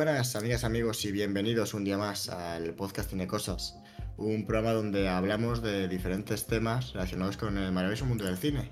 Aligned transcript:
Buenas 0.00 0.34
amigas, 0.34 0.64
amigos 0.64 1.04
y 1.04 1.12
bienvenidos 1.12 1.74
un 1.74 1.84
día 1.84 1.98
más 1.98 2.30
al 2.30 2.72
podcast 2.72 3.10
Cine 3.10 3.26
Cosas, 3.26 3.76
un 4.16 4.46
programa 4.46 4.72
donde 4.72 5.10
hablamos 5.10 5.60
de 5.60 5.88
diferentes 5.88 6.46
temas 6.46 6.94
relacionados 6.94 7.36
con 7.36 7.58
el 7.58 7.70
maravilloso 7.70 8.06
mundo 8.06 8.24
del 8.24 8.38
cine. 8.38 8.70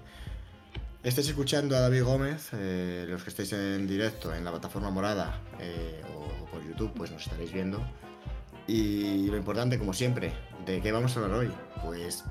Estáis 1.02 1.28
escuchando 1.28 1.76
a 1.76 1.80
David 1.80 2.04
Gómez, 2.04 2.48
eh, 2.54 3.04
los 3.06 3.24
que 3.24 3.28
estáis 3.28 3.52
en 3.52 3.86
directo 3.86 4.34
en 4.34 4.42
la 4.42 4.52
plataforma 4.52 4.90
morada 4.90 5.38
eh, 5.60 6.00
o 6.16 6.46
por 6.46 6.66
YouTube, 6.66 6.94
pues 6.96 7.10
nos 7.10 7.24
estaréis 7.24 7.52
viendo. 7.52 7.86
Y 8.66 9.26
lo 9.26 9.36
importante, 9.36 9.78
como 9.78 9.92
siempre, 9.92 10.32
¿de 10.64 10.80
qué 10.80 10.92
vamos 10.92 11.14
a 11.14 11.20
hablar 11.20 11.40
hoy? 11.40 11.52
Pues 11.84 12.24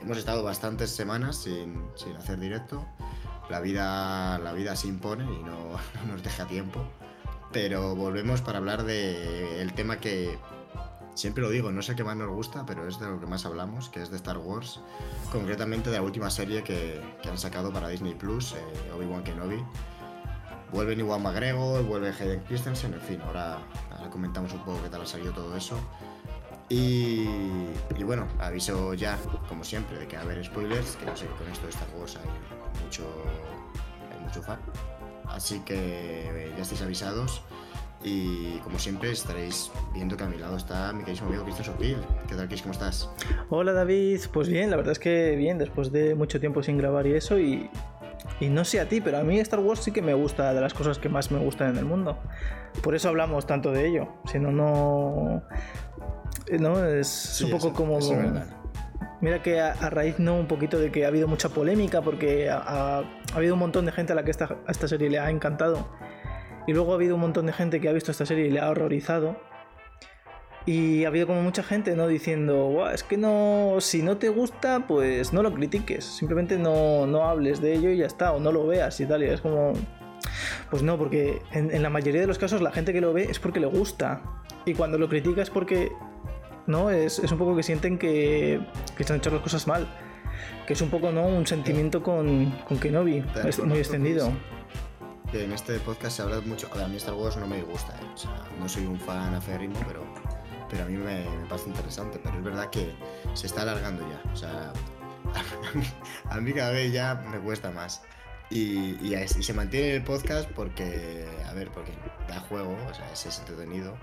hemos 0.00 0.18
estado 0.18 0.42
bastantes 0.42 0.90
semanas 0.90 1.44
sin, 1.44 1.80
hacer 2.18 2.40
directo. 2.40 2.84
La 3.48 3.60
vida, 3.60 4.40
la 4.40 4.52
vida 4.52 4.74
se 4.74 4.88
impone 4.88 5.22
y 5.22 5.44
no 5.44 5.78
nos 6.12 6.24
deja 6.24 6.44
tiempo. 6.48 6.84
Pero 7.56 7.96
volvemos 7.96 8.42
para 8.42 8.58
hablar 8.58 8.84
del 8.84 9.72
tema 9.72 9.98
que 9.98 10.38
siempre 11.14 11.42
lo 11.42 11.48
digo, 11.48 11.72
no 11.72 11.80
sé 11.80 11.96
qué 11.96 12.04
más 12.04 12.14
nos 12.14 12.28
gusta, 12.28 12.66
pero 12.66 12.86
es 12.86 13.00
de 13.00 13.08
lo 13.08 13.18
que 13.18 13.24
más 13.24 13.46
hablamos, 13.46 13.88
que 13.88 14.02
es 14.02 14.10
de 14.10 14.16
Star 14.16 14.36
Wars, 14.36 14.80
concretamente 15.32 15.88
de 15.88 15.96
la 15.96 16.02
última 16.02 16.28
serie 16.28 16.62
que, 16.62 17.00
han 17.26 17.38
sacado 17.38 17.72
para 17.72 17.88
Disney 17.88 18.14
Plus, 18.14 18.52
eh, 18.52 18.92
Obi-Wan 18.94 19.24
Kenobi. 19.24 19.64
Vuelven 20.70 21.00
Iwan 21.00 21.22
McGregor, 21.22 21.82
vuelve 21.82 22.10
Hayden 22.10 22.40
Christensen, 22.40 22.92
en 22.92 23.00
fin, 23.00 23.22
ahora, 23.22 23.58
comentamos 24.10 24.52
un 24.52 24.62
poco 24.62 24.82
qué 24.82 24.90
tal 24.90 25.00
ha 25.00 25.06
salido 25.06 25.32
todo 25.32 25.56
eso. 25.56 25.78
Y, 26.68 27.26
y, 27.96 28.02
bueno, 28.04 28.28
aviso 28.38 28.92
ya, 28.92 29.18
como 29.48 29.64
siempre, 29.64 29.98
de 29.98 30.06
que 30.06 30.16
va 30.16 30.22
a 30.24 30.24
haber 30.26 30.44
spoilers, 30.44 30.96
que 30.96 31.06
no 31.06 31.16
sé, 31.16 31.24
con 31.38 31.48
esto 31.48 31.64
de 31.64 31.72
Star 31.72 31.88
Wars 31.98 32.18
hay 32.18 32.84
mucho, 32.84 33.06
hay 34.12 34.20
mucho 34.22 34.42
fan. 34.42 34.58
Así 35.28 35.60
que 35.60 36.52
ya 36.56 36.62
estáis 36.62 36.82
avisados. 36.82 37.42
Y 38.04 38.58
como 38.58 38.78
siempre 38.78 39.10
estaréis 39.10 39.70
viendo 39.92 40.16
que 40.16 40.24
a 40.24 40.28
mi 40.28 40.36
lado 40.36 40.56
está 40.56 40.92
mi 40.92 41.02
querido 41.02 41.26
amigo 41.26 41.42
Cristian 41.44 41.66
Sopil. 41.66 41.96
¿Qué 42.28 42.34
tal, 42.36 42.46
Chris? 42.46 42.62
¿Cómo 42.62 42.72
estás? 42.72 43.10
Hola 43.50 43.72
David, 43.72 44.20
pues 44.32 44.48
bien, 44.48 44.70
la 44.70 44.76
verdad 44.76 44.92
es 44.92 44.98
que 44.98 45.34
bien, 45.34 45.58
después 45.58 45.90
de 45.90 46.14
mucho 46.14 46.38
tiempo 46.38 46.62
sin 46.62 46.78
grabar 46.78 47.06
y 47.06 47.14
eso, 47.14 47.38
y, 47.38 47.68
y 48.38 48.48
no 48.48 48.64
sé 48.64 48.78
a 48.80 48.88
ti, 48.88 49.00
pero 49.00 49.18
a 49.18 49.22
mí 49.24 49.40
Star 49.40 49.58
Wars 49.60 49.80
sí 49.80 49.90
que 49.92 50.02
me 50.02 50.14
gusta, 50.14 50.52
de 50.54 50.60
las 50.60 50.72
cosas 50.74 50.98
que 50.98 51.08
más 51.08 51.30
me 51.32 51.38
gustan 51.40 51.70
en 51.70 51.78
el 51.78 51.84
mundo. 51.84 52.16
Por 52.82 52.94
eso 52.94 53.08
hablamos 53.08 53.46
tanto 53.46 53.72
de 53.72 53.88
ello, 53.88 54.08
si 54.30 54.38
no, 54.38 54.52
no... 54.52 55.42
No, 56.60 56.84
es 56.84 57.08
Sí, 57.08 57.44
un 57.44 57.50
poco 57.50 57.68
eso- 57.68 57.76
como... 57.76 57.98
eso 57.98 58.12
es 58.12 58.18
verdad. 58.18 58.46
Mira 59.20 59.42
que 59.42 59.60
a, 59.60 59.72
raíz 59.90 60.18
no 60.18 60.36
un 60.36 60.46
poquito 60.46 60.78
de 60.78 60.90
que 60.92 61.04
ha 61.04 61.08
habido 61.08 61.26
mucha 61.28 61.48
polémica 61.48 62.02
porque 62.02 62.50
ha, 62.50 62.58
ha- 62.58 62.98
ha 63.00 63.36
habido 63.36 63.54
un 63.54 63.60
montón 63.60 63.86
de 63.86 63.92
gente 63.92 64.12
a 64.12 64.16
la 64.16 64.24
que 64.24 64.30
esta, 64.30 64.44
a 64.66 64.70
esta 64.70 64.88
serie 64.88 65.08
le 65.10 65.18
ha 65.18 65.30
encantado. 65.30 65.88
Y 66.66 66.72
luego 66.72 66.92
ha 66.92 66.94
habido 66.96 67.14
un 67.14 67.20
montón 67.20 67.46
de 67.46 67.52
gente 67.52 67.80
que 67.80 67.88
ha 67.88 67.92
visto 67.92 68.10
esta 68.10 68.26
serie 68.26 68.46
y 68.46 68.50
le 68.50 68.60
ha 68.60 68.68
horrorizado. 68.70 69.36
Y 70.64 71.04
ha 71.04 71.08
habido 71.08 71.28
como 71.28 71.42
mucha 71.42 71.62
gente 71.62 71.94
no 71.94 72.08
diciendo 72.08 72.66
"Buah, 72.70 72.92
es 72.92 73.04
que 73.04 73.16
no 73.16 73.76
si 73.78 74.02
no 74.02 74.16
te 74.16 74.28
gusta 74.30 74.84
pues 74.88 75.32
no 75.32 75.42
lo 75.44 75.54
critiques. 75.54 76.04
Simplemente 76.04 76.58
no, 76.58 77.06
no 77.06 77.28
hables 77.28 77.60
de 77.60 77.74
ello 77.74 77.90
y 77.90 77.98
ya 77.98 78.06
está 78.06 78.32
o 78.32 78.40
no 78.40 78.50
lo 78.50 78.66
veas 78.66 78.98
y 79.00 79.06
tal 79.06 79.22
y 79.22 79.26
es 79.26 79.40
como 79.40 79.74
pues 80.70 80.82
no 80.82 80.98
porque 80.98 81.40
en 81.52 81.82
la 81.82 81.90
mayoría 81.90 82.20
de 82.20 82.26
los 82.26 82.38
casos 82.38 82.60
la 82.62 82.72
gente 82.72 82.92
que 82.92 83.00
lo 83.00 83.12
ve 83.12 83.28
es 83.30 83.38
porque 83.38 83.60
le 83.60 83.66
gusta. 83.66 84.20
Y 84.64 84.74
cuando 84.74 84.98
lo 84.98 85.08
critica 85.08 85.40
es 85.42 85.50
porque 85.50 85.92
¿no? 86.66 86.90
Es, 86.90 87.18
es 87.18 87.30
un 87.32 87.38
poco 87.38 87.56
que 87.56 87.62
sienten 87.62 87.98
que, 87.98 88.60
han 89.08 89.16
hecho 89.16 89.30
las 89.30 89.42
cosas 89.42 89.66
mal. 89.66 89.88
Que 90.66 90.72
es 90.72 90.80
un 90.80 90.90
poco, 90.90 91.12
¿no? 91.12 91.26
Un 91.26 91.46
sentimiento 91.46 92.02
con, 92.02 92.50
con 92.66 92.78
Kenobi, 92.78 93.24
es 93.44 93.58
muy 93.60 93.78
extendido. 93.78 94.32
Que 95.30 95.44
en 95.44 95.52
este 95.52 95.78
podcast 95.80 96.16
se 96.16 96.22
habla 96.22 96.40
mucho. 96.40 96.68
A 96.72 96.76
ver, 96.76 96.84
a 96.84 96.88
mí 96.88 96.96
Star 96.96 97.14
Wars 97.14 97.36
no 97.36 97.46
me 97.46 97.62
gusta, 97.62 97.94
¿eh? 97.94 98.06
O 98.14 98.16
sea, 98.16 98.48
no 98.58 98.68
soy 98.68 98.86
un 98.86 98.98
fan 98.98 99.34
aférrimo, 99.34 99.78
pero, 99.86 100.04
pero 100.68 100.84
a 100.84 100.86
mí 100.86 100.96
me, 100.96 101.24
me 101.24 101.46
parece 101.48 101.68
interesante. 101.68 102.20
Pero 102.22 102.36
es 102.36 102.44
verdad 102.44 102.70
que 102.70 102.94
se 103.34 103.46
está 103.46 103.62
alargando 103.62 104.02
ya. 104.08 104.32
O 104.32 104.36
sea, 104.36 104.72
a 105.34 105.74
mí, 105.76 105.84
a 106.30 106.40
mí 106.40 106.52
cada 106.52 106.70
vez 106.70 106.92
ya 106.92 107.14
me 107.30 107.38
cuesta 107.38 107.70
más. 107.70 108.02
Y, 108.50 108.96
y, 109.04 109.14
y 109.14 109.42
se 109.42 109.52
mantiene 109.52 109.96
el 109.96 110.04
podcast 110.04 110.48
porque, 110.50 111.26
a 111.48 111.52
ver, 111.52 111.70
porque 111.70 111.92
da 112.28 112.40
juego, 112.40 112.76
o 112.88 112.94
sea, 112.94 113.10
es 113.12 113.38
entretenido. 113.38 113.96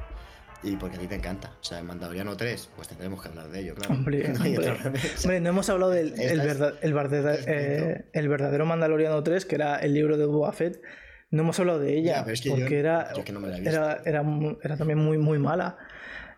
Y 0.64 0.78
porque 0.78 0.96
a 0.96 1.00
ti 1.00 1.08
te 1.08 1.16
encanta. 1.16 1.52
O 1.60 1.64
sea, 1.64 1.80
en 1.80 1.86
Mandaloriano 1.88 2.38
3, 2.38 2.70
pues 2.76 2.88
tendremos 2.88 3.22
que 3.22 3.28
hablar 3.30 3.50
de 3.50 3.60
ello, 3.60 3.76
claro. 3.76 3.94
Hombre, 3.96 4.28
No 4.30 4.36
hombre. 4.44 4.72
Hombre, 5.24 5.40
no 5.42 5.50
hemos 5.50 5.70
hablado 5.70 5.92
del 5.92 6.14
el, 6.20 6.40
verdad- 6.40 6.76
el, 6.82 6.94
verdad- 6.94 7.40
eh, 7.48 8.06
el 8.14 8.28
verdadero 8.30 8.66
Mandaloriano 8.66 9.22
3, 9.24 9.46
que 9.46 9.56
era 9.56 9.78
el 9.80 9.94
libro 9.94 10.18
de 10.18 10.26
Boba 10.26 10.54
Fett. 10.54 10.82
No 11.32 11.42
hemos 11.42 11.60
hablado 11.60 11.80
de 11.80 11.98
ella, 11.98 12.18
Ya, 12.18 12.24
pero 12.24 12.34
es 12.34 12.42
que 12.42 12.50
yo- 12.50 12.56
porque 12.56 12.80
era, 12.80 13.12
yo 13.14 13.24
que 13.26 13.32
no 13.34 13.40
era, 13.48 14.02
era, 14.06 14.78
también 14.78 15.00
muy, 15.00 15.18
muy 15.18 15.40
mala. 15.40 15.78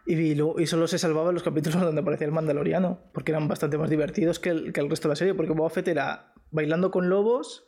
Y, 0.08 0.36
lo- 0.36 0.60
y 0.60 0.68
solo 0.68 0.88
se 0.88 0.98
salvaba 1.00 1.30
en 1.30 1.34
los 1.36 1.44
capítulos 1.44 1.82
donde 1.82 2.02
aparecía 2.02 2.26
el 2.28 2.34
Mandaloriano, 2.34 3.10
porque 3.14 3.32
eran 3.32 3.48
bastante 3.48 3.78
más 3.78 3.90
divertidos 3.90 4.40
que 4.40 4.50
el, 4.50 4.72
que 4.74 4.80
el 4.82 4.90
resto 4.90 5.08
de 5.08 5.12
la 5.14 5.16
serie, 5.18 5.34
porque 5.34 5.52
Boba 5.54 5.70
Fett 5.70 5.88
era 5.88 6.34
bailando 6.52 6.90
con 6.92 7.10
lobos 7.10 7.68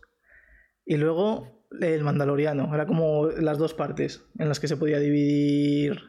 y 0.86 0.98
luego 0.98 1.66
el 1.82 2.04
Mandaloriano. 2.04 2.74
Era 2.74 2.86
como 2.88 3.28
las 3.28 3.58
dos 3.58 3.74
partes 3.74 4.24
en 4.40 4.48
las 4.48 4.60
que 4.60 4.68
se 4.68 4.78
podía 4.78 5.00
dividir 5.00 6.00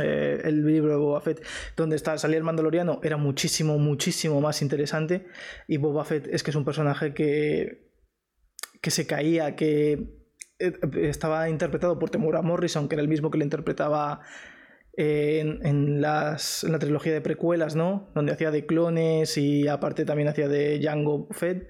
eh, 0.00 0.40
el 0.44 0.64
libro 0.64 0.90
de 0.90 0.96
Boba 0.96 1.20
Fett. 1.20 1.44
Donde 1.76 1.96
está, 1.96 2.16
salía 2.18 2.38
el 2.38 2.44
Mandaloriano 2.44 3.00
era 3.02 3.16
muchísimo, 3.16 3.78
muchísimo 3.78 4.40
más 4.40 4.62
interesante. 4.62 5.26
Y 5.68 5.76
Boba 5.76 6.04
Fett 6.04 6.28
es 6.28 6.42
que 6.42 6.50
es 6.50 6.56
un 6.56 6.64
personaje 6.64 7.14
que, 7.14 7.90
que 8.80 8.90
se 8.90 9.06
caía, 9.06 9.56
que 9.56 9.92
eh, 10.58 10.72
estaba 11.02 11.48
interpretado 11.48 11.98
por 11.98 12.10
Temura 12.10 12.42
Morrison, 12.42 12.88
que 12.88 12.94
era 12.94 13.02
el 13.02 13.08
mismo 13.08 13.30
que 13.30 13.38
le 13.38 13.44
interpretaba 13.44 14.20
en, 14.94 15.64
en 15.64 16.00
las, 16.00 16.64
en 16.64 16.72
la 16.72 16.78
trilogía 16.78 17.12
de 17.12 17.20
precuelas, 17.20 17.76
¿no? 17.76 18.10
Donde 18.14 18.32
hacía 18.32 18.50
de 18.50 18.66
clones 18.66 19.38
y 19.38 19.68
aparte 19.68 20.04
también 20.04 20.28
hacía 20.28 20.48
de 20.48 20.80
Jango 20.82 21.28
Fett. 21.30 21.68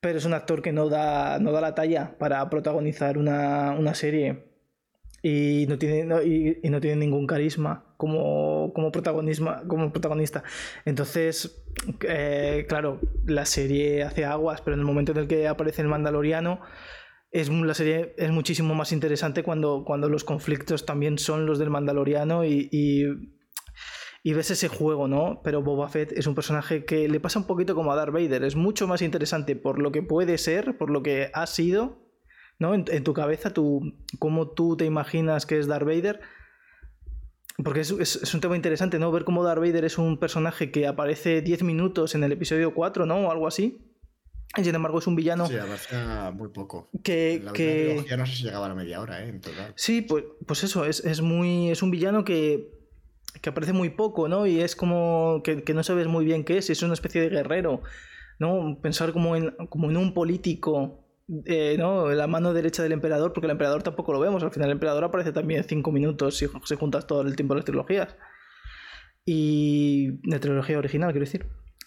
Pero 0.00 0.18
es 0.18 0.24
un 0.24 0.32
actor 0.34 0.62
que 0.62 0.72
no 0.72 0.88
da, 0.88 1.38
no 1.40 1.52
da 1.52 1.60
la 1.60 1.74
talla 1.74 2.16
para 2.18 2.48
protagonizar 2.48 3.18
una, 3.18 3.72
una 3.72 3.94
serie. 3.94 4.49
Y 5.22 5.66
no 5.68 5.78
tiene, 5.78 6.04
no- 6.04 6.22
y, 6.22 6.58
no 6.64 6.80
tiene 6.80 6.96
ningún 6.96 7.26
carisma 7.26 7.84
como, 7.96 8.72
como, 8.74 8.90
protagonismo, 8.90 9.54
como 9.68 9.92
protagonista. 9.92 10.42
Entonces, 10.84 11.62
eh, 12.08 12.64
claro, 12.68 13.00
la 13.26 13.44
serie 13.44 14.02
hace 14.02 14.24
aguas, 14.24 14.62
pero 14.62 14.74
en 14.74 14.80
el 14.80 14.86
momento 14.86 15.12
en 15.12 15.18
el 15.18 15.28
que 15.28 15.46
aparece 15.48 15.82
el 15.82 15.88
Mandaloriano, 15.88 16.60
es, 17.30 17.48
la 17.48 17.74
serie 17.74 18.14
es 18.16 18.30
muchísimo 18.30 18.74
más 18.74 18.92
interesante 18.92 19.42
cuando, 19.42 19.84
cuando 19.86 20.08
los 20.08 20.24
conflictos 20.24 20.86
también 20.86 21.18
son 21.18 21.46
los 21.46 21.58
del 21.58 21.70
Mandaloriano 21.70 22.44
y, 22.44 22.68
y 24.22 24.32
ves 24.34 24.50
ese 24.50 24.68
juego, 24.68 25.08
¿no? 25.08 25.40
Pero 25.42 25.62
Boba 25.62 25.88
Fett 25.88 26.12
es 26.12 26.26
un 26.26 26.34
personaje 26.34 26.84
que 26.84 27.08
le 27.08 27.20
pasa 27.20 27.38
un 27.38 27.46
poquito 27.46 27.74
como 27.74 27.92
a 27.92 27.96
Darth 27.96 28.12
Vader, 28.12 28.44
es 28.44 28.56
mucho 28.56 28.86
más 28.86 29.00
interesante 29.02 29.56
por 29.56 29.78
lo 29.78 29.92
que 29.92 30.02
puede 30.02 30.36
ser, 30.38 30.76
por 30.76 30.90
lo 30.90 31.02
que 31.02 31.30
ha 31.32 31.46
sido, 31.46 31.98
¿no? 32.60 32.74
En, 32.74 32.84
en 32.88 33.02
tu 33.02 33.12
cabeza, 33.12 33.52
tú, 33.52 33.94
cómo 34.20 34.48
tú 34.50 34.76
te 34.76 34.84
imaginas 34.84 35.44
que 35.46 35.58
es 35.58 35.66
Darth 35.66 35.84
Vader. 35.86 36.20
Porque 37.62 37.80
es, 37.80 37.90
es- 37.90 38.16
es 38.22 38.34
un 38.34 38.40
tema 38.40 38.56
interesante, 38.56 38.98
¿no? 38.98 39.10
Ver 39.12 39.24
cómo 39.24 39.42
Darth 39.44 39.60
Vader 39.60 39.84
es 39.84 39.98
un 39.98 40.18
personaje 40.18 40.70
que 40.70 40.86
aparece 40.86 41.42
10 41.42 41.62
minutos 41.62 42.14
en 42.14 42.22
el 42.24 42.32
episodio 42.32 42.72
4, 42.72 43.04
¿no? 43.06 43.16
O 43.28 43.30
algo 43.30 43.46
así. 43.46 43.86
Y 44.56 44.64
sin 44.64 44.74
embargo 44.74 44.98
es 44.98 45.06
un 45.06 45.14
villano 45.14 45.46
Sí, 45.46 45.56
avanza 45.56 46.32
muy 46.32 46.48
poco. 46.48 46.88
que... 47.04 47.40
La 47.44 47.52
que... 47.52 48.04
no 48.16 48.26
sé 48.26 48.34
si 48.34 48.42
llegaba 48.44 48.66
a 48.66 48.68
la 48.70 48.74
media 48.74 49.00
hora, 49.00 49.24
¿eh? 49.24 49.28
En 49.28 49.40
total. 49.40 49.72
Sí, 49.76 50.00
pues, 50.02 50.24
pues 50.46 50.64
eso, 50.64 50.84
es, 50.86 51.04
es 51.04 51.20
muy. 51.20 51.70
Es 51.70 51.82
un 51.82 51.90
villano 51.92 52.24
que. 52.24 52.72
que 53.42 53.50
aparece 53.50 53.72
muy 53.72 53.90
poco, 53.90 54.26
¿no? 54.28 54.46
Y 54.46 54.60
es 54.60 54.74
como. 54.74 55.42
que, 55.44 55.62
que 55.62 55.72
no 55.74 55.82
sabes 55.84 56.08
muy 56.08 56.24
bien 56.24 56.44
qué 56.44 56.58
es, 56.58 56.68
es 56.70 56.82
una 56.82 56.94
especie 56.94 57.20
de 57.20 57.28
guerrero. 57.28 57.82
¿No? 58.40 58.78
Pensar 58.82 59.12
como 59.12 59.36
en, 59.36 59.50
como 59.68 59.88
en 59.90 59.96
un 59.98 60.14
político. 60.14 60.99
Eh, 61.44 61.76
¿no? 61.78 62.08
La 62.10 62.26
mano 62.26 62.52
derecha 62.52 62.82
del 62.82 62.92
emperador, 62.92 63.32
porque 63.32 63.46
el 63.46 63.52
emperador 63.52 63.82
tampoco 63.82 64.12
lo 64.12 64.20
vemos. 64.20 64.42
Al 64.42 64.50
final 64.50 64.68
el 64.68 64.74
emperador 64.74 65.04
aparece 65.04 65.32
también 65.32 65.64
cinco 65.64 65.92
minutos 65.92 66.36
si, 66.36 66.46
si 66.64 66.74
juntas 66.76 67.06
todo 67.06 67.22
el 67.22 67.36
tiempo 67.36 67.54
de 67.54 67.58
las 67.58 67.64
trilogías. 67.64 68.16
Y. 69.24 70.20
de 70.28 70.38
trilogía 70.38 70.78
original, 70.78 71.12
quiero 71.12 71.26
decir. 71.26 71.46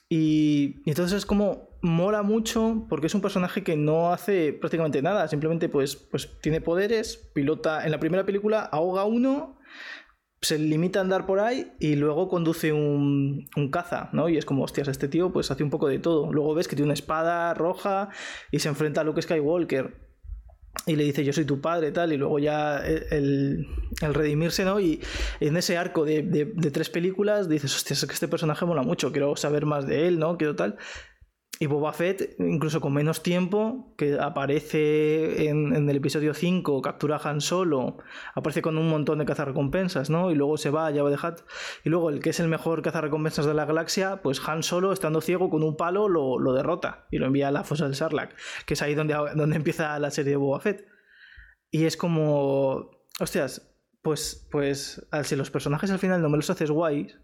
Y, 0.09 0.81
y 0.85 0.89
entonces 0.89 1.17
es 1.17 1.25
como 1.25 1.73
mola 1.81 2.23
mucho 2.23 2.85
porque 2.87 3.07
es 3.07 3.15
un 3.15 3.21
personaje 3.21 3.63
que 3.63 3.75
no 3.75 4.13
hace 4.13 4.53
prácticamente 4.53 5.01
nada, 5.01 5.27
simplemente 5.27 5.69
pues, 5.69 5.95
pues 5.95 6.39
tiene 6.41 6.61
poderes, 6.61 7.29
pilota 7.33 7.83
en 7.83 7.91
la 7.91 7.99
primera 7.99 8.25
película, 8.25 8.61
ahoga 8.61 9.03
uno, 9.03 9.59
se 10.43 10.59
limita 10.59 10.99
a 10.99 11.01
andar 11.01 11.25
por 11.25 11.39
ahí 11.39 11.71
y 11.79 11.95
luego 11.95 12.27
conduce 12.29 12.71
un, 12.71 13.47
un 13.55 13.71
caza, 13.71 14.09
¿no? 14.13 14.29
Y 14.29 14.37
es 14.37 14.45
como, 14.45 14.63
hostias, 14.63 14.87
este 14.87 15.07
tío 15.07 15.31
pues 15.33 15.49
hace 15.51 15.63
un 15.63 15.69
poco 15.69 15.87
de 15.87 15.99
todo. 15.99 16.31
Luego 16.31 16.53
ves 16.53 16.67
que 16.67 16.75
tiene 16.75 16.87
una 16.87 16.93
espada 16.93 17.53
roja 17.53 18.09
y 18.51 18.59
se 18.59 18.69
enfrenta 18.69 19.01
a 19.01 19.03
Luke 19.03 19.21
Skywalker 19.21 20.03
y 20.87 20.95
le 20.95 21.03
dice 21.03 21.23
yo 21.23 21.31
soy 21.33 21.45
tu 21.45 21.61
padre 21.61 21.91
tal 21.91 22.11
y 22.13 22.17
luego 22.17 22.39
ya 22.39 22.77
el, 22.79 23.67
el 24.01 24.13
redimirse 24.13 24.65
no 24.65 24.79
y 24.79 24.99
en 25.39 25.55
ese 25.55 25.77
arco 25.77 26.03
de, 26.03 26.23
de- 26.23 26.71
tres 26.71 26.89
películas 26.89 27.47
dices 27.47 27.75
hostia 27.75 27.93
es 27.93 28.03
que 28.05 28.13
este 28.13 28.27
personaje 28.27 28.65
mola 28.65 28.81
mucho 28.81 29.11
quiero 29.11 29.35
saber 29.35 29.67
más 29.67 29.85
de 29.85 30.07
él 30.07 30.17
no 30.17 30.35
quiero 30.35 30.55
tal 30.55 30.77
y 31.63 31.65
Boba 31.65 31.93
Fett, 31.93 32.35
incluso 32.39 32.81
con 32.81 32.91
menos 32.91 33.23
tiempo, 33.23 33.93
que 33.97 34.19
aparece 34.19 35.47
en, 35.47 35.73
el 35.73 35.95
episodio 35.95 36.33
5, 36.33 36.81
captura 36.81 37.15
a 37.15 37.29
Han 37.29 37.39
Solo, 37.39 37.99
aparece 38.35 38.61
con 38.61 38.77
un 38.77 38.89
montón 38.89 39.19
de 39.19 39.25
cazarrecompensas, 39.25 40.09
¿no? 40.09 40.29
Y 40.29 40.35
luego 40.35 40.57
se 40.57 40.71
va 40.71 40.87
a 40.87 40.93
Java 40.93 41.09
de 41.09 41.15
Hutt. 41.15 41.45
Y 41.85 41.89
luego 41.89 42.09
el 42.09 42.19
que 42.19 42.31
es 42.31 42.41
el 42.41 42.49
mejor 42.49 42.81
cazarrecompensas 42.81 43.45
de 43.45 43.53
la 43.53 43.63
galaxia, 43.63 44.21
pues 44.21 44.41
Han 44.45 44.61
Solo, 44.61 44.91
estando 44.91 45.21
ciego 45.21 45.49
con 45.49 45.63
un 45.63 45.77
palo, 45.77 46.09
lo, 46.09 46.53
derrota 46.53 47.07
y 47.11 47.17
lo 47.17 47.27
envía 47.27 47.47
a 47.47 47.51
la 47.51 47.63
fosa 47.63 47.85
del 47.85 47.95
Sarlacc, 47.95 48.35
que 48.65 48.73
es 48.73 48.81
ahí 48.81 48.93
donde, 48.93 49.15
donde 49.33 49.55
empieza 49.55 49.97
la 49.99 50.11
serie 50.11 50.31
de 50.31 50.37
Boba 50.37 50.59
Fett. 50.59 50.85
Y 51.71 51.85
es 51.85 51.95
como. 51.95 52.91
Hostias, 53.21 53.73
pues, 54.01 54.49
pues 54.51 55.07
si 55.23 55.35
los 55.37 55.49
personajes 55.49 55.91
al 55.91 55.99
final 55.99 56.21
no 56.21 56.27
me 56.27 56.35
los 56.35 56.49
haces 56.49 56.71
guays, 56.71 57.17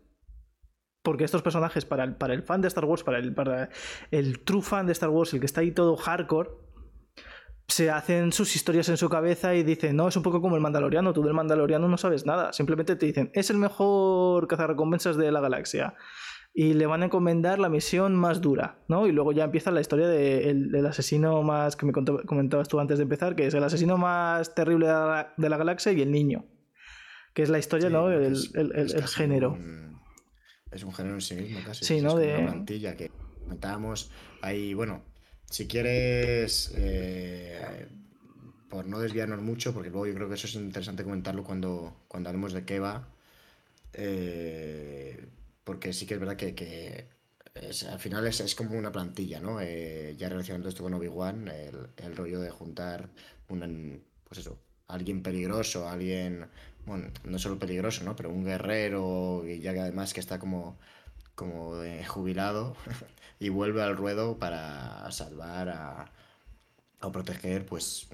porque 1.01 1.23
estos 1.23 1.41
personajes, 1.41 1.85
para 1.85 2.03
el, 2.03 2.15
para 2.15 2.33
el 2.33 2.43
fan 2.43 2.61
de 2.61 2.67
Star 2.67 2.85
Wars, 2.85 3.03
para 3.03 3.19
el, 3.19 3.33
para 3.33 3.69
el 4.11 4.39
true 4.39 4.61
fan 4.61 4.85
de 4.85 4.91
Star 4.93 5.09
Wars, 5.09 5.33
el 5.33 5.39
que 5.39 5.45
está 5.45 5.61
ahí 5.61 5.71
todo 5.71 5.95
hardcore, 5.95 6.49
se 7.67 7.89
hacen 7.91 8.31
sus 8.31 8.55
historias 8.55 8.89
en 8.89 8.97
su 8.97 9.09
cabeza 9.09 9.53
y 9.55 9.63
dicen, 9.63 9.95
no, 9.95 10.07
es 10.07 10.17
un 10.17 10.23
poco 10.23 10.41
como 10.41 10.55
el 10.55 10.61
Mandaloriano, 10.61 11.13
tú 11.13 11.21
del 11.23 11.33
Mandaloriano 11.33 11.87
no 11.87 11.97
sabes 11.97 12.25
nada, 12.25 12.51
simplemente 12.51 12.95
te 12.95 13.05
dicen, 13.05 13.31
es 13.33 13.49
el 13.49 13.57
mejor 13.57 14.47
cazarrecompensas 14.47 15.17
de 15.17 15.31
la 15.31 15.39
galaxia 15.39 15.93
y 16.51 16.73
le 16.73 16.87
van 16.87 17.03
a 17.03 17.05
encomendar 17.05 17.59
la 17.59 17.69
misión 17.69 18.15
más 18.15 18.41
dura, 18.41 18.79
¿no? 18.87 19.05
Y 19.05 19.11
luego 19.11 19.31
ya 19.31 19.43
empieza 19.43 19.69
la 19.69 19.81
historia 19.81 20.07
del 20.07 20.85
asesino 20.87 21.43
más 21.43 21.75
que 21.75 21.85
me 21.85 21.93
comentabas 21.93 22.67
tú 22.67 22.79
antes 22.79 22.97
de 22.97 23.03
empezar, 23.03 23.35
que 23.35 23.45
es 23.45 23.53
el 23.53 23.63
asesino 23.63 23.97
más 23.97 24.55
terrible 24.55 24.87
de 24.87 25.49
la, 25.49 25.57
galaxia 25.57 25.91
y 25.91 26.01
el 26.01 26.11
niño, 26.11 26.45
que 27.35 27.43
es 27.43 27.49
la 27.49 27.59
historia, 27.59 27.89
¿no? 27.89 28.09
El, 28.09 28.35
el, 28.55 29.07
género 29.07 29.57
es 30.71 30.83
un 30.83 30.93
género 30.93 31.15
en 31.15 31.21
sí 31.21 31.35
mismo 31.35 31.59
casi. 31.65 31.85
Sí, 31.85 32.01
¿no? 32.01 32.19
Es 32.19 32.27
de... 32.27 32.37
una 32.37 32.51
plantilla 32.51 32.95
que 32.95 33.11
comentábamos 33.43 34.11
ahí, 34.41 34.73
bueno, 34.73 35.01
si 35.49 35.67
quieres, 35.67 36.71
eh, 36.75 37.87
por 38.69 38.85
no 38.85 38.99
desviarnos 38.99 39.41
mucho, 39.41 39.73
porque 39.73 39.89
luego 39.89 40.05
yo 40.05 40.13
creo 40.13 40.29
que 40.29 40.35
eso 40.35 40.47
es 40.47 40.55
interesante 40.55 41.03
comentarlo 41.03 41.43
cuando, 41.43 41.95
cuando 42.07 42.29
hablemos 42.29 42.53
de 42.53 42.65
qué 42.65 42.79
va, 42.79 43.07
eh, 43.93 45.27
porque 45.63 45.93
sí 45.93 46.05
que 46.05 46.13
es 46.13 46.19
verdad 46.19 46.35
que, 46.35 47.07
al 47.89 47.99
final 47.99 48.27
es, 48.27 48.55
como 48.55 48.77
una 48.77 48.91
plantilla, 48.91 49.39
¿no? 49.39 49.59
Eh, 49.59 50.15
ya 50.17 50.29
relacionando 50.29 50.69
esto 50.69 50.83
con 50.83 50.93
Obi-Wan, 50.93 51.47
el, 51.47 51.87
el, 51.97 52.15
rollo 52.15 52.39
de 52.39 52.51
juntar 52.51 53.09
un, 53.49 54.03
pues 54.23 54.39
eso, 54.39 54.59
alguien 54.87 55.23
peligroso, 55.23 55.89
alguien 55.89 56.47
bueno, 56.89 57.07
no 57.23 57.37
solo 57.37 57.59
peligroso, 57.59 58.03
¿no? 58.03 58.15
Pero 58.15 58.29
un 58.29 58.43
guerrero 58.43 59.43
y 59.45 59.59
ya 59.59 59.73
que 59.73 59.81
además 59.81 60.13
que 60.13 60.19
está 60.19 60.39
como, 60.39 60.77
como 61.35 61.75
jubilado 62.07 62.75
y 63.39 63.49
vuelve 63.49 63.83
al 63.83 63.95
ruedo 63.95 64.37
para 64.39 65.09
salvar 65.11 65.69
a, 65.69 66.11
o 67.01 67.11
proteger 67.11 67.65
pues 67.65 68.09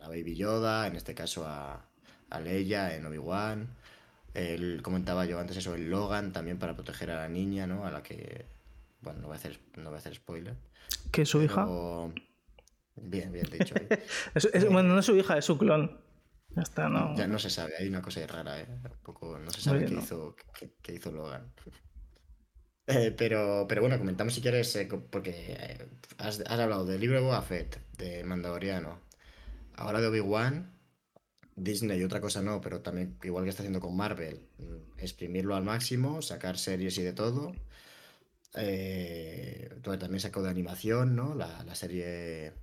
a 0.00 0.08
Baby 0.08 0.36
Yoda, 0.36 0.86
en 0.86 0.94
este 0.94 1.14
caso 1.14 1.46
a, 1.46 1.84
a 2.30 2.40
Leia 2.40 2.94
en 2.94 3.04
Obi-Wan. 3.06 3.68
Él 4.34 4.80
comentaba 4.82 5.24
yo 5.24 5.40
antes 5.40 5.56
eso, 5.56 5.74
el 5.74 5.90
Logan 5.90 6.32
también 6.32 6.58
para 6.58 6.74
proteger 6.74 7.10
a 7.10 7.16
la 7.16 7.28
niña, 7.28 7.66
¿no? 7.66 7.86
A 7.86 7.90
la 7.90 8.02
que, 8.02 8.46
bueno, 9.00 9.20
no 9.20 9.26
voy 9.28 9.34
a 9.34 9.38
hacer, 9.38 9.58
no 9.76 9.84
voy 9.84 9.94
a 9.94 9.98
hacer 9.98 10.14
spoiler. 10.14 10.54
¿Que 11.10 11.22
es 11.22 11.28
su 11.28 11.42
hija? 11.42 11.66
Bien, 12.96 13.32
bien 13.32 13.46
dicho. 13.50 13.74
bueno, 14.70 14.90
no 14.90 15.00
es 15.00 15.06
su 15.06 15.16
hija, 15.16 15.38
es 15.38 15.44
su 15.44 15.58
clon. 15.58 16.05
Ya 16.56 16.88
no. 16.88 17.14
Ya 17.14 17.26
no 17.26 17.38
se 17.38 17.50
sabe, 17.50 17.74
hay 17.78 17.88
una 17.88 18.00
cosa 18.00 18.26
rara, 18.26 18.58
¿eh? 18.58 18.66
Un 18.68 18.90
poco, 19.02 19.38
no 19.38 19.50
se 19.50 19.60
sabe 19.60 19.84
qué, 19.84 19.94
hizo, 19.94 20.34
qué, 20.82 20.94
hizo 20.94 21.12
Logan. 21.12 21.52
Eh, 22.88 23.12
pero, 23.18 23.66
pero 23.68 23.80
bueno, 23.80 23.98
comentamos 23.98 24.32
si 24.32 24.40
quieres, 24.40 24.76
eh, 24.76 24.88
porque 25.10 25.32
eh, 25.48 25.88
has, 26.18 26.38
hablado 26.48 26.86
del 26.86 27.00
libro 27.00 27.16
de 27.16 27.24
Boba 27.24 27.42
Fett, 27.42 27.80
de 27.98 28.22
Mandaloriano, 28.22 29.00
ahora 29.74 30.00
de 30.00 30.06
Obi-Wan, 30.06 30.70
Disney 31.56 31.98
y 31.98 32.04
otra 32.04 32.20
cosa 32.20 32.42
no, 32.42 32.60
pero 32.60 32.82
también 32.82 33.18
igual 33.24 33.42
que 33.42 33.50
está 33.50 33.62
haciendo 33.62 33.80
con 33.80 33.96
Marvel, 33.96 34.40
mm, 34.58 35.00
exprimirlo 35.00 35.56
al 35.56 35.64
máximo, 35.64 36.22
sacar 36.22 36.58
series 36.58 36.96
y 36.98 37.02
de 37.02 37.12
todo. 37.12 37.56
también 39.98 40.20
sacó 40.20 40.44
de 40.44 40.50
animación, 40.50 41.16
¿no? 41.16 41.34
La, 41.34 41.64
la 41.64 41.74
serie 41.74 42.54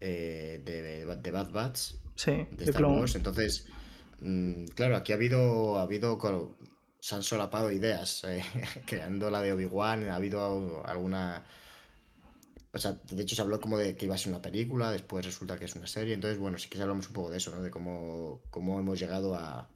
de, 0.00 0.58
de, 0.64 1.30
Bad 1.30 1.52
Bats 1.52 2.03
sí, 2.14 2.46
de 2.50 2.64
Star 2.64 2.84
Wars. 2.84 3.14
Entonces, 3.14 3.66
mm, 4.20 4.66
claro, 4.74 4.96
aquí 4.96 5.12
ha 5.12 5.16
habido, 5.16 5.78
ha 5.78 5.82
habido 5.82 6.18
se 7.00 7.14
han 7.14 7.22
solapado 7.22 7.70
ideas, 7.70 8.24
eh, 8.28 8.42
creando 8.86 9.30
la 9.30 9.42
de 9.42 9.52
Obi-Wan, 9.52 10.08
ha 10.08 10.16
habido 10.16 10.82
alguna... 10.86 11.44
O 12.72 12.78
sea, 12.78 12.98
de 13.08 13.22
hecho 13.22 13.36
se 13.36 13.42
habló 13.42 13.60
como 13.60 13.78
de 13.78 13.94
que 13.94 14.06
iba 14.06 14.16
a 14.16 14.18
ser 14.18 14.32
una 14.32 14.42
película, 14.42 14.90
después 14.90 15.24
resulta 15.24 15.58
que 15.58 15.66
es 15.66 15.76
una 15.76 15.86
serie, 15.86 16.14
entonces, 16.14 16.38
bueno, 16.38 16.58
sí 16.58 16.68
que 16.68 16.80
hablamos 16.80 17.06
un 17.06 17.12
poco 17.12 17.30
de 17.30 17.36
eso, 17.36 17.54
¿no? 17.54 17.62
De 17.62 17.70
cómo, 17.70 18.40
cómo 18.50 18.80
hemos 18.80 18.98
llegado 18.98 19.36
a, 19.36 19.68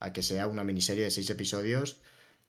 a 0.00 0.12
que 0.12 0.22
sea 0.22 0.46
una 0.46 0.64
miniserie 0.64 1.04
de 1.04 1.10
seis 1.10 1.28
episodios. 1.30 2.00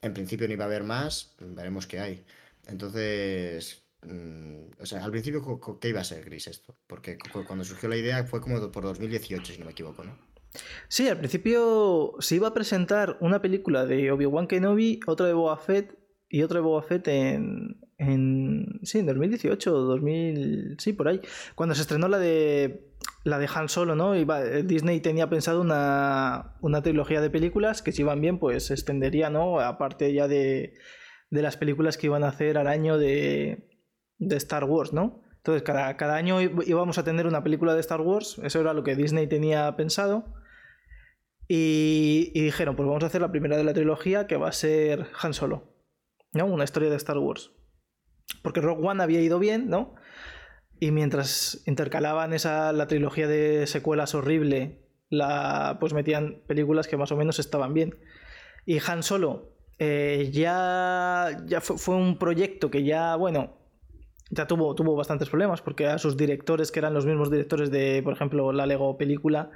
En 0.02 0.14
principio 0.14 0.48
no 0.48 0.54
iba 0.54 0.64
a 0.64 0.68
haber 0.68 0.84
más, 0.84 1.36
veremos 1.40 1.88
qué 1.88 2.00
hay. 2.00 2.24
Entonces, 2.68 3.84
o 4.02 4.86
sea, 4.86 5.04
al 5.04 5.12
principio, 5.12 5.42
¿qué 5.80 5.90
iba 5.90 6.00
a 6.00 6.06
ser 6.06 6.24
Gris 6.24 6.48
esto? 6.48 6.78
Porque 6.88 7.18
cuando 7.46 7.64
surgió 7.64 7.90
la 7.90 7.98
idea 7.98 8.24
fue 8.26 8.42
como 8.42 8.72
por 8.72 8.84
2018, 8.84 9.54
si 9.54 9.60
no 9.60 9.66
me 9.66 9.72
equivoco, 9.72 10.04
¿no? 10.04 10.18
Sí, 10.88 11.08
al 11.08 11.18
principio 11.18 12.16
se 12.20 12.36
iba 12.36 12.48
a 12.48 12.54
presentar 12.54 13.18
una 13.20 13.42
película 13.42 13.86
de 13.86 14.12
Obi-Wan 14.12 14.48
Kenobi, 14.48 15.00
otra 15.06 15.28
de 15.28 15.34
Boba 15.34 15.58
Fett 15.58 15.98
y 16.30 16.44
otra 16.44 16.60
de 16.60 16.66
Boba 16.66 16.82
Fett 16.82 17.08
en, 17.08 17.80
en 17.98 18.80
sí, 18.84 19.00
en 19.00 19.06
2018 19.06 19.74
o 19.74 19.80
2000, 19.82 20.78
sí, 20.80 20.94
por 20.94 21.08
ahí, 21.08 21.22
cuando 21.56 21.76
se 21.76 21.82
estrenó 21.82 22.08
la 22.08 22.18
de 22.18 22.86
la 23.26 23.38
de 23.38 23.50
Han 23.54 23.70
Solo, 23.70 23.96
¿no? 23.96 24.14
Disney 24.64 25.02
tenía 25.02 25.30
pensado 25.30 25.62
una, 25.62 26.56
una 26.62 26.82
trilogía 26.82 27.22
de 27.22 27.30
películas 27.30 27.82
que 27.82 27.92
si 27.92 28.02
iban 28.02 28.22
bien, 28.22 28.40
pues 28.40 28.68
se 28.68 28.74
extendería, 28.74 29.30
¿no? 29.30 29.60
Aparte 29.60 30.14
ya 30.14 30.28
de, 30.28 30.76
de 31.30 31.42
las 31.42 31.58
películas 31.58 31.98
que 31.98 32.08
iban 32.08 32.24
a 32.24 32.30
hacer 32.30 32.58
al 32.58 32.68
año 32.68 32.98
de, 32.98 33.69
de 34.20 34.38
Star 34.38 34.66
Wars, 34.66 34.94
¿no? 34.94 35.24
Entonces, 35.38 35.64
cada, 35.64 35.98
cada 35.98 36.16
año 36.16 36.40
íbamos 36.42 36.98
a 36.98 37.04
tener 37.04 37.26
una 37.26 37.44
película 37.44 37.74
de 37.74 37.80
Star 37.80 38.02
Wars, 38.02 38.40
eso 38.44 38.60
era 38.60 38.74
lo 38.74 38.84
que 38.84 38.96
Disney 38.96 39.28
tenía 39.28 39.76
pensado. 39.76 40.36
Y, 41.48 42.30
dijeron, 42.34 42.76
pues 42.76 42.88
vamos 42.88 43.04
a 43.04 43.08
hacer 43.08 43.22
la 43.22 43.32
primera 43.32 43.58
de 43.58 43.64
la 43.64 43.74
trilogía 43.74 44.28
que 44.28 44.38
va 44.38 44.50
a 44.50 44.52
ser 44.52 45.08
Han 45.22 45.34
Solo, 45.34 45.74
¿no? 46.32 46.46
Una 46.46 46.64
historia 46.64 46.92
de 46.92 46.96
Star 46.96 47.18
Wars. 47.18 47.52
Porque 48.44 48.62
Rogue 48.62 48.88
One 48.88 49.02
había 49.02 49.22
ido 49.22 49.40
bien, 49.40 49.68
¿no? 49.68 49.96
Y 50.80 50.92
mientras 50.92 51.64
intercalaban 51.66 52.34
esa, 52.34 52.72
la 52.72 52.86
trilogía 52.88 53.28
de 53.28 53.66
secuelas 53.66 54.14
horrible, 54.14 54.88
la, 55.10 55.78
pues 55.80 55.94
metían 55.94 56.44
películas 56.46 56.88
que 56.88 56.98
más 56.98 57.12
o 57.12 57.18
menos 57.18 57.40
estaban 57.40 57.74
bien. 57.74 57.98
Y 58.68 58.78
Han 58.88 59.02
Solo 59.02 59.58
eh, 59.80 60.30
ya, 60.32 61.42
ya 61.46 61.62
fue, 61.62 61.96
un 61.96 62.20
proyecto 62.20 62.70
que 62.70 62.84
ya, 62.84 63.16
bueno, 63.16 63.58
ya 64.30 64.48
tuvo, 64.48 64.76
tuvo 64.76 64.96
bastantes 64.96 65.30
problemas 65.30 65.62
porque 65.62 65.88
a 65.88 65.98
sus 65.98 66.18
directores, 66.18 66.72
que 66.72 66.80
eran 66.80 66.94
los 66.94 67.06
mismos 67.06 67.32
directores 67.32 67.72
de, 67.72 68.02
por 68.04 68.14
ejemplo, 68.14 68.52
la 68.52 68.66
Lego 68.66 68.98
película 68.98 69.52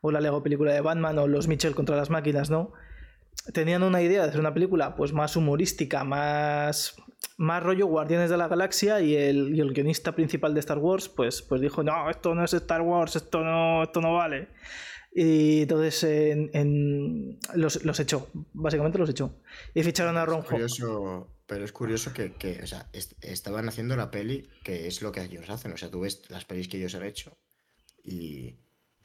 o 0.00 0.10
la 0.10 0.20
Lego 0.20 0.42
película 0.42 0.72
de 0.72 0.80
Batman 0.80 1.18
o 1.18 1.26
los 1.26 1.48
Mitchell 1.48 1.74
contra 1.74 1.96
las 1.96 2.10
máquinas, 2.10 2.50
¿no? 2.50 2.72
Tenían 3.52 3.82
una 3.82 4.00
idea 4.00 4.22
de 4.22 4.28
hacer 4.28 4.40
una 4.40 4.54
película 4.54 4.94
pues 4.94 5.12
más 5.12 5.36
humorística, 5.36 6.04
más, 6.04 6.96
más 7.36 7.62
rollo 7.62 7.86
Guardianes 7.86 8.30
de 8.30 8.36
la 8.36 8.48
Galaxia 8.48 9.00
y 9.00 9.16
el, 9.16 9.58
el 9.58 9.72
guionista 9.72 10.12
principal 10.12 10.54
de 10.54 10.60
Star 10.60 10.78
Wars 10.78 11.08
pues, 11.08 11.42
pues 11.42 11.60
dijo, 11.60 11.82
no, 11.82 12.08
esto 12.08 12.34
no 12.34 12.44
es 12.44 12.54
Star 12.54 12.82
Wars, 12.82 13.16
esto 13.16 13.42
no, 13.42 13.82
esto 13.82 14.00
no 14.00 14.14
vale. 14.14 14.48
Y 15.14 15.62
entonces 15.62 16.04
en, 16.04 17.38
los, 17.54 17.84
los, 17.84 18.00
echó, 18.00 18.28
básicamente 18.52 18.98
los 18.98 19.08
echó. 19.08 19.32
Y 19.72 19.82
ficharon 19.82 20.16
a 20.16 20.24
Ron. 20.24 20.44
Pero 21.46 21.64
es 21.64 21.72
curioso 21.72 22.12
que, 22.12 22.32
que 22.32 22.62
o 22.62 22.66
sea, 22.66 22.88
estaban 23.20 23.68
haciendo 23.68 23.96
la 23.96 24.10
peli, 24.10 24.48
que 24.62 24.86
es 24.86 25.02
lo 25.02 25.12
que 25.12 25.22
ellos 25.22 25.48
hacen. 25.50 25.72
O 25.72 25.76
sea, 25.76 25.90
tú 25.90 26.00
ves 26.00 26.22
las 26.30 26.44
pelis 26.44 26.68
que 26.68 26.78
ellos 26.78 26.94
han 26.94 27.04
hecho 27.04 27.36
y, 28.02 28.56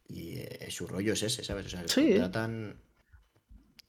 y 0.08 0.40
eh, 0.40 0.68
su 0.70 0.88
rollo 0.88 1.14
es 1.14 1.24
ese, 1.24 1.44
¿sabes? 1.44 1.66
O 1.68 1.70
sea, 1.70 1.88
sí. 1.88 2.14
tratan. 2.16 2.82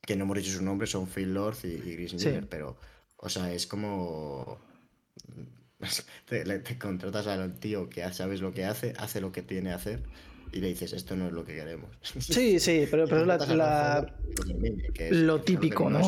Que 0.02 0.16
no 0.16 0.25
hemos 0.25 0.38
dicho 0.38 0.52
su 0.52 0.64
nombre, 0.64 0.87
son 0.87 1.07
Phil 1.07 1.35
Lord 1.35 1.59
y, 1.64 1.76
Gris 1.76 2.16
pero, 2.49 2.78
o 3.16 3.28
sea, 3.28 3.52
es 3.52 3.66
como. 3.66 4.59
Te, 6.26 6.45
te, 6.45 6.78
contratas 6.78 7.26
al 7.26 7.59
tío 7.59 7.88
que 7.88 8.07
sabes 8.12 8.42
lo 8.42 8.52
que 8.52 8.66
hace, 8.66 8.92
hace 8.99 9.23
lo 9.23 9.33
que 9.33 9.40
tiene 9.40 9.71
que 9.71 9.75
hacer 9.75 10.02
y 10.52 10.61
le 10.61 10.69
dices, 10.69 10.92
esto 10.92 11.16
no 11.16 11.28
es 11.28 11.33
lo 11.33 11.45
que 11.45 11.54
queremos. 11.54 11.90
Sí, 12.02 12.61
sí, 12.61 12.87
pero, 12.90 13.07
pero 13.09 13.33
es 13.33 13.49
la, 13.49 14.14
lo 15.11 15.40
típico, 15.40 15.88
¿no? 15.88 16.00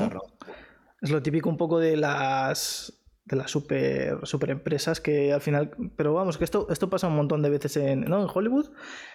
Es 1.02 1.10
lo 1.10 1.22
típico 1.22 1.48
un 1.48 1.56
poco 1.56 1.78
de 1.78 1.96
las 1.96 3.02
de 3.24 3.36
las 3.36 3.50
super, 3.50 4.18
super 4.24 4.50
empresas 4.50 5.00
que 5.00 5.32
al 5.32 5.40
final. 5.40 5.70
Pero 5.96 6.14
vamos, 6.14 6.38
que 6.38 6.44
esto, 6.44 6.66
esto 6.70 6.90
pasa 6.90 7.08
un 7.08 7.16
montón 7.16 7.42
de 7.42 7.50
veces 7.50 7.76
en, 7.76 8.02
¿no? 8.02 8.22
en 8.22 8.28
Hollywood. 8.32 8.70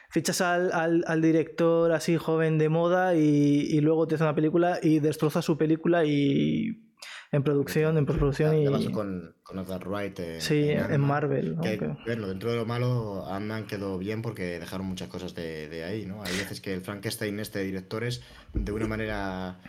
Fichas 0.10 0.42
al, 0.42 1.04
al, 1.06 1.22
director 1.22 1.92
así 1.92 2.18
joven 2.18 2.58
de 2.58 2.70
moda 2.70 3.16
y, 3.16 3.80
luego 3.82 4.08
te 4.08 4.16
hace 4.16 4.24
una 4.24 4.36
película 4.36 4.80
y 4.82 5.00
destroza 5.00 5.42
su 5.42 5.58
película 5.58 6.06
y, 6.06 6.88
en 7.34 7.44
producción, 7.44 7.98
en 7.98 8.06
postproducción 8.06 8.58
y... 8.58 8.70
pasó 8.70 8.92
con, 8.92 9.36
con 9.44 9.60
Edgar 9.60 9.86
Wright 9.86 10.18
en, 10.20 10.42
Sí, 10.42 10.70
en 10.70 11.02
Marvel, 11.02 11.58
que, 11.62 11.78
bueno, 12.06 12.28
dentro 12.28 12.52
de 12.52 12.56
lo 12.56 12.66
malo, 12.66 13.26
Ant-Man 13.28 13.68
quedó 13.68 13.98
bien 13.98 14.22
porque 14.22 14.60
dejaron 14.60 14.88
muchas 14.88 15.10
cosas 15.10 15.36
de, 15.36 15.68
de 15.68 15.84
ahí, 15.84 16.06
¿no? 16.06 16.24
Hay 16.24 16.38
veces 16.38 16.62
que 16.62 16.74
el 16.74 16.82
Frankenstein 16.82 17.38
este 17.42 17.60
de 17.60 17.66
directores, 17.66 18.24
de 18.54 18.72
una 18.72 18.88
manera 18.88 19.60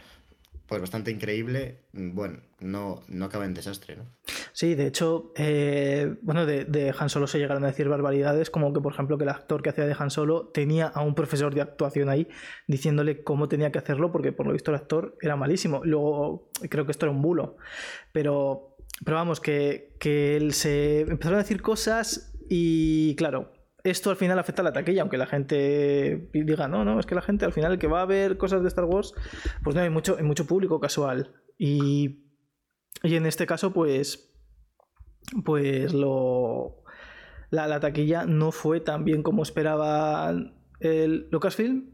pues 0.69 0.83
bastante 0.83 1.11
increíble, 1.11 1.79
bueno, 1.93 2.41
no, 2.61 3.03
no 3.09 3.25
acaba 3.25 3.47
en 3.47 3.55
desastre, 3.55 3.97
¿no? 3.97 4.05
Sí, 4.53 4.75
de 4.75 4.87
hecho, 4.87 5.33
eh, 5.35 6.17
bueno, 6.21 6.45
de, 6.45 6.67
de 6.67 6.95
Han 6.99 7.09
Solo 7.09 7.27
se 7.27 7.39
llegaron 7.39 7.65
a 7.65 7.69
decir 7.69 7.89
barbaridades, 7.89 8.51
como 8.51 8.75
que, 8.75 8.81
por 8.81 8.93
ejemplo, 8.93 9.17
que 9.17 9.25
el 9.25 9.31
actor 9.31 9.63
que 9.63 9.71
hacía 9.71 9.87
de 9.87 9.97
Han 9.99 10.11
Solo 10.11 10.49
tenía 10.49 10.89
a 10.89 11.01
un 11.01 11.15
profesor 11.15 11.55
de 11.55 11.63
actuación 11.63 12.11
ahí 12.11 12.29
diciéndole 12.67 13.23
cómo 13.23 13.49
tenía 13.49 13.73
que 13.73 13.79
hacerlo, 13.79 14.13
porque 14.13 14.33
por 14.33 14.47
lo 14.47 14.53
visto 14.53 14.71
el 14.71 14.77
actor 14.77 15.17
era 15.23 15.37
malísimo. 15.37 15.81
Luego, 15.85 16.51
creo 16.69 16.85
que 16.85 16.93
esto 16.93 17.07
era 17.07 17.15
un 17.15 17.23
bulo. 17.23 17.57
Pero, 18.13 18.77
pero 19.07 19.17
vamos, 19.17 19.41
que, 19.41 19.97
que 19.99 20.37
él 20.37 20.53
se 20.53 21.01
empezaron 21.01 21.39
a 21.39 21.43
decir 21.43 21.63
cosas 21.63 22.35
y, 22.51 23.17
claro, 23.17 23.55
esto 23.85 24.11
al 24.11 24.17
final 24.17 24.39
afecta 24.39 24.63
a 24.63 24.65
la 24.65 24.73
taquilla, 24.73 25.03
aunque 25.03 25.19
la 25.19 25.27
gente 25.27 26.31
diga, 26.33 26.69
no, 26.69 26.85
no, 26.85 26.99
es 26.99 27.07
que 27.07 27.15
la 27.15 27.23
gente 27.23 27.45
al 27.45 27.53
final 27.53 27.73
el 27.73 27.79
que 27.79 27.87
va 27.87 28.03
a 28.03 28.07
ver 28.07 28.37
cosas 28.37 28.63
de 28.63 28.69
Star 28.69 28.85
Wars, 28.85 29.15
pues 29.63 29.77
no, 29.77 29.83
hay 29.83 29.91
mucho, 29.91 30.17
hay 30.19 30.25
mucho 30.25 30.47
público 30.47 30.81
casual. 30.81 31.35
Y, 31.57 32.25
y 33.03 33.15
en 33.15 33.27
este 33.27 33.47
caso, 33.47 33.73
pues, 33.73 34.35
pues 35.45 35.93
lo, 35.93 36.83
la, 37.51 37.67
la 37.67 37.81
taquilla 37.81 38.25
no 38.27 38.53
fue 38.53 38.81
tan 38.81 39.05
bien 39.05 39.23
como 39.23 39.43
esperaba 39.43 40.33
el 40.81 41.29
Lucasfilm. 41.31 41.91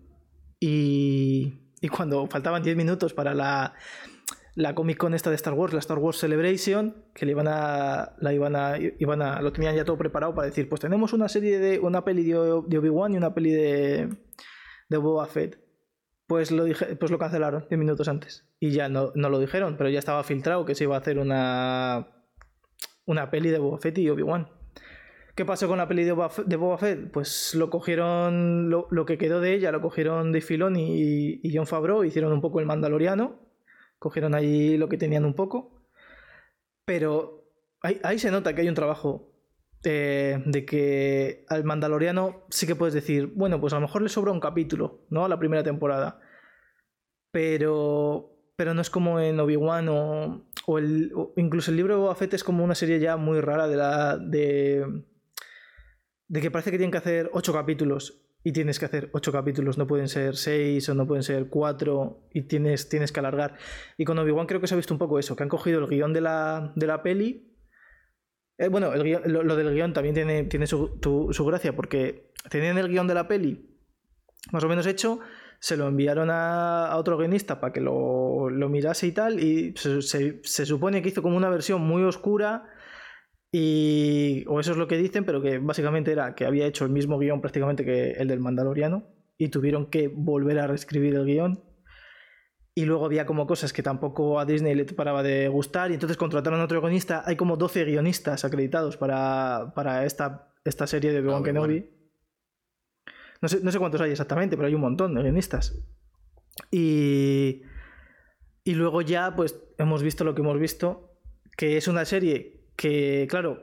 Y, 0.60 1.72
y 1.80 1.88
cuando 1.88 2.26
faltaban 2.26 2.62
10 2.62 2.76
minutos 2.76 3.12
para 3.12 3.34
la, 3.34 3.74
la 4.54 4.74
Comic 4.74 4.98
Con 4.98 5.14
esta 5.14 5.30
de 5.30 5.36
Star 5.36 5.54
Wars, 5.54 5.72
la 5.72 5.80
Star 5.80 5.98
Wars 5.98 6.18
Celebration, 6.18 7.04
que 7.14 7.26
le 7.26 7.32
iban 7.32 7.48
a, 7.48 8.14
la 8.18 8.32
iban 8.32 8.54
a, 8.54 8.74
iban 8.78 9.20
a, 9.20 9.42
lo 9.42 9.52
tenían 9.52 9.74
ya 9.74 9.84
todo 9.84 9.98
preparado 9.98 10.34
para 10.34 10.46
decir, 10.46 10.68
pues 10.68 10.80
tenemos 10.80 11.12
una 11.12 11.28
serie 11.28 11.58
de, 11.58 11.80
una 11.80 12.04
peli 12.04 12.24
de, 12.24 12.36
Obi-Wan 12.36 13.14
y 13.14 13.16
una 13.16 13.34
peli 13.34 13.50
de, 13.50 14.08
de 14.88 14.96
Boba 14.96 15.26
Fett. 15.26 15.58
Pues 16.26 16.50
lo, 16.52 16.64
dije, 16.64 16.96
pues 16.96 17.10
lo 17.10 17.18
cancelaron 17.18 17.66
10 17.68 17.78
minutos 17.78 18.08
antes. 18.08 18.48
Y 18.60 18.70
ya 18.70 18.88
no, 18.88 19.12
no 19.14 19.28
lo 19.28 19.40
dijeron, 19.40 19.76
pero 19.76 19.90
ya 19.90 19.98
estaba 19.98 20.22
filtrado 20.22 20.64
que 20.64 20.74
se 20.74 20.84
iba 20.84 20.94
a 20.94 21.00
hacer 21.00 21.18
una, 21.18 22.08
una 23.06 23.30
peli 23.30 23.50
de 23.50 23.58
Boba 23.58 23.78
Fett 23.78 23.98
y 23.98 24.08
Obi-Wan. 24.08 24.48
¿Qué 25.34 25.44
pasó 25.44 25.66
con 25.66 25.78
la 25.78 25.88
peli 25.88 26.04
de 26.04 26.12
Boba 26.12 26.78
Fett? 26.78 27.10
Pues 27.10 27.56
lo 27.56 27.68
cogieron, 27.68 28.70
lo, 28.70 28.86
lo 28.92 29.04
que 29.04 29.18
quedó 29.18 29.40
de 29.40 29.52
ella, 29.52 29.72
lo 29.72 29.80
cogieron 29.80 30.30
de 30.30 30.40
Filón 30.40 30.76
y, 30.76 31.40
y 31.42 31.56
John 31.56 31.66
Favreau, 31.66 32.04
hicieron 32.04 32.32
un 32.32 32.40
poco 32.40 32.60
el 32.60 32.66
Mandaloriano, 32.66 33.43
cogieron 34.04 34.34
allí 34.34 34.76
lo 34.76 34.90
que 34.90 34.98
tenían 34.98 35.24
un 35.24 35.32
poco, 35.32 35.80
pero 36.84 37.48
ahí, 37.80 37.98
ahí 38.02 38.18
se 38.18 38.30
nota 38.30 38.54
que 38.54 38.60
hay 38.60 38.68
un 38.68 38.74
trabajo 38.74 39.32
eh, 39.82 40.42
de 40.44 40.66
que 40.66 41.46
al 41.48 41.64
Mandaloriano 41.64 42.44
sí 42.50 42.66
que 42.66 42.76
puedes 42.76 42.92
decir, 42.92 43.32
bueno, 43.34 43.58
pues 43.62 43.72
a 43.72 43.76
lo 43.76 43.80
mejor 43.80 44.02
le 44.02 44.10
sobra 44.10 44.30
un 44.30 44.40
capítulo, 44.40 45.06
¿no? 45.08 45.24
A 45.24 45.28
la 45.30 45.38
primera 45.38 45.62
temporada, 45.62 46.20
pero 47.30 48.30
pero 48.56 48.74
no 48.74 48.82
es 48.82 48.90
como 48.90 49.20
en 49.20 49.40
Obi-Wan 49.40 49.88
o, 49.88 50.46
o 50.66 50.78
el, 50.78 51.12
incluso 51.36 51.70
el 51.70 51.78
libro 51.78 51.94
de 51.94 52.00
Boba 52.00 52.16
es 52.30 52.44
como 52.44 52.62
una 52.62 52.74
serie 52.74 53.00
ya 53.00 53.16
muy 53.16 53.40
rara 53.40 53.68
de 53.68 53.76
la 53.76 54.18
de 54.18 55.02
de 56.28 56.40
que 56.42 56.50
parece 56.50 56.70
que 56.70 56.76
tienen 56.76 56.92
que 56.92 56.98
hacer 56.98 57.30
ocho 57.32 57.54
capítulos 57.54 58.20
y 58.44 58.52
tienes 58.52 58.78
que 58.78 58.84
hacer 58.84 59.10
ocho 59.12 59.32
capítulos, 59.32 59.78
no 59.78 59.86
pueden 59.86 60.06
ser 60.08 60.36
seis 60.36 60.88
o 60.88 60.94
no 60.94 61.06
pueden 61.06 61.22
ser 61.24 61.48
cuatro 61.48 62.28
y 62.30 62.42
tienes, 62.42 62.88
tienes 62.88 63.10
que 63.10 63.18
alargar. 63.20 63.56
Y 63.96 64.04
con 64.04 64.18
Obi-Wan 64.18 64.46
creo 64.46 64.60
que 64.60 64.66
se 64.68 64.74
ha 64.74 64.76
visto 64.76 64.94
un 64.94 64.98
poco 64.98 65.18
eso, 65.18 65.34
que 65.34 65.42
han 65.42 65.48
cogido 65.48 65.80
el 65.80 65.88
guion 65.88 66.12
de 66.12 66.20
la, 66.20 66.72
de 66.76 66.86
la 66.86 67.02
peli. 67.02 67.56
Eh, 68.58 68.68
bueno, 68.68 68.92
lo, 68.94 69.56
del 69.56 69.74
guion 69.74 69.92
también 69.94 70.14
tiene, 70.14 70.44
tiene 70.44 70.66
su, 70.66 71.00
su 71.32 71.44
gracia, 71.44 71.74
porque 71.74 72.30
tenían 72.50 72.78
el 72.78 72.88
guion 72.88 73.08
de 73.08 73.14
la 73.14 73.26
peli 73.26 73.70
más 74.52 74.62
o 74.62 74.68
menos 74.68 74.86
hecho, 74.86 75.20
se 75.58 75.76
lo 75.78 75.88
enviaron 75.88 76.28
a, 76.30 76.86
a 76.88 76.98
otro 76.98 77.16
guionista 77.16 77.60
para 77.60 77.72
que 77.72 77.80
lo, 77.80 78.50
lo 78.50 78.68
mirase 78.68 79.06
y 79.06 79.12
tal, 79.12 79.40
y 79.40 79.74
se- 79.76 80.02
se 80.42 80.66
supone 80.66 81.00
que 81.00 81.08
hizo 81.08 81.22
como 81.22 81.38
una 81.38 81.48
versión 81.48 81.80
muy 81.80 82.02
oscura, 82.02 82.68
y, 83.56 84.44
o 84.48 84.58
eso 84.58 84.72
es 84.72 84.78
lo 84.78 84.88
que 84.88 84.96
dicen, 84.96 85.24
pero 85.24 85.40
que 85.40 85.58
básicamente 85.58 86.10
era 86.10 86.34
que 86.34 86.44
había 86.44 86.66
hecho 86.66 86.84
el 86.84 86.90
mismo 86.90 87.20
guion 87.20 87.40
prácticamente 87.40 87.84
que 87.84 88.10
el 88.10 88.26
del 88.26 88.40
Mandaloriano, 88.40 89.06
y 89.38 89.50
tuvieron 89.50 89.86
que 89.90 90.08
volver 90.08 90.58
a 90.58 90.66
reescribir 90.66 91.14
el 91.14 91.24
guion. 91.24 91.62
Y 92.74 92.84
luego 92.84 93.04
había 93.04 93.26
como 93.26 93.46
cosas 93.46 93.72
que 93.72 93.84
tampoco 93.84 94.40
a 94.40 94.44
Disney 94.44 94.74
le 94.74 94.84
paraba 94.86 95.22
de 95.22 95.46
gustar, 95.46 95.92
y 95.92 95.94
entonces 95.94 96.16
contrataron 96.16 96.60
a 96.60 96.64
otro 96.64 96.80
guionista. 96.80 97.22
Hay 97.26 97.36
como 97.36 97.56
12 97.56 97.84
guionistas 97.84 98.44
acreditados 98.44 98.96
para, 98.96 99.72
para 99.76 100.04
esta, 100.04 100.52
esta 100.64 100.88
serie 100.88 101.12
de 101.12 101.20
Obi-Wan 101.20 101.42
Ah, 101.42 101.44
Kenobi. 101.44 101.88
No 103.40 103.48
sé, 103.48 103.60
no 103.62 103.70
sé 103.70 103.78
cuántos 103.78 104.00
hay 104.00 104.10
exactamente, 104.10 104.56
pero 104.56 104.66
hay 104.66 104.74
un 104.74 104.80
montón 104.80 105.14
de 105.14 105.22
guionistas. 105.22 105.78
Y, 106.72 107.62
y 108.64 108.74
luego 108.74 109.00
ya, 109.00 109.36
pues 109.36 109.62
hemos 109.78 110.02
visto 110.02 110.24
lo 110.24 110.34
que 110.34 110.42
hemos 110.42 110.58
visto, 110.58 111.20
que 111.56 111.76
es 111.76 111.86
una 111.86 112.04
serie 112.04 112.63
que, 112.76 113.26
claro, 113.28 113.62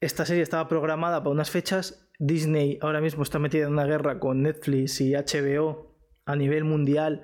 esta 0.00 0.24
serie 0.24 0.42
estaba 0.42 0.68
programada 0.68 1.20
para 1.20 1.30
unas 1.30 1.50
fechas. 1.50 2.08
Disney 2.18 2.78
ahora 2.80 3.00
mismo 3.00 3.22
está 3.22 3.38
metida 3.38 3.66
en 3.66 3.72
una 3.72 3.84
guerra 3.84 4.18
con 4.18 4.42
Netflix 4.42 5.00
y 5.00 5.12
HBO 5.14 5.94
a 6.24 6.34
nivel 6.34 6.64
mundial 6.64 7.22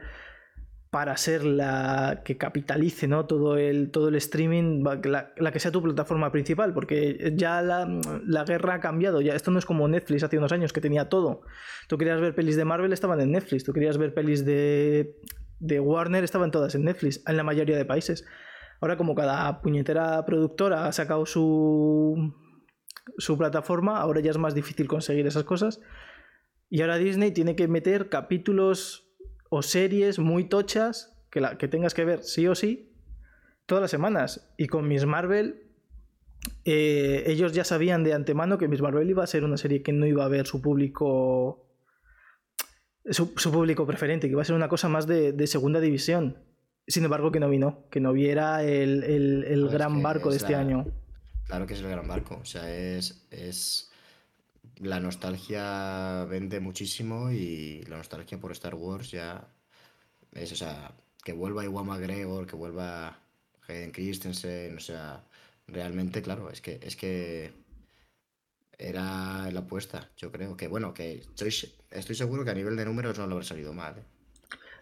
para 0.92 1.16
ser 1.16 1.42
la 1.44 2.20
que 2.22 2.36
capitalice 2.36 3.08
¿no? 3.08 3.24
todo, 3.24 3.56
el, 3.56 3.90
todo 3.90 4.08
el 4.08 4.14
streaming, 4.16 4.84
la, 5.04 5.32
la 5.38 5.50
que 5.50 5.58
sea 5.58 5.72
tu 5.72 5.82
plataforma 5.82 6.30
principal, 6.30 6.74
porque 6.74 7.32
ya 7.34 7.62
la, 7.62 7.88
la 8.26 8.44
guerra 8.44 8.74
ha 8.74 8.80
cambiado. 8.80 9.22
Ya, 9.22 9.34
esto 9.34 9.50
no 9.50 9.58
es 9.58 9.64
como 9.64 9.88
Netflix 9.88 10.22
hace 10.22 10.36
unos 10.36 10.52
años 10.52 10.70
que 10.74 10.82
tenía 10.82 11.08
todo. 11.08 11.40
Tú 11.88 11.96
querías 11.96 12.20
ver 12.20 12.34
pelis 12.34 12.56
de 12.56 12.66
Marvel, 12.66 12.92
estaban 12.92 13.22
en 13.22 13.32
Netflix. 13.32 13.64
Tú 13.64 13.72
querías 13.72 13.96
ver 13.96 14.12
pelis 14.12 14.44
de, 14.44 15.16
de 15.60 15.80
Warner, 15.80 16.24
estaban 16.24 16.50
todas 16.50 16.74
en 16.74 16.84
Netflix, 16.84 17.22
en 17.26 17.38
la 17.38 17.42
mayoría 17.42 17.78
de 17.78 17.86
países. 17.86 18.26
Ahora, 18.82 18.96
como 18.96 19.14
cada 19.14 19.62
puñetera 19.62 20.26
productora 20.26 20.86
ha 20.86 20.92
sacado 20.92 21.24
su, 21.24 22.34
su 23.16 23.38
plataforma, 23.38 24.00
ahora 24.00 24.20
ya 24.20 24.32
es 24.32 24.38
más 24.38 24.56
difícil 24.56 24.88
conseguir 24.88 25.24
esas 25.24 25.44
cosas. 25.44 25.80
Y 26.68 26.80
ahora 26.80 26.98
Disney 26.98 27.30
tiene 27.30 27.54
que 27.54 27.68
meter 27.68 28.08
capítulos 28.08 29.08
o 29.50 29.62
series 29.62 30.18
muy 30.18 30.48
tochas 30.48 31.16
que, 31.30 31.40
la, 31.40 31.58
que 31.58 31.68
tengas 31.68 31.94
que 31.94 32.04
ver 32.04 32.24
sí 32.24 32.48
o 32.48 32.56
sí 32.56 32.92
todas 33.66 33.82
las 33.82 33.92
semanas. 33.92 34.52
Y 34.58 34.66
con 34.66 34.88
Miss 34.88 35.06
Marvel, 35.06 35.62
eh, 36.64 37.22
ellos 37.26 37.52
ya 37.52 37.62
sabían 37.62 38.02
de 38.02 38.14
antemano 38.14 38.58
que 38.58 38.66
Miss 38.66 38.82
Marvel 38.82 39.08
iba 39.08 39.22
a 39.22 39.28
ser 39.28 39.44
una 39.44 39.58
serie 39.58 39.84
que 39.84 39.92
no 39.92 40.06
iba 40.06 40.24
a 40.24 40.28
ver 40.28 40.48
su 40.48 40.60
público. 40.60 41.68
Su, 43.10 43.32
público 43.32 43.86
preferente, 43.86 44.26
que 44.26 44.32
iba 44.32 44.42
a 44.42 44.44
ser 44.44 44.56
una 44.56 44.68
cosa 44.68 44.88
más 44.88 45.06
de 45.06 45.46
segunda 45.46 45.78
división. 45.78 46.50
Sin 46.86 47.04
embargo, 47.04 47.30
que 47.30 47.40
no 47.40 47.48
vino, 47.48 47.84
que 47.90 48.00
no 48.00 48.12
viera 48.12 48.62
el, 48.64 49.04
el- 49.04 49.44
el 49.44 49.66
es 49.66 49.72
gran 49.72 50.02
barco 50.02 50.30
de 50.30 50.36
es 50.36 50.42
este 50.42 50.52
la- 50.54 50.58
año. 50.60 50.86
Claro 51.46 51.66
que 51.66 51.74
es 51.74 51.80
el 51.80 51.88
gran 51.88 52.06
barco. 52.08 52.38
O 52.40 52.44
sea, 52.44 52.72
es, 52.74 53.26
es. 53.30 53.90
La 54.78 54.98
nostalgia 54.98 56.24
vende 56.28 56.58
muchísimo 56.60 57.30
y 57.30 57.82
la 57.88 57.98
nostalgia 57.98 58.38
por 58.40 58.50
Star 58.52 58.74
Wars 58.74 59.10
ya 59.12 59.46
es, 60.32 60.50
o 60.52 60.56
sea, 60.56 60.92
que 61.24 61.32
vuelva 61.32 61.64
Iwan 61.64 61.86
McGregor, 61.86 62.46
que 62.46 62.56
vuelva 62.56 63.18
Hayden 63.68 63.92
Christensen, 63.92 64.76
o 64.76 64.80
sea, 64.80 65.22
realmente, 65.68 66.20
claro, 66.22 66.50
es 66.50 66.60
que, 66.60 66.80
es 66.82 66.96
que 66.96 67.52
era 68.78 69.50
la 69.52 69.60
apuesta, 69.60 70.10
yo 70.16 70.32
creo. 70.32 70.56
Que 70.56 70.66
bueno, 70.68 70.92
que 70.94 71.14
estoy, 71.36 71.52
estoy 71.90 72.14
seguro 72.16 72.44
que 72.44 72.50
a 72.50 72.54
nivel 72.54 72.74
de 72.76 72.84
números 72.84 73.18
no 73.18 73.26
lo 73.26 73.34
habrá 73.34 73.46
salido 73.46 73.72
mal. 73.72 73.98
¿eh? 73.98 74.02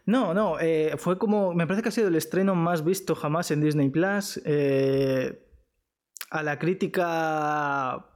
No, 0.07 0.35
no, 0.35 0.59
eh, 0.61 0.95
fue 0.97 1.19
como. 1.19 1.55
Me 1.55 1.67
parece 1.67 1.83
que 1.83 1.89
ha 1.91 1.93
sido 1.93 2.09
el 2.09 2.17
estreno 2.17 2.55
más 2.55 2.85
visto 2.85 3.15
jamás 3.15 3.51
en 3.51 3.61
Disney 3.61 3.91
Plus. 3.91 4.41
eh, 4.45 5.47
a 6.31 6.43
la 6.43 6.59
crítica. 6.59 8.07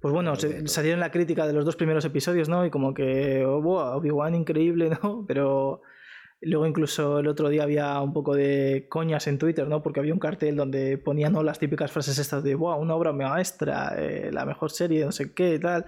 Pues 0.00 0.14
bueno, 0.14 0.34
se- 0.36 0.66
salieron 0.68 1.00
la 1.00 1.10
crítica 1.10 1.46
de 1.46 1.52
los 1.52 1.64
dos 1.64 1.76
primeros 1.76 2.04
episodios, 2.04 2.48
¿no? 2.48 2.64
Y 2.64 2.70
como 2.70 2.94
que. 2.94 3.44
Oh, 3.44 3.60
wow, 3.60 3.96
Obi-Wan 3.98 4.34
increíble, 4.34 4.90
¿no? 5.02 5.24
Pero. 5.26 5.82
Luego 6.42 6.66
incluso 6.66 7.18
el 7.18 7.28
otro 7.28 7.50
día 7.50 7.64
había 7.64 8.00
un 8.00 8.14
poco 8.14 8.34
de 8.34 8.86
coñas 8.88 9.26
en 9.26 9.36
Twitter, 9.36 9.68
¿no? 9.68 9.82
Porque 9.82 10.00
había 10.00 10.14
un 10.14 10.18
cartel 10.18 10.56
donde 10.56 10.96
ponían 10.96 11.34
¿no? 11.34 11.42
las 11.42 11.58
típicas 11.58 11.92
frases 11.92 12.18
estas 12.18 12.42
de, 12.42 12.54
wow, 12.54 12.80
una 12.80 12.94
obra 12.94 13.12
maestra, 13.12 13.92
eh, 13.98 14.30
la 14.32 14.46
mejor 14.46 14.70
serie, 14.70 15.04
no 15.04 15.12
sé 15.12 15.34
qué, 15.34 15.58
tal. 15.58 15.84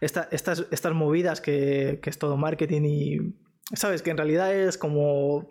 Esta- 0.00 0.26
estas, 0.32 0.66
estas 0.72 0.92
movidas 0.92 1.40
que, 1.40 2.00
que 2.02 2.10
es 2.10 2.18
todo 2.18 2.36
marketing 2.36 2.82
y, 2.84 3.18
¿sabes? 3.74 4.02
Que 4.02 4.10
en 4.10 4.16
realidad 4.16 4.54
es 4.54 4.78
como... 4.78 5.48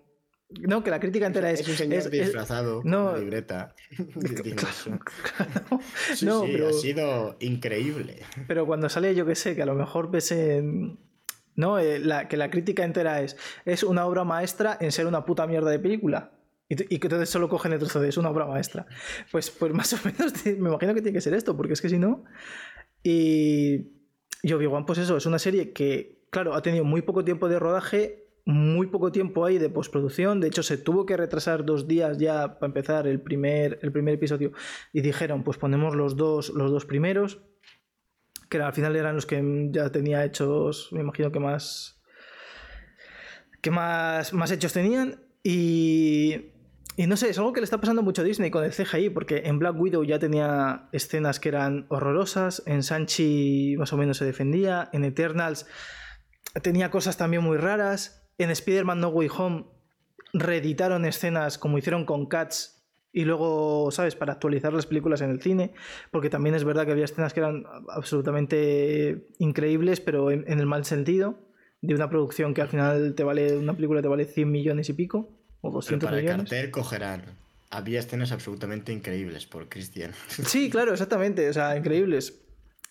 No, 0.50 0.84
que 0.84 0.90
la 0.92 1.00
crítica 1.00 1.26
entera 1.28 1.50
es... 1.50 1.62
Es 1.62 1.68
un 1.70 1.76
señor 1.76 2.00
es- 2.00 2.06
es- 2.08 2.12
disfrazado 2.12 2.82
no. 2.84 3.06
con 3.06 3.10
una 3.14 3.18
libreta. 3.20 3.74
claro. 4.56 5.00
Sí, 6.14 6.26
no, 6.26 6.42
sí, 6.46 6.50
pero, 6.52 6.68
ha 6.70 6.74
sido 6.74 7.38
increíble. 7.40 8.22
pero 8.48 8.66
cuando 8.66 8.90
sale, 8.90 9.16
yo 9.16 9.26
que 9.26 9.36
sé, 9.36 9.56
que 9.56 9.62
a 9.62 9.66
lo 9.66 9.76
mejor 9.76 10.12
ves 10.12 10.32
en... 10.32 11.00
No, 11.56 11.80
Eh, 11.80 12.00
la, 12.00 12.28
que 12.28 12.38
la 12.38 12.50
crítica 12.50 12.84
entera 12.84 13.22
es, 13.22 13.38
es 13.66 13.84
una 13.84 14.06
obra 14.06 14.24
maestra 14.24 14.78
en 14.80 14.92
ser 14.92 15.06
una 15.06 15.26
puta 15.26 15.46
mierda 15.48 15.70
de 15.70 15.80
película. 15.80 16.32
y, 16.70 16.76
que 16.76 17.08
entonces 17.08 17.30
solo 17.30 17.50
cogen 17.50 17.74
el 17.74 17.80
trozo 17.80 18.00
de 18.00 18.08
es 18.10 18.18
una 18.18 18.30
obra 18.30 18.46
maestra. 18.46 18.86
Pues, 19.32 19.50
pues 19.52 19.74
más 19.74 19.92
o 19.94 19.98
menos 20.04 20.34
me 20.46 20.52
imagino 20.70 20.94
que 20.94 21.02
tiene 21.02 21.14
que 21.14 21.22
ser 21.22 21.34
esto, 21.34 21.56
porque 21.58 21.74
es 21.74 21.82
que 21.82 21.90
si 21.90 21.98
no. 21.98 22.24
Y, 23.04 23.88
y 24.44 24.54
Obi-Wan, 24.54 24.86
pues 24.86 25.00
eso, 25.00 25.18
es 25.18 25.26
una 25.26 25.40
serie 25.40 25.72
que, 25.74 26.21
claro, 26.32 26.56
ha 26.56 26.62
tenido 26.64 26.84
muy 26.84 27.04
poco 27.04 27.24
tiempo 27.24 27.48
de 27.48 27.60
rodaje, 27.60 28.26
muy 28.46 28.88
poco 28.88 29.12
tiempo 29.12 29.46
ahí 29.46 29.60
de 29.60 29.70
postproducción. 29.70 30.40
De 30.40 30.48
hecho, 30.48 30.64
se 30.64 30.78
tuvo 30.78 31.06
que 31.06 31.16
retrasar 31.16 31.64
dos 31.64 31.88
días 31.88 32.18
ya 32.18 32.60
para 32.60 32.68
empezar 32.68 33.06
el 33.06 33.22
primer, 33.22 33.78
el 33.84 33.92
primer 33.92 34.16
episodio. 34.16 34.52
Y 34.92 35.02
dijeron, 35.02 35.44
pues 35.44 35.58
ponemos 35.58 35.96
los 35.96 36.16
dos, 36.16 36.50
los 36.50 36.72
dos 36.72 36.86
primeros. 36.86 37.40
Que 38.50 38.58
al 38.58 38.74
final 38.74 38.96
eran 38.96 39.16
los 39.16 39.28
que 39.28 39.70
ya 39.72 39.92
tenía 39.92 40.26
hechos, 40.26 40.90
me 40.92 41.02
imagino 41.02 41.32
que 41.32 41.40
más. 41.40 42.02
que 43.62 43.70
más, 43.70 44.34
más 44.34 44.52
hechos 44.52 44.74
tenían. 44.74 45.24
Y 45.44 46.52
y 46.98 47.08
no 47.08 47.16
sé, 47.16 47.30
es 47.30 47.38
algo 47.38 47.54
que 47.54 47.62
le 47.62 47.64
está 47.64 47.80
pasando 47.80 48.04
mucho 48.04 48.22
a 48.22 48.26
Disney 48.26 48.52
con 48.52 48.66
el 48.66 48.72
CGI, 48.72 49.10
porque 49.10 49.44
en 49.46 49.60
Black 49.60 49.80
Widow 49.80 50.04
ya 50.04 50.20
tenía 50.20 50.90
escenas 50.92 51.40
que 51.40 51.50
eran 51.50 51.86
horrorosas, 51.90 52.64
en 52.66 52.84
Sanchi 52.84 53.76
más 53.78 53.94
o 53.94 53.98
menos 53.98 54.18
se 54.18 54.26
defendía, 54.26 54.90
en 54.92 55.06
Eternals 55.06 55.66
tenía 56.62 56.92
cosas 56.92 57.18
también 57.18 57.44
muy 57.44 57.58
raras, 57.58 58.24
en 58.38 58.50
Spider-Man 58.50 59.00
No 59.00 59.10
Way 59.10 59.30
Home 59.38 59.66
reeditaron 60.34 61.06
escenas 61.06 61.58
como 61.58 61.78
hicieron 61.78 62.06
con 62.06 62.26
Cats 62.26 62.82
y 63.14 63.26
luego, 63.26 63.92
¿sabes?, 63.92 64.16
para 64.16 64.34
actualizar 64.34 64.72
las 64.74 64.86
películas 64.86 65.22
en 65.22 65.32
el 65.32 65.42
cine, 65.42 65.74
porque 66.12 66.30
también 66.30 66.56
es 66.56 66.64
verdad 66.64 66.86
que 66.86 66.94
había 66.94 67.06
escenas 67.06 67.34
que 67.34 67.42
eran 67.42 67.66
absolutamente 67.90 69.28
increíbles, 69.40 70.00
pero 70.00 70.32
en, 70.32 70.48
el 70.48 70.66
mal 70.66 70.86
sentido, 70.86 71.38
de 71.82 71.94
una 71.94 72.10
producción 72.10 72.54
que 72.54 72.62
al 72.62 72.70
final 72.70 73.14
te 73.16 73.24
vale, 73.24 73.58
una 73.58 73.74
película 73.74 74.02
te 74.02 74.08
vale 74.08 74.26
100 74.26 74.50
millones 74.50 74.90
y 74.90 74.94
pico 74.94 75.30
o 75.60 75.72
200 75.72 76.10
para 76.10 76.22
el 76.22 76.26
cartel 76.26 76.72
cogerán. 76.72 77.24
Había 77.70 78.00
escenas 78.00 78.32
absolutamente 78.32 78.92
increíbles 78.92 79.46
por 79.46 79.70
Christian. 79.70 80.12
Sí, 80.28 80.70
claro, 80.70 80.92
exactamente. 80.92 81.50
O 81.50 81.54
sea, 81.54 81.78
increíbles. 81.78 82.42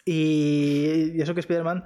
Y, 0.06 1.20
eso 1.20 1.34
que 1.34 1.40
Spider-Man. 1.40 1.84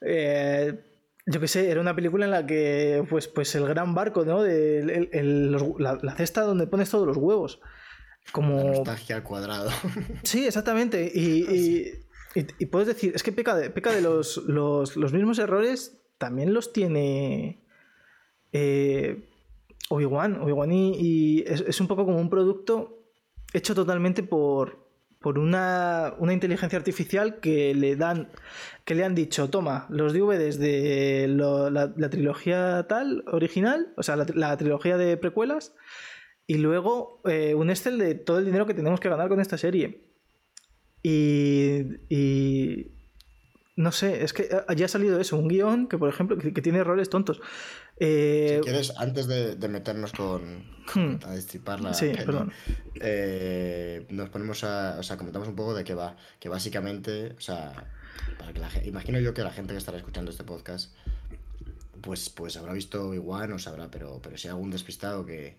Eh, 0.00 0.78
yo 1.26 1.40
qué 1.40 1.48
sé, 1.48 1.70
era 1.70 1.80
una 1.80 1.94
película 1.94 2.24
en 2.24 2.30
la 2.30 2.46
que, 2.46 3.04
pues, 3.08 3.28
pues 3.28 3.54
el 3.54 3.66
gran 3.66 3.94
barco, 3.94 4.24
¿no? 4.24 4.42
De, 4.42 5.08
la, 5.78 6.16
cesta 6.16 6.42
donde 6.42 6.66
pones 6.66 6.90
todos 6.90 7.06
los 7.06 7.16
huevos. 7.16 7.60
Como... 8.32 8.62
nostalgia 8.62 9.16
al 9.16 9.22
cuadrado. 9.22 9.70
Sí, 10.22 10.46
exactamente. 10.46 11.10
Y, 11.14 12.04
y, 12.34 12.66
puedes 12.66 12.88
decir, 12.88 13.12
es 13.14 13.22
que 13.22 13.32
peca 13.32 13.56
de, 13.56 13.70
peca 13.70 13.92
de 13.92 14.00
los, 14.00 14.38
los, 14.46 14.96
los 14.96 15.12
mismos 15.12 15.38
errores, 15.38 16.00
también 16.18 16.52
los 16.54 16.72
tiene. 16.72 17.64
Eh, 18.52 19.26
Obi-Wan, 19.90 20.40
Obi-Wan 20.40 20.70
y, 20.72 21.40
es, 21.46 21.80
un 21.80 21.88
poco 21.88 22.04
como 22.04 22.20
un 22.20 22.30
producto 22.30 23.02
hecho 23.52 23.74
totalmente 23.74 24.22
por, 24.22 24.79
por 25.20 25.38
una, 25.38 26.14
inteligencia 26.30 26.78
artificial 26.78 27.40
que 27.40 27.74
le 27.74 27.94
dan 27.96 28.30
que 28.84 28.94
le 28.94 29.04
han 29.04 29.14
dicho 29.14 29.50
toma 29.50 29.86
los 29.90 30.12
DVDs 30.14 30.58
de 30.58 31.26
la, 31.28 32.10
trilogía 32.10 32.86
tal 32.88 33.24
original 33.26 33.92
o 33.96 34.02
sea 34.02 34.16
la, 34.16 34.56
trilogía 34.56 34.96
de 34.96 35.16
precuelas 35.18 35.74
y 36.46 36.56
luego 36.56 37.20
eh, 37.26 37.54
un 37.54 37.70
Excel 37.70 37.98
de 37.98 38.14
todo 38.14 38.38
el 38.38 38.46
dinero 38.46 38.66
que 38.66 38.74
tenemos 38.74 38.98
que 38.98 39.10
ganar 39.10 39.28
con 39.28 39.40
esta 39.40 39.58
serie 39.58 40.10
y, 41.02 41.82
y 42.08 43.00
no 43.80 43.92
sé, 43.92 44.22
es 44.22 44.32
que 44.34 44.48
ya 44.76 44.84
ha 44.84 44.88
salido 44.88 45.18
eso, 45.20 45.38
un 45.38 45.48
guion 45.48 45.88
que, 45.88 45.96
por 45.96 46.10
ejemplo, 46.10 46.36
que, 46.36 46.52
tiene 46.52 46.80
errores 46.80 47.08
tontos. 47.08 47.40
Eh, 48.02 48.56
si 48.56 48.60
quieres, 48.62 48.94
antes 48.96 49.26
de, 49.26 49.68
meternos 49.68 50.12
con, 50.12 50.64
hmm. 50.94 51.20
a 51.22 51.32
destriparla, 51.32 51.92
sí, 51.92 52.12
perdón. 52.16 52.50
Eh, 52.94 54.06
nos 54.08 54.30
ponemos 54.30 54.64
a, 54.64 54.96
o 54.98 55.02
sea, 55.02 55.18
comentamos 55.18 55.48
un 55.48 55.54
poco 55.54 55.74
de 55.74 55.84
qué 55.84 55.94
va, 55.94 56.16
que 56.38 56.48
básicamente, 56.48 57.34
o 57.36 57.40
sea, 57.40 57.90
para 58.38 58.54
que 58.54 58.60
la, 58.60 58.70
imagino 58.84 59.20
yo 59.20 59.34
que 59.34 59.42
la 59.42 59.52
gente 59.52 59.74
que 59.74 59.78
estará 59.78 59.98
escuchando 59.98 60.30
este 60.30 60.44
podcast, 60.44 60.94
pues, 62.00 62.30
pues 62.30 62.56
habrá 62.56 62.72
visto 62.72 63.12
igual, 63.12 63.52
o 63.52 63.58
sabrá, 63.58 63.90
pero, 63.90 64.18
pero 64.22 64.38
si 64.38 64.48
hay 64.48 64.52
algún 64.52 64.70
despistado 64.70 65.26
que, 65.26 65.58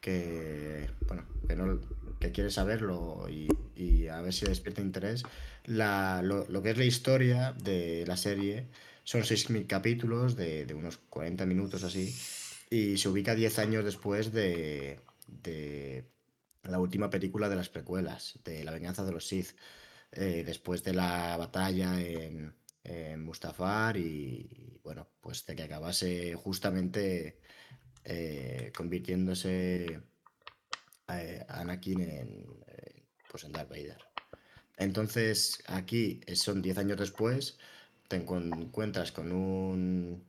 que 0.00 0.88
bueno, 1.08 1.24
que 1.48 1.56
no 1.56 1.80
que 2.20 2.30
quiere 2.30 2.50
saberlo 2.50 3.26
y, 3.28 3.48
y 3.74 4.06
a 4.06 4.20
ver 4.20 4.32
si 4.32 4.46
despierta 4.46 4.80
interés, 4.80 5.24
la, 5.64 6.22
lo, 6.22 6.46
lo, 6.48 6.62
que 6.62 6.70
es 6.70 6.78
la 6.78 6.84
historia 6.84 7.52
de 7.64 8.04
la 8.06 8.16
serie 8.16 8.68
son 9.04 9.22
6.000 9.22 9.66
capítulos 9.66 10.36
de, 10.36 10.66
de, 10.66 10.74
unos 10.74 10.98
40 11.08 11.46
minutos 11.46 11.84
así 11.84 12.14
y 12.70 12.98
se 12.98 13.08
ubica 13.08 13.34
10 13.34 13.58
años 13.58 13.84
después 13.84 14.32
de, 14.32 15.00
de 15.26 16.04
la 16.64 16.78
última 16.78 17.10
película 17.10 17.48
de 17.48 17.56
las 17.56 17.68
precuelas, 17.68 18.38
de 18.44 18.64
La 18.64 18.72
venganza 18.72 19.04
de 19.04 19.12
los 19.12 19.26
Sith, 19.26 19.56
eh, 20.12 20.42
después 20.44 20.84
de 20.84 20.92
la 20.92 21.36
batalla 21.36 22.00
en, 22.00 22.54
en 22.84 23.24
Mustafar 23.24 23.96
y, 23.96 24.78
bueno, 24.82 25.08
pues 25.20 25.44
de 25.46 25.56
que 25.56 25.62
acabase 25.62 26.34
justamente 26.34 27.40
eh, 28.04 28.72
convirtiéndose 28.76 30.00
eh, 31.08 31.44
Anakin 31.48 32.00
en, 32.00 32.46
pues 33.30 33.44
en 33.44 33.52
Darth 33.52 33.70
Vader. 33.70 33.98
Entonces, 34.76 35.62
aquí 35.66 36.20
son 36.34 36.62
10 36.62 36.78
años 36.78 36.98
después, 36.98 37.58
te 38.12 38.18
encuentras 38.18 39.10
con 39.10 39.32
un, 39.32 40.22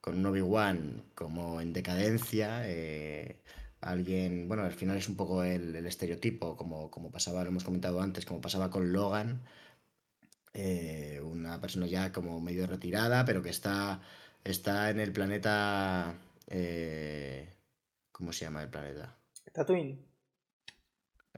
con 0.00 0.18
un 0.18 0.26
Obi-Wan 0.26 1.04
como 1.14 1.60
en 1.60 1.72
decadencia, 1.72 2.68
eh, 2.68 3.40
alguien, 3.80 4.48
bueno, 4.48 4.64
al 4.64 4.72
final 4.72 4.96
es 4.96 5.08
un 5.08 5.14
poco 5.14 5.44
el, 5.44 5.76
estereotipo, 5.86 6.56
como, 6.56 6.90
como 6.90 7.12
pasaba, 7.12 7.44
lo 7.44 7.50
hemos 7.50 7.62
comentado 7.62 8.00
antes, 8.00 8.26
como 8.26 8.40
pasaba 8.40 8.68
con 8.68 8.92
Logan, 8.92 9.42
eh, 10.54 11.20
una 11.22 11.60
persona 11.60 11.86
ya 11.86 12.10
como 12.10 12.40
medio 12.40 12.66
retirada, 12.66 13.24
pero 13.24 13.42
que 13.42 13.50
está, 13.50 14.02
está 14.42 14.90
en 14.90 14.98
el 14.98 15.12
planeta... 15.12 16.18
Eh, 16.48 17.48
¿Cómo 18.10 18.32
se 18.32 18.44
llama 18.44 18.62
el 18.62 18.70
planeta? 18.70 19.16
Tatooine. 19.52 20.04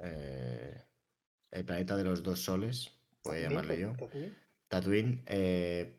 Eh, 0.01 0.83
el 1.51 1.65
planeta 1.67 1.99
de 1.99 2.05
los 2.05 2.23
dos 2.23 2.41
soles, 2.41 2.93
voy 3.25 3.37
a 3.37 3.41
llamarle 3.43 3.79
yo. 3.79 3.93
Tatooine. 3.93 4.42
Eh, 5.27 5.99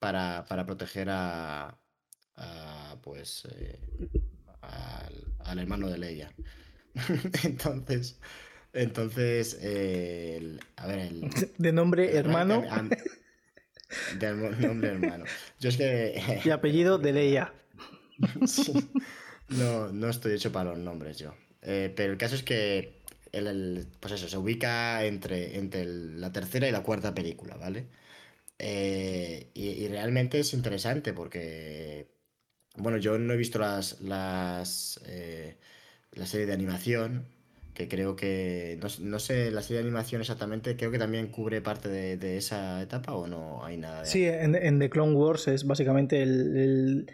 para, 0.00 0.44
proteger 0.66 1.08
a, 1.10 1.78
pues 3.02 3.46
eh, 3.56 3.78
al, 5.40 5.58
hermano 5.58 5.88
de 5.88 5.98
Leia. 5.98 6.32
entonces, 7.44 8.18
entonces, 8.72 9.54
a 10.76 10.86
ver, 10.86 10.98
el, 10.98 11.30
de 11.58 11.72
nombre 11.72 12.16
hermano. 12.16 12.62
De, 14.18 14.32
nombre 14.66 14.88
hermano. 14.88 15.24
Yo 15.60 15.68
es 15.68 15.76
que. 15.76 16.40
y 16.44 16.50
apellido 16.50 16.98
de 16.98 17.12
Leia. 17.12 17.54
no, 19.48 19.92
no 19.92 20.08
estoy 20.08 20.34
hecho 20.34 20.50
para 20.50 20.70
los 20.70 20.78
nombres 20.78 21.18
yo. 21.18 21.34
Eh, 21.62 21.92
pero 21.96 22.12
el 22.12 22.18
caso 22.18 22.34
es 22.34 22.42
que 22.42 22.95
pues 24.00 24.14
eso, 24.14 24.28
se 24.28 24.36
ubica 24.36 25.04
entre, 25.04 25.58
entre 25.58 25.84
la 25.84 26.32
tercera 26.32 26.68
y 26.68 26.72
la 26.72 26.82
cuarta 26.82 27.14
película, 27.14 27.56
¿vale? 27.56 27.86
Eh, 28.58 29.50
y, 29.54 29.86
realmente 29.88 30.40
es 30.40 30.54
interesante 30.54 31.12
porque, 31.12 32.08
bueno, 32.76 32.98
yo 32.98 33.18
no 33.18 33.34
he 33.34 33.36
visto 33.36 33.58
las, 33.58 34.00
las 34.00 35.00
eh, 35.06 35.56
la 36.12 36.26
serie 36.26 36.46
de 36.46 36.54
animación, 36.54 37.26
que 37.74 37.88
creo 37.88 38.16
que, 38.16 38.78
no, 39.00 39.18
sé, 39.18 39.50
la 39.50 39.60
serie 39.62 39.82
de 39.82 39.88
animación 39.88 40.22
exactamente, 40.22 40.76
creo 40.76 40.90
que 40.90 40.98
también 40.98 41.28
cubre 41.28 41.60
parte 41.60 41.88
de, 41.90 42.36
esa 42.38 42.80
etapa 42.80 43.12
o 43.14 43.26
no 43.26 43.64
hay 43.64 43.76
nada. 43.76 44.04
Sí, 44.06 44.24
en, 44.24 44.54
en, 44.54 44.78
The 44.78 44.88
Clone 44.88 45.12
Wars 45.12 45.48
es 45.48 45.66
básicamente 45.66 46.22
el 46.22 47.10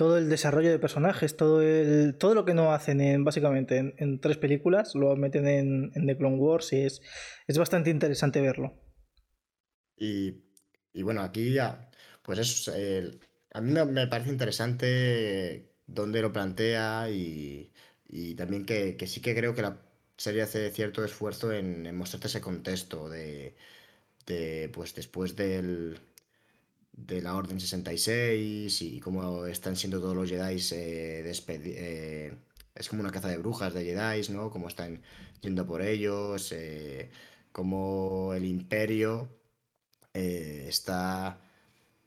todo 0.00 0.16
el 0.16 0.30
desarrollo 0.30 0.70
de 0.70 0.78
personajes, 0.78 1.36
todo, 1.36 1.60
el, 1.60 2.16
todo 2.16 2.34
lo 2.34 2.46
que 2.46 2.54
no 2.54 2.72
hacen 2.72 3.02
en, 3.02 3.22
básicamente 3.22 3.94
en, 3.98 4.18
tres 4.18 4.38
películas, 4.38 4.94
lo 4.94 5.14
meten 5.14 5.46
en, 5.46 6.06
The 6.06 6.16
Clone 6.16 6.38
Wars 6.38 6.72
y 6.72 6.86
es, 6.86 7.02
es 7.46 7.58
bastante 7.58 7.90
interesante 7.90 8.40
verlo. 8.40 8.80
Y, 9.98 10.40
bueno, 11.02 11.20
aquí 11.20 11.52
ya, 11.52 11.90
pues 12.22 12.38
eso, 12.38 12.72
a 13.52 13.60
mí 13.60 13.72
me, 13.72 14.06
parece 14.06 14.30
interesante 14.30 15.70
dónde 15.86 16.22
lo 16.22 16.32
plantea 16.32 17.10
y, 17.10 17.70
también 18.38 18.64
que, 18.64 18.96
sí 19.06 19.20
que 19.20 19.34
creo 19.34 19.54
que 19.54 19.60
la 19.60 19.82
serie 20.16 20.40
hace 20.40 20.70
cierto 20.70 21.04
esfuerzo 21.04 21.52
en, 21.52 21.94
mostrarte 21.94 22.28
ese 22.28 22.40
contexto 22.40 23.10
de, 23.10 23.54
de 24.24 24.70
pues 24.72 24.94
después 24.94 25.36
del, 25.36 26.00
de 27.06 27.22
la 27.22 27.34
Orden 27.36 27.60
66 27.60 28.82
y 28.82 29.00
cómo 29.00 29.46
están 29.46 29.76
siendo 29.76 30.00
todos 30.00 30.16
los 30.16 30.28
Jedi 30.28 30.60
eh, 30.72 31.32
eh, 31.48 32.34
es 32.74 32.88
como 32.88 33.02
una 33.02 33.10
caza 33.10 33.28
de 33.28 33.38
brujas 33.38 33.74
de 33.74 33.84
Jedi, 33.84 34.32
¿no? 34.32 34.50
Cómo 34.50 34.68
están 34.68 35.02
yendo 35.40 35.66
por 35.66 35.82
ellos, 35.82 36.52
eh, 36.52 37.10
cómo 37.52 38.32
el 38.34 38.44
imperio 38.44 39.28
está 40.12 41.40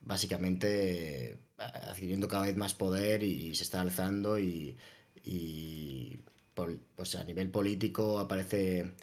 básicamente 0.00 1.38
adquiriendo 1.56 2.28
cada 2.28 2.46
vez 2.46 2.56
más 2.56 2.74
poder 2.74 3.22
y, 3.22 3.54
se 3.54 3.64
está 3.64 3.80
alzando 3.80 4.38
y 4.38 4.76
pues 6.94 7.14
a 7.16 7.24
nivel 7.24 7.50
político 7.50 8.18
aparece, 8.18 8.94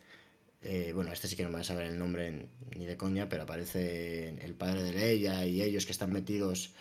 eh, 0.64 0.92
bueno, 0.94 1.12
este 1.12 1.28
sí 1.28 1.36
que 1.36 1.44
no 1.44 1.50
me 1.50 1.56
voy 1.56 1.62
a 1.62 1.66
saber 1.66 1.88
el 1.88 1.98
nombre 1.98 2.48
ni 2.76 2.86
de 2.86 2.98
coña, 2.98 3.30
pero 3.30 3.44
aparece 3.44 4.30
el 4.44 4.54
padre 4.54 4.84
de 4.84 4.94
Leia 4.94 5.46
y 5.46 5.62
ellos 5.62 5.86
que 5.86 5.92
están 5.92 6.12
metidos 6.12 6.74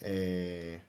eh, 0.00 0.80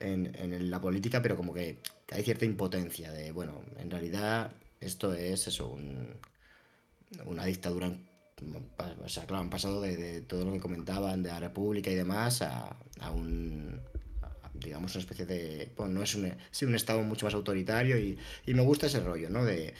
en, 0.00 0.70
la 0.70 0.80
política, 0.80 1.22
pero 1.22 1.36
como 1.36 1.54
que 1.54 1.78
hay 2.10 2.22
cierta 2.22 2.44
impotencia 2.44 3.12
de, 3.12 3.32
bueno, 3.32 3.62
en 3.78 3.90
realidad 3.90 4.52
esto 4.80 5.14
es 5.14 5.46
eso, 5.46 5.78
una 7.24 7.44
dictadura 7.46 7.92
o 9.02 9.08
sea, 9.08 9.24
claro, 9.26 9.42
han 9.42 9.50
pasado 9.50 9.80
de, 9.80 10.20
todo 10.22 10.44
lo 10.44 10.52
que 10.52 10.60
comentaban 10.60 11.22
de 11.22 11.30
la 11.30 11.40
República 11.40 11.90
y 11.90 11.94
demás 11.94 12.42
a, 12.42 12.76
un, 13.14 13.80
digamos, 14.54 14.94
una 14.94 15.00
especie 15.00 15.24
de, 15.24 15.72
bueno, 15.76 15.94
no 15.94 16.02
es 16.02 16.14
un, 16.14 16.32
sí, 16.50 16.66
un 16.66 16.74
Estado 16.74 17.02
mucho 17.02 17.26
más 17.26 17.34
autoritario 17.34 17.98
y, 17.98 18.18
me 18.46 18.62
gusta 18.62 18.86
ese 18.86 19.00
rollo, 19.00 19.30
¿no? 19.30 19.44
De, 19.44 19.72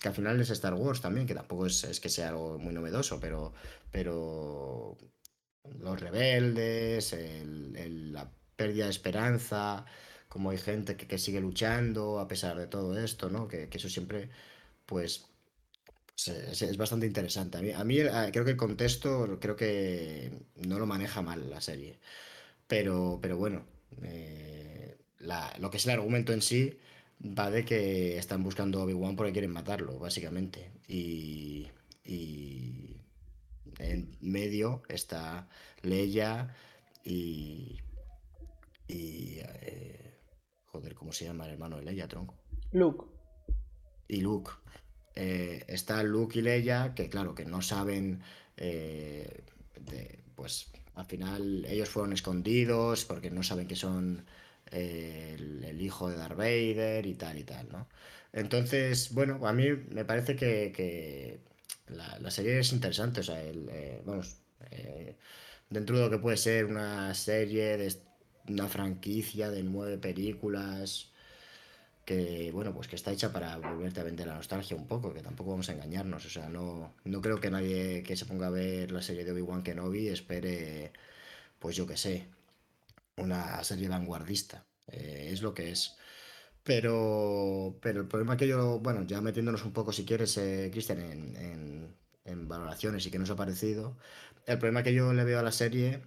que 0.00 0.08
al 0.08 0.14
final 0.14 0.40
es 0.40 0.50
Star 0.50 0.74
Wars 0.74 1.00
también, 1.00 1.26
que 1.26 1.34
tampoco 1.34 1.66
es, 1.66 2.00
que 2.00 2.08
sea 2.08 2.28
algo 2.28 2.58
muy 2.58 2.72
novedoso, 2.72 3.18
pero, 3.20 3.52
pero 3.90 4.96
los 5.80 6.00
rebeldes, 6.00 7.16
la 7.44 8.30
pérdida 8.56 8.84
de 8.84 8.90
esperanza, 8.90 9.84
como 10.28 10.50
hay 10.50 10.58
gente 10.58 10.96
que, 10.96 11.18
sigue 11.18 11.40
luchando 11.40 12.20
a 12.20 12.28
pesar 12.28 12.56
de 12.58 12.66
todo 12.66 12.98
esto, 12.98 13.30
¿no? 13.30 13.48
Que, 13.48 13.68
que 13.68 13.78
eso 13.78 13.88
siempre, 13.88 14.30
pues 14.86 15.26
es, 16.26 16.76
bastante 16.76 17.06
interesante. 17.06 17.74
A 17.74 17.84
mí, 17.84 17.98
eh, 18.00 18.30
creo 18.32 18.44
que 18.44 18.52
el 18.52 18.56
contexto 18.56 19.38
creo 19.40 19.56
que 19.56 20.32
no 20.56 20.78
lo 20.78 20.86
maneja 20.86 21.22
mal 21.22 21.48
la 21.50 21.60
serie. 21.60 21.98
Pero, 22.66 23.18
pero 23.22 23.36
bueno, 23.36 23.64
eh, 24.02 24.96
lo 25.58 25.70
que 25.70 25.76
es 25.78 25.86
el 25.86 25.92
argumento 25.92 26.32
en 26.32 26.42
sí 26.42 26.78
va 27.20 27.50
de 27.50 27.64
que 27.64 28.16
están 28.18 28.42
buscando 28.42 28.80
a 28.80 28.84
Obi-Wan 28.84 29.16
porque 29.16 29.32
quieren 29.32 29.50
matarlo, 29.50 29.98
básicamente. 29.98 30.72
Y, 30.86 31.68
y 32.04 32.96
en 33.78 34.16
medio 34.20 34.82
está 34.88 35.48
Leia 35.82 36.54
y... 37.04 37.78
y 38.86 39.38
eh, 39.40 40.14
joder, 40.66 40.94
¿cómo 40.94 41.12
se 41.12 41.24
llama 41.24 41.46
el 41.46 41.52
hermano 41.52 41.76
de 41.76 41.84
Leia, 41.84 42.08
tronco? 42.08 42.34
Luke. 42.72 43.06
Y 44.08 44.20
Luke. 44.20 44.52
Eh, 45.14 45.64
está 45.66 46.02
Luke 46.02 46.38
y 46.38 46.42
Leia, 46.42 46.94
que 46.94 47.08
claro, 47.08 47.34
que 47.34 47.44
no 47.44 47.60
saben, 47.60 48.22
eh, 48.56 49.42
pues 50.36 50.70
al 50.94 51.06
final 51.06 51.64
ellos 51.64 51.88
fueron 51.88 52.12
escondidos 52.12 53.04
porque 53.04 53.30
no 53.30 53.42
saben 53.42 53.66
que 53.66 53.76
son 53.76 54.24
eh, 54.72 55.36
el, 55.38 55.80
hijo 55.80 56.10
de 56.10 56.16
Darth 56.16 56.36
Vader 56.36 57.06
y 57.06 57.14
tal 57.14 57.38
y 57.38 57.44
tal, 57.44 57.68
¿no? 57.70 57.88
Entonces, 58.32 59.12
bueno, 59.14 59.46
a 59.46 59.52
mí 59.52 59.68
me 59.90 60.04
parece 60.04 60.36
que, 60.36 61.40
la, 61.88 62.30
serie 62.30 62.58
es 62.58 62.72
interesante, 62.72 63.20
o 63.20 63.22
sea, 63.22 63.40
vamos, 64.04 64.38
dentro 65.70 65.96
de 65.96 66.04
lo 66.04 66.10
que 66.10 66.18
puede 66.18 66.36
ser 66.36 66.66
una 66.66 67.14
serie 67.14 67.76
de 67.76 67.94
una 68.48 68.68
franquicia 68.68 69.50
de 69.50 69.62
nueve 69.62 69.98
películas 69.98 71.12
que 72.08 72.50
bueno, 72.52 72.72
pues 72.72 72.88
que 72.88 72.96
está 72.96 73.12
hecha 73.12 73.34
para 73.34 73.58
volverte 73.58 74.00
a 74.00 74.02
vender 74.02 74.26
la 74.26 74.36
nostalgia 74.36 74.74
un 74.74 74.86
poco, 74.86 75.12
que 75.12 75.20
tampoco 75.20 75.50
vamos 75.50 75.68
a 75.68 75.74
engañarnos, 75.74 76.24
o 76.24 76.30
sea, 76.30 76.48
no, 76.48 76.94
no 77.04 77.20
creo 77.20 77.38
que 77.38 77.50
nadie 77.50 78.02
que 78.02 78.16
se 78.16 78.24
ponga 78.24 78.46
a 78.46 78.50
ver 78.50 78.92
la 78.92 79.02
serie 79.02 79.24
de 79.24 79.32
Obi-Wan 79.32 79.62
Kenobi 79.62 80.08
espere, 80.08 80.90
pues 81.58 81.76
yo 81.76 81.86
que 81.86 81.98
sé, 81.98 82.26
una 83.18 83.62
serie 83.64 83.88
vanguardista, 83.88 84.66
eh, 84.86 85.30
es 85.32 85.42
lo 85.42 85.54
que 85.54 85.70
es. 85.72 85.96
Pero, 86.62 87.78
pero 87.80 88.00
el 88.00 88.08
problema 88.08 88.36
que 88.36 88.48
yo, 88.48 88.78
bueno, 88.80 89.04
ya 89.06 89.20
metiéndonos 89.20 89.64
un 89.64 89.72
poco, 89.72 89.92
si 89.92 90.04
quieres, 90.04 90.36
eh, 90.38 90.68
Cristian, 90.72 91.00
en, 91.00 91.96
en, 92.24 92.48
valoraciones 92.48 93.06
y 93.06 93.10
que 93.10 93.18
nos 93.18 93.30
ha 93.30 93.36
parecido, 93.36 93.96
el 94.46 94.58
problema 94.58 94.82
que 94.82 94.94
yo 94.94 95.12
le 95.12 95.24
veo 95.24 95.38
a 95.38 95.42
la 95.42 95.52
serie 95.52 96.02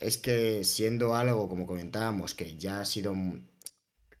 es 0.00 0.18
que 0.18 0.64
siendo 0.64 1.14
algo, 1.16 1.48
como 1.48 1.66
comentábamos, 1.66 2.34
que 2.34 2.56
ya 2.56 2.80
ha 2.80 2.84
sido 2.84 3.14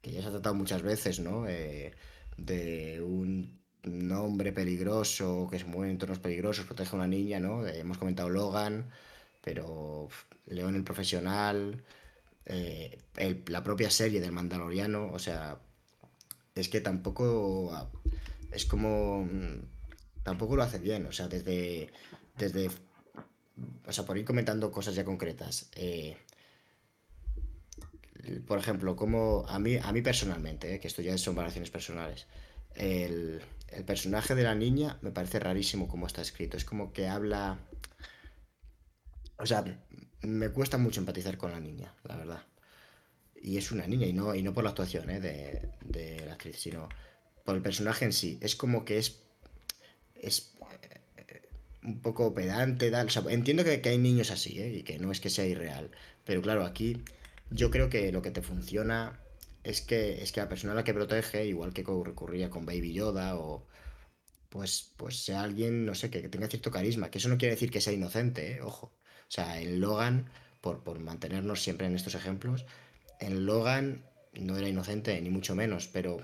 que 0.06 0.12
ya 0.12 0.22
se 0.22 0.28
ha 0.28 0.30
tratado 0.30 0.54
muchas 0.54 0.82
veces, 0.82 1.18
¿no? 1.20 1.48
Eh, 1.48 1.92
de 2.36 3.02
un, 3.02 3.60
hombre 4.12 4.52
peligroso 4.52 5.48
que 5.50 5.58
se 5.58 5.64
mueve 5.64 5.86
en 5.88 5.92
entornos 5.92 6.18
peligrosos, 6.20 6.66
protege 6.66 6.90
a 6.92 6.98
una 6.98 7.08
niña, 7.08 7.40
¿no? 7.40 7.66
Hemos 7.66 7.98
comentado 7.98 8.28
Logan, 8.30 8.90
pero 9.42 10.08
León 10.46 10.76
el 10.76 10.84
profesional, 10.84 11.84
eh, 12.46 12.98
la 13.46 13.62
propia 13.62 13.90
serie 13.90 14.20
del 14.20 14.32
Mandaloriano, 14.32 15.12
o 15.12 15.18
sea, 15.18 15.58
es 16.54 16.68
que 16.68 16.80
tampoco 16.80 17.90
es 18.50 18.64
como 18.66 19.24
mm, 19.24 20.22
tampoco 20.22 20.56
lo 20.56 20.62
hace 20.62 20.78
bien, 20.78 21.06
o 21.06 21.12
sea, 21.12 21.28
desde 21.28 21.92
desde 22.38 22.70
o 23.86 23.92
sea, 23.92 24.04
por 24.04 24.18
ir 24.18 24.24
comentando 24.24 24.70
cosas 24.70 24.94
ya 24.94 25.04
concretas. 25.04 25.70
Eh, 25.74 26.16
por 28.46 28.58
ejemplo, 28.58 28.96
como 28.96 29.44
a 29.48 29.58
mí, 29.58 29.76
a 29.76 29.92
mí 29.92 30.02
personalmente, 30.02 30.74
eh, 30.74 30.80
que 30.80 30.88
esto 30.88 31.02
ya 31.02 31.16
son 31.16 31.34
variaciones 31.34 31.70
personales, 31.70 32.26
el, 32.74 33.40
personaje 33.86 34.34
de 34.34 34.42
la 34.42 34.54
niña 34.54 34.98
me 35.02 35.10
parece 35.10 35.38
rarísimo 35.38 35.86
como 35.88 36.06
está 36.06 36.22
escrito. 36.22 36.56
Es 36.56 36.64
como 36.64 36.92
que 36.92 37.08
habla... 37.08 37.58
O 39.38 39.44
sea, 39.44 39.64
me 40.22 40.50
cuesta 40.50 40.78
mucho 40.78 41.00
empatizar 41.00 41.36
con 41.36 41.52
la 41.52 41.60
niña, 41.60 41.92
la 42.04 42.16
verdad. 42.16 42.42
Y 43.40 43.58
es 43.58 43.70
una 43.70 43.86
niña, 43.86 44.06
y 44.06 44.12
no, 44.12 44.34
y 44.34 44.42
no 44.42 44.54
por 44.54 44.64
la 44.64 44.70
actuación 44.70 45.08
eh, 45.10 45.20
de, 45.20 46.26
la 46.26 46.32
actriz, 46.32 46.58
sino 46.58 46.88
por 47.44 47.56
el 47.56 47.62
personaje 47.62 48.04
en 48.04 48.12
sí. 48.12 48.38
Es 48.40 48.56
como 48.56 48.84
que 48.84 48.98
es... 48.98 49.20
es 50.14 50.52
eh, 51.16 51.42
un 51.82 52.00
poco 52.00 52.34
pedante, 52.34 52.90
entiendo 53.28 53.64
que, 53.64 53.80
hay 53.84 53.98
niños 53.98 54.30
así, 54.30 54.60
y 54.60 54.82
que 54.82 54.98
no 54.98 55.12
es 55.12 55.20
que 55.20 55.30
sea 55.30 55.46
irreal. 55.46 55.90
Pero 56.24 56.42
claro, 56.42 56.64
aquí 56.64 57.02
yo 57.50 57.70
creo 57.70 57.88
que 57.88 58.10
lo 58.12 58.22
que 58.22 58.30
te 58.32 58.42
funciona 58.42 59.20
es 59.64 59.82
que, 59.82 60.22
es 60.22 60.32
que 60.32 60.40
la 60.40 60.48
persona 60.48 60.72
a 60.72 60.76
la 60.76 60.84
que 60.84 60.94
protege, 60.94 61.46
igual 61.46 61.72
que 61.72 61.84
ocurría 61.86 62.50
con 62.50 62.66
Baby 62.66 62.92
Yoda 62.94 63.36
o 63.36 63.66
pues, 64.48 64.92
pues 64.96 65.22
sea 65.24 65.42
alguien, 65.42 65.84
no 65.84 65.94
sé, 65.94 66.10
que, 66.10 66.28
tenga 66.28 66.48
cierto 66.48 66.70
carisma, 66.70 67.10
que 67.10 67.18
eso 67.18 67.28
no 67.28 67.38
quiere 67.38 67.54
decir 67.54 67.70
que 67.70 67.80
sea 67.80 67.92
inocente, 67.92 68.52
¿eh? 68.52 68.60
ojo. 68.62 68.95
O 69.28 69.30
sea, 69.30 69.60
en 69.60 69.80
Logan, 69.80 70.26
por, 70.60 70.80
por 70.80 70.98
mantenernos 71.00 71.62
siempre 71.62 71.86
en 71.86 71.94
estos 71.94 72.14
ejemplos, 72.14 72.64
en 73.20 73.46
Logan 73.46 74.02
no 74.34 74.56
era 74.56 74.68
inocente, 74.68 75.20
ni 75.20 75.30
mucho 75.30 75.54
menos, 75.54 75.88
pero, 75.88 76.18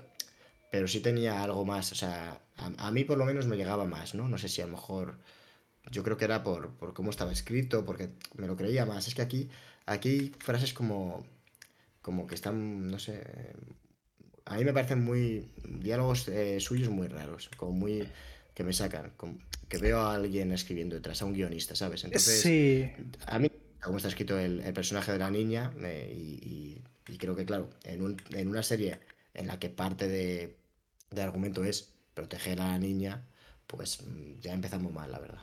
pero 0.71 0.87
sí 0.87 0.99
tenía 0.99 1.43
algo 1.43 1.65
más, 1.65 1.91
o 1.91 1.95
sea, 1.95 2.39
a, 2.57 2.91
mí 2.91 3.03
por 3.03 3.17
lo 3.17 3.25
menos 3.25 3.47
me 3.47 3.57
llegaba 3.57 3.85
más, 3.85 4.13
¿no? 4.15 4.27
No 4.29 4.37
sé 4.37 4.47
si 4.47 4.61
a 4.61 4.65
lo 4.65 4.73
mejor, 4.73 5.17
yo 5.91 6.03
creo 6.03 6.17
que 6.17 6.25
era 6.25 6.43
por, 6.43 6.71
por 6.75 6.93
cómo 6.93 7.09
estaba 7.09 7.31
escrito, 7.31 7.85
porque 7.85 8.09
me 8.35 8.47
lo 8.47 8.55
creía 8.55 8.85
más. 8.85 9.07
Es 9.07 9.15
que 9.15 9.21
aquí 9.23 9.49
Aquí 9.85 10.31
frases 10.39 10.73
como, 10.73 11.25
como 12.01 12.25
que 12.25 12.35
están, 12.35 12.89
no 12.89 12.99
sé, 12.99 13.21
a 14.45 14.55
mí 14.55 14.63
me 14.63 14.73
parecen 14.73 15.03
muy, 15.03 15.51
diálogos 15.67 16.27
eh, 16.29 16.59
suyos 16.61 16.89
muy 16.89 17.07
raros, 17.07 17.49
como 17.57 17.73
muy, 17.73 18.07
que 18.53 18.63
me 18.63 18.71
sacan, 18.71 19.11
que 19.73 19.79
veo 19.79 19.97
a 19.97 20.13
alguien 20.13 20.51
escribiendo 20.51 20.95
detrás, 20.95 21.19
a 21.23 21.25
un 21.25 21.33
guionista, 21.33 21.75
¿sabes? 21.75 22.03
Entonces, 22.03 22.41
sí. 22.41 22.91
a 23.25 23.39
mí, 23.39 23.51
como 23.81 23.97
está 23.97 24.07
escrito 24.07 24.37
el, 24.37 24.61
personaje 24.71 25.11
de 25.11 25.17
la 25.17 25.31
niña, 25.31 25.73
y, 26.11 26.79
creo 27.17 27.35
que, 27.35 27.43
claro, 27.43 27.71
en, 27.83 28.17
en, 28.35 28.47
una 28.47 28.61
serie 28.61 28.99
en 29.33 29.47
la 29.47 29.57
que 29.57 29.69
parte 29.69 30.07
de, 30.07 30.57
de 31.09 31.21
argumento 31.23 31.63
es 31.63 31.91
proteger 32.13 32.61
a 32.61 32.67
la 32.67 32.77
niña, 32.77 33.25
pues 33.65 33.97
ya 34.41 34.53
empezamos 34.53 34.93
mal, 34.93 35.11
la 35.11 35.17
verdad. 35.17 35.41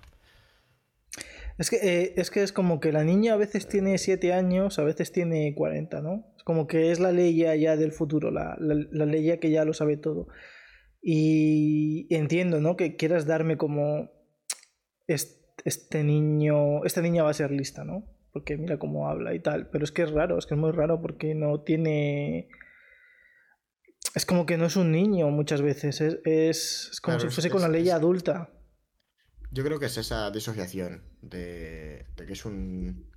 Es 1.59 1.69
que, 1.69 1.77
eh, 1.83 2.15
es 2.17 2.31
que 2.31 2.45
es 2.45 2.53
como 2.53 2.79
que 2.79 2.93
la 2.93 3.03
niña 3.03 3.33
a 3.33 3.37
veces 3.37 3.67
tiene 3.67 3.99
7 3.99 4.33
años, 4.33 4.79
a 4.79 4.85
veces 4.85 5.11
tiene 5.11 5.57
40, 5.57 6.03
¿no? 6.03 6.25
Es 6.37 6.45
como 6.45 6.69
que 6.69 6.93
es 6.93 7.01
la 7.01 7.11
ley 7.11 7.35
ya 7.35 7.77
del 7.77 7.91
futuro, 7.91 8.31
la, 8.31 8.57
la, 8.61 9.07
ley 9.07 9.37
que 9.41 9.51
ya 9.51 9.65
lo 9.65 9.75
sabe 9.75 9.97
todo. 9.97 10.29
Y 11.03 12.07
entiendo, 12.15 12.61
¿no? 12.61 12.77
Que 12.77 12.95
quieras 12.95 13.27
darme 13.27 13.57
como 13.57 14.20
este, 15.15 16.05
niño, 16.05 16.85
esta 16.85 17.03
niña 17.03 17.23
va 17.23 17.31
a 17.31 17.35
ser 17.35 17.51
lista, 17.51 17.85
¿no? 17.85 18.05
Porque 18.33 18.57
mira 18.57 18.79
cómo 18.79 19.09
habla 19.09 19.35
y 19.35 19.41
tal. 19.41 19.69
Pero 19.71 19.85
es 19.85 19.93
que 19.93 20.03
es 20.03 20.11
raro, 20.11 20.39
es 20.39 20.47
que 20.47 20.55
es 20.55 20.61
muy 20.61 20.73
raro 20.73 21.01
porque 21.01 21.35
no 21.35 21.61
tiene... 21.61 22.49
Es 24.15 24.27
como 24.27 24.47
que 24.47 24.57
no 24.57 24.67
es 24.67 24.77
un 24.77 24.91
niño 24.91 25.29
muchas 25.31 25.63
veces, 25.63 26.01
es, 26.01 26.19
es, 26.25 27.01
como 27.01 27.21
si 27.21 27.29
fuese 27.29 27.49
con 27.49 27.61
la 27.61 27.69
ley 27.69 27.91
adulta. 27.91 28.51
Yo 29.53 29.65
creo 29.65 29.81
que 29.81 29.87
es 29.87 29.97
esa 29.97 30.31
disociación 30.31 31.03
de, 31.23 32.07
que 32.17 32.33
es 32.33 32.45
un. 32.45 33.11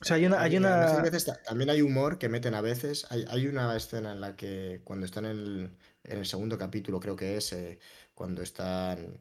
O 0.00 0.04
sea, 0.04 0.16
hay 0.16 0.26
una. 0.26 0.42
Hay 0.42 0.56
una... 0.56 1.02
también 1.46 1.70
hay 1.70 1.80
humor 1.80 2.18
que 2.18 2.28
meten 2.28 2.54
a 2.54 2.60
veces. 2.60 3.06
Hay, 3.10 3.46
una 3.46 3.74
escena 3.74 4.12
en 4.12 4.20
la 4.20 4.36
que, 4.36 4.82
cuando 4.84 5.06
están 5.06 5.24
en 5.24 5.76
el, 6.04 6.26
segundo 6.26 6.58
capítulo, 6.58 7.00
creo 7.00 7.16
que 7.16 7.36
es, 7.36 7.52
eh, 7.52 7.78
cuando 8.14 8.42
están. 8.42 9.20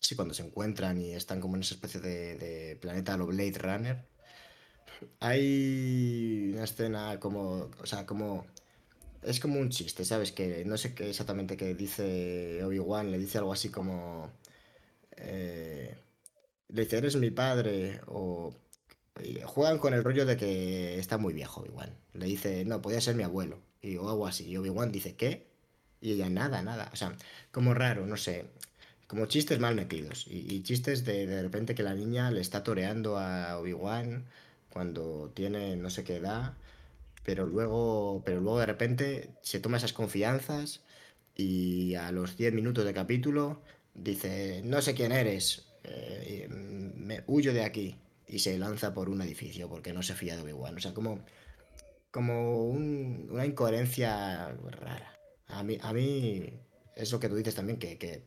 Sí, 0.00 0.16
cuando 0.16 0.34
se 0.34 0.42
encuentran 0.42 1.00
y 1.00 1.12
están 1.14 1.40
como 1.40 1.56
en 1.56 1.62
esa 1.62 1.74
especie 1.74 2.00
de, 2.00 2.76
planeta 2.80 3.16
lo 3.16 3.26
Blade 3.26 3.58
Runner. 3.58 4.04
Hay 5.20 6.50
una 6.54 6.64
escena 6.64 7.18
como. 7.20 7.70
O 7.80 7.86
sea, 7.86 8.06
como 8.06 8.46
es 9.22 9.40
como 9.40 9.60
un 9.60 9.70
chiste, 9.70 10.04
¿sabes? 10.04 10.32
Que 10.32 10.64
no 10.64 10.76
sé 10.78 10.94
qué 10.94 11.10
exactamente 11.10 11.56
qué 11.56 11.74
dice 11.74 12.62
Obi-Wan, 12.64 13.10
le 13.10 13.18
dice 13.18 13.38
algo 13.38 13.52
así 13.52 13.68
como... 13.70 14.32
Eh, 15.16 15.96
le 16.68 16.82
dice, 16.82 16.98
eres 16.98 17.16
mi 17.16 17.30
padre, 17.30 18.00
o... 18.06 18.54
juegan 19.44 19.78
con 19.78 19.94
el 19.94 20.04
rollo 20.04 20.24
de 20.26 20.36
que 20.36 20.98
está 20.98 21.18
muy 21.18 21.34
viejo 21.34 21.60
Obi-Wan. 21.62 21.94
Le 22.14 22.26
dice, 22.26 22.64
no, 22.64 22.80
podía 22.82 23.00
ser 23.00 23.16
mi 23.16 23.22
abuelo, 23.24 23.60
y, 23.82 23.96
o 23.96 24.08
algo 24.08 24.26
así. 24.26 24.48
Y 24.48 24.56
Obi-Wan 24.56 24.92
dice, 24.92 25.16
¿qué? 25.16 25.48
Y 26.00 26.12
ella, 26.12 26.30
nada, 26.30 26.62
nada. 26.62 26.90
O 26.92 26.96
sea, 26.96 27.14
como 27.52 27.74
raro, 27.74 28.06
no 28.06 28.16
sé. 28.16 28.46
Como 29.10 29.26
chistes 29.26 29.58
mal 29.58 29.74
metidos. 29.74 30.24
Y, 30.28 30.62
chistes 30.62 31.04
de 31.04 31.26
de 31.26 31.42
repente 31.42 31.74
que 31.74 31.82
la 31.82 31.94
niña 31.94 32.30
le 32.30 32.40
está 32.40 32.62
toreando 32.62 33.18
a 33.18 33.58
Obi-Wan 33.58 34.24
cuando 34.72 35.32
tiene 35.34 35.74
no 35.74 35.90
sé 35.90 36.04
qué 36.04 36.16
edad 36.16 36.54
pero 37.24 37.44
luego, 37.44 38.22
pero 38.24 38.40
luego 38.40 38.60
de 38.60 38.66
repente 38.66 39.30
se 39.42 39.58
toma 39.58 39.78
esas 39.78 39.92
confianzas 39.92 40.82
y 41.34 41.96
a 41.96 42.12
los 42.12 42.36
10 42.36 42.54
minutos 42.54 42.84
de 42.84 42.94
capítulo 42.94 43.62
dice, 43.94 44.62
no 44.64 44.80
sé 44.80 44.94
quién 44.94 45.10
eres, 45.10 45.66
eh, 45.82 46.48
huyo 47.26 47.52
de 47.52 47.64
aquí 47.64 47.96
y 48.28 48.38
se 48.38 48.56
lanza 48.58 48.94
por 48.94 49.08
un 49.08 49.22
edificio 49.22 49.68
porque 49.68 49.92
no 49.92 50.04
se 50.04 50.14
fía 50.14 50.36
de 50.36 50.42
Obi-Wan. 50.42 50.76
O 50.76 50.80
sea, 50.80 50.94
como, 50.94 51.18
como 52.12 52.68
una 52.68 53.44
incoherencia 53.44 54.54
rara. 54.80 55.18
A 55.48 55.64
mí, 55.64 55.78
a 55.82 55.92
mí 55.92 56.52
es 56.94 57.10
lo 57.10 57.18
que 57.18 57.28
tú 57.28 57.34
dices 57.34 57.56
también, 57.56 57.78
que 57.80 58.22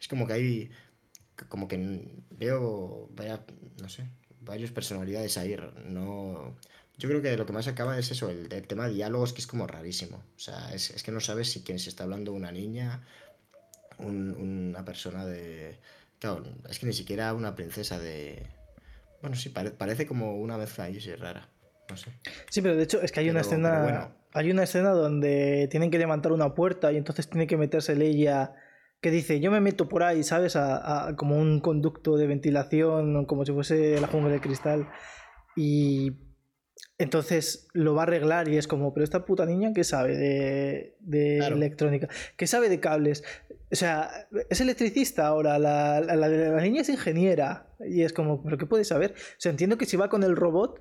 es 0.00 0.08
como 0.08 0.26
que 0.26 0.32
hay, 0.32 0.70
como 1.48 1.68
que 1.68 2.22
veo, 2.30 3.08
vaya, 3.12 3.44
no 3.80 3.88
sé, 3.88 4.08
varias 4.40 4.70
personalidades 4.70 5.38
ahí, 5.38 5.56
no 5.84 6.56
yo 6.98 7.08
creo 7.08 7.20
que 7.20 7.36
lo 7.36 7.44
que 7.44 7.52
más 7.52 7.68
acaba 7.68 7.98
es 7.98 8.10
eso, 8.10 8.30
el, 8.30 8.48
tema 8.66 8.86
de 8.86 8.94
diálogos, 8.94 9.32
que 9.32 9.40
es 9.40 9.46
como 9.46 9.66
rarísimo. 9.66 10.16
O 10.16 10.38
sea, 10.38 10.72
es, 10.72 11.02
que 11.02 11.12
no 11.12 11.20
sabes 11.20 11.50
si 11.50 11.62
quien 11.62 11.78
se 11.78 11.90
está 11.90 12.04
hablando 12.04 12.32
una 12.32 12.50
niña, 12.50 13.02
una 13.98 14.84
persona 14.84 15.26
de... 15.26 15.78
Claro, 16.18 16.44
es 16.68 16.78
que 16.78 16.86
ni 16.86 16.94
siquiera 16.94 17.34
una 17.34 17.54
princesa 17.54 17.98
de... 17.98 18.46
Bueno, 19.20 19.36
sí, 19.36 19.50
parece 19.50 20.06
como 20.06 20.36
una 20.36 20.56
mezcla 20.56 20.84
ahí, 20.84 20.98
sí, 21.00 21.14
rara. 21.14 21.48
No 21.90 21.96
sé. 21.98 22.10
Sí, 22.48 22.62
pero 22.62 22.76
de 22.76 22.84
hecho 22.84 23.02
es 23.02 23.12
que 23.12 23.20
hay 23.20 23.30
una 23.30 23.40
escena... 23.40 24.14
Hay 24.32 24.50
una 24.50 24.64
escena 24.64 24.90
donde 24.90 25.66
tienen 25.70 25.90
que 25.90 25.98
levantar 25.98 26.32
una 26.32 26.54
puerta 26.54 26.92
y 26.92 26.98
entonces 26.98 27.28
tiene 27.28 27.46
que 27.46 27.56
meterse 27.56 27.94
ella 27.94 28.54
que 29.06 29.12
dice, 29.12 29.38
yo 29.38 29.52
me 29.52 29.60
meto 29.60 29.88
por 29.88 30.02
ahí, 30.02 30.24
¿sabes? 30.24 30.56
A, 30.56 31.14
como 31.16 31.38
un 31.38 31.60
conducto 31.60 32.16
de 32.16 32.26
ventilación, 32.26 33.24
como 33.26 33.44
si 33.44 33.52
fuese 33.52 34.00
la 34.00 34.08
jungla 34.08 34.32
de 34.32 34.40
cristal. 34.40 34.88
Y 35.54 36.10
entonces 36.98 37.68
lo 37.72 37.94
va 37.94 38.02
a 38.02 38.06
arreglar 38.06 38.48
y 38.48 38.56
es 38.56 38.66
como, 38.66 38.92
pero 38.92 39.04
esta 39.04 39.24
puta 39.24 39.46
niña, 39.46 39.72
¿qué 39.72 39.84
sabe 39.84 40.16
de, 40.16 41.38
electrónica? 41.38 42.08
¿Qué 42.36 42.48
sabe 42.48 42.68
de 42.68 42.80
cables? 42.80 43.22
O 43.70 43.76
sea, 43.76 44.10
es 44.50 44.60
electricista 44.60 45.28
ahora, 45.28 45.60
la, 45.60 46.00
la, 46.00 46.60
niña 46.60 46.80
es 46.80 46.88
ingeniera 46.88 47.76
y 47.88 48.02
es 48.02 48.12
como, 48.12 48.42
¿pero 48.42 48.58
qué 48.58 48.66
puede 48.66 48.82
saber? 48.82 49.12
O 49.12 49.38
sea, 49.38 49.50
entiendo 49.50 49.78
que 49.78 49.86
si 49.86 49.96
va 49.96 50.08
con 50.08 50.24
el 50.24 50.34
robot, 50.34 50.80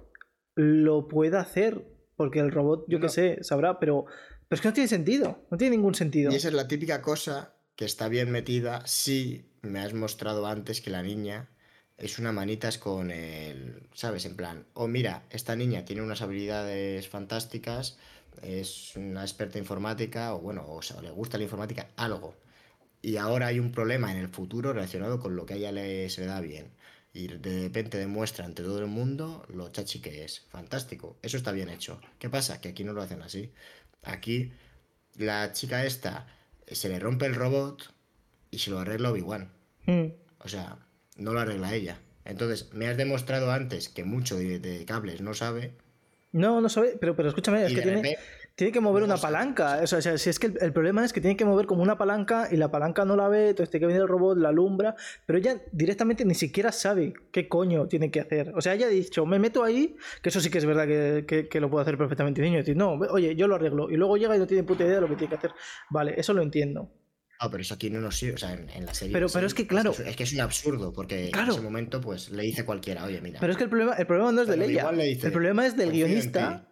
lo 0.56 1.08
puede 1.08 1.38
hacer, 1.38 1.86
porque 2.16 2.40
el 2.40 2.52
robot, 2.52 2.86
yo 2.88 3.00
qué 3.00 3.10
sé, 3.10 3.44
sabrá, 3.44 3.80
pero, 3.80 4.06
pero 4.50 4.56
es 4.56 4.62
que 4.62 4.70
no 4.70 4.74
tiene 4.74 4.88
sentido, 4.88 5.46
no 5.52 5.58
tiene 5.60 5.78
ningún 5.78 5.94
sentido. 5.94 6.32
Y 6.32 6.38
esa 6.38 6.48
es 6.48 6.56
la 6.56 6.68
típica 6.68 7.04
cosa 7.04 7.55
que 7.76 7.86
está 7.86 8.08
bien 8.08 8.32
metida 8.32 8.86
si 8.86 9.46
me 9.62 9.80
has 9.80 9.94
mostrado 9.94 10.48
antes 10.48 10.82
que 10.82 10.90
la 10.90 11.04
niña 11.04 11.50
es 11.98 12.20
una 12.20 12.32
manitas 12.32 12.78
con 12.78 13.12
el, 13.12 13.88
¿sabes? 13.94 14.26
En 14.26 14.36
plan, 14.36 14.66
oh 14.74 14.88
mira, 14.88 15.24
esta 15.30 15.56
niña 15.56 15.86
tiene 15.86 16.02
unas 16.02 16.22
habilidades 16.22 17.08
fantásticas, 17.08 17.98
es 18.42 18.96
una 18.96 19.22
experta 19.22 19.58
informática, 19.60 20.34
o 20.36 20.40
bueno, 20.40 20.66
o, 20.68 20.82
sea, 20.82 21.02
le 21.02 21.12
gusta 21.12 21.38
la 21.38 21.46
informática, 21.46 21.90
algo. 21.96 22.36
Y 23.02 23.18
ahora 23.18 23.48
hay 23.48 23.60
un 23.60 23.72
problema 23.72 24.12
en 24.12 24.18
el 24.18 24.30
futuro 24.30 24.74
relacionado 24.74 25.20
con 25.20 25.36
lo 25.36 25.46
que 25.46 25.54
a 25.54 25.58
ella 25.58 25.72
le, 25.72 26.10
se 26.10 26.22
le 26.22 26.28
da 26.28 26.42
bien. 26.42 26.72
Y 27.14 27.28
de 27.28 27.62
repente 27.64 27.98
demuestra 27.98 28.46
ante 28.46 28.64
todo 28.64 28.80
el 28.80 28.88
mundo 28.88 29.46
lo 29.50 29.70
chachi 29.70 30.02
que 30.02 30.26
es. 30.26 30.42
Fantástico. 30.50 31.18
Eso 31.22 31.38
está 31.38 31.52
bien 31.54 31.70
hecho. 31.70 32.02
¿Qué 32.20 32.30
pasa? 32.30 32.60
Que 32.60 32.70
aquí 32.70 32.84
no 32.84 32.94
lo 32.94 33.02
hacen 33.02 33.22
así. 33.22 33.54
Aquí 34.04 34.52
la 35.16 35.54
chica 35.54 35.86
esta 35.86 36.28
se 36.68 36.90
le 36.90 37.00
rompe 37.00 37.26
el 37.26 37.36
robot 37.36 37.94
y 38.52 38.60
se 38.60 38.72
lo 38.72 38.80
arregla 38.80 39.12
Obi-Wan. 39.12 39.52
Mm. 39.86 40.06
O 40.40 40.48
sea, 40.48 40.78
no 41.18 41.34
lo 41.34 41.40
arregla 41.40 41.74
ella. 41.74 42.00
Entonces, 42.26 42.74
me 42.74 42.88
has 42.88 42.98
demostrado 42.98 43.52
antes 43.52 43.90
que 43.90 44.04
mucho 44.04 44.38
de, 44.38 44.84
cables 44.88 45.22
no 45.22 45.34
sabe. 45.34 45.74
No, 46.32 46.60
no 46.60 46.70
sabe, 46.70 46.98
pero, 47.00 47.16
pero 47.16 47.30
escúchame, 47.30 47.66
es 47.66 47.74
que 47.74 47.82
tiene, 47.82 48.18
tiene, 48.56 48.72
que 48.72 48.80
mover 48.80 49.04
una 49.04 49.18
palanca. 49.18 49.80
O 49.84 49.88
sea, 49.88 50.18
si 50.18 50.30
es 50.30 50.40
que 50.40 50.54
el, 50.60 50.74
problema 50.74 51.04
es 51.04 51.14
que 51.14 51.22
tiene 51.22 51.36
que 51.36 51.46
mover 51.46 51.66
como 51.66 51.84
una 51.84 51.98
palanca 51.98 52.48
y 52.52 52.58
la 52.58 52.72
palanca 52.72 53.06
no 53.06 53.16
la 53.16 53.28
ve, 53.28 53.50
entonces 53.50 53.70
tiene 53.70 53.82
que 53.82 53.88
venir 53.88 54.02
el 54.02 54.08
robot, 54.08 54.38
la 54.38 54.50
alumbra, 54.50 54.96
pero 55.26 55.40
ella 55.40 55.62
directamente 55.72 56.26
ni 56.26 56.36
siquiera 56.36 56.72
sabe 56.72 57.14
qué 57.32 57.48
coño 57.48 57.88
tiene 57.88 58.10
que 58.12 58.22
hacer. 58.22 58.54
O 58.56 58.62
sea, 58.62 58.74
ella 58.74 58.88
ha 58.88 58.90
dicho, 58.90 59.26
me 59.26 59.40
meto 59.40 59.64
ahí, 59.64 59.98
que 60.22 60.30
eso 60.30 60.40
sí 60.40 60.50
que 60.50 60.58
es 60.58 60.66
verdad 60.66 60.88
que, 60.88 61.48
que, 61.50 61.60
lo 61.60 61.70
puedo 61.70 61.82
hacer 61.82 61.98
perfectamente 61.98 62.42
niño. 62.42 62.58
Decir, 62.58 62.78
no, 62.78 62.94
oye, 62.94 63.36
yo 63.36 63.48
lo 63.48 63.56
arreglo. 63.56 63.90
Y 63.90 63.98
luego 63.98 64.18
llega 64.18 64.36
y 64.36 64.40
no 64.40 64.48
tiene 64.48 64.64
puta 64.64 64.84
idea 64.84 64.96
de 64.96 65.02
lo 65.02 65.10
que 65.10 65.16
tiene 65.16 65.30
que 65.30 65.36
hacer. 65.36 65.52
Vale, 65.90 66.14
eso 66.18 66.34
lo 66.34 66.42
entiendo. 66.42 66.92
Ah, 67.40 67.52
pero 67.52 67.62
eso 67.62 67.74
aquí 67.74 67.90
no 67.90 68.00
nos 68.00 68.16
sirve, 68.16 68.36
o 68.36 68.38
sea, 68.38 68.54
en, 68.54 68.86
la 68.86 68.94
serie. 68.94 69.12
Pero, 69.12 69.28
pero 69.28 69.46
es 69.46 69.54
que, 69.54 69.68
claro. 69.68 69.92
Es 69.92 70.16
que 70.16 70.24
es, 70.24 70.34
un 70.34 70.40
absurdo, 70.40 70.94
porque 70.94 71.30
en 71.30 71.50
ese 71.50 71.62
momento, 71.62 72.00
pues 72.00 72.30
le 72.32 72.44
dice 72.44 72.64
cualquiera, 72.64 73.04
oye, 73.04 73.20
mira. 73.20 73.40
Pero 73.42 73.52
es 73.52 73.58
que 73.58 73.66
el 73.66 73.70
problema, 73.70 73.94
el 73.96 74.08
problema 74.08 74.32
no 74.32 74.42
es 74.42 74.48
de 74.48 74.56
Leia. 74.56 74.90
el 74.90 75.32
problema 75.32 75.66
es 75.66 75.76
del 75.76 75.92
guionista. 75.92 76.70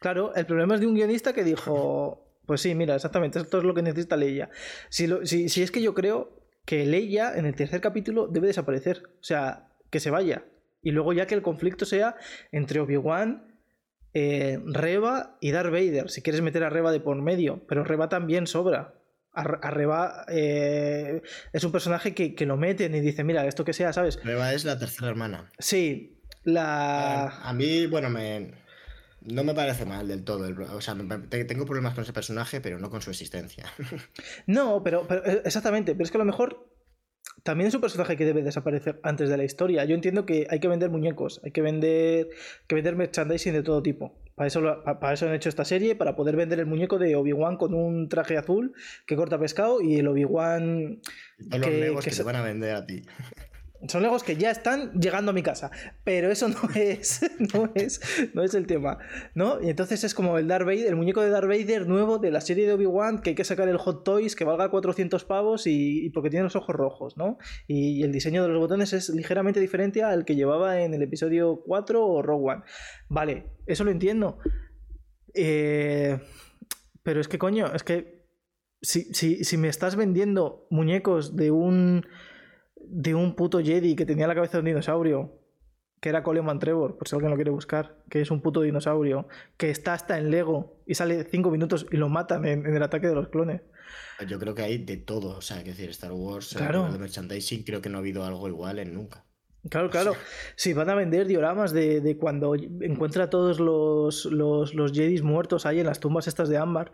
Claro, 0.00 0.34
el 0.34 0.46
problema 0.46 0.74
es 0.74 0.80
de 0.80 0.86
un 0.86 0.94
guionista 0.94 1.32
que 1.32 1.44
dijo. 1.44 2.26
Pues 2.46 2.62
sí, 2.62 2.74
mira, 2.74 2.96
exactamente, 2.96 3.38
esto 3.38 3.58
es 3.58 3.64
lo 3.64 3.74
que 3.74 3.82
necesita 3.82 4.16
Leia. 4.16 4.50
Si, 4.88 5.08
si, 5.24 5.48
si 5.48 5.62
es 5.62 5.70
que 5.70 5.82
yo 5.82 5.94
creo 5.94 6.40
que 6.64 6.84
Leia 6.84 7.36
en 7.36 7.46
el 7.46 7.54
tercer 7.54 7.80
capítulo 7.80 8.26
debe 8.26 8.48
desaparecer. 8.48 9.02
O 9.20 9.22
sea, 9.22 9.68
que 9.90 10.00
se 10.00 10.10
vaya. 10.10 10.44
Y 10.82 10.92
luego 10.92 11.12
ya 11.12 11.26
que 11.26 11.34
el 11.34 11.42
conflicto 11.42 11.84
sea 11.84 12.16
entre 12.52 12.80
Obi-Wan, 12.80 13.58
eh, 14.14 14.58
Reba 14.64 15.36
y 15.40 15.50
Darth 15.52 15.70
Vader. 15.70 16.10
Si 16.10 16.22
quieres 16.22 16.42
meter 16.42 16.64
a 16.64 16.70
Reba 16.70 16.92
de 16.92 17.00
por 17.00 17.20
medio. 17.20 17.64
Pero 17.68 17.84
Reba 17.84 18.08
también 18.08 18.46
sobra. 18.46 18.94
Arreba 19.32 20.24
eh, 20.28 21.22
es 21.52 21.62
un 21.62 21.70
personaje 21.70 22.14
que, 22.14 22.46
lo 22.46 22.56
meten 22.56 22.94
y 22.96 23.00
dice, 23.00 23.22
mira, 23.22 23.46
esto 23.46 23.64
que 23.64 23.72
sea, 23.72 23.92
¿sabes? 23.92 24.18
Arreba 24.18 24.52
es 24.52 24.64
la 24.64 24.76
tercera 24.76 25.08
hermana. 25.08 25.50
Sí, 25.58 26.20
la... 26.42 27.28
A, 27.28 27.52
mí, 27.52 27.86
bueno, 27.86 28.10
me, 28.10 28.54
no 29.22 29.44
me 29.44 29.54
parece 29.54 29.84
mal 29.84 30.08
del 30.08 30.24
todo. 30.24 30.48
O 30.74 30.80
sea, 30.80 30.96
tengo 31.28 31.64
problemas 31.66 31.94
con 31.94 32.04
ese 32.04 32.12
personaje, 32.12 32.60
pero 32.60 32.78
no 32.78 32.90
con 32.90 33.02
su 33.02 33.10
existencia. 33.10 33.66
no, 34.46 34.82
pero, 34.82 35.06
pero 35.06 35.24
eh, 35.26 35.42
exactamente, 35.44 35.92
pero 35.92 36.04
es 36.04 36.10
que 36.10 36.16
a 36.16 36.20
lo 36.20 36.24
mejor 36.24 36.70
también 37.42 37.68
es 37.68 37.74
un 37.74 37.80
personaje 37.80 38.16
que 38.16 38.24
debe 38.24 38.42
desaparecer 38.42 39.00
antes 39.02 39.28
de 39.28 39.36
la 39.36 39.44
historia. 39.44 39.84
Yo 39.84 39.94
entiendo 39.94 40.26
que 40.26 40.46
hay 40.50 40.60
que 40.60 40.68
vender 40.68 40.90
muñecos, 40.90 41.40
hay 41.44 41.52
que 41.52 41.62
vender, 41.62 42.28
que 42.66 42.74
vender 42.74 42.96
merchandising 42.96 43.52
de 43.52 43.62
todo 43.62 43.82
tipo. 43.82 44.20
Para 44.34 44.48
eso, 44.48 44.62
para 44.84 45.12
eso 45.12 45.26
han 45.26 45.34
hecho 45.34 45.50
esta 45.50 45.64
serie, 45.64 45.94
para 45.96 46.16
poder 46.16 46.36
vender 46.36 46.60
el 46.60 46.66
muñeco 46.66 46.98
de 46.98 47.14
Obi-Wan 47.14 47.56
con 47.56 47.74
un 47.74 48.08
traje 48.08 48.38
azul 48.38 48.72
que 49.06 49.16
corta 49.16 49.38
pescado 49.38 49.82
y 49.82 49.96
el 49.96 50.08
Obi-Wan. 50.08 51.00
Que, 51.50 51.96
que, 52.02 52.10
se 52.10 52.22
van 52.22 52.36
a 52.36 52.42
vender 52.42 52.74
a 52.74 52.86
ti. 52.86 53.02
Son 53.88 54.02
legos 54.02 54.22
que 54.22 54.36
ya 54.36 54.50
están 54.50 54.92
llegando 54.92 55.30
a 55.30 55.34
mi 55.34 55.42
casa. 55.42 55.70
Pero 56.04 56.30
eso 56.30 56.48
no 56.48 56.60
es, 56.74 57.20
no 57.54 57.70
es, 57.74 58.00
no 58.34 58.42
es 58.42 58.54
el 58.54 58.66
tema. 58.66 58.98
¿No? 59.34 59.60
Y 59.62 59.70
entonces 59.70 60.04
es 60.04 60.14
como 60.14 60.38
el 60.38 60.48
Darth 60.48 60.66
Vader, 60.66 60.86
el 60.86 60.96
muñeco 60.96 61.22
de 61.22 61.30
Darth 61.30 61.48
Vader 61.48 61.86
nuevo 61.86 62.18
de 62.18 62.30
la 62.30 62.40
serie 62.40 62.66
de 62.66 62.74
Obi-Wan, 62.74 63.22
que 63.22 63.30
hay 63.30 63.36
que 63.36 63.44
sacar 63.44 63.68
el 63.68 63.78
Hot 63.78 64.04
Toys 64.04 64.36
que 64.36 64.44
valga 64.44 64.70
400 64.70 65.24
pavos 65.24 65.66
y, 65.66 66.10
porque 66.10 66.30
tiene 66.30 66.44
los 66.44 66.56
ojos 66.56 66.74
rojos, 66.74 67.16
¿no? 67.16 67.38
Y, 67.66 68.02
el 68.02 68.12
diseño 68.12 68.42
de 68.42 68.48
los 68.48 68.58
botones 68.58 68.92
es 68.92 69.08
ligeramente 69.10 69.60
diferente 69.60 70.02
al 70.02 70.24
que 70.24 70.34
llevaba 70.34 70.80
en 70.80 70.94
el 70.94 71.02
episodio 71.02 71.62
4 71.64 72.06
o 72.06 72.22
Rogue 72.22 72.52
One. 72.52 72.62
Vale, 73.08 73.46
eso 73.66 73.84
lo 73.84 73.90
entiendo. 73.90 74.38
Eh, 75.34 76.18
pero 77.02 77.20
es 77.20 77.28
que 77.28 77.38
coño, 77.38 77.72
es 77.74 77.82
que 77.82 78.20
si, 78.82 79.12
si, 79.14 79.44
si 79.44 79.56
me 79.56 79.68
estás 79.68 79.96
vendiendo 79.96 80.66
muñecos 80.70 81.36
de 81.36 81.50
un 81.50 82.06
de 82.90 83.14
un 83.14 83.34
puto 83.34 83.60
Jedi 83.60 83.94
que 83.94 84.04
tenía 84.04 84.26
la 84.26 84.34
cabeza 84.34 84.54
de 84.54 84.60
un 84.60 84.64
dinosaurio, 84.66 85.32
que 86.00 86.08
era 86.08 86.22
Coleman 86.22 86.58
Trevor, 86.58 86.96
por 86.96 87.08
si 87.08 87.14
alguien 87.14 87.30
lo 87.30 87.36
quiere 87.36 87.50
buscar, 87.50 88.02
que 88.10 88.20
es 88.20 88.30
un 88.30 88.40
puto 88.40 88.62
dinosaurio, 88.62 89.28
que 89.56 89.70
está 89.70 89.94
hasta 89.94 90.18
en 90.18 90.30
Lego 90.30 90.82
y 90.86 90.94
sale 90.94 91.24
cinco 91.24 91.50
minutos 91.50 91.86
y 91.90 91.96
lo 91.96 92.08
matan 92.08 92.44
en, 92.46 92.66
el 92.66 92.82
ataque 92.82 93.06
de 93.06 93.14
los 93.14 93.28
clones. 93.28 93.62
Yo 94.26 94.38
creo 94.38 94.54
que 94.54 94.62
hay 94.62 94.78
de 94.78 94.96
todo, 94.96 95.38
o 95.38 95.40
sea, 95.40 95.62
que 95.62 95.70
decir, 95.70 95.90
Star 95.90 96.12
Wars, 96.12 96.54
claro. 96.56 96.90
de 96.90 96.98
merchandising, 96.98 97.64
creo 97.64 97.80
que 97.80 97.88
no 97.88 97.98
ha 97.98 98.00
habido 98.00 98.24
algo 98.24 98.48
igual 98.48 98.78
en 98.78 98.94
nunca. 98.94 99.24
Claro, 99.68 99.90
claro. 99.90 100.14
Si 100.56 100.72
van 100.72 100.88
a 100.88 100.94
vender 100.94 101.26
dioramas 101.26 101.72
de, 101.72 102.16
cuando 102.18 102.54
encuentra 102.54 103.24
a 103.24 103.30
todos 103.30 103.60
los, 103.60 104.24
los, 104.24 104.74
los 104.74 104.92
Jedis 104.92 105.22
muertos 105.22 105.66
ahí 105.66 105.80
en 105.80 105.86
las 105.86 106.00
tumbas 106.00 106.28
estas 106.28 106.48
de 106.48 106.56
ámbar 106.56 106.92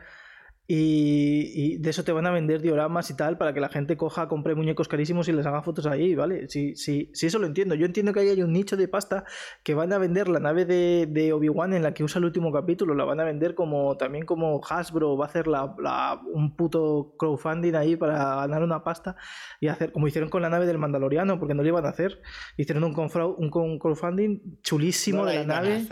Y, 0.68 1.76
de 1.78 1.90
eso 1.90 2.02
te 2.02 2.12
van 2.12 2.26
a 2.26 2.30
vender 2.30 2.60
dioramas 2.60 3.10
y 3.10 3.14
tal 3.14 3.38
para 3.38 3.52
que 3.52 3.60
la 3.60 3.68
gente 3.68 3.96
coja, 3.96 4.26
compre 4.26 4.54
muñecos 4.54 4.88
carísimos 4.88 5.28
y 5.28 5.32
les 5.32 5.46
haga 5.46 5.62
fotos 5.62 5.86
ahí, 5.86 6.14
¿vale? 6.14 6.48
Sí, 6.48 6.74
sí, 6.74 7.10
sí, 7.12 7.26
eso 7.26 7.38
lo 7.38 7.46
entiendo. 7.46 7.74
Yo 7.74 7.86
entiendo 7.86 8.12
que 8.12 8.20
ahí 8.20 8.28
hay 8.28 8.42
un 8.42 8.52
nicho 8.52 8.76
de 8.76 8.88
pasta 8.88 9.24
que 9.62 9.74
van 9.74 9.92
a 9.92 9.98
vender 9.98 10.28
la 10.28 10.40
nave 10.40 10.64
de, 10.64 11.06
de 11.08 11.32
Obi-Wan 11.32 11.72
en 11.74 11.82
la 11.82 11.94
que 11.94 12.02
usa 12.02 12.18
el 12.18 12.24
último 12.24 12.52
capítulo, 12.52 12.94
la 12.94 13.04
van 13.04 13.20
a 13.20 13.24
vender 13.24 13.54
como 13.54 13.96
también 13.96 14.26
como 14.26 14.60
Hasbro 14.68 15.16
va 15.16 15.26
a 15.26 15.28
hacer 15.28 15.46
la, 15.46 16.20
un 16.32 16.56
puto 16.56 17.14
crowdfunding 17.18 17.74
ahí 17.74 17.96
para 17.96 18.36
ganar 18.36 18.62
una 18.62 18.82
pasta 18.82 19.16
y 19.60 19.68
hacer 19.68 19.92
como 19.92 20.08
hicieron 20.08 20.30
con 20.30 20.42
la 20.42 20.48
nave 20.48 20.66
del 20.66 20.78
Mandaloriano, 20.78 21.38
porque 21.38 21.54
no 21.54 21.62
lo 21.62 21.68
iban 21.68 21.86
a 21.86 21.90
hacer. 21.90 22.20
Hicieron 22.56 22.84
un, 22.84 22.94
un 22.96 23.78
crowdfunding 23.78 24.60
chulísimo 24.62 25.24
de 25.26 25.44
la 25.44 25.44
nave. 25.44 25.86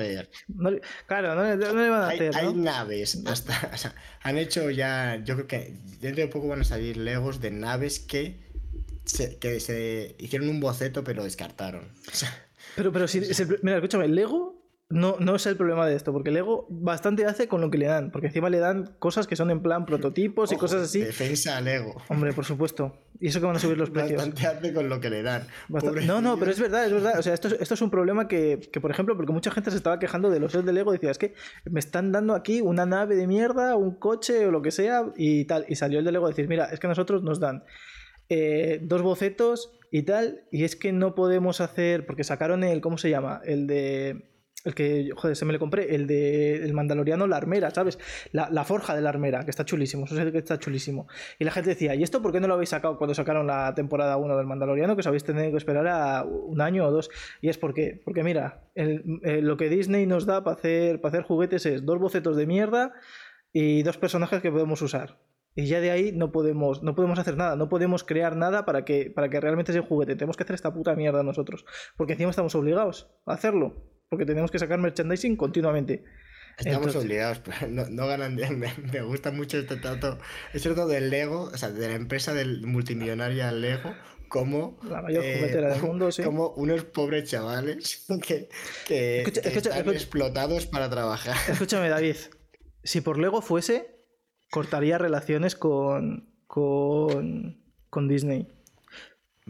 claro, 1.07 1.35
no, 1.35 1.45
le 1.45 1.91
van 1.91 2.03
a 2.03 2.09
hacer. 2.09 2.37
Hay 2.37 2.55
naves, 2.55 3.23
hasta, 3.27 3.95
han 4.23 4.39
hecho 4.39 4.64
ya, 4.71 5.23
yo 5.25 5.35
creo 5.35 5.47
que 5.47 5.75
dentro 6.01 6.23
de 6.23 6.29
poco 6.29 6.49
van 6.49 6.61
a 6.61 6.65
salir 6.65 6.97
Legos 6.97 7.41
de 7.41 7.51
naves 7.51 7.99
que 7.99 8.37
se, 9.05 9.39
que 9.39 9.61
se 9.61 10.17
hicieron 10.19 10.49
un 10.49 10.61
boceto 10.61 11.05
pero 11.05 11.25
descartaron. 11.25 11.89
pero, 12.77 12.93
pero 12.93 13.09
si, 13.09 13.21
mira, 13.63 13.77
escúchame, 13.77 14.09
Lego 14.09 14.64
no, 14.91 15.17
no 15.19 15.35
es 15.35 15.47
el 15.47 15.57
problema 15.57 15.87
de 15.87 15.97
esto, 15.97 16.13
porque 16.13 16.31
Lego 16.31 16.67
bastante 16.69 17.25
hace 17.25 17.49
con 17.49 17.61
lo 17.61 17.71
que 17.71 17.79
le 17.79 17.87
dan, 17.87 18.11
porque 18.11 18.27
encima 18.27 18.51
le 18.51 18.59
dan 18.59 18.95
cosas 18.99 19.27
que 19.27 19.35
son 19.35 19.51
en 19.51 19.63
plan 19.63 19.87
prototipos 19.87 20.53
y 20.53 20.57
cosas 20.57 20.83
así. 20.83 21.01
Defensa 21.01 21.57
a 21.57 21.61
Lego. 21.63 22.03
Hombre, 22.09 22.33
por 22.33 22.45
supuesto. 22.45 22.95
Y 23.19 23.29
eso 23.29 23.41
que 23.41 23.47
van 23.47 23.57
a 23.57 23.59
subir 23.59 23.79
los 23.79 23.91
precios. 23.91 24.19
Bastante 24.19 24.47
hace 24.47 24.75
con 24.75 24.89
lo 24.91 25.01
que 25.01 25.09
le 25.09 25.23
dan. 25.23 25.47
No, 26.07 26.21
no, 26.21 26.39
pero 26.39 26.51
es 26.51 26.61
verdad, 26.61 26.85
es 26.85 26.93
verdad. 26.93 27.19
O 27.19 27.23
sea, 27.23 27.33
esto, 27.33 27.49
esto 27.49 27.75
es 27.75 27.81
un 27.81 27.91
problema 27.91 28.29
que, 28.29 28.61
que, 28.73 28.81
por 28.81 28.91
ejemplo, 28.91 29.17
porque 29.17 29.33
mucha 29.33 29.51
gente 29.51 29.71
se 29.71 29.79
estaba 29.79 29.99
quejando 29.99 30.29
de 30.29 30.39
los 30.39 30.53
sets 30.53 30.67
de 30.67 30.73
Lego, 30.73 30.93
decía, 30.93 31.11
es 31.11 31.19
que 31.19 31.35
me 31.65 31.81
están 31.81 32.13
dando 32.13 32.35
aquí 32.35 32.61
una 32.61 32.85
nave 32.85 33.17
de 33.17 33.27
mierda, 33.27 33.77
un 33.77 33.99
coche 33.99 34.47
o 34.47 34.51
lo 34.51 34.61
que 34.61 34.71
sea, 34.71 35.13
y 35.17 35.47
tal. 35.47 35.65
Y 35.69 35.77
salió 35.77 35.99
el 35.99 36.05
de 36.05 36.13
Lego 36.13 36.27
a 36.27 36.29
decir, 36.29 36.47
mira, 36.47 36.67
es 36.67 36.79
que 36.79 36.89
nosotros 36.89 37.23
nos 37.23 37.41
dan 37.41 37.65
eh, 38.29 38.81
dos 38.83 39.01
bocetos 39.01 39.73
y 39.91 40.03
tal, 40.03 40.45
y 40.51 40.65
es 40.65 40.77
que 40.77 40.93
no 40.93 41.15
podemos 41.15 41.61
hacer, 41.61 42.05
porque 42.05 42.25
sacaron 42.25 42.65
el, 42.65 42.81
¿cómo 42.81 42.99
se 42.99 43.11
llama? 43.11 43.41
El 43.45 43.67
de 43.67 44.34
el 44.65 44.75
que, 44.75 45.11
joder, 45.15 45.37
se 45.37 45.45
me 45.45 45.53
le 45.53 45.59
compré, 45.59 45.95
el 45.95 46.07
de 46.07 46.65
el 46.65 46.73
Mandaloriano, 46.73 47.27
la 47.27 47.37
armera, 47.37 47.71
¿sabes? 47.71 47.99
La, 48.33 48.65
forja 48.65 48.95
de 48.95 49.03
la 49.03 49.11
armera, 49.11 49.45
que 49.45 49.51
está 49.51 49.65
chulísimo, 49.65 50.07
eso 50.07 50.19
es 50.19 50.33
que 50.33 50.39
está 50.39 50.59
chulísimo. 50.59 51.07
Y 51.39 51.45
la 51.45 51.51
gente 51.51 51.71
decía, 51.71 51.95
¿y 51.95 52.03
esto 52.03 52.23
por 52.23 52.33
qué 52.33 52.41
no 52.41 52.49
lo 52.49 52.55
habéis 52.55 52.71
sacado 52.71 52.97
cuando 52.97 53.15
sacaron 53.15 53.47
la 53.47 53.75
temporada 53.75 54.17
1 54.17 54.37
del 54.37 54.47
Mandaloriano? 54.47 54.97
Que 54.97 55.01
os 55.01 55.07
habéis 55.07 55.25
tenido 55.25 55.51
que 55.51 55.59
esperar 55.59 55.87
a 55.87 56.25
un 56.25 56.61
año 56.63 56.87
o 56.87 56.91
dos. 56.91 57.11
Y 57.43 57.51
es 57.51 57.59
porque, 57.59 58.01
porque 58.05 58.25
mira, 58.25 58.65
lo 58.75 59.57
que 59.57 59.69
Disney 59.69 60.07
nos 60.07 60.25
da 60.25 60.43
para 60.43 60.57
hacer, 60.57 61.01
para 61.01 61.11
hacer 61.11 61.27
juguetes 61.27 61.67
es 61.67 61.85
dos 61.85 61.99
bocetos 61.99 62.37
de 62.37 62.47
mierda 62.47 62.95
y 63.53 63.83
dos 63.83 63.99
personajes 63.99 64.41
que 64.41 64.51
podemos 64.51 64.81
usar. 64.81 65.19
Y 65.57 65.67
ya 65.67 65.81
de 65.81 65.91
ahí 65.91 66.11
no 66.11 66.33
podemos, 66.33 66.83
no 66.83 66.95
podemos 66.97 67.19
hacer 67.19 67.37
nada, 67.37 67.55
no 67.55 67.69
podemos 67.69 68.03
crear 68.03 68.35
nada 68.35 68.65
para 68.65 68.85
que, 68.85 69.13
para 69.15 69.29
que 69.29 69.41
realmente 69.41 69.73
sea 69.73 69.83
un 69.83 69.89
juguete. 69.89 70.17
Tenemos 70.17 70.37
que 70.37 70.43
hacer 70.43 70.55
esta 70.55 70.73
puta 70.73 70.97
mierda 70.97 71.23
nosotros. 71.23 71.65
Porque 71.97 72.15
encima 72.15 72.31
estamos 72.31 72.55
obligados 72.57 73.09
a 73.27 73.35
hacerlo 73.35 73.94
porque 74.09 74.27
tenemos 74.27 74.51
que 74.51 74.59
sacar 74.59 74.79
merchandising 74.79 75.37
continuamente. 75.37 76.05
Estamos 76.59 76.95
obligados, 76.97 77.41
pero 77.45 77.69
no, 77.69 78.07
ganan. 78.07 78.37
Me, 78.37 78.73
me, 78.93 79.03
gusta 79.03 79.31
mucho 79.31 79.59
este 79.59 79.77
trato, 79.77 80.19
este 80.53 80.69
trato 80.69 80.87
del 80.87 81.11
Lego, 81.11 81.51
o 81.53 81.57
sea, 81.57 81.71
de 81.71 81.89
la 81.89 81.95
empresa 81.95 82.33
del 82.33 82.67
multimillonaria 82.67 83.51
Lego, 83.53 83.95
como, 84.29 84.79
la 84.89 85.03
mayor 85.03 85.25
eh, 85.25 85.37
juguetera 85.39 85.75
del 85.75 85.83
mundo, 85.83 86.13
sí. 86.13 86.23
como 86.23 86.51
unos 86.51 86.85
pobres 86.85 87.29
chavales 87.29 88.07
que, 88.23 88.49
que, 88.87 89.23
están 89.23 89.89
explotados 89.89 90.67
para 90.67 90.89
trabajar. 90.91 91.37
Escúchame, 91.49 91.89
David, 91.89 92.17
si 92.83 93.01
por 93.01 93.19
Lego 93.19 93.43
fuese, 93.43 94.05
cortaría 94.51 94.99
relaciones 94.99 95.57
con, 95.57 96.33
con, 96.47 97.63
con 97.91 98.09
Disney. 98.09 98.49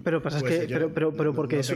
Pero 0.02 0.22
pasa 0.22 0.38
es 0.38 0.42
pues 0.42 0.60
que, 0.60 0.66
pero, 0.66 0.92
pero, 0.92 1.12
pero 1.12 1.34
porque 1.34 1.60
es, 1.60 1.70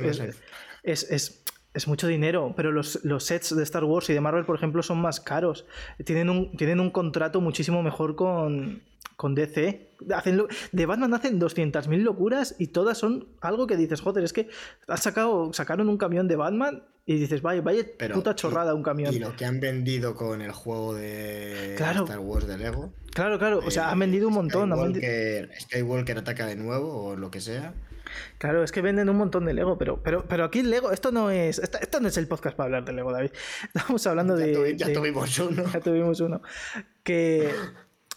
es, 0.82 1.10
es 1.10 1.44
mucho 1.86 2.08
dinero, 2.08 2.54
pero 2.56 2.72
los, 2.72 3.00
sets 3.18 3.54
de 3.54 3.62
Star 3.62 3.84
Wars 3.84 4.10
y 4.10 4.14
de 4.14 4.20
Marvel, 4.20 4.44
por 4.44 4.56
ejemplo, 4.56 4.82
son 4.82 5.00
más 5.00 5.20
caros. 5.20 5.66
Tienen 6.04 6.28
un, 6.28 6.56
tienen 6.56 6.80
un 6.80 6.90
contrato 6.90 7.40
muchísimo 7.40 7.82
mejor 7.82 8.16
con, 8.16 8.82
con 9.16 9.34
DC. 9.34 9.90
Hacen 10.14 10.42
de 10.72 10.86
Batman 10.86 11.14
hacen 11.14 11.40
200.000 11.40 12.02
locuras 12.02 12.56
y 12.58 12.68
todas 12.68 12.98
son 12.98 13.28
algo 13.40 13.66
que 13.66 13.76
dices, 13.76 14.00
joder, 14.00 14.24
es 14.24 14.32
que 14.32 14.48
has 14.86 15.02
sacado, 15.02 15.52
sacaron 15.52 15.88
un 15.88 15.98
camión 15.98 16.26
de 16.26 16.36
Batman 16.36 16.82
y 17.04 17.18
dices, 17.18 17.42
vaya, 17.42 17.62
vaya 17.62 17.84
puta 18.12 18.34
chorrada 18.34 18.74
un 18.74 18.82
camión. 18.82 19.14
Y 19.14 19.18
lo 19.18 19.34
que 19.34 19.44
han 19.44 19.60
vendido 19.60 20.14
con 20.14 20.42
el 20.42 20.52
juego 20.52 20.94
de 20.94 21.74
Star 21.74 22.18
Wars 22.18 22.46
de 22.46 22.58
Lego. 22.58 22.92
Claro, 23.12 23.38
claro, 23.38 23.60
o 23.64 23.70
sea, 23.70 23.90
han 23.90 23.98
vendido 23.98 24.28
un 24.28 24.34
montón. 24.34 24.70
Skywalker, 24.70 25.50
Skywalker 25.60 26.18
ataca 26.18 26.46
de 26.46 26.56
nuevo 26.56 27.04
o 27.04 27.16
lo 27.16 27.30
que 27.30 27.40
sea. 27.40 27.74
Claro, 28.38 28.62
es 28.62 28.72
que 28.72 28.82
venden 28.82 29.08
un 29.08 29.16
montón 29.16 29.44
de 29.44 29.54
Lego, 29.54 29.78
pero, 29.78 30.02
pero, 30.02 30.26
pero 30.26 30.44
aquí 30.44 30.62
Lego, 30.62 30.92
esto 30.92 31.12
no 31.12 31.30
es. 31.30 31.58
Esto, 31.58 32.00
no 32.00 32.08
es 32.08 32.16
el 32.16 32.28
podcast 32.28 32.56
para 32.56 32.66
hablar 32.66 32.84
de 32.84 32.92
Lego, 32.92 33.12
David. 33.12 33.30
Estamos 33.74 34.06
hablando 34.06 34.36
de. 34.36 34.76
ya 34.76 34.92
tuvimos 34.92 35.38
uno. 35.38 35.64
Ya 35.72 35.80
tuvimos 35.80 36.20
uno. 36.20 36.42
Que. 37.02 37.50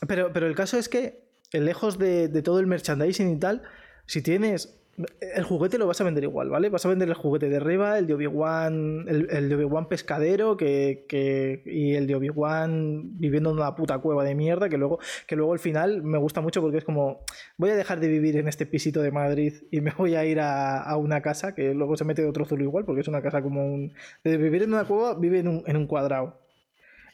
Pero, 0.07 0.33
pero 0.33 0.47
el 0.47 0.55
caso 0.55 0.77
es 0.77 0.89
que, 0.89 1.23
lejos 1.51 1.99
de, 1.99 2.27
de 2.27 2.41
todo 2.41 2.59
el 2.59 2.67
merchandising 2.67 3.29
y 3.29 3.39
tal, 3.39 3.61
si 4.07 4.21
tienes 4.21 4.80
el 4.97 5.43
juguete 5.43 5.77
lo 5.77 5.87
vas 5.87 6.01
a 6.01 6.03
vender 6.03 6.23
igual, 6.23 6.49
¿vale? 6.49 6.69
Vas 6.69 6.85
a 6.85 6.89
vender 6.89 7.07
el 7.07 7.13
juguete 7.13 7.49
de 7.49 7.59
Reba, 7.59 7.97
el 7.97 8.07
de 8.07 8.13
Obi-Wan, 8.13 9.05
el, 9.07 9.49
de 9.49 9.55
Obi-Wan 9.55 9.87
pescadero 9.87 10.57
que, 10.57 11.05
que, 11.07 11.63
y 11.65 11.93
el 11.95 12.07
de 12.07 12.15
Obi-Wan 12.15 13.17
viviendo 13.17 13.51
en 13.51 13.57
una 13.57 13.75
puta 13.75 13.99
cueva 13.99 14.23
de 14.23 14.35
mierda 14.35 14.69
que 14.69 14.77
luego, 14.77 14.99
que 15.27 15.35
luego 15.35 15.53
al 15.53 15.59
final 15.59 16.03
me 16.03 16.17
gusta 16.17 16.41
mucho 16.41 16.61
porque 16.61 16.77
es 16.77 16.83
como, 16.83 17.23
voy 17.57 17.69
a 17.69 17.75
dejar 17.75 17.99
de 17.99 18.09
vivir 18.09 18.37
en 18.37 18.47
este 18.47 18.65
pisito 18.65 19.01
de 19.01 19.11
Madrid 19.11 19.53
y 19.71 19.81
me 19.81 19.91
voy 19.97 20.15
a 20.15 20.25
ir 20.25 20.39
a, 20.39 20.81
a 20.81 20.97
una 20.97 21.21
casa 21.21 21.55
que 21.55 21.73
luego 21.73 21.95
se 21.95 22.03
mete 22.03 22.21
de 22.21 22.27
otro 22.27 22.45
zulo 22.45 22.63
igual 22.63 22.85
porque 22.85 23.01
es 23.01 23.07
una 23.07 23.21
casa 23.21 23.41
como 23.41 23.65
un... 23.65 23.93
De 24.23 24.37
vivir 24.37 24.63
en 24.63 24.73
una 24.73 24.85
cueva, 24.85 25.15
vive 25.15 25.39
en 25.39 25.47
un, 25.47 25.63
en 25.65 25.77
un 25.77 25.87
cuadrado, 25.87 26.41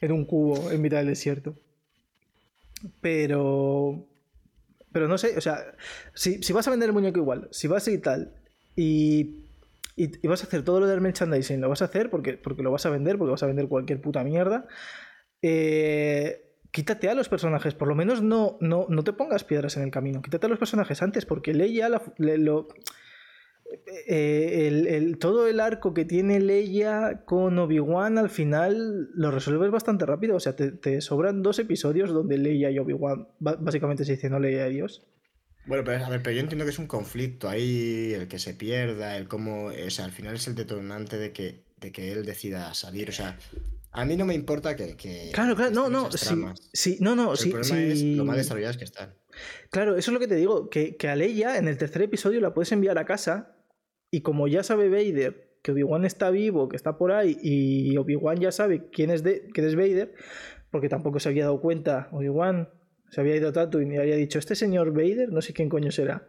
en 0.00 0.12
un 0.12 0.24
cubo 0.24 0.70
en 0.70 0.82
mitad 0.82 0.98
del 0.98 1.08
desierto. 1.08 1.54
Pero 3.00 4.07
pero 4.98 5.06
no 5.06 5.16
sé, 5.16 5.38
o 5.38 5.40
sea, 5.40 5.76
si, 6.12 6.52
vas 6.52 6.66
a 6.66 6.72
vender 6.72 6.88
el 6.88 6.92
muñeco 6.92 7.20
igual, 7.20 7.46
si 7.52 7.68
vas 7.68 7.86
ir 7.86 8.02
tal, 8.02 8.34
y, 8.74 9.44
y, 9.94 10.26
vas 10.26 10.42
a 10.42 10.48
hacer 10.48 10.64
todo 10.64 10.80
lo 10.80 10.88
del 10.88 11.00
merchandising, 11.00 11.60
lo 11.60 11.68
vas 11.68 11.82
a 11.82 11.84
hacer 11.84 12.10
porque, 12.10 12.32
porque 12.32 12.64
lo 12.64 12.72
vas 12.72 12.84
a 12.84 12.90
vender, 12.90 13.16
porque 13.16 13.30
vas 13.30 13.44
a 13.44 13.46
vender 13.46 13.68
cualquier 13.68 14.00
puta 14.00 14.24
mierda, 14.24 14.66
eh, 15.40 16.50
quítate 16.72 17.08
a 17.08 17.14
los 17.14 17.28
personajes, 17.28 17.74
por 17.74 17.86
lo 17.86 17.94
menos 17.94 18.22
no, 18.22 18.58
no, 18.60 18.86
no 18.88 19.04
te 19.04 19.12
pongas 19.12 19.44
piedras 19.44 19.76
en 19.76 19.84
el 19.84 19.92
camino, 19.92 20.20
quítate 20.20 20.46
a 20.46 20.48
los 20.48 20.58
personajes 20.58 21.00
antes, 21.00 21.24
porque 21.26 21.54
Leia 21.54 21.88
la, 21.88 22.02
lo, 22.16 22.66
eh, 24.06 24.66
el, 24.88 25.18
todo 25.18 25.46
el 25.46 25.60
arco 25.60 25.92
que 25.92 26.04
tiene 26.04 26.40
Leia 26.40 27.22
con 27.24 27.58
Obi-Wan 27.58 28.16
al 28.16 28.30
final 28.30 29.10
lo 29.14 29.30
resuelves 29.30 29.70
bastante 29.70 30.06
rápido. 30.06 30.36
O 30.36 30.40
sea, 30.40 30.56
te, 30.56 31.00
sobran 31.00 31.42
dos 31.42 31.58
episodios 31.58 32.10
donde 32.10 32.38
Leia 32.38 32.70
y 32.70 32.78
Obi-Wan 32.78 33.28
básicamente 33.38 34.04
se 34.04 34.12
dicen 34.12 34.32
no 34.32 34.38
Leia 34.38 34.64
a 34.64 34.68
Dios. 34.68 35.06
Bueno, 35.66 35.84
pero 35.84 36.02
a 36.02 36.08
ver, 36.08 36.22
pero 36.22 36.34
yo 36.34 36.40
entiendo 36.40 36.64
que 36.64 36.70
es 36.70 36.78
un 36.78 36.86
conflicto 36.86 37.48
ahí, 37.48 38.14
el 38.14 38.26
que 38.26 38.38
se 38.38 38.54
pierda, 38.54 39.18
el 39.18 39.28
cómo. 39.28 39.66
O 39.66 39.90
sea, 39.90 40.06
al 40.06 40.12
final 40.12 40.34
es 40.34 40.48
el 40.48 40.54
detonante 40.54 41.18
de 41.18 41.32
que, 41.32 41.64
de 41.78 41.92
que 41.92 42.12
él 42.12 42.24
decida 42.24 42.72
salir. 42.72 43.10
O 43.10 43.12
sea, 43.12 43.38
a 43.92 44.06
mí 44.06 44.16
no 44.16 44.24
me 44.24 44.34
importa 44.34 44.76
que. 44.76 44.96
claro, 45.34 45.54
claro, 45.56 45.70
no, 45.72 45.90
no, 45.90 46.10
sí, 46.72 46.96
no, 47.00 47.14
no, 47.14 47.36
sí, 47.36 47.52
el 47.72 48.16
lo 48.16 48.24
mal 48.24 48.38
desarrolladas 48.38 48.78
que 48.78 48.84
están. 48.84 49.12
Claro, 49.70 49.96
eso 49.96 50.10
es 50.10 50.14
lo 50.14 50.20
que 50.20 50.26
te 50.26 50.36
digo, 50.36 50.70
que, 50.70 50.96
que 50.96 51.08
a 51.08 51.16
Leia 51.16 51.58
en 51.58 51.68
el 51.68 51.76
tercer 51.76 52.00
episodio 52.02 52.40
la 52.40 52.54
puedes 52.54 52.72
enviar 52.72 52.96
a 52.96 53.04
casa 53.04 53.57
y 54.10 54.22
como 54.22 54.48
ya 54.48 54.62
sabe 54.62 54.88
Vader 54.88 55.48
que 55.62 55.72
Obi-Wan 55.72 56.04
está 56.04 56.30
vivo, 56.30 56.68
que 56.68 56.76
está 56.76 56.96
por 56.96 57.12
ahí, 57.12 57.36
y 57.42 57.96
Obi-Wan 57.96 58.38
ya 58.38 58.52
sabe 58.52 58.88
quién 58.90 59.10
es, 59.10 59.22
de, 59.22 59.48
quién 59.52 59.66
es 59.66 59.74
Vader, 59.74 60.14
porque 60.70 60.88
tampoco 60.88 61.18
se 61.18 61.28
había 61.28 61.44
dado 61.44 61.60
cuenta, 61.60 62.08
Obi-Wan 62.12 62.68
se 63.10 63.20
había 63.20 63.36
ido 63.36 63.52
tanto 63.52 63.80
y 63.80 63.96
había 63.96 64.16
dicho, 64.16 64.38
este 64.38 64.54
señor 64.54 64.92
Vader, 64.92 65.32
no 65.32 65.40
sé 65.40 65.52
quién 65.52 65.68
coño 65.68 65.90
será. 65.90 66.28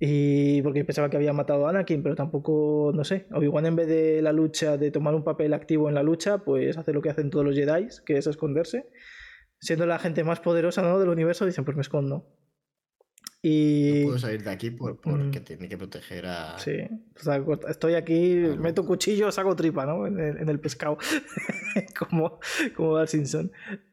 Y 0.00 0.62
porque 0.62 0.84
pensaba 0.84 1.10
que 1.10 1.16
había 1.16 1.32
matado 1.32 1.66
a 1.66 1.70
Anakin, 1.70 2.02
pero 2.02 2.14
tampoco, 2.14 2.92
no 2.94 3.04
sé. 3.04 3.26
Obi-Wan 3.32 3.66
en 3.66 3.76
vez 3.76 3.88
de 3.88 4.22
la 4.22 4.32
lucha, 4.32 4.76
de 4.76 4.90
tomar 4.90 5.14
un 5.14 5.24
papel 5.24 5.52
activo 5.52 5.88
en 5.88 5.96
la 5.96 6.04
lucha, 6.04 6.38
pues 6.38 6.78
hace 6.78 6.92
lo 6.92 7.02
que 7.02 7.10
hacen 7.10 7.30
todos 7.30 7.44
los 7.44 7.56
Jedi, 7.56 7.88
que 8.06 8.16
es 8.16 8.26
esconderse. 8.26 8.88
Siendo 9.60 9.86
la 9.86 9.98
gente 9.98 10.22
más 10.22 10.38
poderosa 10.38 10.82
¿no? 10.82 11.00
del 11.00 11.08
universo, 11.08 11.46
dicen, 11.46 11.64
pues 11.64 11.76
me 11.76 11.80
escondo. 11.80 12.26
Y... 13.40 14.00
No 14.00 14.06
puedo 14.06 14.18
salir 14.18 14.42
de 14.42 14.50
aquí 14.50 14.70
por, 14.70 15.00
porque 15.00 15.40
mm. 15.40 15.44
tiene 15.44 15.68
que 15.68 15.78
proteger 15.78 16.26
a... 16.26 16.58
Sí, 16.58 16.72
estoy 17.68 17.94
aquí, 17.94 18.34
meto 18.58 18.82
un 18.82 18.88
cuchillo, 18.88 19.30
saco 19.30 19.54
tripa, 19.54 19.86
¿no? 19.86 20.06
En, 20.06 20.48
el 20.48 20.60
pescado, 20.60 20.98
como, 21.98 22.40
como 22.74 22.96
Al 22.96 23.08
Simpson. 23.08 23.52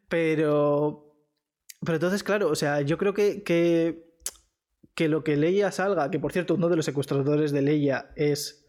Pero... 0.10 1.02
Pero 1.82 1.96
entonces, 1.98 2.24
claro, 2.24 2.50
o 2.50 2.56
sea, 2.56 2.82
yo 2.82 2.98
creo 2.98 3.14
que, 3.14 3.44
que, 3.44 4.08
que 4.96 5.08
lo 5.08 5.24
que 5.24 5.36
Leia 5.36 5.72
salga, 5.72 6.10
que 6.10 6.20
por 6.20 6.32
cierto 6.32 6.56
uno 6.56 6.68
de 6.68 6.78
los 6.78 6.86
secuestradores 6.86 7.52
de 7.52 7.62
Leia 7.62 8.12
es, 8.16 8.66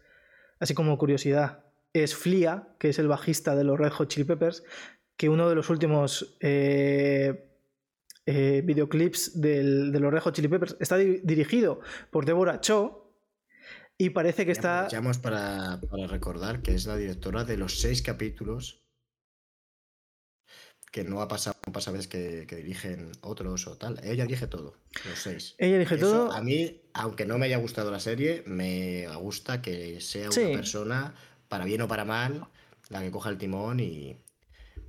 así 0.59 0.75
como 0.75 0.97
curiosidad, 0.99 1.63
es 1.93 2.15
Flia, 2.15 2.67
que 2.77 2.89
es 2.89 2.99
el 2.99 3.07
bajista 3.07 3.55
de 3.55 3.63
los 3.63 3.79
Red 3.79 3.91
Hot 3.91 4.09
Chili 4.09 4.25
Peppers, 4.25 4.63
que 5.15 5.29
uno 5.29 5.49
de 5.49 5.55
los 5.55 5.71
últimos... 5.71 6.37
Eh, 6.41 7.45
eh, 8.27 8.61
videoclips 8.63 9.39
del, 9.39 9.91
de 9.93 9.99
los 10.01 10.11
Rejo 10.11 10.31
Chili 10.31 10.49
Peppers. 10.49 10.75
Está 10.79 10.97
dirigido 10.97 11.79
por 12.11 12.25
Deborah 12.25 12.59
Cho. 12.59 13.15
Y 13.97 14.11
parece 14.11 14.45
que 14.45 14.51
está. 14.51 14.81
Aprovechamos 14.81 15.17
para, 15.17 15.81
para 15.89 16.07
recordar 16.07 16.61
que 16.61 16.75
es 16.75 16.85
la 16.85 16.97
directora 16.97 17.45
de 17.45 17.57
los 17.57 17.79
seis 17.79 18.01
capítulos 18.01 18.83
que 20.91 21.03
no 21.03 21.21
ha 21.21 21.27
pasado, 21.27 21.57
no 21.65 21.73
pasa 21.73 21.91
veces 21.91 22.07
que, 22.07 22.45
que, 22.47 22.57
dirigen 22.57 23.11
otros 23.21 23.65
o 23.67 23.77
tal. 23.77 23.99
Ella 24.03 24.23
dirige 24.23 24.47
todo, 24.47 24.77
los 25.07 25.19
seis. 25.19 25.55
Ella 25.57 25.77
dirige 25.77 25.95
Eso, 25.95 26.11
todo. 26.11 26.31
A 26.31 26.41
mí, 26.41 26.81
aunque 26.93 27.25
no 27.25 27.37
me 27.37 27.45
haya 27.45 27.57
gustado 27.57 27.91
la 27.91 27.99
serie, 27.99 28.43
me 28.45 29.07
gusta 29.17 29.61
que 29.61 29.99
sea 30.01 30.29
una 30.29 30.57
persona, 30.57 31.15
para 31.47 31.65
bien 31.65 31.81
o 31.81 31.87
para 31.87 32.05
mal, 32.05 32.47
la 32.89 33.01
que 33.01 33.11
coja 33.11 33.29
el 33.29 33.37
timón 33.37 33.79
y, 33.79 34.17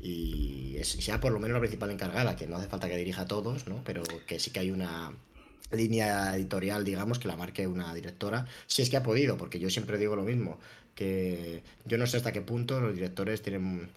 y, 0.01 0.76
sea 0.84 1.20
por 1.20 1.32
lo 1.32 1.40
menos 1.40 1.55
la 1.55 1.61
principal 1.61 1.90
encargada, 1.90 2.36
que 2.36 2.46
no 2.46 2.57
hace 2.57 2.68
falta 2.68 2.88
que 2.88 2.96
dirija 2.96 3.22
a 3.22 3.26
todos, 3.26 3.66
¿no? 3.66 3.82
Pero 3.84 4.03
que 4.26 4.38
sí 4.38 4.51
que 4.51 4.61
hay 4.61 4.70
una 4.70 5.12
línea 5.70 6.34
editorial, 6.34 6.84
digamos, 6.84 7.18
que 7.18 7.28
la 7.28 7.36
marque 7.36 7.66
una 7.66 7.94
directora, 7.94 8.46
si 8.66 8.82
es 8.82 8.90
que 8.90 8.96
ha 8.96 9.03
podido, 9.03 9.36
porque 9.36 9.59
yo 9.59 9.70
siempre 9.70 9.99
digo 9.99 10.16
lo 10.16 10.22
mismo, 10.22 10.59
que 10.94 11.62
yo 11.84 11.99
no 11.99 12.07
sé 12.07 12.16
hasta 12.16 12.32
qué 12.32 12.40
punto 12.40 12.80
los 12.80 12.94
directores 12.94 13.42
tienen, 13.42 13.90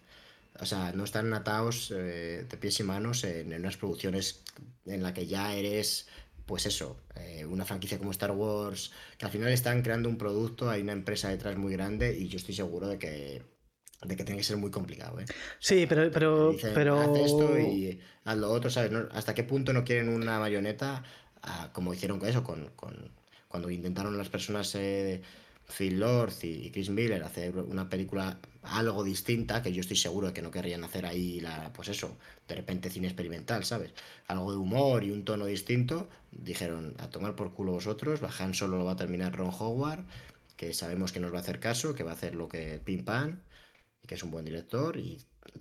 o 0.60 0.66
sea, 0.66 0.92
no 0.94 1.04
están 1.04 1.34
atados 1.34 1.92
eh, 1.96 2.46
de 2.50 2.58
pies 2.58 2.80
y 2.80 2.84
manos 2.84 3.24
en, 3.24 3.54
unas 3.54 3.78
producciones 3.78 4.42
en 4.86 5.04
la 5.04 5.14
que 5.14 5.28
ya 5.28 5.54
eres, 5.56 6.08
pues 6.46 6.66
eso, 6.66 6.98
eh, 7.16 7.46
una 7.46 7.66
franquicia 7.66 7.98
como 7.98 8.12
Star 8.12 8.32
Wars, 8.32 8.92
que 9.18 9.26
al 9.26 9.32
final 9.32 9.50
están 9.50 9.82
creando 9.82 10.10
un 10.10 10.18
producto, 10.18 10.70
hay 10.70 10.82
una 10.82 10.94
empresa 10.94 11.30
detrás 11.30 11.58
muy 11.58 11.72
grande 11.74 12.18
y 12.18 12.28
yo 12.28 12.38
estoy 12.38 12.56
seguro 12.56 12.88
de 12.88 13.00
que 13.00 13.42
de 14.04 14.16
que 14.16 14.24
tiene 14.24 14.40
que 14.40 14.44
ser 14.44 14.58
muy 14.58 14.72
complicado, 14.72 15.20
¿eh? 15.20 15.26
Sí, 15.60 15.86
pero. 15.88 16.10
pero, 16.12 16.52
dicen, 16.52 16.72
pero... 16.74 17.00
haz 17.00 17.16
esto 17.20 17.60
y 17.60 18.00
haz 18.26 18.38
lo 18.38 18.50
otro, 18.52 18.70
¿sabes? 18.70 18.92
¿No? 18.92 19.08
¿Hasta 19.12 19.34
qué 19.34 19.44
punto 19.44 19.74
no 19.74 19.84
quieren 19.84 20.10
una 20.10 20.40
marioneta 20.40 21.04
ah, 21.44 21.70
como 21.74 21.94
hicieron 21.94 22.20
con 22.20 22.30
eso, 22.30 22.44
con, 22.44 22.70
con- 22.76 23.12
cuando 23.48 23.70
intentaron 23.70 24.18
las 24.18 24.30
personas, 24.30 24.74
eh, 24.76 25.22
Phil 25.68 26.00
Lord 26.00 26.34
y 26.44 26.70
Chris 26.72 26.90
Miller, 26.90 27.24
hacer 27.24 27.56
una 27.58 27.90
película 27.90 28.40
algo 28.64 29.04
distinta, 29.04 29.62
que 29.62 29.72
yo 29.74 29.82
estoy 29.82 29.98
seguro 29.98 30.28
de 30.28 30.34
que 30.34 30.42
no 30.42 30.52
querrían 30.52 30.84
hacer 30.84 31.06
ahí, 31.06 31.40
la, 31.40 31.72
pues 31.74 31.88
eso, 31.90 32.18
de 32.48 32.56
repente 32.56 32.90
cine 32.90 33.08
experimental, 33.08 33.64
¿sabes? 33.66 33.92
Algo 34.28 34.52
de 34.52 34.58
humor 34.58 35.04
y 35.04 35.12
un 35.12 35.24
tono 35.26 35.46
distinto, 35.46 36.10
dijeron, 36.32 36.94
a 37.00 37.10
tomar 37.10 37.36
por 37.36 37.54
culo 37.54 37.72
vosotros, 37.74 38.20
bajan 38.22 38.54
solo 38.54 38.78
lo 38.78 38.86
va 38.86 38.94
a 38.94 38.96
terminar 38.98 39.36
Ron 39.36 39.52
Howard, 39.58 40.06
que 40.58 40.74
sabemos 40.74 41.12
que 41.12 41.20
nos 41.20 41.34
va 41.34 41.38
a 41.38 41.42
hacer 41.42 41.60
caso, 41.60 41.96
que 41.96 42.04
va 42.04 42.12
a 42.12 42.16
hacer 42.16 42.36
lo 42.36 42.48
que 42.48 42.80
pim 42.84 43.04
pam, 43.04 43.40
que 44.08 44.16
es 44.16 44.24
un 44.24 44.32
buen 44.32 44.46
director, 44.46 44.98
y 44.98 45.18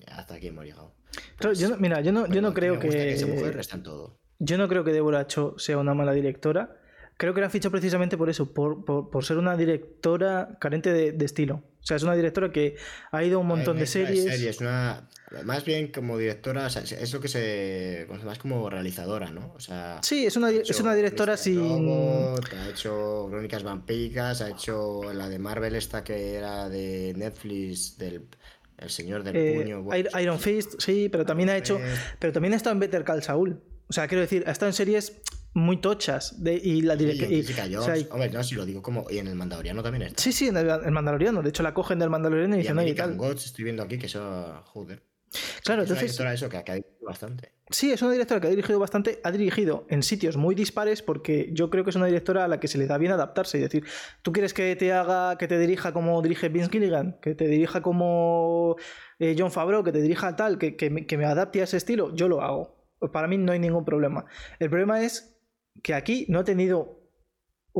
hasta 0.09 0.34
aquí 0.34 0.49
hemos 0.49 0.64
llegado. 0.64 0.95
Claro, 1.36 1.55
yo 1.55 1.68
no- 1.68 1.76
mira, 1.76 2.01
yo 2.01 2.12
no, 2.12 2.26
yo 2.26 2.41
no 2.43 2.55
creo 2.55 2.78
que. 2.78 3.12
esa 3.12 3.26
mujer 3.26 3.59
está 3.59 3.76
en 3.76 3.82
todo. 3.82 4.18
Yo 4.38 4.57
no 4.59 4.68
creo 4.68 4.84
que 4.84 4.93
Deborah 4.93 5.26
Cho 5.26 5.59
sea 5.59 5.78
una 5.78 5.95
mala 5.95 6.12
directora. 6.12 6.76
Creo 7.16 7.34
que 7.34 7.41
la 7.41 7.47
han 7.47 7.53
fichado 7.53 7.72
precisamente 7.72 8.16
por 8.16 8.30
eso, 8.30 8.55
por, 8.55 8.84
por- 8.84 9.11
por 9.11 9.24
ser 9.24 9.36
una 9.36 9.57
directora 9.57 10.57
carente 10.59 10.93
de, 10.93 11.12
de 11.12 11.24
estilo. 11.24 11.62
O 11.83 11.87
sea, 11.87 11.97
es 11.97 12.03
una 12.03 12.14
directora 12.14 12.53
que 12.53 12.76
ha 13.11 13.24
ido 13.24 13.39
a 13.39 13.41
un 13.41 13.47
montón 13.47 13.78
de 13.78 13.87
series. 13.87 14.24
serie, 14.24 14.51
es 14.51 14.61
una, 14.61 15.09
más 15.45 15.64
bien 15.64 15.91
como 15.91 16.18
directora, 16.18 16.66
o 16.66 16.70
sea, 16.70 16.83
es- 16.83 17.12
lo 17.12 17.20
que 17.20 17.28
se 17.28 18.07
más 18.24 18.39
como 18.39 18.68
realizadora, 18.68 19.31
¿no? 19.31 19.53
O 19.57 19.61
sea, 19.61 19.99
Sí, 20.03 20.26
es 20.26 20.37
una, 20.37 20.51
es 20.51 20.78
una 20.81 20.95
directora 20.95 21.37
sin. 21.37 21.59
Robot, 21.59 22.53
ha 22.53 22.68
hecho 22.68 23.26
Crónicas 23.31 23.62
Vampíricas, 23.62 24.41
ha 24.43 24.51
hecho 24.51 25.12
la 25.12 25.28
de 25.28 25.39
Marvel 25.39 25.74
esta 25.74 26.05
que 26.05 26.35
era 26.35 26.68
de 26.68 27.14
Netflix, 27.16 27.97
del 27.99 28.26
El 28.78 28.91
Señor 28.91 29.22
del 29.24 29.37
eh, 29.37 29.55
Puño. 29.57 29.83
bueno, 29.83 30.09
Iron- 30.20 30.39
Fist, 30.39 30.81
sí, 30.81 31.09
pero 31.11 31.24
también 31.26 31.49
ha 31.51 31.57
hecho. 31.57 31.78
Fist. 31.78 32.03
Pero 32.18 32.33
también 32.33 32.55
ha 32.55 32.57
estado 32.57 32.72
en 32.74 32.81
Better 32.81 33.05
Call 33.05 33.22
Saul. 33.22 33.61
O 33.89 33.93
sea, 33.93 34.07
quiero 34.09 34.22
decir, 34.22 34.45
ha 34.47 34.53
estado 34.53 34.68
en 34.70 34.74
series 34.74 35.20
muy 35.55 35.81
tochas. 35.81 36.43
De, 36.43 36.55
y 36.55 36.83
la 36.83 36.95
y 36.95 36.99
directora. 36.99 37.31
Jessica 37.31 37.67
Jones. 37.71 38.07
Hombre, 38.11 38.31
no, 38.31 38.43
si 38.45 38.55
lo 38.55 38.65
digo 38.65 38.83
como. 38.83 39.07
Y 39.11 39.19
en 39.19 39.27
el 39.29 39.35
Mandaloriano 39.35 39.83
también 39.83 40.03
está. 40.03 40.23
Sí, 40.23 40.33
sí, 40.33 40.49
en 40.49 40.57
el, 40.57 40.69
el 40.69 40.91
Mandaloriano. 40.93 41.43
De 41.43 41.49
hecho, 41.51 41.63
la 41.63 41.75
cogen 41.75 41.99
del 41.99 42.11
Mandaloriano 42.11 42.55
y 42.57 42.59
Y 42.59 42.63
dicen, 42.63 42.79
oye, 42.79 42.95
tal. 42.95 43.17
Gods, 43.17 43.47
estoy 43.47 43.65
viendo 43.65 43.83
aquí 43.83 43.99
que 43.99 44.07
eso. 44.07 44.63
Joder. 44.67 45.03
Claro, 45.65 45.83
es 45.83 45.91
una 45.91 46.01
entonces. 46.01 46.01
directora 46.01 46.35
eso 46.35 46.49
que, 46.49 46.65
que 46.65 46.73
ha 46.73 46.75
dirigido 46.75 47.07
bastante. 47.07 47.53
Sí, 47.71 47.93
es 47.93 48.03
una 48.03 48.11
directora 48.11 48.41
que 48.41 48.49
ha 48.49 48.51
dirigido 48.51 48.81
bastante, 48.81 49.21
ha 49.23 49.31
dirigido 49.31 49.87
en 49.89 50.03
sitios 50.03 50.37
muy 50.37 50.57
dispares 50.57 51.03
porque 51.03 51.51
yo 51.53 51.71
creo 51.71 51.85
que 51.85 51.91
es 51.91 51.97
una 51.97 52.07
directora 52.07 52.45
a 52.45 52.49
la 52.49 52.59
que 52.59 52.67
se 52.67 52.79
le 52.79 52.89
da 52.89 52.99
bien 52.99 53.13
adaptarse 53.13 53.59
y 53.59 53.61
decir, 53.61 53.85
tú 54.23 54.33
quieres 54.33 54.53
que 54.55 54.75
te 54.75 54.93
haga, 54.93 55.39
que 55.39 55.47
te 55.47 55.57
dirija 55.57 55.93
como 55.93 56.21
dirige 56.21 56.49
Vince 56.49 56.69
Gilligan, 56.73 57.17
que 57.23 57.37
te 57.37 57.47
dirija 57.47 57.81
como 57.81 58.75
eh, 59.21 59.37
John 59.39 59.53
Favreau, 59.53 59.85
que 59.85 59.93
te 59.93 60.03
dirija 60.03 60.35
tal, 60.35 60.59
que, 60.59 60.75
que 60.75 60.91
me, 60.91 61.07
que 61.07 61.17
me 61.17 61.27
adapte 61.27 61.61
a 61.61 61.65
ese 61.65 61.77
estilo, 61.77 62.13
yo 62.17 62.27
lo 62.27 62.43
hago. 62.43 62.77
Para 63.13 63.29
mí 63.29 63.39
no 63.39 63.53
hay 63.53 63.61
ningún 63.61 63.85
problema. 63.85 64.25
El 64.59 64.69
problema 64.69 65.01
es 65.03 65.30
que 65.83 65.95
aquí 65.95 66.26
no 66.28 66.41
ha 66.41 66.45
tenido 66.45 67.01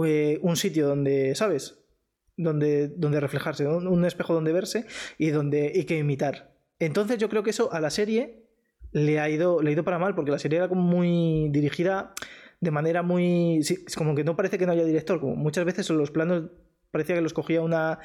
eh, 0.05 0.39
un 0.43 0.57
sitio 0.57 0.87
donde, 0.87 1.35
¿sabes? 1.35 1.79
Donde, 2.37 2.89
donde 2.89 3.21
reflejarse, 3.21 3.67
un, 3.67 4.05
espejo 4.05 4.33
donde 4.33 4.53
verse 4.53 4.87
y 5.19 5.31
donde 5.31 5.73
y 5.75 5.85
que 5.85 5.99
imitar. 5.99 6.55
Entonces 6.79 7.19
yo 7.19 7.29
creo 7.29 7.43
que 7.43 7.51
eso 7.51 7.73
a 7.73 7.81
la 7.81 7.91
serie 7.91 8.47
le 8.93 9.21
ha 9.21 9.29
ido, 9.29 9.61
le 9.63 9.71
ha 9.71 9.73
ido 9.73 9.85
para 9.85 9.99
mal, 9.99 10.15
porque 10.15 10.31
la 10.31 10.39
serie 10.39 10.59
era 10.59 10.69
como 10.69 10.81
muy 10.81 11.49
dirigida 11.51 12.15
de 12.61 12.71
manera 12.71 13.03
muy. 13.03 13.63
sí, 13.63 13.85
como 13.97 14.15
que 14.15 14.25
no 14.25 14.37
parece 14.37 14.59
que 14.59 14.67
no 14.67 14.73
haya 14.73 14.85
director, 14.85 15.21
como 15.21 15.37
muchas 15.37 15.65
veces 15.65 15.89
los 15.91 16.11
planos 16.11 16.45
parecía 16.91 17.15
que 17.15 17.21
los 17.21 17.35
cogía 17.35 17.63
una, 17.63 17.99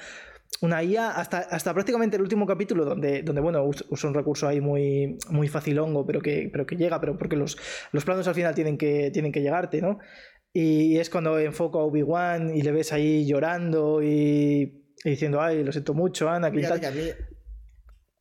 una 0.61 0.81
IA, 0.83 1.11
hasta, 1.11 1.39
hasta 1.39 1.73
prácticamente 1.73 2.15
el 2.15 2.21
último 2.21 2.45
capítulo, 2.45 2.85
donde, 2.85 3.21
donde 3.23 3.41
bueno, 3.41 3.63
us- 3.63 3.85
usa 3.89 4.09
un 4.09 4.15
recurso 4.15 4.47
ahí 4.47 4.61
muy, 4.61 5.17
muy 5.29 5.47
facilongo, 5.47 6.05
pero 6.05 6.21
que, 6.21 6.49
pero 6.51 6.65
que 6.65 6.75
llega, 6.77 6.99
pero 6.99 7.17
porque 7.17 7.35
los, 7.35 7.57
los 7.91 8.05
planos 8.05 8.27
al 8.27 8.35
final 8.35 8.55
tienen 8.55 8.77
que, 8.77 9.11
tienen 9.11 9.31
que 9.31 9.41
llegarte, 9.41 9.81
¿no? 9.81 9.99
Y 10.53 10.97
es 10.97 11.09
cuando 11.09 11.37
enfoca 11.37 11.79
a 11.79 11.81
Obi-Wan 11.81 12.55
y 12.55 12.61
le 12.61 12.71
ves 12.71 12.93
ahí 12.93 13.25
llorando 13.27 14.01
y, 14.01 14.85
y 15.03 15.09
diciendo, 15.09 15.41
ay, 15.41 15.63
lo 15.63 15.71
siento 15.73 15.93
mucho, 15.93 16.29
Ana, 16.29 16.49
que 16.51 16.61
tal. 16.61 16.79
que 16.79 16.87
a 16.87 16.91
mí 16.91 17.09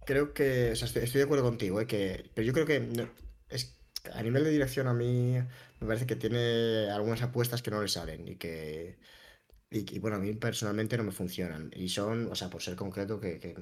creo 0.05 0.35
que, 0.35 0.72
o 0.72 0.77
sea, 0.77 0.87
estoy, 0.87 1.05
estoy 1.05 1.20
de 1.20 1.25
acuerdo 1.25 1.45
contigo, 1.45 1.81
¿eh? 1.81 1.87
que, 1.87 2.31
pero 2.35 2.45
yo 2.47 2.53
creo 2.53 2.66
que 2.66 2.81
no- 2.81 3.09
es, 3.49 3.79
a 4.12 4.22
nivel 4.22 4.45
de 4.45 4.51
dirección 4.51 4.87
a 4.89 4.93
mí 4.95 5.39
me 5.81 5.87
parece 5.87 6.07
que 6.07 6.16
tiene 6.16 6.91
algunas 6.91 7.22
apuestas 7.22 7.62
que 7.62 7.70
no 7.70 7.81
le 7.81 7.89
salen 7.89 8.27
y 8.29 8.37
que, 8.37 8.99
y, 9.75 9.99
bueno, 9.99 10.16
a 10.16 10.20
mí 10.20 10.33
personalmente 10.35 10.97
no 10.97 11.05
me 11.05 11.12
funcionan. 11.12 11.70
Y 11.75 11.89
son, 11.89 12.29
o 12.31 12.35
sea, 12.35 12.51
por 12.51 12.62
ser 12.62 12.77
concreto, 12.77 13.20
que, 13.20 13.39
que, 13.41 13.55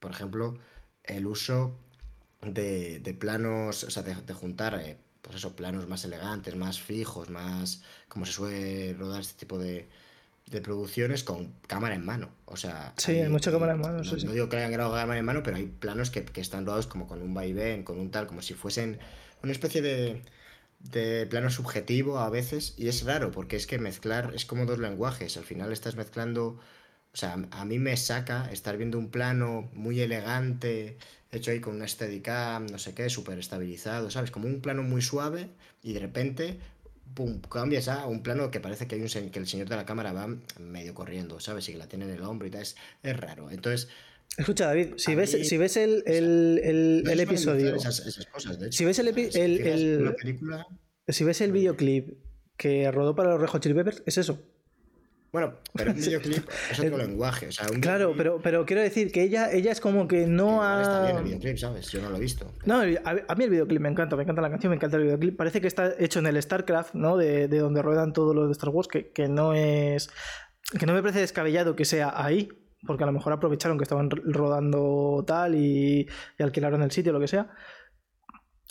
por 0.00 0.10
ejemplo, 0.10 0.58
el 1.04 1.26
uso 1.26 1.76
de, 2.42 3.00
de 3.00 3.14
planos, 3.14 3.84
o 3.84 3.90
sea, 3.90 4.02
de, 4.02 4.14
de 4.14 4.34
juntar, 4.34 4.80
eh, 4.82 4.96
pues 5.22 5.36
eso, 5.36 5.54
planos 5.56 5.88
más 5.88 6.04
elegantes, 6.04 6.54
más 6.56 6.80
fijos, 6.80 7.28
más 7.30 7.82
como 8.08 8.24
se 8.26 8.32
suele 8.32 8.94
rodar 8.94 9.20
este 9.20 9.38
tipo 9.38 9.58
de, 9.58 9.88
de 10.46 10.60
producciones 10.60 11.24
con 11.24 11.52
cámara 11.66 11.94
en 11.94 12.04
mano. 12.04 12.30
O 12.46 12.56
sea, 12.56 12.94
Sí, 12.96 13.12
hay 13.12 13.28
mucha 13.28 13.50
cámara 13.50 13.72
en 13.74 13.80
mano, 13.80 13.98
No, 13.98 14.04
sí, 14.04 14.20
sí. 14.20 14.26
no 14.26 14.32
digo 14.32 14.48
que 14.48 14.56
hayan 14.56 14.72
grabado 14.72 14.94
cámara 14.96 15.18
en 15.18 15.24
mano, 15.26 15.42
pero 15.42 15.56
hay 15.56 15.66
planos 15.66 16.10
que, 16.10 16.24
que 16.24 16.40
están 16.40 16.64
rodados 16.64 16.86
como 16.86 17.06
con 17.06 17.20
un 17.22 17.34
vaivén, 17.34 17.82
con 17.82 17.98
un 17.98 18.10
tal, 18.10 18.26
como 18.26 18.40
si 18.42 18.54
fuesen 18.54 18.98
una 19.42 19.52
especie 19.52 19.82
de, 19.82 20.22
de 20.78 21.26
plano 21.26 21.50
subjetivo 21.50 22.18
a 22.18 22.30
veces. 22.30 22.74
Y 22.76 22.88
es 22.88 23.04
raro, 23.04 23.30
porque 23.30 23.56
es 23.56 23.66
que 23.66 23.78
mezclar 23.78 24.32
es 24.34 24.44
como 24.44 24.66
dos 24.66 24.78
lenguajes. 24.78 25.36
Al 25.36 25.44
final 25.44 25.72
estás 25.72 25.96
mezclando. 25.96 26.60
O 27.12 27.16
sea, 27.16 27.36
a 27.50 27.64
mí 27.64 27.78
me 27.78 27.96
saca 27.96 28.50
estar 28.52 28.76
viendo 28.76 28.98
un 28.98 29.10
plano 29.10 29.70
muy 29.72 30.00
elegante, 30.00 30.98
hecho 31.32 31.50
ahí 31.50 31.60
con 31.60 31.76
una 31.76 31.88
Steadicam, 31.88 32.66
no 32.66 32.78
sé 32.78 32.94
qué, 32.94 33.08
súper 33.10 33.38
estabilizado, 33.38 34.10
¿sabes? 34.10 34.30
Como 34.30 34.46
un 34.46 34.60
plano 34.60 34.82
muy 34.82 35.02
suave 35.02 35.50
y 35.82 35.94
de 35.94 36.00
repente, 36.00 36.58
pum, 37.14 37.40
cambias 37.40 37.88
a 37.88 38.06
un 38.06 38.22
plano 38.22 38.50
que 38.50 38.60
parece 38.60 38.86
que 38.86 38.96
hay 38.96 39.02
un 39.02 39.30
que 39.30 39.38
el 39.38 39.46
señor 39.46 39.68
de 39.68 39.76
la 39.76 39.86
cámara 39.86 40.12
va 40.12 40.28
medio 40.60 40.94
corriendo, 40.94 41.40
¿sabes? 41.40 41.68
Y 41.68 41.72
que 41.72 41.78
la 41.78 41.88
tiene 41.88 42.04
en 42.04 42.12
el 42.12 42.22
hombro 42.22 42.46
y 42.46 42.50
tal. 42.50 42.62
Es, 42.62 42.76
es 43.02 43.16
raro. 43.16 43.50
Entonces, 43.50 43.88
Escucha, 44.36 44.66
David, 44.66 44.94
si 44.96 45.12
A 45.12 45.16
ves, 45.16 45.34
mí- 45.34 45.44
si 45.44 45.56
ves 45.56 45.76
el, 45.76 46.02
el- 46.06 46.60
el- 46.62 47.02
no 47.04 47.10
el 47.10 47.20
es 47.20 47.26
para 47.26 47.34
episodio, 47.36 47.72
mezclar 47.72 47.92
Esas, 47.92 48.06
esas 48.06 48.26
cosas, 48.26 48.58
de 48.60 48.66
hecho. 48.68 48.78
Si 48.78 48.84
ves 48.84 48.98
el 49.00 49.08
epi- 49.08 49.30
si 49.32 49.38
película. 50.12 50.66
ves 51.24 51.40
el 51.40 51.52
videoclip 51.52 52.18
que 52.56 52.90
rodó 52.92 53.14
para 53.16 53.30
los 53.30 53.40
Red 53.40 53.48
Hot 53.48 53.62
Chili 53.62 53.74
Peppers, 53.74 54.02
es 54.06 54.18
eso. 54.18 54.40
Bueno, 55.32 55.56
pero 55.74 55.90
un 55.90 55.96
videoclip 55.98 56.48
es 56.70 56.78
otro 56.78 56.96
lenguaje. 56.98 57.48
O 57.48 57.52
sea, 57.52 57.66
un 57.70 57.80
Claro, 57.80 58.14
pero, 58.16 58.40
pero 58.42 58.64
quiero 58.64 58.80
decir 58.80 59.10
que 59.12 59.22
ella, 59.24 59.50
ella 59.52 59.72
es 59.72 59.80
como 59.80 60.06
que 60.08 60.26
no 60.26 60.52
igual 60.54 60.80
Está 60.82 61.02
bien 61.04 61.16
ha. 61.16 61.18
el 61.18 61.24
videoclip, 61.24 61.56
¿sabes? 61.58 61.88
Yo 61.90 62.00
no 62.00 62.10
lo 62.10 62.16
he 62.16 62.20
visto. 62.20 62.50
No, 62.64 62.76
a, 62.80 63.16
a 63.28 63.34
mí 63.34 63.44
el 63.44 63.50
videoclip 63.50 63.80
me 63.80 63.88
encanta, 63.90 64.16
me 64.16 64.22
encanta 64.22 64.40
la 64.40 64.50
canción, 64.50 64.70
me 64.70 64.76
encanta 64.76 64.96
el 64.96 65.02
videoclip. 65.02 65.36
Parece 65.36 65.60
que 65.60 65.66
está 65.66 65.94
hecho 65.98 66.20
en 66.20 66.26
el 66.28 66.40
StarCraft, 66.40 66.94
¿no? 66.94 67.16
De, 67.16 67.48
de 67.48 67.58
donde 67.58 67.82
ruedan 67.82 68.12
todos 68.12 68.34
los 68.36 68.46
de 68.46 68.52
Star 68.52 68.70
Wars, 68.70 68.88
que, 68.88 69.10
que 69.10 69.28
no 69.28 69.52
es. 69.52 70.08
que 70.78 70.86
no 70.86 70.94
me 70.94 71.02
parece 71.02 71.18
descabellado 71.20 71.76
que 71.76 71.84
sea 71.84 72.12
ahí, 72.14 72.48
porque 72.86 73.02
a 73.02 73.06
lo 73.06 73.12
mejor 73.12 73.32
aprovecharon 73.32 73.76
que 73.78 73.84
estaban 73.84 74.10
ro- 74.10 74.22
rodando 74.26 75.24
tal 75.26 75.54
y, 75.54 76.06
y 76.38 76.42
alquilaron 76.42 76.82
el 76.82 76.90
sitio, 76.90 77.12
lo 77.12 77.20
que 77.20 77.28
sea. 77.28 77.50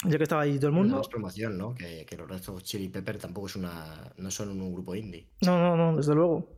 Ya 0.03 0.17
que 0.17 0.23
estaba 0.23 0.43
allí 0.43 0.57
todo 0.57 0.67
el 0.67 0.73
mundo. 0.73 1.01
es 1.01 1.07
promoción, 1.07 1.57
¿no? 1.57 1.73
Que, 1.73 2.05
que 2.05 2.17
los 2.17 2.29
Red 2.29 2.43
Hot 2.45 2.61
Chili 2.63 2.87
Pepper 2.89 3.17
tampoco 3.17 3.47
es 3.47 3.55
una. 3.55 4.13
No 4.17 4.29
son 4.29 4.49
un 4.61 4.71
grupo 4.71 4.93
indie. 4.95 5.27
No, 5.41 5.57
no, 5.59 5.75
no, 5.75 5.97
desde 5.97 6.13
luego. 6.13 6.55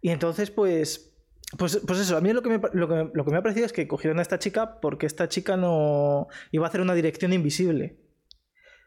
Y 0.00 0.10
entonces, 0.10 0.50
pues. 0.50 1.14
Pues, 1.56 1.80
pues 1.86 1.98
eso, 1.98 2.16
a 2.16 2.20
mí 2.20 2.30
lo 2.34 2.42
que, 2.42 2.50
me, 2.50 2.60
lo, 2.74 2.86
que, 2.88 3.10
lo 3.14 3.24
que 3.24 3.30
me 3.30 3.38
ha 3.38 3.42
parecido 3.42 3.64
es 3.64 3.72
que 3.72 3.88
cogieron 3.88 4.18
a 4.18 4.22
esta 4.22 4.38
chica 4.38 4.80
porque 4.80 5.06
esta 5.06 5.30
chica 5.30 5.56
no 5.56 6.26
iba 6.52 6.66
a 6.66 6.68
hacer 6.68 6.82
una 6.82 6.92
dirección 6.94 7.32
invisible. 7.32 7.98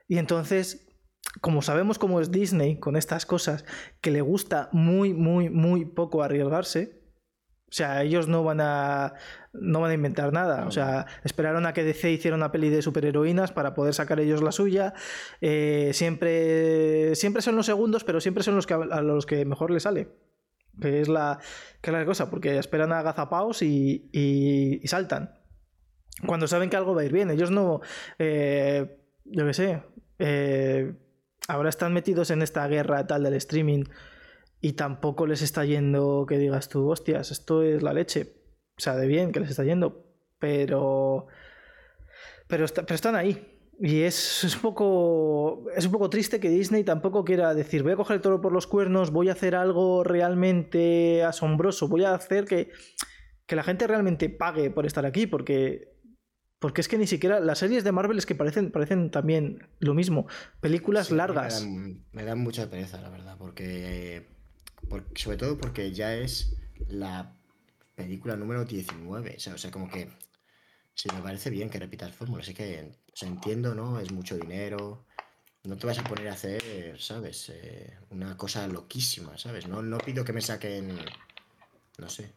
Y 0.08 0.20
entonces, 0.20 0.88
como 1.42 1.64
sabemos 1.64 1.98
cómo 1.98 2.22
es 2.22 2.30
Disney 2.32 2.80
con 2.80 2.96
estas 2.98 3.26
cosas, 3.26 3.66
que 4.00 4.12
le 4.12 4.22
gusta 4.22 4.70
muy, 4.74 5.12
muy, 5.16 5.50
muy 5.50 5.86
poco 5.86 6.22
arriesgarse, 6.22 7.01
o 7.72 7.74
sea, 7.74 8.04
ellos 8.04 8.28
no 8.28 8.44
van 8.44 8.60
a 8.60 9.14
no 9.54 9.80
van 9.80 9.92
a 9.92 9.94
inventar 9.94 10.34
nada. 10.34 10.66
O 10.68 10.72
sea, 10.72 11.06
esperaron 11.24 11.66
a 11.66 11.72
que 11.72 11.86
DC 11.86 12.12
hiciera 12.12 12.36
una 12.36 12.52
peli 12.52 12.70
de 12.70 12.82
superheroínas 12.82 13.54
para 13.54 13.74
poder 13.74 13.94
sacar 13.94 14.20
ellos 14.20 14.44
la 14.44 14.52
suya. 14.52 14.94
Eh, 15.40 15.92
siempre, 15.94 17.16
siempre 17.16 17.42
son 17.42 17.56
los 17.56 17.66
segundos, 17.66 18.04
pero 18.04 18.20
siempre 18.20 18.44
son 18.44 18.58
los 18.58 18.68
que 18.68 18.74
a 18.74 19.02
los 19.02 19.26
que 19.26 19.46
mejor 19.46 19.72
les 19.72 19.84
sale. 19.84 20.10
Que 20.82 21.00
es 21.00 21.08
la, 21.08 21.40
que 21.80 21.92
es 21.92 21.94
la 21.94 22.06
cosa, 22.06 22.30
porque 22.30 22.58
esperan 22.58 22.92
a 22.92 23.04
gazapaos 23.04 23.62
y, 23.62 24.10
y, 24.12 24.86
saltan. 24.90 25.40
Cuando 26.26 26.48
saben 26.48 26.70
que 26.70 26.76
algo 26.76 26.94
va 26.94 27.02
a 27.02 27.06
ir 27.06 27.14
bien. 27.14 27.32
Ellos 27.32 27.52
no. 27.52 27.80
Eh, 28.20 29.00
yo 29.24 29.46
qué 29.48 29.54
sé. 29.54 29.84
Eh, 30.20 30.94
ahora 31.48 31.70
están 31.70 31.94
metidos 31.94 32.32
en 32.32 32.42
esta 32.42 32.68
guerra 32.68 33.08
tal 33.08 33.24
del 33.24 33.36
streaming 33.36 33.86
y 34.62 34.74
tampoco 34.74 35.26
les 35.26 35.42
está 35.42 35.66
yendo 35.66 36.26
que 36.28 36.38
digas 36.38 36.70
tú, 36.70 36.88
hostias, 36.88 37.32
esto 37.32 37.64
es 37.64 37.82
la 37.82 37.94
leche. 37.94 38.36
O 38.78 38.82
sea, 38.82 38.96
de 38.96 39.08
bien 39.08 39.32
que 39.32 39.40
les 39.40 39.50
está 39.50 39.64
yendo, 39.64 40.06
pero. 40.38 41.28
Pero, 42.48 42.66
pero 42.68 42.96
están 42.96 43.16
ahí. 43.16 43.60
Y 43.80 44.02
es, 44.02 44.44
un 44.56 44.62
poco. 44.62 45.66
Es 45.76 45.86
un 45.86 45.92
poco 45.92 46.12
triste 46.12 46.40
que 46.40 46.50
Disney 46.50 46.84
tampoco 46.84 47.26
quiera 47.26 47.56
decir, 47.56 47.82
voy 47.82 47.94
a 47.94 47.96
coger 47.96 48.18
el 48.18 48.22
toro 48.22 48.40
por 48.40 48.52
los 48.52 48.68
cuernos, 48.68 49.10
voy 49.10 49.30
a 49.30 49.32
hacer 49.32 49.56
algo 49.56 50.04
realmente 50.04 51.24
asombroso, 51.24 51.88
voy 51.88 52.04
a 52.04 52.14
hacer 52.14 52.46
que, 52.46 52.70
que 53.48 53.56
la 53.56 53.64
gente 53.64 53.88
realmente 53.88 54.30
pague 54.30 54.70
por 54.70 54.86
estar 54.86 55.06
aquí, 55.06 55.26
porque. 55.26 55.90
Porque 56.60 56.82
es 56.82 56.88
que 56.88 57.00
ni 57.00 57.08
siquiera 57.08 57.40
las 57.40 57.58
series 57.58 57.84
de 57.84 57.92
Marvel 57.92 58.20
es 58.20 58.28
que 58.28 58.36
parecen, 58.36 58.70
parecen 58.70 59.10
también 59.10 59.68
lo 59.80 59.96
mismo. 59.96 60.28
Películas 60.60 61.10
largas. 61.10 61.66
Me 62.12 62.24
dan, 62.24 62.38
mucha 62.38 62.70
pereza, 62.70 63.02
la 63.02 63.10
verdad, 63.10 63.36
porque 63.40 64.28
sobre 65.16 65.38
todo 65.38 65.58
porque 65.58 65.92
ya 65.92 66.16
es 66.16 66.56
la 66.90 67.36
película 67.96 68.36
número 68.36 68.66
19. 68.66 69.38
O 69.54 69.58
sea, 69.58 69.72
como 69.72 69.90
que 69.90 70.10
sí 70.94 71.10
me 71.14 71.22
parece 71.22 71.50
bien 71.50 71.70
que 71.70 71.80
repitas 71.80 72.14
fórmulas. 72.14 72.46
Así 72.46 72.54
que 72.54 72.92
o 73.22 73.26
entiendo, 73.26 73.76
¿no? 73.76 74.00
Es 74.00 74.12
mucho 74.12 74.38
dinero. 74.38 75.06
No 75.64 75.78
te 75.78 75.88
vas 75.88 76.00
a 76.00 76.04
poner 76.04 76.28
a 76.30 76.34
hacer, 76.34 77.00
¿sabes? 77.00 77.50
Eh, 77.50 77.98
una 78.10 78.36
cosa 78.36 78.68
loquísima, 78.68 79.38
¿sabes? 79.38 79.68
No, 79.68 79.82
no 79.84 79.98
pido 80.00 80.26
que 80.26 80.34
me 80.34 80.42
saquen, 80.42 80.98
no 82.00 82.10
sé, 82.10 82.34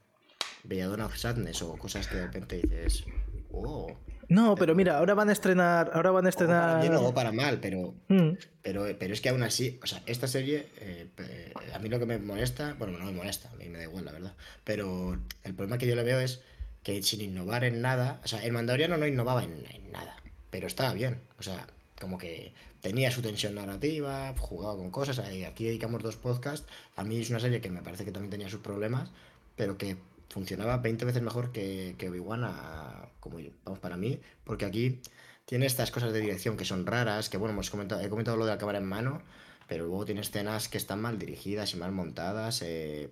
Belladonna 0.64 1.06
of 1.06 1.16
Sadness 1.16 1.62
o 1.62 1.76
cosas 1.76 2.06
que 2.06 2.16
de 2.16 2.26
repente 2.26 2.60
dices, 2.62 3.04
oh, 3.50 3.86
no, 4.28 4.54
pero 4.54 4.74
mira, 4.74 4.98
ahora 4.98 5.14
van 5.14 5.28
a 5.28 5.32
estrenar. 5.32 5.90
Ahora 5.94 6.10
van 6.10 6.26
a 6.26 6.28
estrenar. 6.28 6.62
para 6.62 6.80
bien 6.80 6.94
o 6.94 7.14
para 7.14 7.32
mal, 7.32 7.58
pero, 7.60 7.94
mm. 8.08 8.30
pero, 8.62 8.86
pero 8.98 9.14
es 9.14 9.20
que 9.20 9.28
aún 9.28 9.42
así, 9.42 9.78
o 9.82 9.86
sea, 9.86 10.02
esta 10.06 10.26
serie, 10.26 10.68
eh, 10.78 11.52
a 11.72 11.78
mí 11.78 11.88
lo 11.88 11.98
que 11.98 12.06
me 12.06 12.18
molesta, 12.18 12.74
bueno, 12.78 12.98
no 12.98 13.06
me 13.06 13.12
molesta, 13.12 13.50
a 13.50 13.56
mí 13.56 13.68
me 13.68 13.78
da 13.78 13.84
igual, 13.84 14.04
la 14.04 14.12
verdad. 14.12 14.34
Pero 14.64 15.18
el 15.42 15.54
problema 15.54 15.78
que 15.78 15.86
yo 15.86 15.96
le 15.96 16.02
veo 16.02 16.20
es 16.20 16.40
que 16.82 17.02
sin 17.02 17.20
innovar 17.22 17.64
en 17.64 17.80
nada, 17.80 18.20
o 18.24 18.28
sea, 18.28 18.44
el 18.44 18.52
Mandaloriano 18.52 18.96
no 18.96 19.06
innovaba 19.06 19.42
en, 19.42 19.64
nada, 19.90 20.16
pero 20.50 20.66
estaba 20.66 20.92
bien, 20.92 21.20
o 21.38 21.42
sea, 21.42 21.66
como 21.98 22.18
que 22.18 22.52
tenía 22.80 23.10
su 23.10 23.22
tensión 23.22 23.54
narrativa, 23.54 24.34
jugaba 24.38 24.76
con 24.76 24.90
cosas, 24.90 25.18
aquí 25.18 25.64
dedicamos 25.64 26.02
dos 26.02 26.16
podcasts, 26.16 26.68
a 26.96 27.02
mí 27.02 27.20
es 27.20 27.30
una 27.30 27.40
serie 27.40 27.62
que 27.62 27.70
me 27.70 27.80
parece 27.80 28.04
que 28.04 28.12
también 28.12 28.30
tenía 28.30 28.50
sus 28.50 28.60
problemas, 28.60 29.10
pero 29.56 29.78
que 29.78 29.96
funcionaba 30.28 30.78
20 30.78 31.04
veces 31.04 31.22
mejor 31.22 31.52
que, 31.52 31.94
que 31.98 32.08
Obi-Wan, 32.08 32.42
como 33.20 33.38
vamos, 33.64 33.78
para 33.78 33.96
mí, 33.96 34.20
porque 34.44 34.64
aquí 34.64 35.00
tiene 35.44 35.66
estas 35.66 35.90
cosas 35.90 36.12
de 36.12 36.20
dirección 36.20 36.56
que 36.56 36.64
son 36.64 36.86
raras, 36.86 37.28
que 37.28 37.36
bueno, 37.36 37.52
hemos 37.52 37.70
comentado, 37.70 38.00
he 38.00 38.08
comentado 38.08 38.36
lo 38.36 38.46
de 38.46 38.52
la 38.52 38.58
cámara 38.58 38.78
en 38.78 38.86
mano, 38.86 39.22
pero 39.68 39.86
luego 39.86 40.04
tiene 40.04 40.20
escenas 40.20 40.68
que 40.68 40.78
están 40.78 41.00
mal 41.00 41.18
dirigidas 41.18 41.74
y 41.74 41.76
mal 41.76 41.92
montadas, 41.92 42.62
eh, 42.62 43.10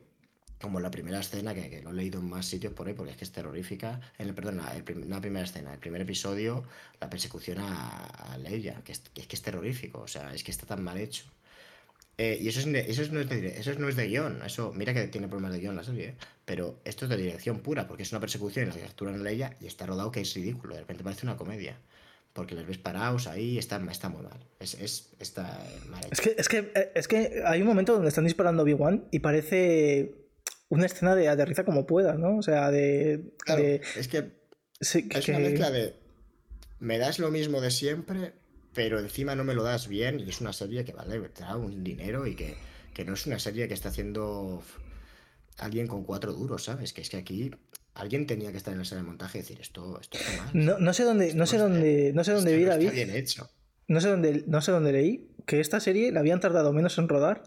como 0.60 0.80
la 0.80 0.90
primera 0.90 1.18
escena, 1.20 1.54
que, 1.54 1.68
que, 1.68 1.82
lo 1.82 1.90
he 1.90 1.94
leído 1.94 2.20
en 2.20 2.28
más 2.28 2.46
sitios 2.46 2.72
por 2.72 2.86
ahí, 2.86 2.94
porque 2.94 3.12
es 3.12 3.16
que 3.18 3.24
es 3.24 3.32
terrorífica, 3.32 4.00
en 4.18 4.28
el, 4.28 4.34
perdón, 4.34 4.58
la, 4.58 4.74
la 5.08 5.20
primera 5.20 5.44
escena, 5.44 5.72
el 5.74 5.80
primer 5.80 6.02
episodio, 6.02 6.64
la 7.00 7.10
persecución 7.10 7.58
a, 7.58 8.04
a 8.06 8.38
Leia, 8.38 8.82
que 8.84 8.92
es, 8.92 9.00
que 9.00 9.36
es 9.36 9.42
terrorífico, 9.42 10.00
o 10.00 10.08
sea, 10.08 10.32
es 10.32 10.44
que 10.44 10.50
está 10.50 10.66
tan 10.66 10.82
mal 10.82 10.98
hecho. 10.98 11.24
Eh, 12.18 12.38
y 12.40 12.48
eso, 12.48 12.60
es, 12.60 12.66
eso, 12.66 13.12
no 13.12 13.20
es 13.20 13.28
de, 13.28 13.58
eso 13.58 13.72
no 13.78 13.88
es 13.88 13.96
de 13.96 14.06
guion. 14.06 14.42
Eso, 14.44 14.72
mira 14.74 14.92
que 14.92 15.08
tiene 15.08 15.28
problemas 15.28 15.52
de 15.52 15.60
guion 15.60 15.76
la 15.76 15.84
serie, 15.84 16.08
¿eh? 16.08 16.14
pero 16.44 16.80
esto 16.84 17.06
es 17.06 17.10
de 17.10 17.16
dirección 17.16 17.60
pura, 17.60 17.88
porque 17.88 18.02
es 18.02 18.12
una 18.12 18.20
persecución 18.20 18.64
en 18.64 18.68
la 18.70 18.76
que 18.76 18.82
capturan 18.82 19.26
a 19.26 19.30
ella 19.30 19.56
y 19.60 19.66
está 19.66 19.86
rodado 19.86 20.10
que 20.10 20.20
es 20.20 20.34
ridículo. 20.34 20.74
De 20.74 20.80
repente 20.80 21.02
parece 21.02 21.26
una 21.26 21.36
comedia. 21.36 21.78
Porque 22.32 22.54
les 22.54 22.66
ves 22.66 22.78
parados 22.78 23.26
ahí, 23.26 23.58
está, 23.58 23.82
está 23.90 24.08
muy 24.08 24.22
mal. 24.22 24.38
Es, 24.58 24.72
es, 24.74 25.10
está 25.18 25.42
mal 25.90 26.00
es, 26.10 26.20
que, 26.20 26.34
es, 26.38 26.48
que, 26.48 26.72
eh, 26.74 26.92
es 26.94 27.06
que 27.06 27.42
hay 27.44 27.60
un 27.60 27.66
momento 27.66 27.92
donde 27.92 28.08
están 28.08 28.24
disparando 28.24 28.62
Obi-Wan 28.62 29.06
y 29.10 29.18
parece 29.18 30.14
una 30.70 30.86
escena 30.86 31.14
de 31.14 31.28
aterriza 31.28 31.64
como 31.64 31.84
pueda, 31.84 32.14
¿no? 32.14 32.38
O 32.38 32.42
sea, 32.42 32.70
de. 32.70 33.34
es 33.96 34.08
que. 34.08 34.32
es 34.80 35.28
una 35.28 35.40
mezcla 35.40 35.70
de. 35.70 35.94
Me 36.78 36.96
das 36.96 37.18
lo 37.18 37.30
mismo 37.30 37.60
de 37.60 37.70
siempre, 37.70 38.32
pero 38.74 38.98
encima 38.98 39.34
no 39.34 39.44
me 39.44 39.54
lo 39.54 39.62
das 39.62 39.88
bien 39.88 40.20
y 40.20 40.28
es 40.28 40.40
una 40.40 40.52
serie 40.52 40.84
que 40.84 40.92
vale 40.92 41.18
te 41.28 41.42
da 41.42 41.56
un 41.56 41.84
dinero 41.84 42.26
y 42.26 42.34
que, 42.34 42.56
no 43.04 43.14
es 43.14 43.26
una 43.26 43.38
serie 43.38 43.68
que 43.68 43.74
está 43.74 43.88
haciendo 43.88 44.62
alguien 45.58 45.86
con 45.86 46.04
cuatro 46.04 46.32
duros, 46.32 46.64
¿sabes? 46.64 46.92
Que 46.92 47.02
es 47.02 47.10
que 47.10 47.18
aquí 47.18 47.50
alguien 47.94 48.26
tenía 48.26 48.50
que 48.50 48.56
estar 48.56 48.72
en 48.72 48.78
la 48.78 48.84
sala 48.84 49.02
de 49.02 49.08
montaje 49.08 49.38
y 49.38 49.40
decir 49.42 49.60
esto, 49.60 50.00
esto 50.00 50.18
está 50.18 50.42
mal. 50.42 50.50
No, 50.52 50.78
no 50.78 50.92
sé 50.92 51.04
dónde, 51.04 51.34
no 51.34 51.46
sé 51.46 51.58
dónde, 51.58 52.12
no 52.14 52.24
sé 52.24 52.32
dónde 52.32 52.56
vi 52.56 52.64
David. 52.64 52.92
bien 52.92 53.10
hecho. 53.10 53.50
No 53.88 54.00
sé 54.00 54.08
dónde, 54.08 54.44
no 54.46 54.60
sé 54.62 54.72
dónde 54.72 54.92
leí 54.92 55.34
que 55.46 55.60
esta 55.60 55.80
serie 55.80 56.12
la 56.12 56.20
habían 56.20 56.40
tardado 56.40 56.72
menos 56.72 56.96
en 56.98 57.08
rodar 57.08 57.42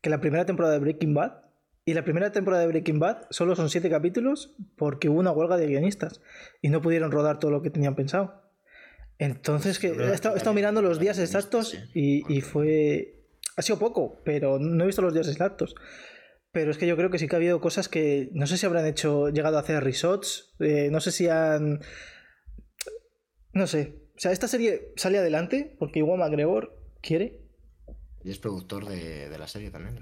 que 0.00 0.10
la 0.10 0.20
primera 0.20 0.46
temporada 0.46 0.74
de 0.74 0.80
Breaking 0.80 1.14
Bad. 1.14 1.42
Y 1.84 1.94
la 1.94 2.04
primera 2.04 2.30
temporada 2.30 2.62
de 2.62 2.68
Breaking 2.68 3.00
Bad 3.00 3.26
solo 3.30 3.56
son 3.56 3.68
siete 3.68 3.90
capítulos 3.90 4.54
porque 4.76 5.08
hubo 5.08 5.18
una 5.18 5.32
huelga 5.32 5.56
de 5.56 5.66
guionistas 5.66 6.20
y 6.60 6.68
no 6.68 6.80
pudieron 6.80 7.10
rodar 7.10 7.40
todo 7.40 7.50
lo 7.50 7.60
que 7.60 7.70
tenían 7.70 7.96
pensado. 7.96 8.41
Entonces, 9.22 9.78
que 9.78 9.88
he 9.88 10.12
estado, 10.12 10.52
mirando 10.52 10.82
los 10.82 10.98
días 10.98 11.16
exactos 11.20 11.78
y, 11.94 12.40
fue. 12.40 13.20
Ha 13.56 13.62
sido 13.62 13.78
poco, 13.78 14.20
pero 14.24 14.58
no 14.58 14.82
he 14.82 14.86
visto 14.88 15.02
los 15.02 15.14
días 15.14 15.28
exactos. 15.28 15.76
Pero 16.50 16.72
es 16.72 16.76
que 16.76 16.88
yo 16.88 16.96
creo 16.96 17.08
que 17.08 17.18
sí 17.18 17.28
que 17.28 17.36
ha 17.36 17.38
habido 17.38 17.60
cosas 17.60 17.88
que 17.88 18.30
no 18.32 18.46
sé 18.48 18.58
si 18.58 18.66
habrán 18.66 18.86
hecho, 18.86 19.28
llegado 19.28 19.56
a 19.56 19.60
hacer 19.60 19.82
resorts, 19.84 20.54
eh, 20.58 20.88
no 20.90 21.00
sé 21.00 21.12
si 21.12 21.28
han. 21.28 21.80
No 23.52 23.68
sé. 23.68 23.94
O 24.16 24.18
sea, 24.18 24.32
esta 24.32 24.48
serie 24.48 24.92
sale 24.96 25.18
adelante 25.18 25.76
porque 25.78 26.00
igual 26.00 26.18
McGregor 26.18 26.76
quiere. 27.00 27.40
Y 28.24 28.30
es 28.30 28.38
productor 28.38 28.86
de, 28.86 29.38
la 29.38 29.46
serie 29.46 29.70
también. 29.70 30.00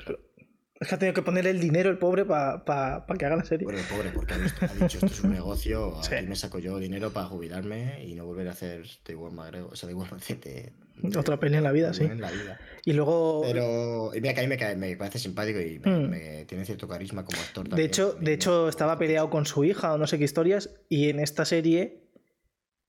Es 0.81 0.89
que 0.89 0.95
ha 0.95 0.99
tenido 0.99 1.13
que 1.13 1.21
poner 1.21 1.47
el 1.47 1.61
dinero 1.61 1.91
el 1.91 1.99
pobre 1.99 2.25
para 2.25 3.05
que 3.19 3.27
haga 3.27 3.37
la 3.37 3.45
serie. 3.45 3.67
Bueno, 3.67 3.81
el 3.81 3.85
pobre, 3.85 4.11
porque 4.15 4.33
ha, 4.33 4.39
dicho 4.39 4.97
esto 4.97 5.07
es 5.07 5.21
un 5.23 5.33
negocio, 5.33 5.99
aquí 5.99 6.27
me 6.27 6.35
saco 6.35 6.59
yo 6.59 6.79
dinero 6.79 7.11
para 7.11 7.27
jubilarme 7.27 8.03
y 8.03 8.15
no 8.15 8.25
volver 8.25 8.49
a 8.49 8.53
hacer 8.53 8.87
de 9.05 9.13
igual 9.13 9.33
magrego, 9.33 9.69
o 9.69 9.77
sea, 9.77 9.89
de 9.89 9.93
igual 9.93 10.09
de, 10.09 10.73
Otra 11.19 11.39
peli 11.39 11.57
en 11.57 11.65
la 11.65 11.73
vida, 11.73 11.93
sí. 11.93 12.05
En 12.05 12.23
la 12.23 12.31
vida. 12.31 12.59
Y 12.87 12.95
luego. 12.95 13.43
Pero. 13.43 14.15
Y 14.15 14.23
mira 14.23 14.33
que 14.33 14.41
a 14.41 14.43
mí 14.43 14.49
me, 14.49 14.77
me 14.77 14.97
parece 14.97 15.19
simpático 15.19 15.61
y 15.61 15.81
me, 15.81 16.45
hmm. 16.45 16.47
tiene 16.47 16.65
cierto 16.65 16.89
carisma 16.89 17.27
como 17.27 17.39
actor 17.43 17.69
también. 17.69 17.77
De 17.77 17.85
hecho, 17.85 18.15
de 18.19 18.33
hecho 18.33 18.71
estaba 18.71 18.97
peleado 18.97 19.29
con 19.29 19.45
su 19.45 19.65
hija 19.65 19.93
o 19.93 19.99
no 19.99 20.07
sé 20.07 20.17
qué 20.17 20.25
historias, 20.25 20.71
y 20.89 21.11
en 21.11 21.21
esta 21.21 21.45
serie 21.45 22.09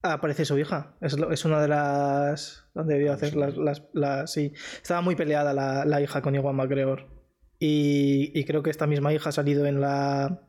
aparece 0.02 0.46
su 0.46 0.58
hija. 0.58 0.96
Es, 1.02 1.18
es 1.30 1.44
una 1.44 1.62
de 1.62 1.68
las. 1.68 2.64
¿Dónde 2.74 2.94
debió 2.94 3.12
ah, 3.12 3.16
hacer 3.16 3.36
las, 3.36 3.82
las, 3.92 4.32
Sí. 4.32 4.54
Estaba 4.82 5.02
muy 5.02 5.18
peleada 5.18 5.54
la, 5.54 5.84
la 5.84 6.00
hija 6.00 6.22
con 6.22 6.36
Iwan 6.36 6.56
McGregor. 6.56 7.21
Y, 7.64 8.43
creo 8.45 8.64
que 8.64 8.72
esta 8.72 8.88
misma 8.88 9.14
hija 9.14 9.30
ha 9.30 9.32
salido 9.32 9.68
en 9.68 9.82
la, 9.82 10.41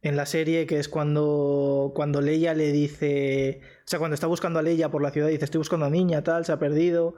en 0.00 0.16
la 0.16 0.24
serie, 0.24 0.64
que 0.64 0.78
es 0.78 0.88
cuando, 0.88 1.92
cuando 1.94 2.22
Leia 2.22 2.54
le 2.54 2.72
dice, 2.72 3.60
o 3.84 3.86
sea, 3.88 3.98
cuando 3.98 4.14
está 4.14 4.26
buscando 4.26 4.58
a 4.58 4.62
Leia 4.62 4.90
por 4.90 5.02
la 5.02 5.10
ciudad, 5.10 5.28
dice, 5.28 5.44
estoy 5.44 5.58
buscando 5.58 5.84
a 5.84 5.90
niña, 5.90 6.24
tal, 6.24 6.46
se 6.46 6.52
ha 6.52 6.58
perdido, 6.58 7.16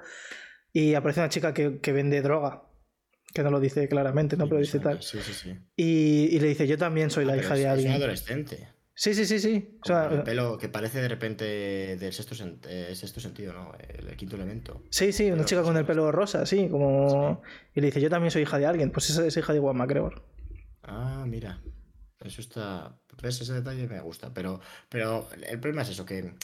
y 0.73 0.95
aparece 0.95 1.21
una 1.21 1.29
chica 1.29 1.55
que, 1.55 1.93
vende 1.93 2.23
droga, 2.23 2.65
que 3.33 3.45
no 3.45 3.53
lo 3.53 3.61
dice 3.61 3.87
claramente, 3.87 4.37
¿no? 4.37 4.49
Pero 4.49 4.61
dice 4.61 4.81
tal. 4.81 5.01
Sí, 5.01 5.21
sí, 5.23 5.33
sí. 5.33 5.57
Y, 5.77 6.41
le 6.41 6.49
dice, 6.49 6.67
yo 6.67 6.77
también 6.77 7.11
soy 7.11 7.25
la 7.25 7.35
ah, 7.35 7.37
hija 7.37 7.55
de 7.55 7.69
alguien. 7.69 7.93
Es 7.93 7.97
una 7.97 8.05
adolescente. 8.05 8.69
Sí, 9.03 9.15
sí, 9.15 9.27
sí, 9.27 9.41
sí. 9.41 9.79
O 9.83 9.85
sea, 9.85 10.07
el 10.13 10.23
pelo 10.23 10.57
que 10.57 10.69
parece 10.69 11.01
de 11.03 11.09
repente 11.09 11.45
del 11.97 12.13
sexto, 12.13 12.37
eh, 12.69 12.95
sexto 12.95 13.19
sentido, 13.19 13.53
¿no? 13.53 13.73
El, 13.77 14.15
quinto 14.15 14.37
elemento. 14.37 14.85
Sí, 14.91 15.11
sí, 15.11 15.29
una 15.29 15.45
chica 15.45 15.65
con 15.65 15.77
el 15.77 15.85
pelo 15.85 16.13
rosa, 16.13 16.47
sí, 16.47 16.69
como... 16.71 17.43
Y 17.75 17.81
le 17.81 17.89
dice, 17.89 18.01
yo 18.01 18.09
también 18.09 18.31
soy 18.31 18.43
hija 18.43 18.61
de 18.61 18.67
alguien. 18.67 18.93
Pues 18.93 19.11
esa 19.11 19.27
es 19.27 19.37
hija 19.37 19.53
de 19.53 19.59
Juan 19.59 19.77
McGregor. 19.77 20.23
Ah, 20.85 21.25
mira. 21.27 21.61
Eso 22.21 22.41
está... 22.41 22.97
¿Ves? 23.21 23.41
Ese 23.41 23.55
detalle 23.55 23.89
me 23.89 23.99
gusta. 23.99 24.33
Pero, 24.33 24.61
pero 24.89 25.29
el 25.49 25.59
problema 25.59 25.83
es 25.83 25.89
eso, 25.89 26.07
que 26.07 26.35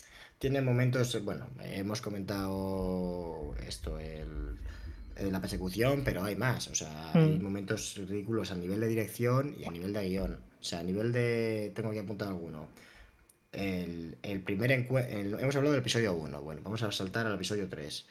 tiene 0.40 0.60
momentos... 0.60 1.16
Bueno, 1.22 1.46
hemos 1.62 2.00
comentado 2.00 3.54
esto, 3.68 4.00
el 4.00 4.58
la 5.30 5.40
persecución, 5.40 6.02
pero 6.04 6.24
hay 6.24 6.34
más. 6.34 6.66
O 6.66 6.74
sea, 6.74 7.12
hay 7.12 7.38
mm. 7.38 7.42
momentos 7.42 7.94
ridículos 7.96 8.50
a 8.50 8.56
nivel 8.56 8.80
de 8.80 8.88
dirección 8.88 9.54
y 9.56 9.64
a 9.64 9.70
nivel 9.70 9.92
de 9.92 10.08
guion. 10.08 10.47
O 10.60 10.64
sea, 10.64 10.80
a 10.80 10.82
nivel 10.82 11.12
de. 11.12 11.72
Tengo 11.74 11.90
aquí 11.90 11.98
apuntado 11.98 12.30
alguno. 12.30 12.68
El, 13.52 14.18
el 14.22 14.40
primer 14.42 14.72
encuentro. 14.72 15.38
Hemos 15.38 15.56
hablado 15.56 15.72
del 15.72 15.80
episodio 15.80 16.14
1. 16.14 16.42
Bueno, 16.42 16.60
vamos 16.64 16.82
a 16.82 16.92
saltar 16.92 17.26
al 17.26 17.34
episodio 17.34 17.68
3. 17.68 18.06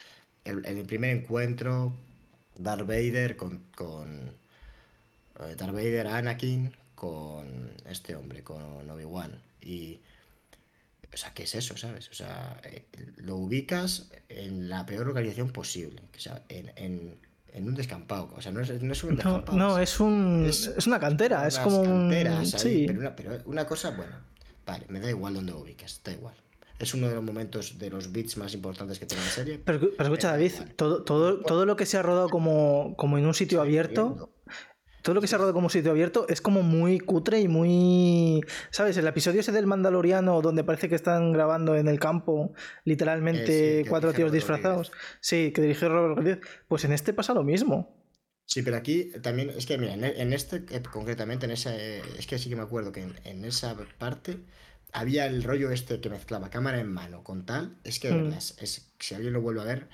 el, 0.46 0.66
el 0.66 0.86
primer 0.86 1.16
encuentro, 1.18 1.94
Darth 2.58 2.88
Vader 2.88 3.36
con, 3.36 3.64
con 3.76 4.32
eh, 5.40 5.56
Vader, 5.60 6.08
Anakin, 6.08 6.74
con 6.96 7.72
este 7.88 8.16
hombre, 8.16 8.44
con 8.44 8.90
Obi-Wan. 8.90 9.42
Y, 9.62 10.00
o 11.14 11.18
sea, 11.18 11.34
¿qué 11.34 11.44
es 11.44 11.56
eso, 11.56 11.78
sabes? 11.78 12.10
O 12.10 12.14
sea, 12.14 12.60
eh, 12.64 12.86
lo 13.18 13.36
ubicas 13.36 14.10
en 14.30 14.70
la 14.70 14.86
peor 14.86 15.08
localización 15.08 15.52
posible, 15.52 16.02
o 16.16 16.20
sea, 16.20 16.44
en, 16.50 17.18
en 17.54 17.68
un 17.68 17.76
descampado. 17.76 18.34
O 18.36 18.42
sea, 18.42 18.52
no 18.52 18.62
es, 18.62 18.82
no 18.82 18.92
es 18.92 19.04
un 19.04 19.16
descampado. 19.16 19.58
no, 19.58 19.78
es 19.78 19.94
es, 19.94 20.00
un, 20.00 20.46
es, 20.48 20.88
una 20.88 21.00
cantera, 21.00 21.48
es 21.48 21.60
como 21.60 21.84
canteras 21.84 22.52
sí. 22.52 22.86
pero, 22.88 23.00
una, 23.00 23.16
pero 23.16 23.38
una 23.46 23.66
cosa, 23.66 23.92
bueno, 23.92 24.16
vale, 24.66 24.86
me 24.90 25.00
da 25.00 25.10
igual 25.10 25.34
donde 25.34 25.52
lo 25.52 25.60
ubiques, 25.60 26.02
da 26.04 26.12
igual. 26.12 26.36
Es 26.80 26.94
uno 26.94 27.08
de 27.10 27.16
los 27.16 27.24
momentos 27.24 27.80
de 27.80 27.90
los 27.90 28.12
beats 28.12 28.38
más 28.38 28.54
importantes 28.54 29.00
que 29.00 29.08
tiene 29.08 29.24
la 29.24 29.32
serie. 29.32 29.60
Pero, 29.64 29.80
pero 29.80 30.04
escucha, 30.04 30.28
da 30.28 30.34
David, 30.34 30.52
todo, 30.76 31.04
todo, 31.04 31.40
todo 31.40 31.66
lo 31.66 31.76
que 31.76 31.88
se 31.88 31.98
ha 31.98 32.04
rodado 32.04 32.30
como, 32.30 32.94
como 32.98 33.18
en 33.18 33.26
un 33.26 33.34
sitio 33.34 33.62
abierto, 33.62 34.30
todo 35.02 35.16
lo 35.16 35.22
que 35.22 35.28
se 35.28 35.36
ha 35.36 35.38
rodado 35.38 35.54
como 35.54 35.70
sitio 35.70 35.92
abierto 35.92 36.26
es 36.28 36.42
como 36.42 36.64
muy 36.64 37.00
cutre 37.00 37.40
y 37.40 37.48
muy... 37.48 38.42
¿Sabes? 38.72 38.98
El 38.98 39.08
episodio 39.08 39.40
ese 39.42 39.52
del 39.52 39.68
Mandaloriano 39.68 40.42
donde 40.42 40.64
parece 40.64 40.90
que 40.90 40.96
están 40.96 41.32
grabando 41.32 41.76
en 41.76 41.88
el 41.88 42.00
campo 42.00 42.54
literalmente 42.84 43.80
Eh, 43.80 43.84
sí, 43.84 43.90
cuatro 43.90 44.14
tíos 44.14 44.32
disfrazados. 44.32 44.92
Sí, 45.22 45.52
que 45.54 45.62
dirige 45.62 45.88
Robert 45.88 46.16
Rodríguez. 46.18 46.40
Pues 46.68 46.84
en 46.86 46.92
este 46.94 47.14
pasa 47.14 47.34
lo 47.34 47.44
mismo. 47.44 47.96
Sí, 48.46 48.62
pero 48.62 48.78
aquí 48.78 49.12
también, 49.22 49.50
es 49.50 49.66
que 49.66 49.78
mira, 49.78 49.94
en, 49.94 50.32
este 50.34 50.64
eh, 50.72 50.82
concretamente, 50.92 51.46
en 51.46 51.52
esa, 51.52 51.76
eh, 51.76 52.02
es 52.18 52.28
que 52.28 52.38
sí 52.40 52.50
que 52.50 52.56
me 52.56 52.62
acuerdo 52.62 52.92
que 52.94 53.02
en, 53.04 53.14
en 53.26 53.44
esa 53.46 53.76
parte 53.98 54.38
había 54.94 55.26
el 55.26 55.44
rollo 55.44 55.70
este 55.72 56.00
que 56.00 56.10
mezclaba 56.10 56.50
cámara 56.50 56.80
en 56.80 56.88
mano 56.92 57.24
con 57.24 57.46
tal, 57.46 57.78
es 57.84 58.00
que 58.00 58.08
de 58.08 58.14
Mm. 58.16 58.24
verdad, 58.24 58.38
es- 58.38 58.94
si 59.00 59.16
alguien 59.16 59.34
lo 59.34 59.42
vuelve 59.42 59.62
a 59.62 59.66
ver, 59.66 59.90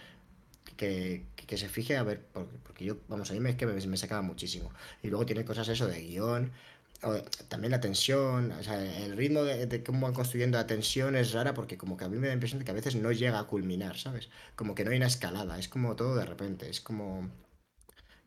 que, 0.77 1.25
que- 1.35 1.45
que 1.45 1.57
se 1.57 1.69
fije 1.69 1.97
a 1.97 2.03
ver, 2.03 2.21
porque, 2.33 2.57
porque 2.63 2.85
yo, 2.85 2.97
vamos, 3.09 3.29
a 3.31 3.33
mí 3.33 3.49
es 3.49 3.55
que 3.55 3.65
me, 3.65 3.73
me 3.87 3.97
sacaba 3.97 4.21
muchísimo. 4.21 4.71
Y 5.01 5.07
luego 5.09 5.25
tiene 5.25 5.45
cosas 5.45 5.67
eso 5.69 5.87
de 5.87 6.01
guion, 6.01 6.51
o 7.03 7.15
también 7.49 7.71
la 7.71 7.81
tensión, 7.81 8.51
o 8.53 8.63
sea, 8.63 8.77
el 9.05 9.15
ritmo 9.17 9.43
de, 9.43 9.67
de 9.67 9.83
cómo 9.83 10.01
van 10.07 10.13
construyendo 10.13 10.57
la 10.57 10.67
tensión 10.67 11.15
es 11.15 11.33
rara 11.33 11.53
porque 11.53 11.77
como 11.77 11.97
que 11.97 12.05
a 12.05 12.09
mí 12.09 12.15
me 12.17 12.23
da 12.27 12.29
la 12.29 12.33
impresión 12.35 12.59
de 12.59 12.65
que 12.65 12.71
a 12.71 12.73
veces 12.73 12.95
no 12.95 13.11
llega 13.11 13.39
a 13.39 13.43
culminar, 13.47 13.97
¿sabes? 13.97 14.29
Como 14.55 14.73
que 14.75 14.83
no 14.85 14.91
hay 14.91 14.97
una 14.97 15.07
escalada, 15.07 15.59
es 15.59 15.67
como 15.67 15.95
todo 15.95 16.15
de 16.15 16.25
repente, 16.25 16.69
es 16.69 16.79
como 16.81 17.29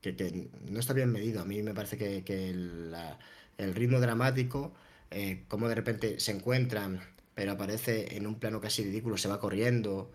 que, 0.01 0.17
que 0.17 0.49
no 0.71 0.81
está 0.81 0.93
bien 0.93 1.13
medido. 1.13 1.41
A 1.43 1.45
mí 1.45 1.63
me 1.63 1.75
parece 1.75 1.97
que, 1.97 2.25
que 2.25 2.53
la- 2.55 3.19
el 3.59 3.75
ritmo 3.75 4.01
dramático, 4.01 4.73
eh, 5.11 5.45
como 5.49 5.69
de 5.69 5.75
repente 5.75 6.21
se 6.21 6.33
encuentran, 6.33 7.01
pero 7.35 7.53
aparece 7.53 8.17
en 8.17 8.27
un 8.27 8.39
plano 8.39 8.61
casi 8.61 8.85
ridículo, 8.85 9.17
se 9.17 9.29
va 9.29 9.41
corriendo, 9.41 10.11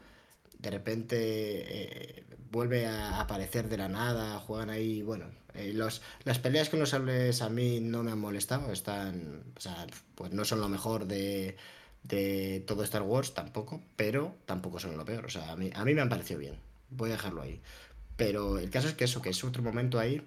de 0.61 0.69
repente 0.69 1.17
eh, 1.17 2.23
vuelve 2.51 2.85
a 2.85 3.19
aparecer 3.21 3.69
de 3.69 3.77
la 3.77 3.89
nada, 3.89 4.39
juegan 4.39 4.69
ahí, 4.69 5.01
bueno, 5.01 5.25
eh, 5.53 5.73
los, 5.73 6.01
las 6.23 6.39
peleas 6.39 6.69
con 6.69 6.79
los 6.79 6.89
sables 6.89 7.41
a 7.41 7.49
mí 7.49 7.79
no 7.79 8.03
me 8.03 8.11
han 8.11 8.19
molestado, 8.19 8.71
están, 8.71 9.43
o 9.55 9.59
sea, 9.59 9.87
pues 10.15 10.31
no 10.31 10.45
son 10.45 10.61
lo 10.61 10.69
mejor 10.69 11.05
de, 11.07 11.57
de 12.03 12.63
todo 12.67 12.83
Star 12.83 13.03
Wars 13.03 13.33
tampoco, 13.33 13.81
pero 13.95 14.35
tampoco 14.45 14.79
son 14.79 14.97
lo 14.97 15.05
peor, 15.05 15.25
o 15.25 15.29
sea, 15.29 15.51
a 15.51 15.55
mí, 15.55 15.71
a 15.73 15.83
mí 15.85 15.93
me 15.93 16.01
han 16.01 16.09
parecido 16.09 16.39
bien, 16.39 16.55
voy 16.89 17.09
a 17.09 17.13
dejarlo 17.13 17.41
ahí. 17.41 17.61
Pero 18.17 18.59
el 18.59 18.69
caso 18.69 18.87
es 18.87 18.93
que 18.93 19.05
eso, 19.05 19.21
que 19.21 19.29
es 19.29 19.43
otro 19.43 19.63
momento 19.63 19.97
ahí 19.97 20.21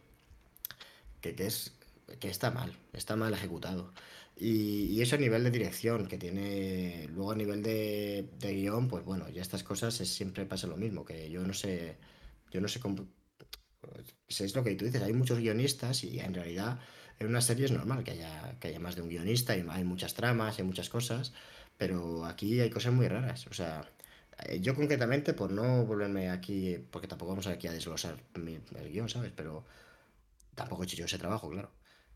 que, 1.21 1.35
que 1.35 1.47
es 1.47 1.73
que 2.21 2.29
está 2.29 2.51
mal, 2.51 2.73
está 2.93 3.17
mal 3.17 3.33
ejecutado. 3.33 3.93
Y, 4.37 4.87
y 4.95 5.03
eso 5.03 5.17
a 5.17 5.19
nivel 5.19 5.45
de 5.45 5.51
dirección, 5.51 6.07
que 6.07 6.19
tiene. 6.19 7.09
Luego 7.13 7.33
a 7.33 7.37
nivel 7.37 7.63
de, 7.63 8.29
de 8.39 8.55
guion, 8.55 8.89
pues 8.89 9.05
bueno, 9.05 9.29
ya 9.31 9.43
estas 9.43 9.63
cosas 9.65 10.01
es- 10.01 10.11
siempre 10.15 10.45
pasa 10.47 10.67
lo 10.67 10.77
mismo, 10.77 11.05
que 11.05 11.31
yo 11.31 11.43
no 11.47 11.55
sé. 11.55 11.97
Yo 12.51 12.61
no 12.61 12.69
sé 12.69 12.81
cómo. 12.81 13.07
Es 14.29 14.55
lo 14.57 14.65
que 14.65 14.75
tú 14.75 14.85
dices, 14.85 15.03
hay 15.03 15.13
muchos 15.13 15.39
guionistas 15.39 16.05
y 16.05 16.19
en 16.21 16.35
realidad 16.35 16.79
en 17.19 17.29
una 17.29 17.41
serie 17.41 17.67
es 17.67 17.73
normal 17.73 18.03
que 18.05 18.13
haya, 18.13 18.59
que 18.61 18.69
haya 18.69 18.81
más 18.81 18.97
de 18.97 19.03
un 19.03 19.09
guionista 19.09 19.57
y 19.57 19.65
hay 19.69 19.85
muchas 19.85 20.15
tramas, 20.15 20.59
hay 20.59 20.65
muchas 20.65 20.89
cosas, 20.91 21.33
pero 21.77 22.25
aquí 22.25 22.61
hay 22.61 22.71
cosas 22.71 22.93
muy 22.93 23.09
raras. 23.09 23.47
O 23.47 23.55
sea, 23.55 23.89
eh, 24.47 24.61
yo 24.61 24.75
concretamente, 24.75 25.33
por 25.35 25.51
no 25.53 25.85
volverme 25.87 26.31
aquí, 26.31 26.77
porque 26.91 27.07
tampoco 27.09 27.31
vamos 27.33 27.47
aquí 27.47 27.67
a 27.69 27.73
desglosar 27.73 28.17
mi- 28.39 28.59
el 28.77 28.91
guion, 28.93 29.09
¿sabes? 29.09 29.33
Pero 29.37 29.65
tampoco 30.55 30.83
he 30.83 30.87
hecho 30.87 30.97
yo 30.99 31.07
ese 31.07 31.19
trabajo, 31.19 31.51
claro. 31.51 31.71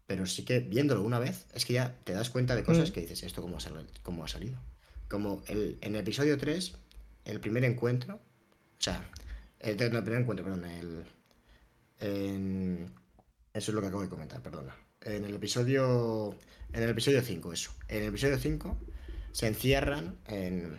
Pero 0.08 0.24
sí 0.24 0.42
que 0.44 0.60
viéndolo 0.60 1.02
una 1.02 1.18
vez, 1.18 1.44
es 1.54 1.66
que 1.66 1.74
ya 1.74 1.94
te 2.04 2.14
das 2.14 2.30
cuenta 2.30 2.56
de 2.56 2.64
cosas 2.64 2.88
Mm. 2.88 2.92
que 2.94 3.00
dices, 3.02 3.22
¿esto 3.24 3.42
cómo 3.42 3.58
ha, 3.58 3.60
sal- 3.60 3.86
cómo 4.02 4.24
ha 4.24 4.28
salido? 4.28 4.58
Como 5.06 5.42
el, 5.48 5.76
en 5.82 5.94
el 5.94 6.00
episodio 6.00 6.38
3, 6.38 6.72
el 7.26 7.40
primer 7.40 7.62
encuentro, 7.64 8.14
o 8.16 8.80
sea, 8.80 9.06
el, 9.60 9.76
no, 9.76 9.98
el 9.98 10.02
primer 10.04 10.22
encuentro, 10.22 10.44
perdón, 10.46 10.64
el, 10.64 11.04
en- 12.00 12.90
eso 13.52 13.70
es 13.70 13.74
lo 13.74 13.80
que 13.82 13.86
acabo 13.88 14.02
de 14.02 14.08
comentar, 14.08 14.40
perdona. 14.42 14.74
En 15.02 15.24
el 15.24 15.34
episodio, 15.34 16.34
en 16.72 16.82
el 16.82 16.88
episodio 16.90 17.20
5, 17.22 17.52
eso. 17.52 17.70
En 17.88 18.02
el 18.02 18.08
episodio 18.08 18.38
5 18.38 18.78
se 19.32 19.46
encierran 19.46 20.16
en, 20.26 20.78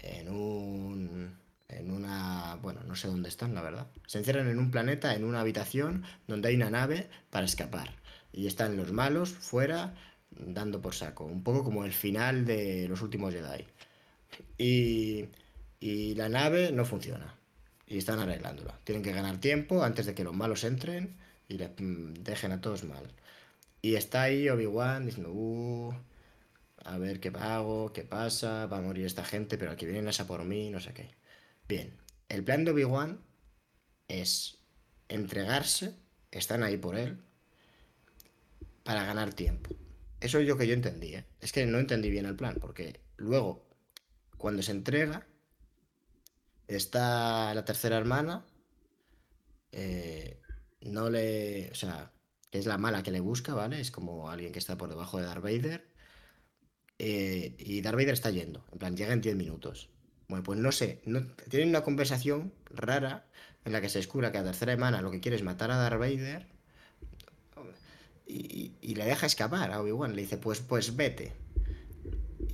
en 0.00 0.28
un 0.28 1.38
en 1.68 1.90
una 1.90 2.56
bueno 2.62 2.82
no 2.84 2.96
sé 2.96 3.08
dónde 3.08 3.28
están 3.28 3.54
la 3.54 3.60
verdad 3.60 3.88
se 4.06 4.16
encierran 4.18 4.48
en 4.48 4.58
un 4.58 4.70
planeta 4.70 5.14
en 5.14 5.22
una 5.24 5.40
habitación 5.40 6.02
donde 6.26 6.48
hay 6.48 6.56
una 6.56 6.70
nave 6.70 7.10
para 7.28 7.44
escapar 7.44 7.94
y 8.38 8.46
están 8.46 8.76
los 8.76 8.92
malos 8.92 9.30
fuera 9.30 9.94
dando 10.30 10.80
por 10.80 10.94
saco 10.94 11.24
un 11.24 11.42
poco 11.42 11.64
como 11.64 11.84
el 11.84 11.92
final 11.92 12.44
de 12.44 12.86
los 12.86 13.02
últimos 13.02 13.34
Jedi. 13.34 13.66
Y, 14.56 15.24
y 15.80 16.14
la 16.14 16.28
nave 16.28 16.70
no 16.70 16.84
funciona 16.84 17.34
y 17.88 17.98
están 17.98 18.20
arreglándola. 18.20 18.78
Tienen 18.84 19.02
que 19.02 19.10
ganar 19.10 19.38
tiempo 19.40 19.82
antes 19.82 20.06
de 20.06 20.14
que 20.14 20.22
los 20.22 20.36
malos 20.36 20.62
entren 20.62 21.16
y 21.48 21.58
le 21.58 21.66
mm, 21.66 22.14
dejen 22.22 22.52
a 22.52 22.60
todos 22.60 22.84
mal. 22.84 23.12
Y 23.82 23.96
está 23.96 24.22
ahí 24.22 24.48
Obi-Wan 24.48 25.06
diciendo 25.06 25.32
uh, 25.32 25.92
a 26.84 26.96
ver 26.96 27.18
qué 27.18 27.32
hago, 27.40 27.92
qué 27.92 28.02
pasa, 28.04 28.66
va 28.66 28.78
a 28.78 28.82
morir 28.82 29.04
esta 29.04 29.24
gente, 29.24 29.58
pero 29.58 29.72
al 29.72 29.76
que 29.76 29.86
vienen 29.86 30.06
es 30.06 30.20
a 30.20 30.28
por 30.28 30.44
mí, 30.44 30.70
no 30.70 30.78
sé 30.78 30.92
qué. 30.94 31.10
Bien, 31.66 31.92
el 32.28 32.44
plan 32.44 32.64
de 32.64 32.70
Obi-Wan 32.70 33.18
es 34.06 34.58
entregarse, 35.08 35.96
están 36.30 36.62
ahí 36.62 36.76
por 36.76 36.94
él, 36.94 37.18
para 38.88 39.04
ganar 39.04 39.34
tiempo. 39.34 39.76
Eso 40.18 40.38
es 40.38 40.48
lo 40.48 40.56
que 40.56 40.66
yo 40.66 40.72
entendí, 40.72 41.14
¿eh? 41.14 41.26
Es 41.42 41.52
que 41.52 41.66
no 41.66 41.78
entendí 41.78 42.08
bien 42.08 42.24
el 42.24 42.36
plan, 42.36 42.56
porque 42.58 43.02
luego, 43.18 43.68
cuando 44.38 44.62
se 44.62 44.70
entrega, 44.70 45.26
está 46.66 47.52
la 47.52 47.66
tercera 47.66 47.98
hermana, 47.98 48.46
eh, 49.72 50.40
no 50.80 51.10
le... 51.10 51.68
O 51.70 51.74
sea, 51.74 52.12
es 52.50 52.64
la 52.64 52.78
mala 52.78 53.02
que 53.02 53.10
le 53.10 53.20
busca, 53.20 53.52
¿vale? 53.52 53.78
Es 53.78 53.90
como 53.90 54.30
alguien 54.30 54.52
que 54.52 54.58
está 54.58 54.78
por 54.78 54.88
debajo 54.88 55.18
de 55.18 55.24
Darth 55.24 55.42
Vader. 55.42 55.86
eh, 56.98 57.54
y 57.58 57.82
Darth 57.82 57.96
Vader 57.96 58.14
está 58.14 58.30
yendo, 58.30 58.64
en 58.72 58.78
plan, 58.78 58.96
llega 58.96 59.12
en 59.12 59.20
10 59.20 59.36
minutos. 59.36 59.90
Bueno, 60.28 60.44
pues 60.44 60.58
no 60.58 60.72
sé, 60.72 61.02
tienen 61.50 61.68
una 61.68 61.82
conversación 61.82 62.54
rara 62.70 63.26
en 63.66 63.72
la 63.72 63.82
que 63.82 63.90
se 63.90 63.98
descubre 63.98 64.32
que 64.32 64.38
la 64.38 64.44
tercera 64.44 64.72
hermana 64.72 65.02
lo 65.02 65.10
que 65.10 65.20
quiere 65.20 65.36
es 65.36 65.42
matar 65.42 65.70
a 65.72 65.76
Darth 65.76 66.00
Vader 66.00 66.57
y, 68.28 68.94
le 68.94 69.04
deja 69.04 69.26
escapar 69.26 69.72
a 69.72 69.80
Obi-Wan. 69.80 70.14
Le 70.14 70.22
dice, 70.22 70.36
pues, 70.36 70.60
pues 70.60 70.96
vete. 70.96 71.32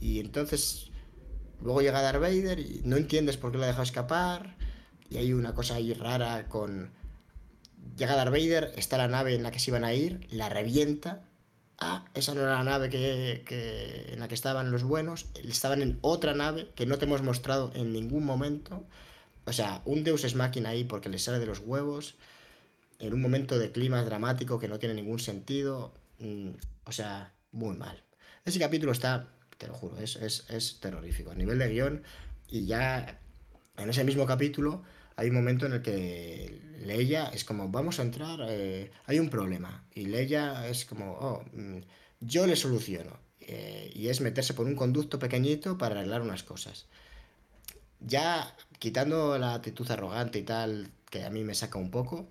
Y 0.00 0.20
entonces 0.20 0.90
luego 1.60 1.82
llega 1.82 2.02
Darth 2.02 2.20
Vader 2.20 2.58
y 2.58 2.82
no 2.84 2.96
entiendes 2.96 3.36
por 3.36 3.50
qué 3.50 3.58
lo 3.58 3.64
ha 3.64 3.68
dejado 3.68 3.82
escapar. 3.82 4.56
Y 5.10 5.16
hay 5.18 5.32
una 5.32 5.54
cosa 5.54 5.76
ahí 5.76 5.92
rara 5.94 6.48
con... 6.48 6.90
Llega 7.96 8.16
Darth 8.16 8.32
Vader, 8.32 8.72
está 8.76 8.96
la 8.98 9.08
nave 9.08 9.34
en 9.34 9.42
la 9.42 9.50
que 9.50 9.58
se 9.58 9.70
iban 9.70 9.84
a 9.84 9.94
ir, 9.94 10.26
la 10.30 10.48
revienta. 10.48 11.24
Ah, 11.78 12.04
esa 12.14 12.34
no 12.34 12.42
era 12.42 12.54
la 12.54 12.64
nave 12.64 12.88
que, 12.88 13.42
que- 13.46 14.12
en 14.12 14.20
la 14.20 14.28
que 14.28 14.34
estaban 14.34 14.70
los 14.70 14.84
buenos. 14.84 15.26
Estaban 15.42 15.82
en 15.82 15.98
otra 16.00 16.34
nave 16.34 16.70
que 16.74 16.86
no 16.86 16.98
te 16.98 17.04
hemos 17.04 17.22
mostrado 17.22 17.72
en 17.74 17.92
ningún 17.92 18.24
momento. 18.24 18.84
O 19.46 19.52
sea, 19.52 19.82
un 19.84 20.04
Deus 20.04 20.24
es 20.24 20.34
máquina 20.34 20.70
ahí 20.70 20.84
porque 20.84 21.08
les 21.08 21.22
sale 21.24 21.38
de 21.38 21.46
los 21.46 21.58
huevos. 21.58 22.16
En 23.04 23.12
un 23.12 23.20
momento 23.20 23.58
de 23.58 23.70
clima 23.70 24.02
dramático 24.02 24.58
que 24.58 24.66
no 24.66 24.78
tiene 24.78 24.94
ningún 24.94 25.18
sentido. 25.18 25.92
Mm, 26.18 26.50
o 26.84 26.92
sea, 26.92 27.34
muy 27.52 27.76
mal. 27.76 28.02
Ese 28.44 28.58
capítulo 28.58 28.92
está, 28.92 29.28
te 29.58 29.66
lo 29.66 29.74
juro, 29.74 29.98
es, 29.98 30.16
es, 30.16 30.46
es 30.48 30.80
terrorífico. 30.80 31.30
A 31.30 31.34
nivel 31.34 31.58
de 31.58 31.68
guion, 31.68 32.02
y 32.48 32.66
ya 32.66 33.20
en 33.76 33.90
ese 33.90 34.04
mismo 34.04 34.26
capítulo 34.26 34.82
hay 35.16 35.28
un 35.28 35.34
momento 35.34 35.66
en 35.66 35.74
el 35.74 35.82
que 35.82 36.60
Leia 36.80 37.26
es 37.28 37.44
como, 37.44 37.68
vamos 37.68 37.98
a 37.98 38.02
entrar, 38.02 38.40
eh, 38.48 38.90
hay 39.06 39.18
un 39.18 39.28
problema. 39.28 39.84
Y 39.94 40.06
Leia 40.06 40.66
es 40.68 40.84
como, 40.86 41.12
oh, 41.12 41.44
mm, 41.52 41.78
yo 42.20 42.46
le 42.46 42.56
soluciono. 42.56 43.18
Eh, 43.40 43.92
y 43.94 44.08
es 44.08 44.22
meterse 44.22 44.54
por 44.54 44.66
un 44.66 44.74
conducto 44.74 45.18
pequeñito 45.18 45.76
para 45.76 45.96
arreglar 45.96 46.22
unas 46.22 46.42
cosas. 46.42 46.86
Ya 48.00 48.56
quitando 48.78 49.36
la 49.38 49.54
actitud 49.54 49.90
arrogante 49.90 50.38
y 50.38 50.42
tal, 50.42 50.90
que 51.10 51.24
a 51.24 51.30
mí 51.30 51.44
me 51.44 51.54
saca 51.54 51.78
un 51.78 51.90
poco, 51.90 52.28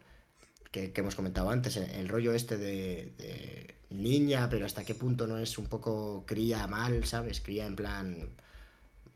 que, 0.74 0.92
hemos 0.96 1.16
comentado 1.16 1.52
antes, 1.52 1.78
el, 1.78 2.10
rollo 2.10 2.34
este 2.34 2.58
de, 2.58 3.76
niña, 3.92 4.50
pero 4.50 4.66
hasta 4.66 4.84
qué 4.84 4.96
punto 4.96 5.28
no 5.28 5.38
es 5.38 5.60
un 5.60 5.68
poco 5.68 6.26
cría 6.26 6.66
mal, 6.66 7.06
¿sabes? 7.06 7.42
Cría 7.42 7.68
en 7.68 7.76
plan, 7.76 8.30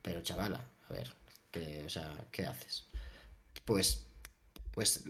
pero 0.04 0.22
chavala, 0.22 0.64
a 0.88 0.94
ver, 0.94 1.12
o 1.84 1.90
sea, 1.90 2.16
¿qué 2.32 2.46
haces? 2.46 2.86
pues, 3.66 4.06
pues 4.72 5.04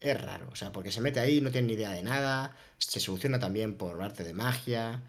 es 0.00 0.20
raro. 0.20 0.48
O 0.50 0.56
sea, 0.56 0.72
porque 0.72 0.90
se 0.90 1.02
mete 1.02 1.20
ahí, 1.20 1.40
no 1.42 1.50
tiene 1.50 1.68
ni 1.68 1.74
idea 1.74 1.90
de 1.90 2.02
nada, 2.02 2.56
se 2.78 2.98
soluciona 2.98 3.38
también 3.38 3.74
por 3.74 4.02
arte 4.02 4.24
de 4.24 4.32
magia. 4.32 5.02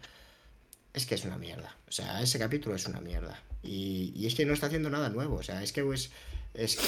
Es 0.92 1.06
que 1.06 1.14
es 1.14 1.24
una 1.24 1.38
mierda. 1.38 1.74
O 1.88 1.92
sea, 1.92 2.22
ese 2.22 2.38
capítulo 2.38 2.76
es 2.76 2.86
una 2.86 3.00
mierda. 3.00 3.42
Y, 3.62 4.12
y 4.14 4.26
es 4.26 4.34
que 4.34 4.44
no 4.44 4.52
está 4.52 4.66
haciendo 4.66 4.90
nada 4.90 5.08
nuevo. 5.08 5.36
O 5.36 5.42
sea, 5.42 5.62
es 5.62 5.72
que 5.72 5.82
pues, 5.82 6.10
es, 6.52 6.78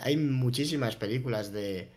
hay 0.00 0.16
muchísimas 0.16 0.94
películas 0.94 1.52
de 1.52 1.90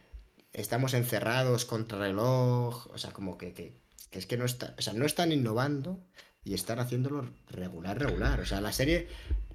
estamos 0.54 0.94
encerrados 0.94 1.66
contra 1.66 2.00
reloj. 2.00 2.88
O 2.94 2.98
sea, 2.98 3.12
como 3.12 3.38
que, 3.38 3.54
que, 3.54 3.74
que 4.10 4.20
es 4.20 4.26
que 4.26 4.38
no 4.38 4.46
está, 4.46 4.76
o 4.78 4.82
sea, 4.82 4.94
no 4.94 5.06
están 5.06 5.32
innovando 5.32 6.00
y 6.46 6.54
están 6.54 6.80
haciéndolo 6.80 7.30
regular, 7.50 8.00
regular. 8.00 8.40
O 8.40 8.46
sea, 8.46 8.62
la 8.62 8.74
serie 8.74 9.08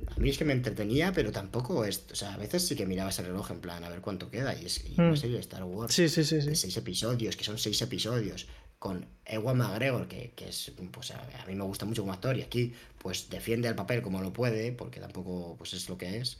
a 0.06 0.20
mí 0.20 0.30
es 0.30 0.38
que 0.38 0.44
me 0.44 0.52
entretenía, 0.52 1.12
pero 1.12 1.32
tampoco 1.32 1.84
es. 1.84 2.06
O 2.12 2.14
sea, 2.14 2.34
a 2.34 2.36
veces 2.36 2.66
sí 2.66 2.76
que 2.76 2.86
mirabas 2.86 3.18
el 3.18 3.26
reloj 3.26 3.50
en 3.50 3.60
plan 3.60 3.84
a 3.84 3.88
ver 3.88 4.00
cuánto 4.00 4.30
queda. 4.30 4.58
Y 4.58 4.66
es 4.66 4.84
una 4.96 5.12
mm. 5.12 5.16
serie 5.16 5.36
de 5.36 5.42
Star 5.42 5.64
Wars. 5.64 5.94
Sí, 5.94 6.08
sí, 6.08 6.24
sí, 6.24 6.36
De 6.36 6.54
seis 6.54 6.76
episodios, 6.76 7.36
que 7.36 7.44
son 7.44 7.58
seis 7.58 7.80
episodios. 7.82 8.46
Con 8.78 9.06
Ewan 9.24 9.58
McGregor, 9.58 10.06
que, 10.06 10.32
que 10.36 10.48
es. 10.48 10.72
Pues 10.92 11.10
a, 11.10 11.26
mí 11.46 11.54
me 11.54 11.64
gusta 11.64 11.84
mucho 11.84 12.02
como 12.02 12.12
actor. 12.12 12.36
Y 12.36 12.42
aquí, 12.42 12.72
pues 12.98 13.28
defiende 13.28 13.68
el 13.68 13.74
papel 13.74 14.02
como 14.02 14.22
lo 14.22 14.32
puede, 14.32 14.72
porque 14.72 15.00
tampoco 15.00 15.56
pues 15.58 15.74
es 15.74 15.88
lo 15.88 15.98
que 15.98 16.18
es. 16.18 16.38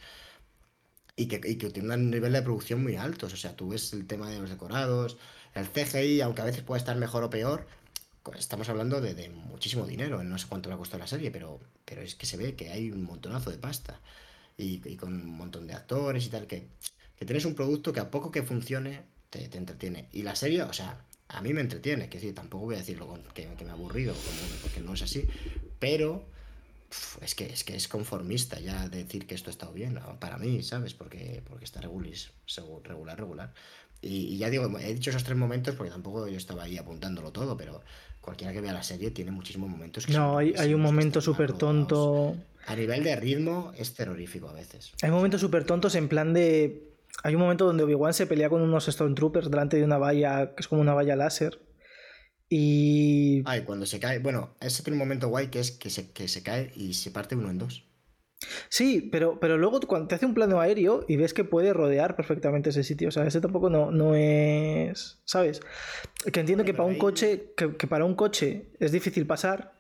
Y 1.18 1.26
que, 1.26 1.40
y 1.44 1.56
que 1.56 1.68
tiene 1.70 1.92
un 1.94 2.10
nivel 2.10 2.32
de 2.32 2.42
producción 2.42 2.82
muy 2.82 2.96
alto. 2.96 3.26
O 3.26 3.30
sea, 3.30 3.54
tú 3.54 3.70
ves 3.70 3.92
el 3.92 4.06
tema 4.06 4.30
de 4.30 4.38
los 4.38 4.48
decorados. 4.48 5.18
El 5.54 5.66
CGI, 5.66 6.20
aunque 6.20 6.42
a 6.42 6.44
veces 6.44 6.62
puede 6.62 6.78
estar 6.78 6.96
mejor 6.96 7.24
o 7.24 7.30
peor, 7.30 7.66
estamos 8.36 8.68
hablando 8.68 9.00
de, 9.00 9.28
muchísimo 9.28 9.86
dinero, 9.86 10.22
no 10.22 10.38
sé 10.38 10.46
cuánto 10.48 10.68
le 10.68 10.74
ha 10.74 10.78
costado 10.78 11.00
la 11.00 11.06
serie, 11.06 11.30
pero, 11.30 11.60
pero 11.84 12.02
es 12.02 12.14
que 12.14 12.26
se 12.26 12.36
ve 12.36 12.54
que 12.54 12.70
hay 12.70 12.90
un 12.90 13.02
montonazo 13.04 13.50
de 13.50 13.58
pasta 13.58 14.00
y, 14.56 14.78
con 14.96 15.14
un 15.14 15.36
montón 15.36 15.66
de 15.66 15.74
actores 15.74 16.26
y 16.26 16.28
tal, 16.28 16.46
que, 16.46 16.66
que 17.16 17.24
tienes 17.24 17.44
un 17.44 17.54
producto 17.54 17.92
que 17.92 18.00
a 18.00 18.10
poco 18.10 18.30
que 18.30 18.42
funcione 18.42 19.02
te, 19.30 19.44
entretiene. 19.56 20.08
Y 20.12 20.22
la 20.22 20.34
serie, 20.34 20.62
o 20.62 20.72
sea, 20.72 21.04
a 21.28 21.40
mí 21.40 21.52
me 21.52 21.60
entretiene, 21.60 22.08
que 22.08 22.18
decir, 22.18 22.34
tampoco 22.34 22.66
voy 22.66 22.74
a 22.74 22.78
decirlo 22.78 23.18
que, 23.34 23.48
que 23.56 23.64
me 23.64 23.70
ha 23.70 23.74
aburrido, 23.74 24.14
porque 24.62 24.80
no 24.80 24.94
es 24.94 25.02
así, 25.02 25.26
pero 25.78 26.26
es 27.20 27.34
que, 27.34 27.46
es 27.46 27.64
que 27.64 27.76
es 27.76 27.88
conformista 27.88 28.58
ya 28.60 28.88
decir 28.88 29.26
que 29.26 29.34
esto 29.34 29.50
ha 29.50 29.52
estado 29.52 29.72
bien, 29.72 29.98
para 30.18 30.38
mí, 30.38 30.62
¿sabes? 30.62 30.94
Porque, 30.94 31.42
porque 31.46 31.64
está 31.64 31.80
regular, 31.80 32.12
regular, 32.84 33.18
regular. 33.18 33.52
Y, 34.00 34.34
y, 34.34 34.38
ya 34.38 34.48
digo, 34.48 34.78
he 34.78 34.94
dicho 34.94 35.10
esos 35.10 35.24
tres 35.24 35.36
momentos 35.36 35.74
porque 35.74 35.90
tampoco 35.90 36.28
yo 36.28 36.36
estaba 36.36 36.62
ahí 36.62 36.78
apuntándolo 36.78 37.32
todo, 37.32 37.56
pero 37.56 37.82
cualquiera 38.20 38.52
que 38.52 38.60
vea 38.60 38.72
la 38.72 38.82
serie 38.82 39.10
tiene 39.10 39.32
muchísimos 39.32 39.68
momentos 39.68 40.06
que 40.06 40.12
No, 40.12 40.38
hay, 40.38 40.54
hay 40.56 40.72
un 40.72 40.80
momento 40.80 41.20
súper 41.20 41.52
tonto. 41.52 42.36
A 42.66 42.76
nivel 42.76 43.02
de 43.02 43.16
ritmo 43.16 43.72
es 43.76 43.94
terrorífico 43.94 44.48
a 44.48 44.52
veces. 44.52 44.92
Hay 45.02 45.10
momentos 45.10 45.40
súper 45.40 45.64
tontos 45.64 45.94
en 45.94 46.08
plan 46.08 46.32
de. 46.32 46.84
Hay 47.24 47.34
un 47.34 47.40
momento 47.40 47.64
donde 47.64 47.82
Obi-Wan 47.82 48.14
se 48.14 48.26
pelea 48.26 48.48
con 48.48 48.62
unos 48.62 48.86
Stormtroopers 48.86 49.50
delante 49.50 49.78
de 49.78 49.84
una 49.84 49.98
valla 49.98 50.54
que 50.54 50.60
es 50.60 50.68
como 50.68 50.80
una 50.80 50.94
valla 50.94 51.16
láser. 51.16 51.58
Y. 52.48 53.42
Ay, 53.44 53.62
cuando 53.62 53.86
se 53.86 54.00
cae. 54.00 54.18
Bueno, 54.18 54.54
ese 54.60 54.82
tiene 54.82 54.94
un 54.94 55.00
momento 55.00 55.28
guay 55.28 55.48
que 55.48 55.60
es 55.60 55.70
que 55.70 55.90
se, 55.90 56.10
que 56.12 56.28
se 56.28 56.42
cae 56.42 56.72
y 56.74 56.94
se 56.94 57.10
parte 57.10 57.36
uno 57.36 57.50
en 57.50 57.58
dos. 57.58 57.84
Sí, 58.68 59.08
pero, 59.10 59.40
pero 59.40 59.58
luego 59.58 59.80
cuando 59.80 60.08
te 60.08 60.14
hace 60.14 60.26
un 60.26 60.34
plano 60.34 60.60
aéreo 60.60 61.04
y 61.08 61.16
ves 61.16 61.34
que 61.34 61.44
puede 61.44 61.72
rodear 61.72 62.14
perfectamente 62.14 62.70
ese 62.70 62.84
sitio. 62.84 63.08
O 63.08 63.10
sea, 63.10 63.26
ese 63.26 63.40
tampoco 63.40 63.68
no, 63.68 63.90
no 63.90 64.14
es. 64.14 65.20
¿Sabes? 65.24 65.60
Que 66.32 66.40
entiendo 66.40 66.64
que 66.64 66.74
para 66.74 66.88
un 66.88 66.98
coche. 66.98 67.52
Que, 67.56 67.68
para 67.68 68.04
un 68.04 68.14
coche 68.14 68.70
es 68.78 68.92
difícil 68.92 69.26
pasar. 69.26 69.76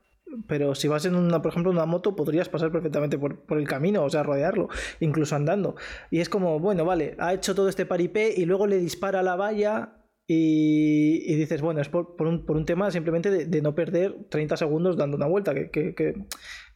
Pero 0.46 0.74
si 0.74 0.88
vas 0.88 1.06
en 1.06 1.14
una, 1.14 1.40
por 1.40 1.52
ejemplo, 1.52 1.72
una 1.72 1.86
moto, 1.86 2.14
podrías 2.14 2.50
pasar 2.50 2.70
perfectamente 2.70 3.18
por, 3.18 3.44
el 3.48 3.66
camino, 3.66 4.04
o 4.04 4.10
sea, 4.10 4.22
rodearlo, 4.22 4.68
incluso 5.00 5.34
andando. 5.34 5.76
Y 6.10 6.20
es 6.20 6.28
como, 6.28 6.60
bueno, 6.60 6.84
vale, 6.84 7.16
ha 7.18 7.32
hecho 7.32 7.54
todo 7.54 7.70
este 7.70 7.86
paripé 7.86 8.34
y 8.36 8.44
luego 8.44 8.66
le 8.66 8.76
dispara 8.76 9.22
la 9.22 9.36
valla 9.36 9.97
y, 10.30 11.36
dices, 11.36 11.62
bueno, 11.62 11.80
es 11.80 11.88
por, 11.88 12.14
un, 12.20 12.44
por 12.44 12.58
un, 12.58 12.66
tema 12.66 12.90
simplemente 12.90 13.30
de, 13.30 13.62
no 13.62 13.74
perder 13.74 14.26
30 14.28 14.58
segundos 14.58 14.98
dando 14.98 15.16
una 15.16 15.26
vuelta, 15.26 15.54
que, 15.54 16.26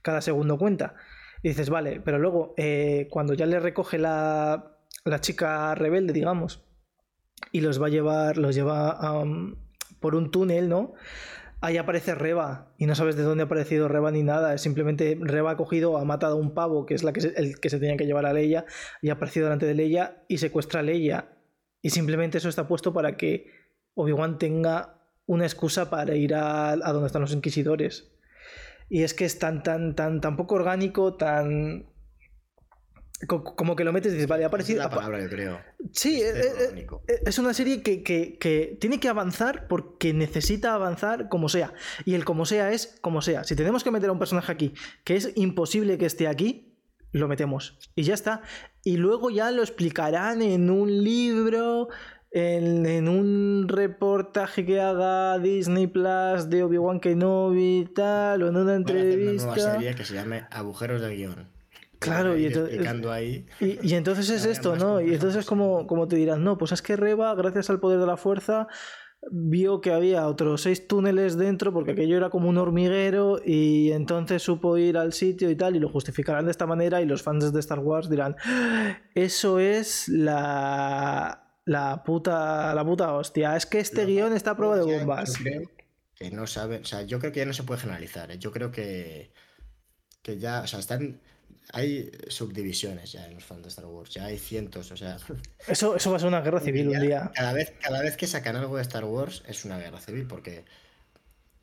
cada 0.01 0.23
segundo 0.23 0.57
cuenta. 0.57 0.95
Y 1.43 1.49
dices, 1.49 1.69
vale, 1.69 2.01
pero 2.03 2.19
luego 2.19 2.55
eh, 2.57 3.09
cuando 3.11 3.35
ya 3.35 3.45
le 3.45 3.61
recoge 3.61 3.99
la, 3.99 4.79
la, 5.05 5.21
chica 5.21 5.75
rebelde, 5.75 6.15
digamos, 6.15 6.65
y 7.53 7.61
los 7.61 7.81
va 7.81 7.89
a 7.89 7.91
llevar, 7.91 8.39
los 8.39 8.55
lleva 8.55 8.99
por 10.01 10.15
un 10.15 10.31
túnel, 10.31 10.71
¿no? 10.71 10.95
Ahí 11.61 11.77
aparece 11.77 12.15
Reba 12.15 12.73
y 12.79 12.87
no 12.87 12.95
sabes 12.95 13.17
de 13.17 13.23
dónde 13.23 13.43
ha 13.43 13.47
aparecido 13.47 13.87
Reba 13.87 14.11
ni 14.11 14.23
nada. 14.23 14.55
Es 14.55 14.63
simplemente 14.63 15.19
Reba 15.21 15.53
ha 15.53 15.57
cogido, 15.59 15.99
ha 15.99 16.05
matado 16.07 16.37
a 16.37 16.41
un 16.41 16.55
pavo, 16.55 16.87
que 16.87 16.95
es 16.95 17.05
la 17.05 17.13
que 17.13 17.21
el 17.37 17.61
que 17.61 17.69
se 17.69 17.79
tenía 17.79 17.99
que 17.99 18.07
llevar 18.07 18.25
a 18.25 18.33
Leia, 18.33 18.65
y 19.03 19.11
ha 19.11 19.13
aparecido 19.13 19.45
delante 19.45 19.67
de 19.67 19.75
Leia 19.75 20.25
y 20.27 20.39
secuestra 20.39 20.81
a 20.81 20.83
Leia. 20.83 21.29
Y 21.83 21.91
simplemente 21.91 22.39
eso 22.39 22.49
está 22.49 22.67
puesto 22.67 22.93
para 22.93 23.17
que 23.17 23.51
Obi-Wan 23.95 24.39
tenga 24.39 25.03
una 25.27 25.45
excusa 25.45 25.91
para 25.91 26.15
ir 26.15 26.35
a, 26.35 26.71
a 26.71 26.93
donde 26.93 27.07
están 27.07 27.23
los 27.23 27.33
inquisidores. 27.33 28.13
Y 28.89 29.03
es 29.03 29.15
que 29.15 29.25
es 29.25 29.39
tan, 29.39 29.63
tan, 29.63 29.95
tan, 29.95 30.21
tan 30.21 30.37
poco 30.37 30.55
orgánico, 30.55 31.15
tan. 31.15 31.87
Como 33.27 33.77
que 33.77 33.85
lo 33.85 33.93
metes 33.93 34.13
y 34.13 34.17
dices, 34.17 34.29
vale, 34.29 34.45
ha 34.45 34.51
parecido. 34.51 34.81
Es 34.81 34.85
la 34.85 34.91
palabra, 34.91 35.23
yo 35.23 35.29
creo. 35.29 35.61
Sí, 35.93 36.21
es, 36.21 36.35
eh, 36.35 36.87
eh, 37.09 37.21
es 37.25 37.39
una 37.39 37.55
serie 37.55 37.83
que, 37.83 38.03
que, 38.03 38.37
que, 38.37 38.77
tiene 38.81 38.99
que 38.99 39.09
avanzar 39.09 39.69
porque 39.69 40.13
necesita 40.13 40.75
avanzar 40.75 41.29
como 41.29 41.49
sea. 41.49 41.73
Y 42.05 42.15
el 42.15 42.25
como 42.25 42.45
sea 42.45 42.73
es 42.73 42.99
como 43.01 43.23
sea. 43.23 43.45
Si 43.45 43.55
tenemos 43.57 43.85
que 43.85 43.93
meter 43.93 44.09
a 44.09 44.13
un 44.13 44.19
personaje 44.19 44.51
aquí 44.51 44.75
que 45.05 45.17
es 45.17 45.33
imposible 45.37 45.99
que 45.99 46.07
esté 46.07 46.27
aquí, 46.27 46.72
lo 47.13 47.29
metemos. 47.29 47.79
Y 47.95 48.03
ya 48.03 48.15
está. 48.15 48.43
Y 48.85 48.97
luego 48.97 49.31
ya 49.31 49.51
lo 49.51 49.63
explicarán 49.63 50.43
en 50.43 50.71
un 50.71 51.05
libro, 51.05 51.89
en, 52.31 53.09
un 53.09 53.67
reportaje 53.69 54.65
que 54.65 54.81
haga 54.81 55.39
Disney 55.39 55.87
Plus 55.87 56.49
de 56.49 56.65
Obi-Wan 56.65 57.01
Kenobi 57.01 57.81
y 57.81 57.85
tal, 57.87 58.43
o 58.43 58.49
en 58.49 58.57
una 58.57 58.75
entrevista. 58.75 59.45
Una 59.45 59.57
nueva 59.57 59.73
serie 59.75 59.95
que 59.95 60.05
se 60.05 60.15
llame 60.15 60.47
Agujeros 60.51 61.01
de 61.01 61.15
guion. 61.15 61.49
Claro, 62.03 62.37
y 62.37 62.47
entonces, 62.47 63.07
ahí. 63.07 63.47
Y, 63.61 63.95
entonces 63.95 64.29
es 64.31 64.45
esto, 64.57 64.77
¿no? 64.77 65.01
Y 65.01 65.15
entonces 65.15 65.41
es 65.41 65.47
como, 65.47 65.87
como 65.87 66.09
te 66.09 66.17
dirán, 66.17 66.43
no, 66.43 66.59
pues 66.59 66.73
es 66.73 66.83
que 66.83 66.97
Reba, 66.97 67.35
gracias 67.35 67.71
al 67.71 67.79
poder 67.79 68.01
de 68.01 68.07
la 68.07 68.17
fuerza, 68.17 68.67
vio 69.31 69.81
que 69.81 69.93
había 69.93 70.27
otros 70.27 70.63
seis 70.63 70.89
túneles 70.89 71.37
dentro 71.37 71.73
porque 71.73 71.93
aquello 71.93 72.17
era 72.17 72.29
como 72.29 72.49
un 72.49 72.59
hormiguero 72.59 73.41
y 73.45 73.93
entonces 73.93 74.43
supo 74.43 74.77
ir 74.79 74.99
al 74.99 75.13
sitio 75.13 75.49
y 75.51 75.57
tal 75.57 75.77
y 75.77 75.79
lo 75.79 75.89
justificarán 75.89 76.47
de 76.47 76.51
esta 76.51 76.67
manera 76.67 77.01
y 77.01 77.07
los 77.07 77.23
fans 77.23 77.53
de 77.53 77.61
Star 77.61 77.79
Wars 77.79 78.11
dirán 78.11 78.37
ah, 78.45 78.99
eso 79.15 79.61
es 79.61 80.09
la 80.09 81.43
la 81.65 82.03
puta, 82.03 82.75
la 82.75 82.85
puta 82.85 83.13
hostia. 83.13 83.57
Es 83.57 83.67
que 83.67 83.81
este 83.81 84.05
guion 84.05 84.33
está 84.33 84.53
a 84.53 84.57
prueba 84.57 84.77
de 84.77 84.99
bombas. 84.99 85.35
que 86.15 86.31
no 86.31 86.47
sabe, 86.47 86.79
o 86.79 86.85
sea, 86.85 87.03
yo 87.03 87.19
creo 87.19 87.33
que 87.33 87.41
ya 87.41 87.47
no 87.47 87.53
se 87.53 87.63
puede 87.63 87.81
generalizar. 87.81 88.31
¿eh? 88.31 88.39
Yo 88.39 88.51
creo 88.51 88.71
que, 88.71 89.33
que 90.23 90.39
ya, 90.39 90.63
o 90.63 90.67
sea, 90.67 90.79
están, 90.79 91.21
hay 91.73 92.11
subdivisiones 92.29 93.13
ya 93.13 93.27
en 93.27 93.35
los 93.35 93.45
fans 93.45 93.63
de 93.63 93.69
Star 93.69 93.87
Wars, 93.87 94.11
ya 94.11 94.27
hay 94.27 94.39
cientos, 94.39 94.91
o 94.91 94.97
sea. 94.97 95.17
Eso, 95.67 95.97
eso 95.97 96.11
va 96.11 96.17
a 96.17 96.21
ser 96.21 96.29
una 96.29 96.41
guerra 96.41 96.61
civil 96.61 96.89
un 96.89 97.01
día. 97.01 97.31
Cada 97.35 97.53
vez, 97.53 97.73
cada 97.81 98.03
vez 98.03 98.17
que 98.17 98.27
sacan 98.27 98.57
algo 98.57 98.77
de 98.77 98.83
Star 98.83 99.05
Wars 99.05 99.43
es 99.47 99.65
una 99.65 99.79
guerra 99.79 100.01
civil, 100.01 100.27
porque 100.27 100.65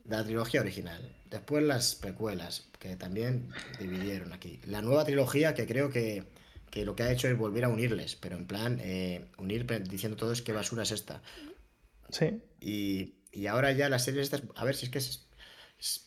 la 0.04 0.24
trilogía 0.24 0.60
original, 0.60 1.14
después 1.30 1.62
las 1.62 1.94
precuelas, 1.94 2.66
que 2.78 2.96
también 2.96 3.48
dividieron 3.78 4.32
aquí, 4.32 4.60
la 4.66 4.82
nueva 4.82 5.04
trilogía 5.04 5.54
que 5.54 5.66
creo 5.66 5.90
que 5.90 6.24
que 6.70 6.84
lo 6.84 6.96
que 6.96 7.02
ha 7.02 7.12
hecho 7.12 7.28
es 7.28 7.36
volver 7.36 7.64
a 7.64 7.68
unirles, 7.68 8.16
pero 8.16 8.36
en 8.36 8.46
plan, 8.46 8.78
eh, 8.80 9.26
unir 9.38 9.66
diciendo 9.88 10.16
todos 10.16 10.40
qué 10.40 10.52
basura 10.52 10.84
es 10.84 10.92
esta. 10.92 11.20
Sí. 12.10 12.40
Y, 12.60 13.46
ahora 13.46 13.72
ya 13.72 13.88
las 13.88 14.04
series 14.04 14.24
estas, 14.24 14.42
a 14.54 14.64
ver 14.64 14.76
si 14.76 14.86
es 14.86 14.90
que 14.90 14.98
es... 14.98 15.26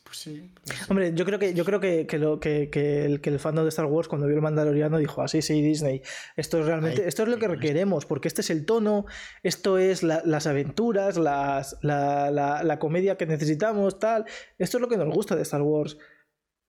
pues 0.04 0.18
sí, 0.18 0.52
Hombre, 0.88 1.14
yo 1.16 1.26
creo 1.26 1.40
que 1.40 1.56
yo 1.56 1.66
creo 1.66 1.80
que, 1.80 2.06
lo, 2.20 2.40
que, 2.40 2.70
el, 3.06 3.22
que 3.22 3.30
el 3.30 3.40
fandom 3.40 3.66
de 3.66 3.70
Star 3.70 3.88
Wars 3.88 4.08
cuando 4.08 4.28
vio 4.28 4.36
el 4.36 4.42
Mandaloriano 4.44 5.00
dijo 5.00 5.24
así, 5.24 5.42
sí, 5.42 5.64
Disney, 5.64 6.04
esto 6.36 6.60
es 6.60 6.68
realmente, 6.68 7.08
esto 7.08 7.24
es 7.24 7.30
lo 7.30 7.38
que 7.40 7.48
requeremos, 7.48 8.06
porque 8.06 8.28
este 8.28 8.42
es 8.42 8.52
el 8.52 8.66
tono, 8.66 9.08
esto 9.42 9.80
es 9.80 10.04
las 10.04 10.46
aventuras, 10.46 11.18
las, 11.18 11.78
la, 11.82 12.30
la, 12.30 12.64
la 12.64 12.78
comedia 12.78 13.18
que 13.18 13.26
necesitamos, 13.26 13.98
tal, 13.98 14.26
esto 14.60 14.78
es 14.78 14.82
lo 14.82 14.90
que 14.90 14.98
nos 14.98 15.12
gusta 15.12 15.36
de 15.36 15.42
Star 15.42 15.64
Wars. 15.64 15.98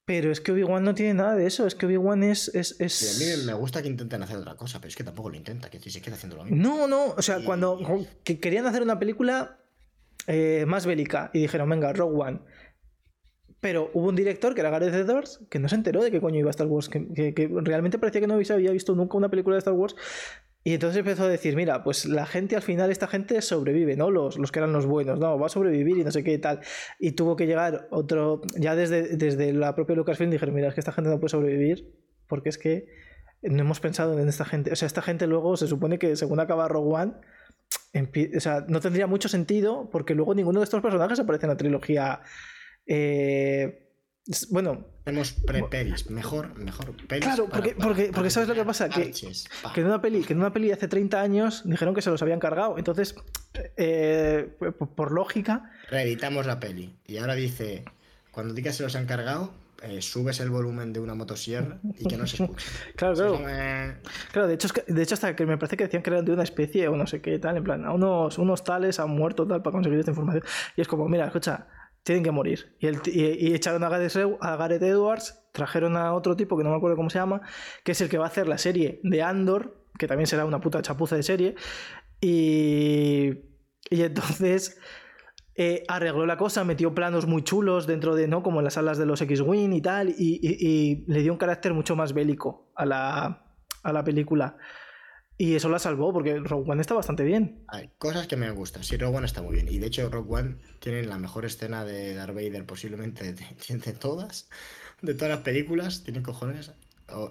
Pero 0.07 0.31
es 0.31 0.43
que 0.43 0.53
Obi-Wan 0.53 0.85
no 0.85 0.95
tiene 0.95 1.15
nada 1.15 1.35
de 1.35 1.47
eso, 1.47 1.67
es 1.67 1.75
que 1.75 1.87
Obi-Wan 1.87 2.23
es, 2.25 2.49
es, 2.55 2.79
a 2.81 2.85
mí 2.85 3.47
me 3.47 3.55
gusta 3.55 3.81
que 3.81 3.89
intenten 3.89 4.23
hacer 4.23 4.37
otra 4.37 4.55
cosa, 4.55 4.79
pero 4.79 4.89
es 4.89 4.97
que 4.97 5.05
tampoco 5.05 5.31
lo 5.31 5.37
intenta, 5.37 5.71
que 5.71 5.79
se 5.79 6.03
queda 6.03 6.15
haciendo 6.17 6.37
lo 6.37 6.45
mismo. 6.45 6.63
No, 6.63 6.87
no, 6.87 7.15
o 7.17 7.23
sea, 7.23 7.43
cuando 7.43 7.79
querían 8.23 8.67
hacer 8.67 8.83
una 8.83 8.99
película 8.99 9.59
eh, 10.27 10.65
más 10.67 10.87
bélica 10.87 11.31
y 11.35 11.41
dijeron, 11.41 11.69
venga, 11.69 11.93
Rogue 11.93 12.23
One. 12.23 12.41
Pero 13.65 13.91
hubo 13.95 14.11
un 14.11 14.15
director 14.15 14.55
que 14.55 14.61
era 14.61 14.69
Gareth 14.69 14.93
Edwards 14.93 15.41
que 15.49 15.59
no 15.59 15.71
se 15.71 15.77
enteró 15.77 16.03
de 16.03 16.11
qué 16.11 16.21
coño 16.21 16.39
iba 16.39 16.51
Star 16.51 16.67
Wars, 16.67 16.91
que, 16.91 17.33
que 17.33 17.49
realmente 17.62 17.99
parecía 17.99 18.21
que 18.21 18.27
no 18.27 18.35
había 18.35 18.73
visto 18.73 18.95
nunca 18.95 19.17
una 19.17 19.31
película 19.31 19.55
de 19.55 19.61
Star 19.61 19.73
Wars 19.73 19.97
y 20.62 20.75
entonces 20.75 20.99
empezó 20.99 21.23
a 21.23 21.29
decir, 21.29 21.57
mira, 21.57 21.83
pues 21.83 22.05
la 22.05 22.27
gente 22.27 22.57
al 22.57 22.61
final, 22.61 22.91
esta 22.91 23.07
gente 23.07 23.41
sobrevive, 23.41 23.97
¿no? 23.97 24.11
Los, 24.11 24.37
los 24.37 24.53
que 24.53 24.59
eran 24.59 24.75
los 24.75 24.85
buenos, 24.85 25.19
no, 25.19 25.39
va 25.39 25.47
a 25.47 25.49
sobrevivir 25.49 25.97
y 25.97 26.05
no 26.05 26.11
sé 26.11 26.23
qué 26.23 26.35
y 26.35 26.39
tal. 26.39 26.61
Y 26.99 27.12
tuvo 27.12 27.37
que 27.37 27.47
llegar 27.47 27.89
otro, 27.91 28.43
ya 28.55 28.77
desde, 28.77 29.17
desde 29.17 29.55
la 29.55 29.75
propia 29.75 29.97
Lucasfilm 29.97 30.31
dijeron, 30.31 30.55
mira, 30.55 30.69
es 30.69 30.75
que 30.75 30.81
esta 30.81 30.93
gente 30.93 31.09
no 31.09 31.19
puede 31.19 31.31
sobrevivir 31.31 31.91
porque 32.29 32.51
es 32.51 32.59
que 32.59 32.87
no 33.41 33.62
hemos 33.62 33.81
pensado 33.81 34.19
en 34.19 34.29
esta 34.29 34.45
gente. 34.45 34.73
O 34.73 34.77
sea, 34.77 34.85
esta 34.85 35.01
gente 35.01 35.27
luego 35.27 35.57
se 35.57 35.69
supone 35.69 35.99
que 35.99 36.17
según 36.17 36.39
acaba 36.39 36.69
Rogue 36.69 36.97
One, 36.97 37.12
o 38.37 38.41
sea, 38.41 38.67
no 38.69 38.81
tendría 38.81 39.07
mucho 39.07 39.31
sentido 39.31 39.89
porque 39.91 40.15
luego 40.15 40.35
ninguno 40.35 40.61
de 40.61 40.65
estos 40.65 40.83
personajes 40.83 41.19
aparece 41.19 41.47
en 41.47 41.51
la 41.51 41.57
trilogía. 41.57 42.21
Eh, 42.87 43.91
bueno. 44.51 44.87
Tenemos 45.05 45.32
pre-pelis, 45.32 46.11
mejor, 46.11 46.57
mejor 46.59 46.97
pelis. 47.07 47.24
Claro, 47.24 47.47
porque, 47.47 47.74
porque, 47.74 48.11
porque 48.12 48.30
¿sabes 48.30 48.49
lo 48.49 48.55
que 48.55 48.64
pasa? 48.64 48.89
Que, 48.89 49.11
que, 49.11 49.80
en 49.80 49.87
una 49.87 50.01
peli, 50.01 50.22
que 50.22 50.32
en 50.32 50.39
una 50.39 50.53
peli 50.53 50.68
de 50.68 50.74
hace 50.74 50.89
30 50.89 51.20
años 51.20 51.62
dijeron 51.66 51.95
que 51.95 52.01
se 52.01 52.09
los 52.09 52.22
habían 52.22 52.41
cargado. 52.41 52.78
Entonces, 52.78 53.14
eh, 53.76 54.49
por 54.97 55.12
lógica. 55.12 55.70
Reeditamos 55.91 56.47
la 56.47 56.59
peli. 56.59 56.97
Y 57.07 57.18
ahora 57.18 57.35
dice: 57.35 57.85
cuando 58.30 58.55
digas 58.55 58.76
se 58.76 58.82
los 58.82 58.97
han 58.97 59.05
cargado, 59.05 59.53
eh, 59.82 60.01
subes 60.01 60.41
el 60.41 60.49
volumen 60.49 60.95
de 60.95 61.01
una 61.01 61.14
motosierra 61.14 61.78
y 61.99 62.09
que 62.09 62.16
no 62.16 62.26
se 62.26 62.43
escuche. 62.43 62.66
claro, 62.97 63.14
claro. 63.14 63.95
Claro, 64.32 64.49
de 64.49 64.55
hecho, 64.55 64.68
de 64.87 65.03
hecho, 65.03 65.14
hasta 65.14 65.37
que 65.37 65.45
me 65.45 65.59
parece 65.59 65.76
que 65.76 65.85
decían 65.85 66.03
que 66.03 66.09
eran 66.09 66.24
de 66.24 66.32
una 66.32 66.43
especie 66.43 66.89
o 66.89 66.97
no 66.97 67.07
sé 67.07 67.20
qué 67.20 67.39
tal, 67.39 67.59
en 67.59 67.64
plan, 67.64 67.85
a 67.85 67.93
unos, 67.93 68.39
unos 68.39 68.64
tales 68.64 68.99
han 68.99 69.11
muerto 69.11 69.47
tal 69.47 69.62
para 69.62 69.72
conseguir 69.72 69.99
esta 69.99 70.12
información. 70.12 70.43
Y 70.76 70.80
es 70.80 70.89
como, 70.89 71.07
mira, 71.07 71.26
escucha, 71.26 71.66
tienen 72.05 72.23
que 72.23 72.31
morir. 72.31 72.77
Y, 72.79 73.55
echaron 73.55 73.83
a 73.83 73.89
Gareth, 73.89 74.83
Edwards, 74.83 75.49
trajeron 75.53 75.97
a 75.97 76.13
otro 76.13 76.37
tipo 76.37 76.57
que 76.57 76.63
no 76.63 76.71
me 76.71 76.77
acuerdo 76.77 76.97
cómo 76.97 77.11
se 77.11 77.19
llama, 77.19 77.41
que 77.83 77.93
es 77.93 78.01
el 78.01 78.09
que 78.09 78.19
va 78.19 78.27
a 78.27 78.29
hacer 78.29 78.47
la 78.47 78.59
serie 78.59 79.01
de 79.03 79.23
Andor, 79.23 79.89
que 79.99 80.07
también 80.07 80.27
será 80.27 80.45
una 80.45 80.61
puta 80.61 80.83
chapuza 80.83 81.17
de 81.17 81.23
serie. 81.23 81.55
Y, 82.21 83.31
y 83.91 84.03
entonces 84.03 84.79
eh, 85.57 85.83
arregló 85.89 86.27
la 86.27 86.37
cosa, 86.37 86.63
metió 86.63 86.95
planos 86.95 87.27
muy 87.27 87.43
chulos 87.43 87.87
dentro 87.87 88.15
de, 88.15 88.29
¿no? 88.29 88.43
Como 88.43 88.61
en 88.61 88.65
las 88.65 88.75
salas 88.75 88.99
de 88.99 89.07
los 89.07 89.23
X-Wing 89.23 89.73
y 89.73 89.81
tal, 89.81 90.11
y, 90.11 90.41
y, 90.43 91.05
le 91.07 91.23
dio 91.23 91.33
un 91.33 91.39
carácter 91.39 91.73
mucho 91.73 91.97
más 91.97 92.13
bélico 92.13 92.71
a 92.77 92.85
la, 92.85 93.47
a 93.83 93.93
la 93.93 94.05
película. 94.05 94.59
Y 95.37 95.57
eso 95.57 95.68
la 95.68 95.80
salvó, 95.80 96.12
porque 96.12 96.39
Rogue 96.39 96.70
One 96.70 96.80
está 96.80 96.95
bastante 96.95 97.24
bien. 97.24 97.64
Hay 97.68 97.91
cosas 97.99 98.28
que 98.28 98.37
me 98.37 98.51
gustan. 98.51 98.85
Sí, 98.85 98.97
Rogue 98.97 99.16
One 99.16 99.26
está 99.26 99.43
muy 99.43 99.55
bien. 99.55 99.68
Y 99.68 99.78
de 99.78 99.89
hecho, 99.89 100.09
Rogue 100.09 100.32
One 100.32 100.57
tiene 100.78 101.03
la 101.03 101.18
mejor 101.18 101.45
escena 101.45 101.85
de 101.85 102.14
Darth 102.14 102.35
Vader 102.35 102.64
posiblemente 102.66 103.32
de, 103.32 103.93
todas. 103.95 104.49
De 105.03 105.14
todas 105.14 105.30
las 105.30 105.41
películas. 105.41 106.05
Tiene 106.05 106.22
cojones. 106.22 106.70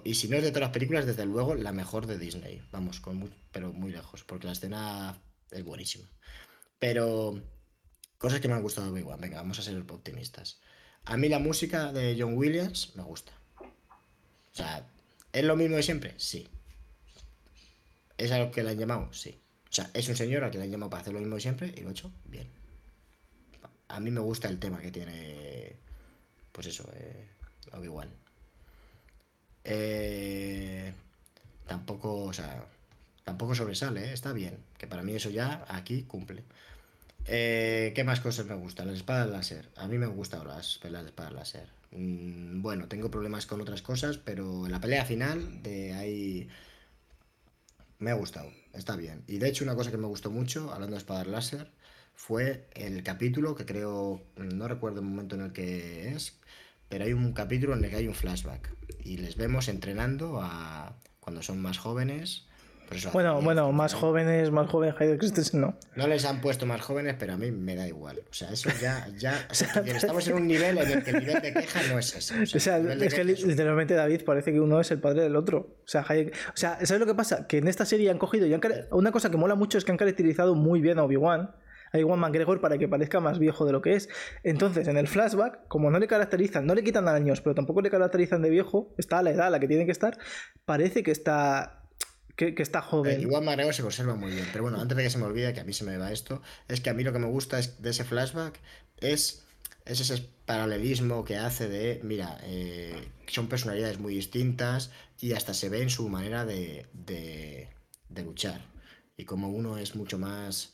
y 0.04 0.14
si 0.14 0.28
no 0.28 0.36
es 0.36 0.42
de 0.42 0.50
todas 0.50 0.68
las 0.68 0.72
películas, 0.72 1.06
desde 1.06 1.24
luego 1.24 1.54
la 1.54 1.72
mejor 1.72 2.06
de 2.06 2.18
Disney. 2.18 2.62
Vamos, 2.72 3.00
con 3.00 3.30
pero 3.52 3.72
muy 3.72 3.90
lejos. 3.90 4.22
Porque 4.22 4.46
la 4.46 4.52
escena 4.52 5.18
es 5.50 5.64
buenísima. 5.64 6.06
Pero 6.78 7.40
cosas 8.18 8.40
que 8.40 8.48
me 8.48 8.54
han 8.54 8.62
gustado 8.62 8.88
de 8.88 8.92
Obi-Wan. 8.92 9.20
Venga, 9.20 9.38
vamos 9.38 9.58
a 9.58 9.62
ser 9.62 9.78
optimistas. 9.78 10.60
A 11.06 11.16
mí 11.16 11.30
la 11.30 11.38
música 11.38 11.90
de 11.90 12.16
John 12.18 12.36
Williams 12.36 12.92
me 12.96 13.02
gusta. 13.02 13.32
O 13.60 14.56
sea, 14.56 14.86
¿es 15.32 15.44
lo 15.44 15.56
mismo 15.56 15.76
de 15.76 15.82
siempre? 15.82 16.14
Sí. 16.18 16.48
¿Es 18.16 18.30
a 18.32 18.38
lo 18.38 18.50
que 18.50 18.62
le 18.62 18.70
han 18.70 18.78
llamado? 18.78 19.12
Sí. 19.12 19.40
O 19.68 19.72
sea, 19.72 19.90
es 19.92 20.08
un 20.08 20.16
señor 20.16 20.44
al 20.44 20.50
que 20.50 20.58
le 20.58 20.64
han 20.64 20.70
llamado 20.70 20.90
para 20.90 21.00
hacer 21.00 21.12
lo 21.12 21.20
mismo 21.20 21.38
siempre 21.40 21.72
y 21.76 21.80
lo 21.80 21.88
ha 21.88 21.92
hecho 21.92 22.12
bien. 22.26 22.48
A 23.88 24.00
mí 24.00 24.10
me 24.10 24.20
gusta 24.20 24.48
el 24.48 24.58
tema 24.58 24.78
que 24.80 24.90
tiene, 24.90 25.76
pues 26.52 26.68
eso, 26.68 26.88
eh, 26.94 27.28
Obi-Wan. 27.72 28.08
Eh, 29.64 30.92
tampoco, 31.66 32.24
o 32.24 32.32
sea, 32.32 32.66
tampoco 33.24 33.54
sobresale, 33.54 34.04
¿eh? 34.04 34.12
está 34.12 34.32
bien. 34.32 34.58
Que 34.78 34.86
para 34.86 35.02
mí 35.02 35.14
eso 35.14 35.30
ya 35.30 35.64
aquí 35.68 36.02
cumple. 36.02 36.44
Eh, 37.26 37.92
¿Qué 37.94 38.04
más 38.04 38.20
cosas 38.20 38.46
me 38.46 38.54
gustan? 38.54 38.86
Las 38.86 38.96
espadas 38.96 39.28
láser. 39.28 39.70
A 39.76 39.88
mí 39.88 39.98
me 39.98 40.06
gustan 40.06 40.46
las, 40.46 40.80
las 40.84 41.06
espadas 41.06 41.32
láser. 41.32 41.68
Mm, 41.90 42.62
bueno, 42.62 42.86
tengo 42.88 43.10
problemas 43.10 43.46
con 43.46 43.60
otras 43.60 43.82
cosas, 43.82 44.18
pero 44.18 44.66
en 44.66 44.72
la 44.72 44.80
pelea 44.80 45.04
final 45.04 45.62
de 45.62 45.94
ahí 45.94 46.48
me 47.98 48.10
ha 48.10 48.14
gustado, 48.14 48.50
está 48.72 48.96
bien. 48.96 49.24
Y 49.26 49.38
de 49.38 49.48
hecho 49.48 49.64
una 49.64 49.74
cosa 49.74 49.90
que 49.90 49.96
me 49.96 50.06
gustó 50.06 50.30
mucho, 50.30 50.72
hablando 50.72 50.94
de 50.94 50.98
espadas 50.98 51.26
láser, 51.26 51.70
fue 52.14 52.68
el 52.74 53.02
capítulo 53.02 53.54
que 53.54 53.66
creo, 53.66 54.22
no 54.36 54.68
recuerdo 54.68 55.00
el 55.00 55.06
momento 55.06 55.34
en 55.34 55.42
el 55.42 55.52
que 55.52 56.08
es, 56.08 56.38
pero 56.88 57.04
hay 57.04 57.12
un 57.12 57.32
capítulo 57.32 57.74
en 57.74 57.84
el 57.84 57.90
que 57.90 57.96
hay 57.96 58.08
un 58.08 58.14
flashback 58.14 58.74
y 59.02 59.16
les 59.16 59.36
vemos 59.36 59.68
entrenando 59.68 60.40
a 60.40 60.96
cuando 61.20 61.42
son 61.42 61.60
más 61.60 61.78
jóvenes 61.78 62.46
bueno, 63.12 63.40
bueno, 63.40 63.72
más 63.72 63.94
jóvenes, 63.94 64.50
más 64.50 64.68
jóvenes 64.68 64.94
Hayden 64.98 65.18
Christensen 65.18 65.60
no. 65.60 65.78
No 65.96 66.06
les 66.06 66.24
han 66.24 66.40
puesto 66.40 66.66
más 66.66 66.80
jóvenes, 66.80 67.16
pero 67.18 67.34
a 67.34 67.36
mí 67.36 67.50
me 67.50 67.74
da 67.76 67.86
igual. 67.86 68.22
O 68.30 68.34
sea, 68.34 68.50
eso 68.50 68.70
ya, 68.80 69.08
ya 69.16 69.46
estamos 69.50 70.26
en 70.28 70.34
un 70.34 70.46
nivel 70.46 70.78
en 70.78 70.90
el 70.90 71.02
que 71.02 71.10
el 71.10 71.20
nivel 71.20 71.42
de 71.42 71.52
queja 71.52 71.80
no 71.90 71.98
es 71.98 72.14
ese. 72.14 72.42
O 72.42 72.60
sea, 72.60 72.78
es 73.00 73.14
que 73.14 73.24
literalmente 73.24 73.94
David 73.94 74.22
parece 74.24 74.52
que 74.52 74.60
uno 74.60 74.80
es 74.80 74.90
el 74.90 75.00
padre 75.00 75.22
del 75.22 75.36
otro. 75.36 75.76
O 75.84 75.88
sea, 75.88 76.02
o 76.02 76.56
sea, 76.56 76.78
¿sabes 76.84 77.00
lo 77.00 77.06
que 77.06 77.14
pasa? 77.14 77.46
Que 77.46 77.58
en 77.58 77.68
esta 77.68 77.84
serie 77.84 78.10
han 78.10 78.18
cogido 78.18 78.46
y 78.46 78.54
han 78.54 78.60
una 78.90 79.12
cosa 79.12 79.30
que 79.30 79.36
mola 79.36 79.54
mucho 79.54 79.78
es 79.78 79.84
que 79.84 79.92
han 79.92 79.98
caracterizado 79.98 80.54
muy 80.54 80.80
bien 80.80 80.98
a 80.98 81.04
Obi-Wan 81.04 81.50
a 81.94 81.98
Iwan 81.98 82.18
McGregor 82.18 82.60
para 82.60 82.76
que 82.76 82.88
parezca 82.88 83.20
más 83.20 83.38
viejo 83.38 83.64
de 83.64 83.72
lo 83.72 83.80
que 83.80 83.94
es. 83.94 84.08
Entonces, 84.42 84.88
en 84.88 84.96
el 84.96 85.06
flashback, 85.06 85.68
como 85.68 85.90
no 85.90 85.98
le 85.98 86.08
caracterizan, 86.08 86.66
no 86.66 86.74
le 86.74 86.82
quitan 86.82 87.06
años, 87.08 87.40
pero 87.40 87.54
tampoco 87.54 87.80
le 87.80 87.90
caracterizan 87.90 88.42
de 88.42 88.50
viejo, 88.50 88.92
está 88.98 89.18
a 89.18 89.22
la 89.22 89.30
edad 89.30 89.46
a 89.46 89.50
la 89.50 89.60
que 89.60 89.68
tiene 89.68 89.86
que 89.86 89.92
estar, 89.92 90.18
parece 90.64 91.04
que 91.04 91.12
está 91.12 91.83
que, 92.36 92.54
está 92.58 92.82
joven. 92.82 93.20
igual 93.20 93.44
McGregor 93.44 93.74
se 93.74 93.82
conserva 93.82 94.14
muy 94.14 94.32
bien. 94.32 94.46
Pero 94.52 94.64
bueno, 94.64 94.80
antes 94.80 94.96
de 94.96 95.02
que 95.02 95.10
se 95.10 95.18
me 95.18 95.24
olvide, 95.24 95.52
que 95.52 95.60
a 95.60 95.64
mí 95.64 95.72
se 95.72 95.84
me 95.84 95.96
va 95.96 96.12
esto, 96.12 96.42
es 96.68 96.80
que 96.80 96.90
a 96.90 96.94
mí 96.94 97.04
lo 97.04 97.12
que 97.12 97.18
me 97.18 97.26
gusta 97.26 97.58
es 97.58 97.80
de 97.80 97.90
ese 97.90 98.04
flashback 98.04 98.58
es, 98.98 99.44
ese 99.84 100.28
paralelismo 100.46 101.24
que 101.24 101.36
hace 101.36 101.68
de, 101.68 102.00
mira, 102.02 102.38
eh, 102.42 103.08
son 103.26 103.48
personalidades 103.48 103.98
muy 103.98 104.14
distintas 104.14 104.90
y 105.20 105.32
hasta 105.32 105.54
se 105.54 105.68
ve 105.68 105.82
en 105.82 105.90
su 105.90 106.08
manera 106.08 106.44
de, 106.44 106.86
de, 106.92 107.68
luchar. 108.24 108.60
Y 109.16 109.24
como 109.24 109.48
uno 109.48 109.78
es 109.78 109.94
mucho 109.94 110.18
más 110.18 110.72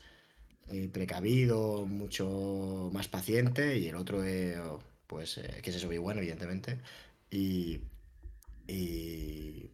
eh, 0.69 0.89
precavido, 0.91 1.85
mucho 1.85 2.89
más 2.91 3.07
paciente 3.07 3.77
y 3.77 3.87
el 3.87 3.95
otro, 3.95 4.23
es, 4.23 4.57
pues, 5.05 5.37
eh, 5.37 5.59
que 5.61 5.69
es 5.69 5.75
eso, 5.75 5.89
bueno, 6.01 6.21
evidentemente. 6.21 6.79
Y, 7.29 7.81
y 8.67 9.69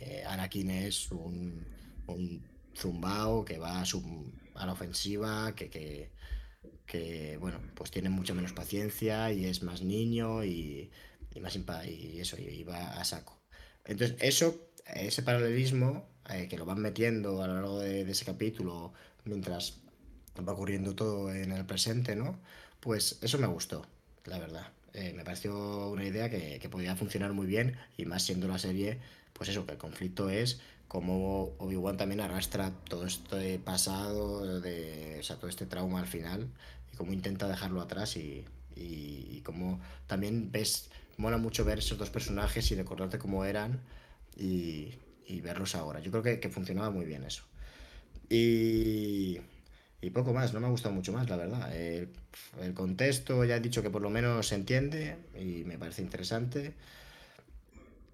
eh, 0.00 0.24
Anakin 0.26 0.70
es 0.70 1.10
un, 1.10 1.66
un, 2.06 2.42
zumbao 2.74 3.44
que 3.44 3.58
va 3.58 3.80
a, 3.80 3.84
su, 3.84 4.32
la 4.54 4.72
ofensiva, 4.72 5.54
que, 5.56 5.68
que, 6.86 7.36
bueno, 7.40 7.60
pues 7.74 7.90
tiene 7.90 8.08
mucha 8.08 8.34
menos 8.34 8.52
paciencia 8.52 9.32
y 9.32 9.46
es 9.46 9.62
más 9.62 9.82
niño 9.82 10.44
y, 10.44 10.90
más 11.40 11.56
y 11.86 12.20
eso, 12.20 12.36
y, 12.38 12.62
va 12.64 13.00
a 13.00 13.04
saco. 13.04 13.40
Entonces, 13.84 14.16
eso, 14.20 14.70
ese 14.86 15.22
paralelismo 15.22 16.08
eh, 16.30 16.46
que 16.48 16.56
lo 16.56 16.64
van 16.64 16.80
metiendo 16.80 17.42
a 17.42 17.46
lo 17.48 17.54
largo 17.54 17.80
de, 17.80 18.02
ese 18.02 18.24
capítulo 18.24 18.92
mientras 19.24 19.80
va 20.46 20.52
ocurriendo 20.52 20.94
todo 20.94 21.32
en 21.32 21.52
el 21.52 21.66
presente, 21.66 22.14
¿no? 22.14 22.38
Pues 22.80 23.18
eso 23.22 23.38
me 23.38 23.48
gustó, 23.48 23.86
la 24.24 24.38
verdad. 24.38 24.72
Eh, 24.94 25.12
me 25.14 25.24
pareció 25.24 25.90
una 25.90 26.04
idea 26.04 26.30
que, 26.30 26.58
que 26.60 26.68
podía 26.68 26.96
funcionar 26.96 27.32
muy 27.32 27.46
bien 27.46 27.76
y 27.96 28.06
más 28.06 28.22
siendo 28.24 28.48
la 28.48 28.58
serie 28.58 29.00
pues 29.38 29.48
eso, 29.50 29.64
que 29.64 29.72
el 29.72 29.78
conflicto 29.78 30.28
es 30.28 30.60
cómo 30.88 31.54
Obi-Wan 31.58 31.96
también 31.96 32.20
arrastra 32.20 32.72
todo 32.88 33.06
este 33.06 33.58
pasado, 33.58 34.60
de, 34.60 35.18
o 35.20 35.22
sea, 35.22 35.36
todo 35.36 35.48
este 35.48 35.66
trauma 35.66 36.00
al 36.00 36.06
final, 36.06 36.48
y 36.92 36.96
cómo 36.96 37.12
intenta 37.12 37.46
dejarlo 37.48 37.80
atrás 37.80 38.16
y, 38.16 38.44
y, 38.74 39.40
cómo 39.42 39.80
también 40.06 40.50
ves, 40.50 40.90
mola 41.16 41.38
mucho 41.38 41.64
ver 41.64 41.78
esos 41.78 41.98
dos 41.98 42.10
personajes 42.10 42.70
y 42.70 42.74
recordarte 42.74 43.18
cómo 43.18 43.44
eran 43.44 43.80
y, 44.36 44.94
verlos 45.42 45.74
ahora. 45.74 46.00
Yo 46.00 46.10
creo 46.10 46.40
que, 46.40 46.48
funcionaba 46.48 46.90
muy 46.90 47.04
bien 47.04 47.24
eso. 47.24 47.42
Y, 48.28 49.40
poco 50.12 50.32
más, 50.32 50.52
no 50.54 50.60
me 50.60 50.66
ha 50.66 50.70
gustado 50.70 50.94
mucho 50.94 51.12
más, 51.12 51.28
la 51.28 51.36
verdad. 51.36 51.74
El, 51.76 52.08
contexto 52.74 53.44
ya 53.44 53.56
he 53.56 53.60
dicho 53.60 53.82
que 53.82 53.90
por 53.90 54.02
lo 54.02 54.10
menos 54.10 54.48
se 54.48 54.54
entiende 54.54 55.16
y 55.38 55.64
me 55.64 55.78
parece 55.78 56.02
interesante. 56.02 56.74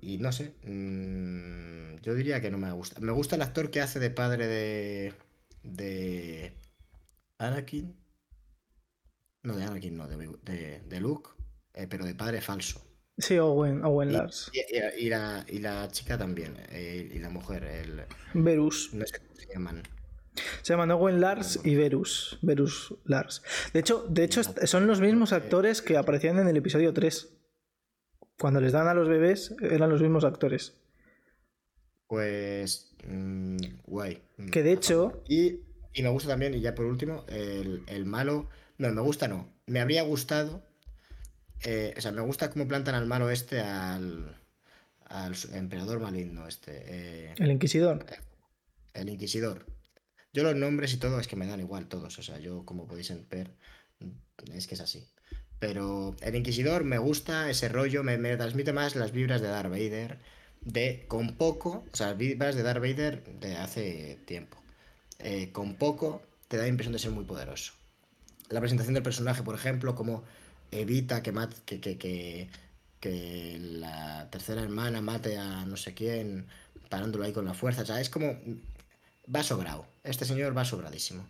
Y 0.06 0.18
no 0.18 0.32
sé, 0.32 0.54
mm, 0.64 2.02
yo 2.02 2.14
diría 2.14 2.38
que 2.42 2.50
no 2.50 2.58
me 2.58 2.70
gusta. 2.72 3.00
Me 3.00 3.12
gusta 3.12 3.36
el 3.36 3.42
actor 3.42 3.70
que 3.70 3.80
hace 3.80 3.98
de 3.98 4.10
padre 4.10 4.46
de. 4.46 5.14
de. 5.62 6.52
Anakin. 7.38 7.96
No, 9.44 9.56
de 9.56 9.64
Anakin, 9.64 9.96
no, 9.96 10.06
de, 10.06 10.82
de, 10.86 11.00
Luke, 11.00 11.30
eh, 11.72 11.86
pero 11.88 12.04
de 12.04 12.14
padre 12.14 12.42
falso. 12.42 12.82
Sí, 13.16 13.38
Owen, 13.38 13.82
Owen 13.82 14.12
Lars. 14.12 14.50
Y, 14.52 15.08
la, 15.08 15.44
y, 15.48 15.58
la, 15.60 15.88
chica 15.88 16.18
también, 16.18 16.54
eh, 16.68 17.10
y 17.14 17.18
la 17.18 17.30
mujer, 17.30 17.64
el. 17.64 18.02
Verus. 18.34 18.92
No 18.92 19.06
sé 19.06 19.20
cómo 19.20 19.34
se 19.36 19.46
llaman. 19.54 19.82
Se 20.60 20.74
llaman 20.74 20.90
Owen 20.90 21.20
Lars 21.20 21.60
y 21.64 21.76
Verus. 21.76 22.38
Verus 22.42 22.94
Lars. 23.06 23.42
De 23.72 23.80
hecho, 23.80 24.04
de 24.10 24.24
hecho, 24.24 24.42
son 24.66 24.86
los 24.86 25.00
mismos 25.00 25.32
actores 25.32 25.80
que 25.80 25.96
aparecían 25.96 26.38
en 26.40 26.48
el 26.48 26.58
episodio 26.58 26.92
3 26.92 27.33
cuando 28.44 28.60
les 28.60 28.72
dan 28.72 28.88
a 28.88 28.92
los 28.92 29.08
bebés, 29.08 29.54
eran 29.62 29.88
los 29.88 30.02
mismos 30.02 30.22
actores. 30.22 30.74
Pues. 32.06 32.94
Mm, 33.08 33.56
guay. 33.86 34.20
Que 34.52 34.62
de 34.62 34.72
hecho. 34.72 35.24
Y, 35.26 35.60
me 36.02 36.10
gusta 36.10 36.28
también, 36.28 36.52
y 36.52 36.60
ya 36.60 36.74
por 36.74 36.84
último, 36.84 37.24
el, 37.26 38.04
malo. 38.04 38.50
No, 38.76 38.92
me 38.92 39.00
gusta 39.00 39.28
no. 39.28 39.50
Me 39.64 39.80
habría 39.80 40.02
gustado. 40.02 40.62
Eh, 41.62 41.94
o 41.96 42.00
sea, 42.02 42.12
me 42.12 42.20
gusta 42.20 42.50
cómo 42.50 42.68
plantan 42.68 42.94
al 42.94 43.06
malo 43.06 43.30
este 43.30 43.60
al. 43.60 44.38
al 45.06 45.34
emperador 45.54 46.00
maligno 46.00 46.46
este. 46.46 46.82
Eh, 46.84 47.34
el 47.38 47.50
Inquisidor. 47.50 48.04
El 48.92 49.08
Inquisidor. 49.08 49.64
Yo 50.34 50.42
los 50.42 50.54
nombres 50.54 50.92
y 50.92 50.98
todo 50.98 51.18
es 51.18 51.28
que 51.28 51.36
me 51.36 51.46
dan 51.46 51.60
igual 51.60 51.88
todos. 51.88 52.18
O 52.18 52.22
sea, 52.22 52.38
yo 52.40 52.66
como 52.66 52.86
podéis 52.86 53.10
ver, 53.30 53.54
es 54.52 54.66
que 54.66 54.74
es 54.74 54.82
así. 54.82 55.08
Pero 55.66 56.14
el 56.20 56.34
Inquisidor 56.34 56.84
me 56.84 56.98
gusta 56.98 57.48
ese 57.48 57.70
rollo, 57.70 58.02
me, 58.04 58.18
transmite 58.36 58.74
más 58.74 58.96
las 58.96 59.12
vibras 59.12 59.40
de 59.40 59.48
Darth 59.48 59.70
Vader. 59.70 60.18
De 60.60 61.06
con 61.08 61.36
poco, 61.36 61.86
o 61.90 61.96
sea, 61.96 62.08
las 62.08 62.18
vibras 62.18 62.54
de 62.54 62.62
Darth 62.62 62.82
Vader 62.82 63.24
de 63.40 63.56
hace 63.56 64.18
tiempo. 64.26 64.58
Eh, 65.20 65.52
con 65.52 65.76
poco 65.76 66.20
te 66.48 66.58
da 66.58 66.64
la 66.64 66.68
impresión 66.68 66.92
de 66.92 66.98
ser 66.98 67.12
muy 67.12 67.24
poderoso. 67.24 67.72
La 68.50 68.60
presentación 68.60 68.92
del 68.92 69.02
personaje, 69.02 69.42
por 69.42 69.54
ejemplo, 69.54 69.94
como 69.94 70.24
evita 70.70 71.22
que, 71.22 71.32
que, 71.64 71.80
que, 71.80 72.50
que, 73.00 73.58
la 73.58 74.28
tercera 74.30 74.60
hermana 74.60 75.00
mate 75.00 75.38
a 75.38 75.64
no 75.64 75.78
sé 75.78 75.94
quién, 75.94 76.46
parándolo 76.90 77.24
ahí 77.24 77.32
con 77.32 77.46
la 77.46 77.54
fuerza. 77.54 77.82
O 77.82 77.86
sea, 77.86 78.02
es 78.02 78.10
como. 78.10 78.38
Va 79.34 79.42
sobrado. 79.42 79.86
Este 80.02 80.26
señor 80.26 80.54
va 80.54 80.66
sobradísimo. 80.66 81.24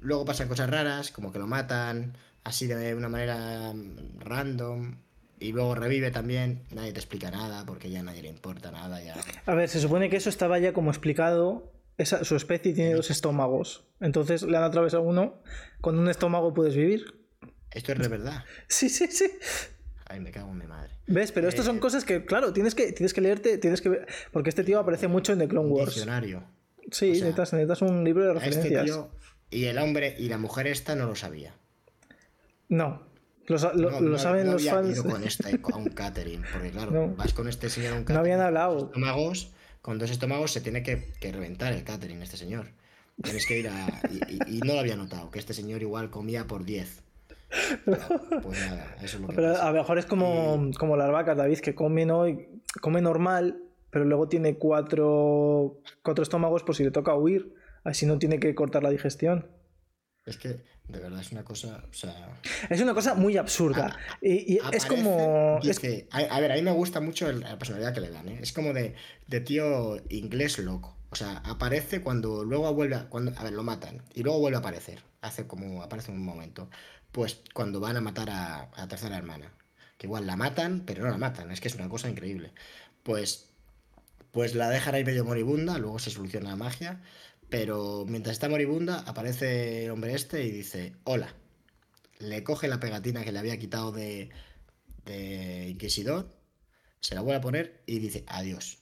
Luego 0.00 0.26
pasan 0.26 0.46
cosas 0.46 0.68
raras, 0.68 1.10
como 1.10 1.32
que 1.32 1.38
lo 1.38 1.46
matan, 1.46 2.12
así 2.48 2.66
de 2.66 2.94
una 2.94 3.08
manera 3.08 3.72
random. 4.18 4.96
Y 5.40 5.52
luego 5.52 5.74
revive 5.74 6.10
también, 6.10 6.64
nadie 6.72 6.92
te 6.92 6.98
explica 6.98 7.30
nada, 7.30 7.64
porque 7.64 7.90
ya 7.90 8.02
nadie 8.02 8.22
le 8.22 8.28
importa 8.28 8.72
nada. 8.72 9.00
Ya... 9.02 9.14
A 9.46 9.54
ver, 9.54 9.68
se 9.68 9.80
supone 9.80 10.10
que 10.10 10.16
eso 10.16 10.30
estaba 10.30 10.58
ya 10.58 10.72
como 10.72 10.90
explicado. 10.90 11.72
Esa, 11.96 12.24
su 12.24 12.36
especie 12.36 12.72
tiene 12.72 12.94
dos 12.94 13.10
estómagos. 13.10 13.84
Entonces 14.00 14.42
le 14.42 14.56
han 14.56 14.64
atravesado 14.64 15.02
uno. 15.02 15.40
Con 15.80 15.98
un 15.98 16.08
estómago 16.08 16.54
puedes 16.54 16.74
vivir. 16.74 17.14
Esto 17.70 17.92
es 17.92 17.98
de 17.98 18.08
verdad. 18.08 18.44
Sí, 18.68 18.88
sí, 18.88 19.06
sí. 19.08 19.30
Ay, 20.06 20.20
me 20.20 20.30
cago 20.30 20.50
en 20.50 20.58
mi 20.58 20.66
madre. 20.66 20.90
¿Ves? 21.06 21.32
Pero 21.32 21.48
estas 21.48 21.66
son 21.66 21.76
eh, 21.76 21.80
cosas 21.80 22.04
que, 22.04 22.24
claro, 22.24 22.52
tienes 22.52 22.74
que, 22.74 22.92
tienes 22.92 23.12
que 23.12 23.20
leerte, 23.20 23.58
tienes 23.58 23.82
que 23.82 23.90
ver. 23.90 24.06
Porque 24.32 24.48
este 24.48 24.64
tío 24.64 24.80
aparece 24.80 25.06
mucho 25.06 25.32
en 25.32 25.40
The 25.40 25.48
Clone 25.48 25.68
Wars. 25.68 25.94
Diccionario. 25.94 26.44
Sí, 26.90 27.20
necesitas, 27.20 27.82
un 27.82 28.02
libro 28.04 28.24
de 28.24 28.32
este 28.38 28.62
referencias. 28.62 28.98
y 29.50 29.66
el 29.66 29.78
hombre 29.78 30.16
y 30.18 30.28
la 30.28 30.38
mujer 30.38 30.66
esta 30.66 30.94
no 30.94 31.06
lo 31.06 31.14
sabía. 31.14 31.54
No. 32.68 33.08
Lo, 33.46 33.58
saben 34.18 34.50
los 34.50 34.68
fans. 34.68 34.90
Ido 34.90 35.04
con 35.04 35.24
este, 35.24 35.58
con 35.62 35.82
un 35.82 35.88
catering. 35.88 36.42
Porque 36.52 36.70
claro, 36.70 37.14
vas 37.16 37.32
con 37.32 37.48
este 37.48 37.70
señor 37.70 37.94
a 37.94 37.96
un 37.96 38.02
catering. 38.02 38.14
No 38.14 38.20
habían 38.20 38.40
hablado. 38.40 38.86
Estómagos, 38.86 39.52
con 39.80 39.98
dos 39.98 40.10
estómagos 40.10 40.52
se 40.52 40.60
tiene 40.60 40.82
que, 40.82 41.12
que 41.18 41.32
reventar 41.32 41.72
el 41.72 41.82
catering, 41.82 42.20
este 42.22 42.36
señor. 42.36 42.66
Tienes 43.22 43.46
que 43.46 43.58
ir 43.58 43.68
a. 43.68 44.02
Y, 44.46 44.60
no 44.60 44.74
lo 44.74 44.80
había 44.80 44.96
notado, 44.96 45.30
que 45.30 45.38
este 45.38 45.54
señor 45.54 45.82
igual 45.82 46.10
comía 46.10 46.46
por 46.46 46.64
10. 46.64 47.02
pues 48.42 48.60
nada, 48.60 48.96
eso 49.02 49.16
es 49.16 49.20
lo 49.22 49.28
que 49.28 49.34
Pero 49.34 49.60
a 49.60 49.72
lo 49.72 49.78
mejor 49.78 49.98
es 49.98 50.06
como, 50.06 50.70
como 50.78 50.96
las 50.96 51.10
vacas, 51.10 51.36
David, 51.36 51.58
que 51.60 51.74
comen 51.74 52.10
hoy, 52.10 52.46
come 52.80 53.00
normal, 53.00 53.62
pero 53.90 54.04
luego 54.04 54.28
tiene 54.28 54.56
cuatro, 54.58 55.80
cuatro 56.02 56.22
estómagos 56.22 56.62
por 56.62 56.76
si 56.76 56.84
le 56.84 56.90
toca 56.90 57.14
huir. 57.14 57.54
Así 57.82 58.06
no 58.06 58.18
tiene 58.18 58.38
que 58.38 58.54
cortar 58.54 58.82
la 58.82 58.90
digestión. 58.90 59.46
Es 60.26 60.36
que 60.36 60.62
de 60.88 61.00
verdad 61.00 61.20
es 61.20 61.32
una 61.32 61.44
cosa. 61.44 61.84
O 61.90 61.94
sea, 61.94 62.40
es 62.70 62.80
una 62.80 62.94
cosa 62.94 63.14
muy 63.14 63.36
absurda. 63.36 63.96
y, 64.22 64.58
es 64.72 64.86
como. 64.86 65.60
Es 65.62 65.78
que, 65.78 66.08
a, 66.10 66.40
ver, 66.40 66.52
a 66.52 66.54
mí 66.54 66.62
me 66.62 66.72
gusta 66.72 67.00
mucho 67.00 67.30
la 67.30 67.58
personalidad 67.58 67.92
que 67.92 68.00
le 68.00 68.10
dan. 68.10 68.28
¿eh? 68.28 68.38
Es 68.42 68.52
como 68.52 68.72
de, 68.72 68.94
de 69.26 69.40
tío 69.40 69.96
inglés 70.08 70.58
loco. 70.58 70.96
O 71.10 71.16
sea, 71.16 71.38
aparece 71.44 72.00
cuando 72.00 72.44
luego 72.44 72.72
vuelve 72.74 72.96
a, 72.96 73.08
cuando, 73.08 73.32
a 73.38 73.42
ver, 73.42 73.52
lo 73.52 73.62
matan 73.62 74.02
y 74.14 74.22
luego 74.22 74.40
vuelve 74.40 74.56
a 74.56 74.60
aparecer. 74.60 75.02
Hace 75.20 75.46
como 75.46 75.82
aparece 75.82 76.10
un 76.10 76.24
momento. 76.24 76.68
Pues 77.12 77.40
cuando 77.52 77.80
van 77.80 77.96
a 77.96 78.00
matar 78.00 78.30
a, 78.30 78.70
la 78.76 78.88
tercera 78.88 79.16
hermana. 79.16 79.52
Que 79.98 80.06
igual 80.06 80.26
la 80.26 80.36
matan, 80.36 80.84
pero 80.86 81.04
no 81.04 81.10
la 81.10 81.18
matan. 81.18 81.50
Es 81.50 81.60
que 81.60 81.68
es 81.68 81.74
una 81.74 81.88
cosa 81.88 82.08
increíble. 82.08 82.52
Pues, 83.02 83.50
pues 84.32 84.54
la 84.54 84.70
dejan 84.70 84.94
ahí 84.94 85.04
medio 85.04 85.24
moribunda, 85.24 85.76
luego 85.78 85.98
se 85.98 86.10
soluciona 86.10 86.50
la 86.50 86.56
magia. 86.56 87.00
Pero 87.50 88.04
mientras 88.06 88.34
está 88.34 88.48
moribunda, 88.48 89.00
aparece 89.00 89.84
el 89.84 89.90
hombre 89.90 90.14
este 90.14 90.44
y 90.44 90.50
dice, 90.50 90.96
hola. 91.04 91.34
Le 92.18 92.42
coge 92.42 92.66
la 92.66 92.80
pegatina 92.80 93.24
que 93.24 93.30
le 93.30 93.38
había 93.38 93.58
quitado 93.58 93.92
de, 93.92 94.30
de 95.04 95.68
Inquisidor, 95.68 96.36
se 97.00 97.14
la 97.14 97.20
vuelve 97.20 97.38
a 97.38 97.40
poner 97.40 97.82
y 97.86 98.00
dice, 98.00 98.24
adiós 98.26 98.78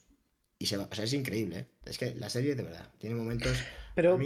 y 0.58 0.66
se 0.66 0.76
va. 0.76 0.88
O 0.90 0.94
sea, 0.94 1.04
es 1.04 1.12
increíble. 1.12 1.58
¿eh? 1.58 1.66
Es 1.84 1.98
que 1.98 2.14
la 2.14 2.30
serie, 2.30 2.54
de 2.54 2.62
verdad, 2.62 2.88
tiene 2.98 3.16
momentos. 3.16 3.56
Pero, 3.94 4.18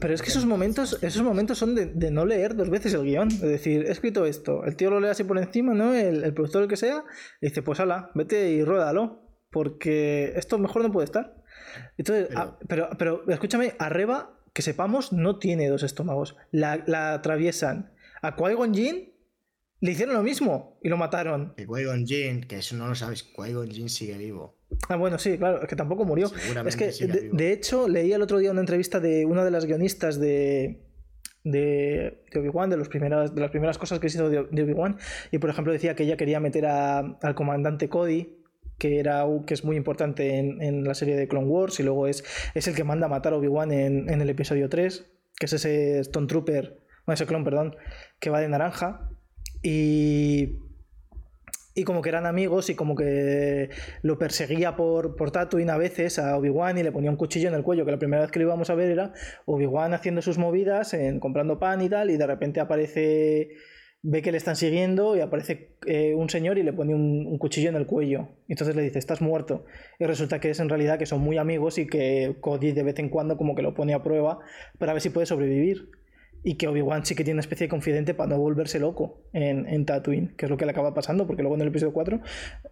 pero 0.00 0.14
es 0.14 0.22
que 0.22 0.28
esos 0.28 0.46
momentos, 0.46 0.98
esos 1.02 1.22
momentos 1.22 1.58
son 1.58 1.74
de, 1.74 2.10
no 2.10 2.24
leer 2.24 2.54
dos 2.54 2.70
veces 2.70 2.94
el 2.94 3.04
guion. 3.04 3.28
Es 3.28 3.40
decir, 3.40 3.84
he 3.86 3.90
escrito 3.90 4.26
esto, 4.26 4.64
el 4.64 4.76
tío 4.76 4.90
lo 4.90 5.00
lee 5.00 5.08
así 5.08 5.24
por 5.24 5.38
encima, 5.38 5.74
¿no? 5.74 5.94
El, 5.94 6.22
el 6.22 6.34
productor, 6.34 6.62
el 6.62 6.68
que 6.68 6.76
sea, 6.76 7.04
y 7.40 7.48
dice, 7.48 7.62
pues 7.62 7.80
ala, 7.80 8.10
vete 8.14 8.50
y 8.50 8.64
ruédalo. 8.64 9.20
Porque 9.50 10.32
esto 10.36 10.58
mejor 10.58 10.82
no 10.82 10.92
puede 10.92 11.04
estar. 11.04 11.41
Entonces, 11.96 12.28
pero, 12.68 12.90
pero, 12.98 13.24
escúchame, 13.28 13.74
Arreba, 13.78 14.38
que 14.52 14.62
sepamos, 14.62 15.12
no 15.12 15.38
tiene 15.38 15.68
dos 15.68 15.82
estómagos. 15.82 16.36
La, 16.50 16.82
la 16.86 17.14
atraviesan. 17.14 17.92
A 18.22 18.36
Qui-Gon 18.36 18.72
le 18.72 19.90
hicieron 19.90 20.14
lo 20.14 20.22
mismo 20.22 20.78
y 20.82 20.88
lo 20.88 20.96
mataron. 20.96 21.54
Y 21.56 21.64
Qui-Gon 21.64 22.46
que 22.46 22.58
eso 22.58 22.76
no 22.76 22.88
lo 22.88 22.94
sabes, 22.94 23.24
Qui-Gon 23.34 23.88
sigue 23.88 24.16
vivo. 24.16 24.58
Ah, 24.88 24.96
bueno, 24.96 25.18
sí, 25.18 25.38
claro, 25.38 25.62
es 25.62 25.68
que 25.68 25.76
tampoco 25.76 26.04
murió. 26.04 26.30
Es 26.66 26.76
que, 26.76 26.92
de, 27.32 27.52
hecho, 27.52 27.88
leí 27.88 28.12
el 28.12 28.22
otro 28.22 28.38
día 28.38 28.50
una 28.50 28.60
entrevista 28.60 29.00
de 29.00 29.26
una 29.26 29.44
de 29.44 29.50
las 29.50 29.66
guionistas 29.66 30.18
de, 30.18 30.82
de, 31.44 32.24
Obi-Wan, 32.34 32.70
de, 32.70 32.76
las 32.76 32.88
primeras 32.88 33.78
cosas 33.78 33.98
que 33.98 34.08
se 34.08 34.18
hizo 34.18 34.30
de, 34.30 34.62
Obi-Wan, 34.62 34.98
y 35.30 35.38
por 35.38 35.50
ejemplo 35.50 35.72
decía 35.72 35.94
que 35.94 36.04
ella 36.04 36.16
quería 36.16 36.40
meter 36.40 36.66
al 36.66 37.34
comandante 37.34 37.88
Cody, 37.88 38.41
que, 38.82 38.98
era, 38.98 39.24
que 39.46 39.54
es 39.54 39.64
muy 39.64 39.76
importante 39.76 40.38
en, 40.38 40.82
la 40.82 40.94
serie 40.94 41.14
de 41.14 41.28
Clone 41.28 41.46
Wars, 41.46 41.78
y 41.78 41.84
luego 41.84 42.08
es, 42.08 42.24
es 42.52 42.66
el 42.66 42.74
que 42.74 42.82
manda 42.82 43.06
a 43.06 43.08
matar 43.08 43.32
a 43.32 43.36
Obi-Wan 43.36 43.70
en, 43.70 44.20
el 44.20 44.28
episodio 44.28 44.68
3, 44.68 45.06
que 45.38 45.46
es 45.46 45.52
ese 45.52 46.00
Stone 46.00 46.26
Trooper, 46.26 46.80
bueno, 47.06 47.14
ese 47.14 47.26
clon, 47.26 47.44
perdón, 47.44 47.76
que 48.18 48.30
va 48.30 48.40
de 48.40 48.48
naranja. 48.48 49.08
Y 49.62 50.58
y 51.74 51.84
como 51.84 52.02
que 52.02 52.10
eran 52.10 52.26
amigos 52.26 52.68
y 52.68 52.74
como 52.74 52.94
que 52.94 53.70
lo 54.02 54.18
perseguía 54.18 54.76
por, 54.76 55.16
por 55.16 55.30
Tatooine 55.30 55.70
a 55.70 55.78
veces 55.78 56.18
a 56.18 56.36
Obi-Wan 56.36 56.76
y 56.76 56.82
le 56.82 56.92
ponía 56.92 57.10
un 57.10 57.16
cuchillo 57.16 57.48
en 57.48 57.54
el 57.54 57.62
cuello, 57.62 57.84
que 57.84 57.92
la 57.92 57.98
primera 57.98 58.22
vez 58.22 58.30
que 58.30 58.40
lo 58.40 58.46
íbamos 58.46 58.68
a 58.68 58.74
ver 58.74 58.90
era 58.90 59.12
Obi-Wan 59.46 59.94
haciendo 59.94 60.20
sus 60.20 60.36
movidas, 60.38 60.92
en, 60.92 61.18
comprando 61.18 61.58
pan 61.58 61.80
y 61.80 61.88
tal, 61.88 62.10
y 62.10 62.16
de 62.16 62.26
repente 62.26 62.60
aparece, 62.60 63.56
ve 64.02 64.20
que 64.20 64.32
le 64.32 64.38
están 64.38 64.56
siguiendo 64.56 65.16
y 65.16 65.20
aparece 65.20 65.76
eh, 65.86 66.14
un 66.14 66.28
señor 66.28 66.58
y 66.58 66.62
le 66.64 66.72
pone 66.72 66.94
un, 66.94 67.38
cuchillo 67.38 67.68
en 67.68 67.76
el 67.76 67.86
cuello. 67.86 68.28
Entonces 68.48 68.74
le 68.74 68.82
dice, 68.82 68.98
estás 68.98 69.20
muerto. 69.20 69.64
Y 69.98 70.04
resulta 70.04 70.40
que 70.40 70.50
es 70.50 70.60
en 70.60 70.68
realidad 70.68 70.98
que 70.98 71.06
son 71.06 71.20
muy 71.20 71.38
amigos 71.38 71.78
y 71.78 71.86
que 71.86 72.36
Cody 72.40 72.72
de 72.72 72.82
vez 72.82 72.98
en 72.98 73.08
cuando 73.08 73.36
como 73.36 73.54
que 73.54 73.62
lo 73.62 73.74
pone 73.74 73.94
a 73.94 74.02
prueba 74.02 74.40
para 74.78 74.92
ver 74.92 75.02
si 75.02 75.10
puede 75.10 75.26
sobrevivir 75.26 75.90
y 76.44 76.56
que 76.56 76.66
Obi-Wan 76.66 77.06
sí 77.06 77.14
que 77.14 77.22
tiene 77.22 77.36
una 77.36 77.42
especie 77.42 77.66
de 77.66 77.70
confidente 77.70 78.14
para 78.14 78.30
no 78.30 78.38
volverse 78.38 78.80
loco 78.80 79.22
en, 79.32 79.66
en, 79.68 79.86
Tatooine, 79.86 80.34
que 80.36 80.46
es 80.46 80.50
lo 80.50 80.56
que 80.56 80.64
le 80.64 80.72
acaba 80.72 80.92
pasando, 80.92 81.26
porque 81.26 81.42
luego 81.42 81.54
en 81.54 81.62
el 81.62 81.68
episodio 81.68 81.92
4 81.92 82.20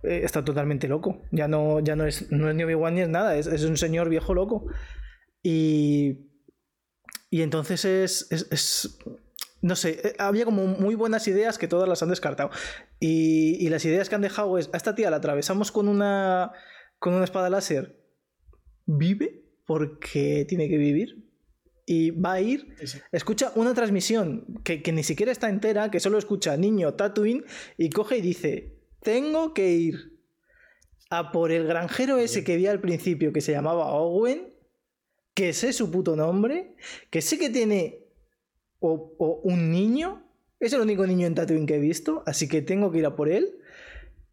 eh, 0.03 0.21
está 0.25 0.45
totalmente 0.45 0.89
loco. 0.89 1.23
Ya 1.31 1.47
no, 1.47 1.79
ya 1.79 1.95
no 1.95 2.05
es, 2.05 2.31
no 2.33 2.49
es 2.51 2.57
ni 2.57 2.65
Obi-Wan 2.65 2.95
ni 2.97 3.03
es 3.03 3.09
nada, 3.09 3.37
es, 3.37 3.47
es, 3.47 3.63
un 3.65 3.77
señor 3.77 4.09
viejo 4.09 4.35
loco. 4.35 4.67
Y, 5.43 6.31
y 7.31 7.43
entonces 7.43 7.85
es, 7.85 8.27
es, 8.33 8.99
no 9.63 9.77
sé, 9.77 10.01
eh, 10.03 10.15
había 10.19 10.45
como 10.45 10.67
muy 10.67 10.95
buenas 10.95 11.27
ideas 11.29 11.59
que 11.59 11.69
todas 11.69 11.89
las 11.89 12.03
han 12.03 12.09
descartado. 12.09 12.51
Y, 12.99 13.57
y, 13.65 13.69
las 13.69 13.85
ideas 13.85 14.09
que 14.09 14.15
han 14.15 14.23
dejado 14.23 14.59
es, 14.59 14.71
a 14.73 14.77
esta 14.77 14.95
tía 14.95 15.11
la 15.11 15.17
atravesamos 15.17 15.71
con 15.73 15.89
una, 15.89 16.53
con 16.99 17.15
una 17.15 17.25
espada 17.25 17.51
láser, 17.51 18.01
vive 18.87 19.45
porque 19.67 20.45
tiene 20.49 20.69
que 20.69 20.79
vivir 20.79 21.31
y 21.87 22.13
va 22.13 22.35
a 22.35 22.41
ir, 22.41 22.77
escucha 23.11 23.51
una 23.57 23.75
transmisión 23.75 24.61
que, 24.63 24.81
ni 24.93 25.03
siquiera 25.03 25.33
está 25.33 25.49
entera, 25.49 25.91
que 25.91 25.99
solo 25.99 26.19
escucha 26.19 26.57
niño 26.57 26.95
Tatooine 26.95 27.45
y 27.79 27.91
coge 27.91 28.19
y 28.19 28.21
dice, 28.21 28.79
tengo 29.01 29.55
que 29.55 29.73
ir 29.73 30.21
a 31.11 31.33
por 31.33 31.51
el 31.51 31.67
granjero 31.67 32.19
ese 32.19 32.45
que 32.45 32.57
vi 32.57 32.69
al 32.69 32.81
principio 32.81 33.33
que 33.33 33.41
se 33.41 33.51
llamaba 33.51 33.87
Owen, 33.87 34.55
que 35.35 35.53
sé 35.53 35.73
su 35.73 35.91
puto 35.91 36.15
nombre, 36.15 36.77
que 37.11 37.23
sé 37.23 37.41
que 37.41 37.51
tiene 37.51 38.00
o, 38.81 39.41
un 39.45 39.71
niño, 39.71 40.23
es 40.59 40.73
el 40.73 40.81
único 40.81 41.07
niño 41.07 41.27
en 41.27 41.35
Tatooine 41.35 41.67
que 41.67 41.77
he 41.77 41.81
visto, 41.81 42.23
así 42.27 42.49
que 42.49 42.63
tengo 42.63 42.91
que 42.91 42.99
ir 42.99 43.07
a 43.07 43.17
por 43.17 43.29
él 43.29 43.59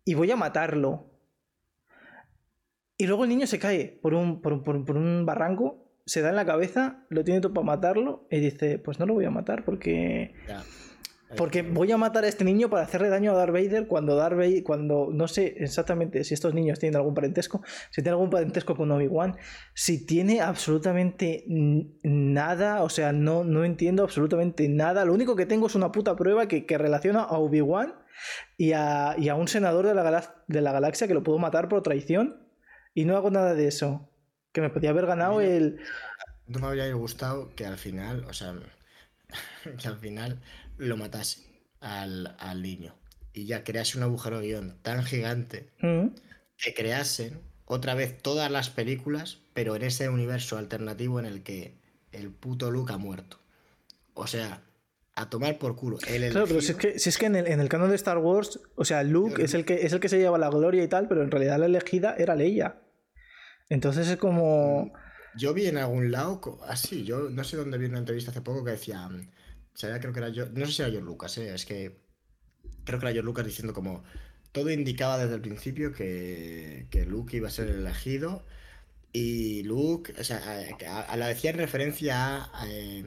y 0.03 0.13
voy 0.13 0.31
a 0.31 0.35
matarlo. 0.35 1.05
Y 2.97 3.05
luego 3.05 3.23
el 3.23 3.29
niño 3.29 3.45
se 3.45 3.59
cae 3.59 3.99
por 4.01 4.13
un, 4.13 4.41
por 4.41 4.97
un 4.97 5.25
barranco 5.25 5.87
se 6.07 6.21
da 6.21 6.29
en 6.29 6.37
la 6.37 6.45
cabeza, 6.45 7.03
lo 7.09 7.23
tiene 7.23 7.41
todo 7.41 7.53
para 7.53 7.65
matarlo 7.65 8.25
y 8.31 8.39
dice, 8.39 8.79
pues 8.79 8.97
no 8.97 9.05
lo 9.05 9.13
voy 9.13 9.25
a 9.25 9.29
matar 9.29 9.65
porque... 9.65 10.33
Porque 11.35 11.61
voy 11.61 11.91
a 11.91 11.97
matar 11.97 12.23
a 12.23 12.27
este 12.27 12.45
niño 12.45 12.69
para 12.69 12.83
hacerle 12.83 13.09
daño 13.09 13.31
a 13.31 13.35
Darth 13.35 13.51
Vader 13.51 13.87
cuando 13.87 14.15
Darth 14.15 14.37
Vader, 14.37 14.63
cuando 14.63 15.09
no 15.11 15.27
sé 15.27 15.55
exactamente 15.57 16.23
si 16.23 16.33
estos 16.33 16.53
niños 16.53 16.79
tienen 16.79 16.95
algún 16.95 17.13
parentesco, 17.13 17.61
si 17.89 18.01
tiene 18.01 18.11
algún 18.11 18.29
parentesco 18.29 18.77
con 18.77 18.91
Obi-Wan, 18.91 19.35
si 19.73 20.05
tiene 20.05 20.39
absolutamente 20.39 21.43
nada, 22.03 22.81
o 22.81 22.89
sea, 22.89 23.11
no, 23.11 23.43
no 23.43 23.65
entiendo 23.65 24.03
absolutamente 24.03 24.69
nada. 24.69 25.03
Lo 25.03 25.13
único 25.13 25.35
que 25.35 25.45
tengo 25.45 25.67
es 25.67 25.75
una 25.75 25.91
puta 25.91 26.15
prueba 26.15 26.47
que, 26.47 26.65
relaciona 26.77 27.23
a 27.23 27.37
Obi-Wan 27.37 27.95
y 28.55 28.71
a, 28.71 29.15
un 29.37 29.49
senador 29.49 29.85
de 29.85 29.95
la, 29.95 30.35
de 30.47 30.61
la 30.61 30.71
galaxia 30.71 31.07
que 31.07 31.13
lo 31.13 31.23
puedo 31.23 31.39
matar 31.39 31.67
por 31.67 31.83
traición 31.83 32.47
y 32.93 33.03
no 33.03 33.17
hago 33.17 33.31
nada 33.31 33.53
de 33.53 33.67
eso. 33.67 34.09
Que 34.53 34.61
me 34.61 34.69
podía 34.69 34.91
haber 34.91 35.05
ganado 35.05 35.41
el. 35.41 35.79
No 36.47 36.59
me 36.59 36.67
habría 36.67 36.91
gustado 36.93 37.53
que 37.53 37.65
al 37.65 37.77
final, 37.77 38.25
o 38.29 38.33
sea, 38.33 38.55
que 39.77 39.87
al 39.87 39.97
final 39.97 40.41
lo 40.77 40.97
matase 40.97 41.41
al, 41.79 42.35
al 42.39 42.61
niño. 42.61 42.95
Y 43.33 43.45
ya 43.45 43.63
crease 43.63 43.97
un 43.97 44.03
agujero 44.03 44.39
guion 44.41 44.77
tan 44.81 45.03
gigante 45.03 45.69
Mm. 45.81 46.07
que 46.57 46.73
creasen 46.73 47.39
otra 47.65 47.93
vez 47.95 48.17
todas 48.21 48.49
las 48.49 48.69
películas, 48.69 49.39
pero 49.53 49.75
en 49.75 49.83
ese 49.83 50.09
universo 50.09 50.57
alternativo 50.57 51.19
en 51.19 51.25
el 51.25 51.43
que 51.43 51.75
el 52.11 52.31
puto 52.31 52.71
Luke 52.71 52.93
ha 52.93 52.97
muerto. 52.97 53.39
O 54.13 54.25
sea, 54.25 54.63
a 55.13 55.29
tomar 55.29 55.57
por 55.59 55.75
culo. 55.75 55.97
El 56.07 56.31
Claro, 56.31 56.47
pero 56.47 56.61
si 56.61 56.71
es 56.71 56.77
que, 56.77 56.97
si 56.99 57.09
es 57.09 57.17
que 57.17 57.25
en, 57.27 57.35
el, 57.35 57.47
en 57.47 57.59
el 57.59 57.69
canon 57.69 57.89
de 57.89 57.95
Star 57.95 58.17
Wars, 58.19 58.59
o 58.75 58.85
sea, 58.85 59.03
Luke 59.03 59.43
es 59.43 59.53
el, 59.53 59.65
que, 59.65 59.85
es 59.85 59.93
el 59.93 59.99
que 59.99 60.09
se 60.09 60.17
lleva 60.17 60.37
la 60.37 60.49
gloria 60.49 60.83
y 60.83 60.87
tal, 60.87 61.07
pero 61.07 61.21
en 61.21 61.29
realidad 61.29 61.59
la 61.59 61.65
elegida 61.65 62.15
era 62.17 62.35
Leia. 62.35 62.77
Entonces 63.69 64.07
es 64.07 64.17
como. 64.17 64.93
Yo 65.35 65.53
vi 65.53 65.67
en 65.67 65.77
algún 65.77 66.11
lado, 66.11 66.41
así, 66.67 67.03
yo 67.03 67.29
no 67.29 67.43
sé 67.43 67.57
dónde 67.57 67.77
vi 67.77 67.85
una 67.85 67.99
entrevista 67.99 68.31
hace 68.31 68.41
poco 68.41 68.63
que 68.63 68.71
decía, 68.71 69.07
creo 69.99 70.13
que 70.13 70.19
era 70.19 70.29
yo, 70.29 70.47
no 70.49 70.65
sé 70.65 70.71
si 70.73 70.81
era 70.81 70.91
George 70.91 71.05
Lucas, 71.05 71.37
eh, 71.37 71.53
es 71.53 71.65
que 71.65 71.97
creo 72.85 72.99
que 72.99 73.05
era 73.05 73.13
George 73.13 73.25
Lucas 73.25 73.45
diciendo 73.45 73.73
como, 73.73 74.03
todo 74.51 74.71
indicaba 74.71 75.17
desde 75.19 75.35
el 75.35 75.41
principio 75.41 75.93
que, 75.93 76.87
que 76.91 77.05
Luke 77.05 77.37
iba 77.37 77.47
a 77.49 77.51
ser 77.51 77.69
el 77.69 77.77
elegido 77.79 78.45
y 79.13 79.63
Luke, 79.63 80.13
o 80.19 80.23
sea, 80.23 80.37
a, 80.39 80.91
a- 80.91 81.01
a- 81.03 81.17
la 81.17 81.27
decía 81.27 81.51
en 81.51 81.57
referencia 81.59 82.45
a... 82.53 82.65
eh, 82.69 83.05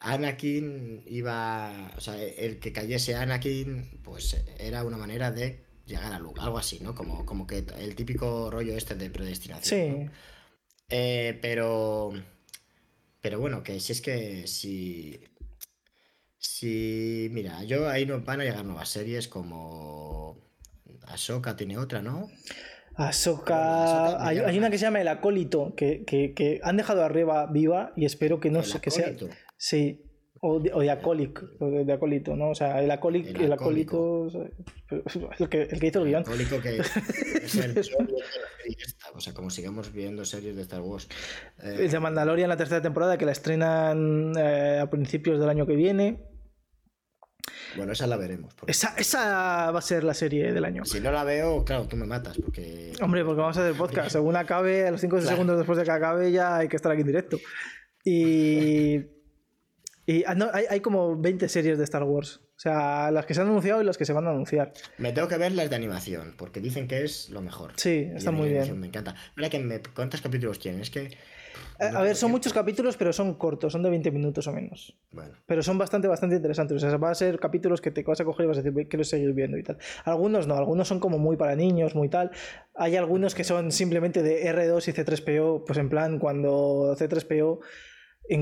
Anakin 0.00 1.02
iba, 1.06 1.92
o 1.96 2.00
sea, 2.00 2.22
el 2.22 2.58
que 2.58 2.72
cayese 2.72 3.14
Anakin, 3.14 4.00
pues 4.04 4.36
era 4.58 4.84
una 4.84 4.98
manera 4.98 5.30
de 5.32 5.64
llegar 5.86 6.12
a 6.12 6.18
Luke, 6.18 6.40
algo 6.40 6.58
así, 6.58 6.80
¿no? 6.80 6.94
Como, 6.94 7.24
como 7.24 7.46
que 7.46 7.64
el 7.78 7.94
típico 7.94 8.50
rollo 8.50 8.76
este 8.76 8.94
de 8.94 9.10
predestinación. 9.10 9.80
¿no? 9.88 10.06
Sí. 10.06 10.10
Eh, 10.90 11.38
pero. 11.42 12.12
Pero 13.20 13.40
bueno, 13.40 13.62
que 13.62 13.80
si 13.80 13.92
es 13.92 14.00
que 14.00 14.46
si. 14.46 15.20
Si. 16.48 17.28
Mira, 17.32 17.64
yo 17.64 17.88
ahí 17.88 18.06
no 18.06 18.20
van 18.20 18.40
a 18.40 18.44
llegar 18.44 18.64
nuevas 18.64 18.88
series 18.88 19.28
como. 19.28 20.38
Ahsoka 21.08 21.56
tiene 21.56 21.76
otra, 21.78 22.02
¿no? 22.02 22.28
Ahsoka. 22.94 24.24
Hay, 24.26 24.38
hay 24.38 24.58
una 24.58 24.70
que 24.70 24.78
se 24.78 24.84
llama 24.86 25.00
El 25.00 25.08
Acólito, 25.08 25.74
que, 25.76 26.04
que- 26.04 26.34
que 26.34 26.60
han 26.62 26.76
dejado 26.76 27.04
arriba 27.04 27.46
viva 27.46 27.92
y 27.96 28.04
espero 28.06 28.40
que 28.40 28.50
no 28.50 28.60
El 28.60 28.64
sé 28.64 28.80
que 28.80 28.90
sea. 28.90 29.12
Sí. 29.56 30.02
O 30.42 30.60
de, 30.60 30.70
o 30.72 30.80
de 30.80 30.90
acólic, 30.90 31.42
o 31.60 31.66
de, 31.70 31.90
acólito, 31.92 32.36
¿no? 32.36 32.50
O 32.50 32.54
sea, 32.54 32.82
el 32.82 32.90
acólic, 32.90 33.26
El 33.28 33.40
el, 33.42 33.52
acólico. 33.54 34.28
acólito. 34.28 35.34
El 35.40 35.48
que, 35.50 35.62
el 35.62 35.80
que 35.80 35.86
hizo 35.86 36.00
el 36.02 36.08
guion. 36.08 36.18
Alcohólico 36.18 36.60
que 36.60 36.76
es 36.78 37.54
el 37.56 37.78
O 39.14 39.20
sea, 39.20 39.32
como 39.32 39.48
sigamos 39.50 39.92
viendo 39.92 40.24
series 40.26 40.54
de 40.54 40.62
Star 40.62 40.82
Wars. 40.82 41.08
Eh, 41.62 41.76
El 41.80 41.90
de 41.90 42.00
Mandalorian, 42.00 42.48
la 42.50 42.56
tercera 42.56 42.82
temporada, 42.82 43.16
que 43.16 43.24
la 43.24 43.32
estrenan 43.32 44.32
eh, 44.38 44.78
a 44.82 44.90
principios 44.90 45.40
del 45.40 45.48
año 45.48 45.66
que 45.66 45.74
viene. 45.74 46.22
Bueno, 47.76 47.92
esa 47.92 48.06
la 48.06 48.16
veremos. 48.16 48.54
porque 48.54 48.72
Esa, 48.72 48.94
esa 48.96 49.70
va 49.70 49.78
a 49.78 49.82
ser 49.82 50.04
la 50.04 50.14
serie 50.14 50.52
del 50.52 50.64
año. 50.64 50.84
Si 50.84 51.00
no 51.00 51.10
la 51.12 51.24
veo, 51.24 51.64
claro, 51.64 51.86
tú 51.86 51.96
me 51.96 52.06
matas. 52.06 52.36
Porque. 52.38 52.92
Hombre, 53.00 53.24
porque 53.24 53.40
vamos 53.40 53.56
a 53.56 53.62
hacer 53.62 53.74
podcast. 53.76 54.10
Según 54.10 54.36
acabe, 54.36 54.86
a 54.86 54.90
los 54.90 55.00
5 55.00 55.16
Claro. 55.16 55.30
segundos 55.30 55.56
después 55.58 55.78
de 55.78 55.84
que 55.84 55.90
acabe, 55.90 56.32
ya 56.32 56.56
hay 56.58 56.68
que 56.68 56.76
estar 56.76 56.90
aquí 56.92 57.02
en 57.02 57.06
directo. 57.06 57.38
Y. 58.04 58.96
y 60.06 60.24
ah, 60.26 60.34
no, 60.34 60.48
hay, 60.52 60.64
hay 60.70 60.80
como 60.80 61.16
20 61.16 61.48
series 61.48 61.78
de 61.78 61.84
Star 61.84 62.04
Wars. 62.04 62.40
O 62.56 62.58
sea, 62.58 63.10
las 63.10 63.26
que 63.26 63.34
se 63.34 63.42
han 63.42 63.48
anunciado 63.48 63.82
y 63.82 63.84
las 63.84 63.98
que 63.98 64.06
se 64.06 64.14
van 64.14 64.26
a 64.26 64.30
anunciar. 64.30 64.72
Me 64.96 65.12
tengo 65.12 65.28
que 65.28 65.36
ver 65.36 65.52
las 65.52 65.68
de 65.68 65.76
animación, 65.76 66.34
porque 66.38 66.60
dicen 66.60 66.88
que 66.88 67.04
es 67.04 67.28
lo 67.28 67.42
mejor. 67.42 67.72
Sí, 67.76 68.08
está 68.14 68.30
muy 68.30 68.48
bien. 68.48 68.80
Me 68.80 68.86
encanta. 68.86 69.14
Mira 69.36 69.50
que 69.50 69.58
me... 69.58 69.80
¿Cuántos 69.94 70.22
capítulos 70.22 70.58
tienen? 70.58 70.80
Es 70.80 70.88
que. 70.90 71.10
A, 71.78 72.02
ver, 72.02 72.16
son 72.16 72.30
muchos 72.30 72.52
capítulos, 72.52 72.96
pero 72.96 73.12
son 73.12 73.34
cortos, 73.34 73.72
son 73.72 73.82
de 73.82 73.90
20 73.90 74.10
minutos 74.10 74.46
o 74.46 74.52
menos. 74.52 74.96
Bueno. 75.12 75.34
Pero 75.46 75.62
son 75.62 75.78
bastante, 75.78 76.08
bastante 76.08 76.36
interesantes. 76.36 76.76
O 76.76 76.80
sea, 76.80 76.96
van 76.96 77.12
a 77.12 77.14
ser 77.14 77.38
capítulos 77.38 77.80
que 77.80 77.90
te 77.90 78.02
vas 78.02 78.20
a 78.20 78.24
coger 78.24 78.44
y 78.44 78.48
vas 78.48 78.58
a 78.58 78.60
decir, 78.60 78.72
"Voy, 78.72 78.86
quiero 78.86 79.04
seguir 79.04 79.32
viendo 79.32 79.56
y 79.58 79.62
tal. 79.62 79.78
Algunos 80.04 80.46
no, 80.46 80.54
algunos 80.56 80.88
son 80.88 81.00
como 81.00 81.18
muy 81.18 81.36
para 81.36 81.56
niños, 81.56 81.94
muy 81.94 82.08
tal. 82.08 82.30
Hay 82.74 82.96
algunos 82.96 83.34
que 83.34 83.44
son 83.44 83.72
simplemente 83.72 84.22
de 84.22 84.44
R2 84.46 84.88
y 84.88 84.92
C3PO, 84.92 85.64
pues 85.66 85.78
en 85.78 85.88
plan, 85.88 86.18
cuando 86.18 86.94
C3PO 86.98 87.58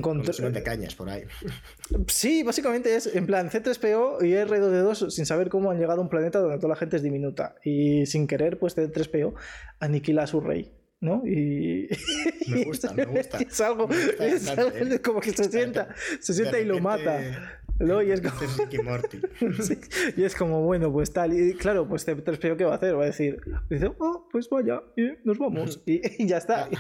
Cuando 0.01 0.22
encontró. 0.22 0.51
de 0.51 0.62
cañas 0.62 0.95
por 0.95 1.11
ahí. 1.11 1.24
Sí, 2.09 2.43
básicamente 2.43 2.97
es 2.97 3.14
en 3.14 3.26
plan 3.26 3.51
C3PO 3.51 4.24
y 4.26 4.32
R2D2 4.32 5.11
sin 5.11 5.26
saber 5.26 5.49
cómo 5.51 5.70
han 5.70 5.78
llegado 5.78 6.01
a 6.01 6.03
un 6.03 6.09
planeta 6.09 6.39
donde 6.39 6.57
toda 6.57 6.70
la 6.70 6.76
gente 6.76 6.97
es 6.97 7.03
diminuta. 7.03 7.57
Y 7.64 8.07
sin 8.07 8.26
querer, 8.26 8.59
pues 8.59 8.76
C3PO 8.76 9.35
aniquila 9.80 10.22
a 10.22 10.26
su 10.26 10.41
rey. 10.41 10.72
¿No? 11.05 11.22
Y, 11.26 11.88
Me 12.48 12.64
gusta, 12.64 12.92
me 12.92 13.05
gusta. 13.05 13.38
es 13.38 13.61
algo, 13.61 13.86
Me 13.86 13.96
gusta 13.96 14.26
es 14.26 14.48
algo 14.48 14.70
como 15.02 15.20
que 15.20 15.30
se 15.30 15.44
sienta, 15.44 15.94
se 16.20 16.34
sienta 16.34 16.59
y 16.59 16.64
lo 16.64 16.80
mata. 16.80 17.61
¿no? 17.78 18.02
Y 18.02 18.11
es 18.11 18.20
como. 18.20 18.34
Sí, 19.62 19.78
y 20.16 20.24
es 20.24 20.34
como, 20.34 20.62
bueno, 20.62 20.92
pues 20.92 21.12
tal. 21.12 21.38
Y 21.38 21.55
claro, 21.55 21.88
pues 21.88 22.07
C3PO, 22.07 22.57
¿qué 22.57 22.64
va 22.64 22.72
a 22.72 22.76
hacer? 22.76 22.96
Va 22.96 23.02
a 23.02 23.07
decir, 23.07 23.40
dice, 23.68 23.90
oh, 23.98 24.28
pues 24.30 24.48
vaya, 24.48 24.82
y 24.96 25.12
nos 25.24 25.38
vamos. 25.38 25.82
Y, 25.86 26.22
y 26.22 26.26
ya 26.26 26.38
está. 26.38 26.68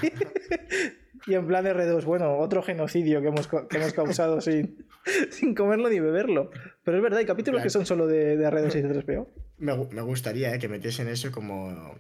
Y 1.26 1.34
en 1.34 1.46
plan 1.46 1.64
R2, 1.64 2.04
bueno, 2.04 2.36
otro 2.36 2.62
genocidio 2.62 3.22
que 3.22 3.28
hemos, 3.28 3.48
que 3.48 3.76
hemos 3.78 3.94
causado 3.94 4.42
sin, 4.42 4.84
sin 5.30 5.54
comerlo 5.54 5.88
ni 5.88 5.98
beberlo. 5.98 6.50
Pero 6.82 6.98
es 6.98 7.02
verdad, 7.02 7.20
hay 7.20 7.24
capítulos 7.24 7.62
que 7.62 7.70
son 7.70 7.86
solo 7.86 8.06
de, 8.06 8.36
de 8.36 8.46
R2 8.46 8.76
y 8.76 8.82
C3PO. 8.82 9.26
Me, 9.58 9.74
me 9.74 10.02
gustaría 10.02 10.54
eh, 10.54 10.58
que 10.58 10.68
metiesen 10.68 11.08
eso 11.08 11.32
como. 11.32 11.94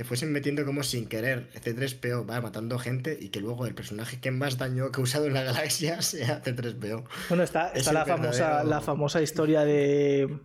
Que 0.00 0.04
fuesen 0.04 0.32
metiendo 0.32 0.64
como 0.64 0.82
sin 0.82 1.04
querer 1.10 1.50
C3PO 1.52 2.26
va 2.26 2.40
matando 2.40 2.78
gente 2.78 3.18
y 3.20 3.28
que 3.28 3.38
luego 3.38 3.66
el 3.66 3.74
personaje 3.74 4.18
que 4.18 4.30
más 4.30 4.56
daño 4.56 4.86
ha 4.86 4.92
causado 4.92 5.26
en 5.26 5.34
la 5.34 5.42
galaxia 5.42 6.00
sea 6.10 6.42
C3PO. 6.42 7.04
Bueno, 7.28 7.44
está, 7.44 7.68
Es 7.72 7.80
está 7.80 7.92
la, 7.92 8.06
famosa, 8.06 8.64
la 8.64 8.80
famosa 8.80 9.20
historia 9.20 9.60
de, 9.60 10.38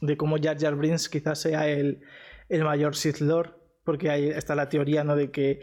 de 0.00 0.16
cómo 0.16 0.38
Jar 0.40 0.58
Jar 0.58 0.74
Binks 0.74 1.10
quizás 1.10 1.38
sea 1.38 1.68
el, 1.68 2.00
el 2.48 2.64
mayor 2.64 2.96
Sith 2.96 3.18
Lord, 3.18 3.58
porque 3.84 4.08
ahí 4.08 4.30
está 4.30 4.54
la 4.54 4.70
teoría 4.70 5.04
¿no? 5.04 5.16
de 5.16 5.30
que 5.30 5.60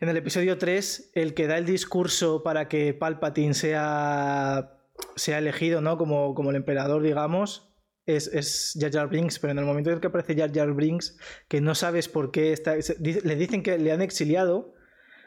en 0.00 0.08
el 0.08 0.16
episodio 0.16 0.58
3 0.58 1.12
el 1.14 1.34
que 1.34 1.46
da 1.46 1.56
el 1.56 1.66
discurso 1.66 2.42
para 2.42 2.66
que 2.66 2.94
Palpatine 2.94 3.54
sea, 3.54 4.72
sea 5.14 5.38
elegido 5.38 5.80
¿no? 5.80 5.96
como, 5.96 6.34
como 6.34 6.50
el 6.50 6.56
emperador, 6.56 7.00
digamos, 7.00 7.67
es, 8.16 8.26
es 8.28 8.76
Jar 8.80 8.90
Jar 8.90 9.08
Binks, 9.08 9.38
pero 9.38 9.52
en 9.52 9.58
el 9.58 9.64
momento 9.64 9.90
en 9.90 9.96
el 9.96 10.00
que 10.00 10.08
aparece 10.08 10.34
Jar 10.34 10.52
Jar 10.52 10.74
Binks, 10.74 11.18
que 11.46 11.60
no 11.60 11.74
sabes 11.74 12.08
por 12.08 12.30
qué 12.30 12.52
está, 12.52 12.74
le 12.76 13.36
dicen 13.36 13.62
que 13.62 13.78
le 13.78 13.92
han 13.92 14.02
exiliado. 14.02 14.74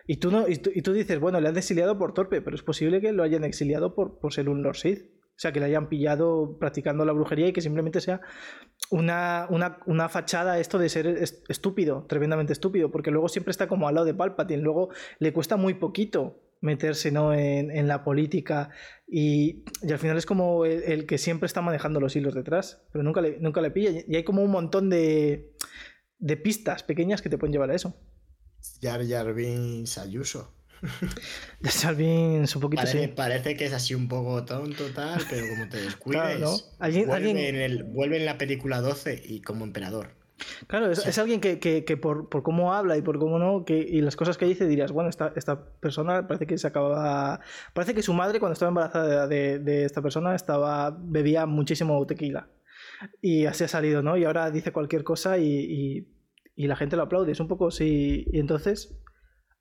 Y 0.07 0.17
tú, 0.17 0.31
no, 0.31 0.47
y, 0.47 0.57
tú, 0.57 0.91
dices, 0.93 1.19
bueno, 1.19 1.39
le 1.39 1.47
han 1.47 1.57
exiliado 1.57 1.97
por 1.97 2.13
torpe, 2.13 2.41
pero 2.41 2.55
es 2.55 2.63
posible 2.63 2.99
que 2.99 3.11
lo 3.13 3.23
hayan 3.23 3.43
exiliado 3.43 3.93
por, 3.93 4.19
por 4.19 4.33
ser 4.33 4.49
un 4.49 4.63
Lord 4.63 4.77
Sith. 4.77 5.03
O 5.03 5.39
sea, 5.41 5.51
que 5.51 5.59
le 5.59 5.67
hayan 5.67 5.89
pillado 5.89 6.57
practicando 6.59 7.05
la 7.05 7.13
brujería 7.13 7.47
y 7.47 7.53
que 7.53 7.61
simplemente 7.61 8.01
sea 8.01 8.21
una, 8.89 9.47
una, 9.49 9.79
una 9.85 10.09
fachada 10.09 10.59
esto 10.59 10.77
de 10.77 10.89
ser 10.89 11.07
est- 11.07 11.49
estúpido, 11.49 12.05
tremendamente 12.07 12.53
estúpido, 12.53 12.91
porque 12.91 13.11
luego 13.11 13.29
siempre 13.29 13.51
está 13.51 13.67
como 13.67 13.87
al 13.87 13.95
lado 13.95 14.05
de 14.05 14.13
Palpatine, 14.13 14.61
luego 14.61 14.89
le 15.19 15.33
cuesta 15.33 15.55
muy 15.55 15.75
poquito 15.75 16.41
meterse 16.61 17.11
¿no? 17.11 17.33
en, 17.33 17.71
en 17.71 17.87
la 17.87 18.03
política 18.03 18.69
y, 19.07 19.63
y 19.81 19.91
al 19.91 19.99
final 19.99 20.17
es 20.17 20.25
como 20.25 20.63
el, 20.65 20.83
el 20.83 21.05
que 21.05 21.17
siempre 21.17 21.47
está 21.47 21.61
manejando 21.61 21.99
los 21.99 22.15
hilos 22.15 22.33
detrás, 22.35 22.81
pero 22.93 23.03
nunca 23.03 23.19
le, 23.21 23.39
nunca 23.39 23.61
le 23.61 23.71
pilla 23.71 23.91
y 24.07 24.15
hay 24.15 24.23
como 24.23 24.43
un 24.43 24.51
montón 24.51 24.89
de, 24.89 25.53
de 26.19 26.37
pistas 26.37 26.83
pequeñas 26.83 27.21
que 27.21 27.29
te 27.29 27.37
pueden 27.37 27.51
llevar 27.53 27.71
a 27.71 27.75
eso. 27.75 27.95
Jar 28.81 29.05
Jar 29.07 29.33
Binks 29.33 29.97
Ayuso. 29.97 30.53
Un 31.61 32.61
poquito 32.61 32.81
Parece, 32.83 33.01
sí. 33.05 33.07
parece 33.15 33.55
que 33.55 33.65
es 33.65 33.73
así 33.73 33.93
un 33.93 34.07
poco 34.07 34.43
tonto 34.45 34.85
tal, 34.95 35.21
pero 35.29 35.47
como 35.49 35.69
te 35.69 35.77
descuides, 35.81 36.21
Claro, 36.21 36.39
¿no? 36.39 36.57
Alguien- 36.79 37.07
vuelve, 37.07 37.29
alguien- 37.29 37.37
En 37.55 37.55
el, 37.61 37.83
vuelve 37.83 38.17
en 38.17 38.25
la 38.25 38.37
película 38.37 38.81
12 38.81 39.21
y 39.25 39.41
como 39.41 39.63
emperador. 39.65 40.15
Claro, 40.67 40.91
es, 40.91 41.05
es 41.05 41.17
alguien 41.17 41.39
que, 41.41 41.59
que- 41.59 41.85
que 41.85 41.97
por, 41.97 42.29
por 42.29 42.43
cómo 42.43 42.73
habla 42.73 42.97
y 42.97 43.01
por 43.01 43.19
cómo 43.19 43.37
no, 43.39 43.65
que, 43.65 43.77
y 43.77 44.01
las 44.01 44.15
cosas 44.15 44.37
que 44.37 44.45
dice 44.45 44.67
dirías, 44.67 44.91
bueno, 44.91 45.09
esta, 45.09 45.33
esta 45.35 45.65
persona 45.79 46.27
parece 46.27 46.47
que 46.47 46.57
se 46.57 46.67
acababa... 46.67 47.39
Parece 47.73 47.93
que 47.93 48.01
su 48.01 48.13
madre 48.13 48.39
cuando 48.39 48.53
estaba 48.53 48.69
embarazada 48.69 49.27
de, 49.27 49.59
de 49.59 49.85
esta 49.85 50.01
persona 50.01 50.35
estaba 50.35 50.95
bebía 50.99 51.45
muchísimo 51.45 52.05
tequila. 52.05 52.47
Y 53.21 53.45
así 53.45 53.63
ha 53.63 53.67
salido, 53.67 54.01
¿no? 54.03 54.17
Y 54.17 54.25
ahora 54.25 54.51
dice 54.51 54.71
cualquier 54.71 55.03
cosa 55.03 55.37
y, 55.37 55.45
y- 55.47 56.07
y 56.55 56.67
la 56.67 56.75
gente 56.75 56.95
lo 56.95 57.03
aplaude. 57.03 57.31
Es 57.31 57.39
un 57.39 57.47
poco 57.47 57.71
sí. 57.71 58.25
Y 58.31 58.39
entonces, 58.39 58.95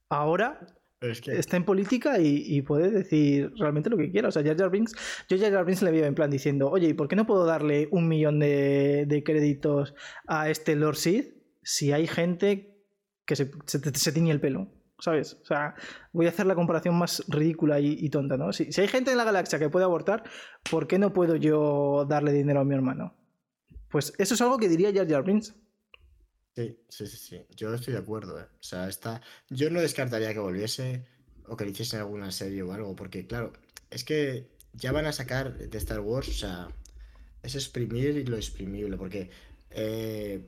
ahora 0.08 0.60
está 1.00 1.56
en 1.56 1.64
política 1.64 2.18
y, 2.18 2.44
y 2.46 2.62
puede 2.62 2.90
decir 2.90 3.52
realmente 3.56 3.90
lo 3.90 3.96
que 3.96 4.10
quiera. 4.10 4.28
O 4.28 4.30
sea, 4.30 4.42
Jar 4.42 4.56
Jar 4.56 4.70
Binks, 4.70 4.94
yo 5.28 5.38
Jar 5.38 5.52
Jar 5.52 5.64
Binks 5.64 5.82
le 5.82 5.90
veo 5.90 6.04
en 6.04 6.14
plan 6.14 6.30
diciendo, 6.30 6.70
oye, 6.70 6.88
¿y 6.88 6.94
por 6.94 7.08
qué 7.08 7.16
no 7.16 7.26
puedo 7.26 7.44
darle 7.44 7.88
un 7.90 8.08
millón 8.08 8.38
de, 8.38 9.22
créditos 9.24 9.94
a 10.26 10.50
este 10.50 10.76
Lord 10.76 10.96
Sith 10.96 11.34
si 11.62 11.92
hay 11.92 12.06
gente 12.06 12.84
que 13.24 13.36
se, 13.36 13.50
se, 13.66 13.78
se 13.78 14.12
tiñe 14.12 14.30
el 14.30 14.40
pelo? 14.40 14.68
¿Sabes? 14.98 15.38
O 15.42 15.46
sea, 15.46 15.74
voy 16.12 16.26
a 16.26 16.28
hacer 16.28 16.44
la 16.44 16.54
comparación 16.54 16.94
más 16.98 17.24
ridícula 17.28 17.80
y, 17.80 17.96
y 17.98 18.10
tonta, 18.10 18.36
¿no? 18.36 18.52
Si, 18.52 18.70
si 18.70 18.82
hay 18.82 18.88
gente 18.88 19.10
en 19.10 19.16
la 19.16 19.24
galaxia 19.24 19.58
que 19.58 19.70
puede 19.70 19.86
abortar, 19.86 20.24
¿por 20.70 20.86
qué 20.86 20.98
no 20.98 21.14
puedo 21.14 21.36
yo 21.36 22.04
darle 22.06 22.32
dinero 22.32 22.60
a 22.60 22.64
mi 22.64 22.74
hermano? 22.74 23.16
Pues 23.90 24.12
eso 24.18 24.34
es 24.34 24.40
algo 24.42 24.58
que 24.58 24.68
diría 24.68 24.92
Jar 24.92 25.08
Jar 25.08 25.24
Binks. 25.24 25.54
Sí, 26.56 26.78
sí, 26.88 27.06
sí, 27.06 27.16
sí. 27.16 27.42
Yo 27.56 27.72
estoy 27.74 27.94
de 27.94 28.00
acuerdo, 28.00 28.40
¿eh? 28.40 28.46
O 28.60 28.62
sea, 28.62 28.88
está... 28.88 29.20
Yo 29.48 29.70
no 29.70 29.80
descartaría 29.80 30.32
que 30.32 30.40
volviese 30.40 31.04
o 31.46 31.56
que 31.56 31.64
le 31.64 31.70
hiciesen 31.72 32.00
alguna 32.00 32.30
serie 32.30 32.62
o 32.62 32.72
algo, 32.72 32.94
porque 32.94 33.26
claro, 33.26 33.52
es 33.90 34.04
que 34.04 34.46
ya 34.72 34.92
van 34.92 35.06
a 35.06 35.12
sacar 35.12 35.56
de 35.58 35.78
Star 35.78 36.00
Wars, 36.00 36.28
o 36.28 36.32
sea, 36.32 36.68
es 37.42 37.54
exprimir 37.54 38.28
lo 38.28 38.36
exprimible, 38.36 38.96
porque 38.96 39.30
eh, 39.70 40.40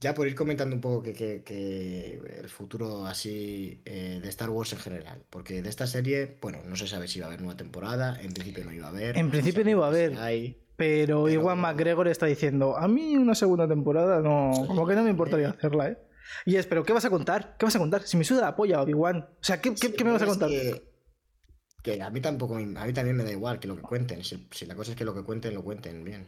ya 0.00 0.14
por 0.14 0.26
ir 0.26 0.34
comentando 0.34 0.74
un 0.74 0.80
poco 0.80 1.02
que, 1.02 2.20
el 2.40 2.48
futuro 2.48 3.06
así 3.06 3.80
eh, 3.84 4.20
de 4.22 4.28
Star 4.28 4.50
Wars 4.50 4.72
en 4.72 4.78
general, 4.78 5.22
porque 5.30 5.62
de 5.62 5.68
esta 5.68 5.86
serie, 5.86 6.36
bueno, 6.40 6.60
no 6.64 6.76
se 6.76 6.86
sabe 6.86 7.08
si 7.08 7.20
va 7.20 7.26
a 7.26 7.28
haber 7.28 7.40
nueva 7.40 7.56
temporada, 7.56 8.18
en 8.20 8.32
principio 8.32 8.64
no 8.64 8.72
iba 8.72 8.86
a 8.86 8.90
haber. 8.90 9.18
En 9.18 9.30
principio 9.30 9.64
no 9.64 9.70
iba 9.70 9.84
a 9.86 9.88
haber. 9.88 10.18
Pero, 10.76 11.28
Iwan 11.28 11.58
McGregor 11.58 12.08
está 12.08 12.26
diciendo, 12.26 12.76
a 12.76 12.86
mí 12.86 13.16
una 13.16 13.34
segunda 13.34 13.66
temporada 13.66 14.20
no, 14.20 14.52
como 14.66 14.86
que 14.86 14.94
no 14.94 15.02
me 15.02 15.10
importaría 15.10 15.50
hacerla, 15.50 15.88
¿eh? 15.88 15.98
Y 16.44 16.56
es, 16.56 16.66
pero 16.66 16.84
¿qué 16.84 16.92
vas 16.92 17.04
a 17.04 17.10
contar? 17.10 17.56
¿Qué 17.58 17.64
vas 17.64 17.76
a 17.76 17.78
contar? 17.78 18.02
Si 18.02 18.16
me 18.16 18.24
suda 18.24 18.42
la 18.42 18.56
polla, 18.56 18.82
Obi-Wan. 18.82 19.18
O 19.18 19.44
sea, 19.44 19.60
¿qué, 19.60 19.70
me 20.04 20.10
vas 20.10 20.22
a 20.22 20.26
contar? 20.26 20.50
Que, 21.82 22.02
a 22.02 22.10
mí 22.10 22.20
tampoco, 22.20 22.56
a 22.56 22.58
mí 22.58 22.92
también 22.92 23.16
me 23.16 23.24
da 23.24 23.30
igual 23.30 23.58
que 23.58 23.68
lo 23.68 23.76
que 23.76 23.82
cuenten. 23.82 24.22
Si, 24.24 24.66
la 24.66 24.74
cosa 24.74 24.90
es 24.90 24.96
que 24.96 25.04
lo 25.04 25.14
que 25.14 25.22
cuenten, 25.22 25.54
lo 25.54 25.62
cuenten 25.62 26.04
bien. 26.04 26.26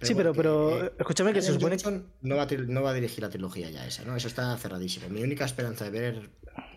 sí, 0.00 0.14
pero, 0.14 0.32
pero 0.32 0.96
escúchame 0.98 1.34
que 1.34 1.42
se 1.42 1.52
supone 1.52 1.76
no 2.22 2.36
va, 2.36 2.44
a, 2.44 2.46
no 2.66 2.82
va 2.82 2.90
a 2.90 2.94
dirigir 2.94 3.22
la 3.22 3.28
trilogía 3.28 3.70
ya 3.70 3.86
esa, 3.86 4.04
¿no? 4.04 4.16
Eso 4.16 4.26
está 4.26 4.56
cerradísimo. 4.56 5.08
Mi 5.10 5.22
única 5.22 5.44
esperanza 5.44 5.84
de 5.84 5.90
ver 5.90 6.30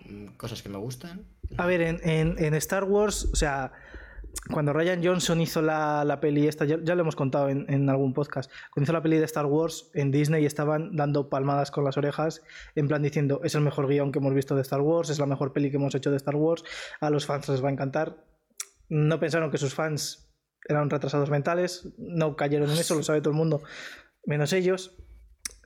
mm, 0.05 0.35
cosas 0.35 0.61
que 0.61 0.69
me 0.69 0.77
gustan. 0.77 1.25
A 1.57 1.65
ver, 1.65 1.81
en, 1.81 1.99
en 2.37 2.53
Star 2.55 2.83
Wars, 2.83 3.29
o 3.31 3.35
sea, 3.35 3.71
cuando 4.51 4.73
Ryan 4.73 5.03
Johnson 5.03 5.41
hizo 5.41 5.61
la, 5.61 6.17
peli 6.21 6.47
esta, 6.47 6.65
ya, 6.65 6.77
lo 6.77 7.01
hemos 7.01 7.15
contado 7.15 7.49
en, 7.49 7.89
algún 7.89 8.13
podcast, 8.13 8.51
cuando 8.71 8.85
hizo 8.85 8.93
la 8.93 9.03
peli 9.03 9.17
de 9.17 9.25
Star 9.25 9.45
Wars 9.45 9.91
en 9.93 10.11
Disney 10.11 10.45
estaban 10.45 10.95
dando 10.95 11.29
palmadas 11.29 11.71
con 11.71 11.83
las 11.83 11.97
orejas, 11.97 12.41
en 12.75 12.87
plan 12.87 13.01
diciendo, 13.01 13.41
es 13.43 13.55
el 13.55 13.61
mejor 13.61 13.87
guion 13.87 14.11
que 14.11 14.19
hemos 14.19 14.33
visto 14.33 14.55
de 14.55 14.61
Star 14.61 14.81
Wars, 14.81 15.09
es 15.09 15.19
la 15.19 15.25
mejor 15.25 15.53
peli 15.53 15.69
que 15.69 15.77
hemos 15.77 15.93
hecho 15.93 16.09
de 16.09 16.17
Star 16.17 16.35
Wars, 16.35 16.63
a 16.99 17.09
los 17.09 17.25
fans 17.25 17.47
les 17.49 17.63
va 17.63 17.69
a 17.69 17.71
encantar. 17.71 18.25
No 18.87 19.19
pensaron 19.19 19.51
que 19.51 19.59
sus 19.59 19.75
fans 19.75 20.31
eran 20.67 20.89
retrasados 20.89 21.29
mentales, 21.29 21.87
no 21.97 22.35
cayeron 22.35 22.71
en 22.71 22.77
eso, 22.77 22.95
lo 22.95 23.03
sabe 23.03 23.21
todo 23.21 23.31
el 23.31 23.37
mundo, 23.37 23.61
menos 24.25 24.51
ellos. 24.53 24.95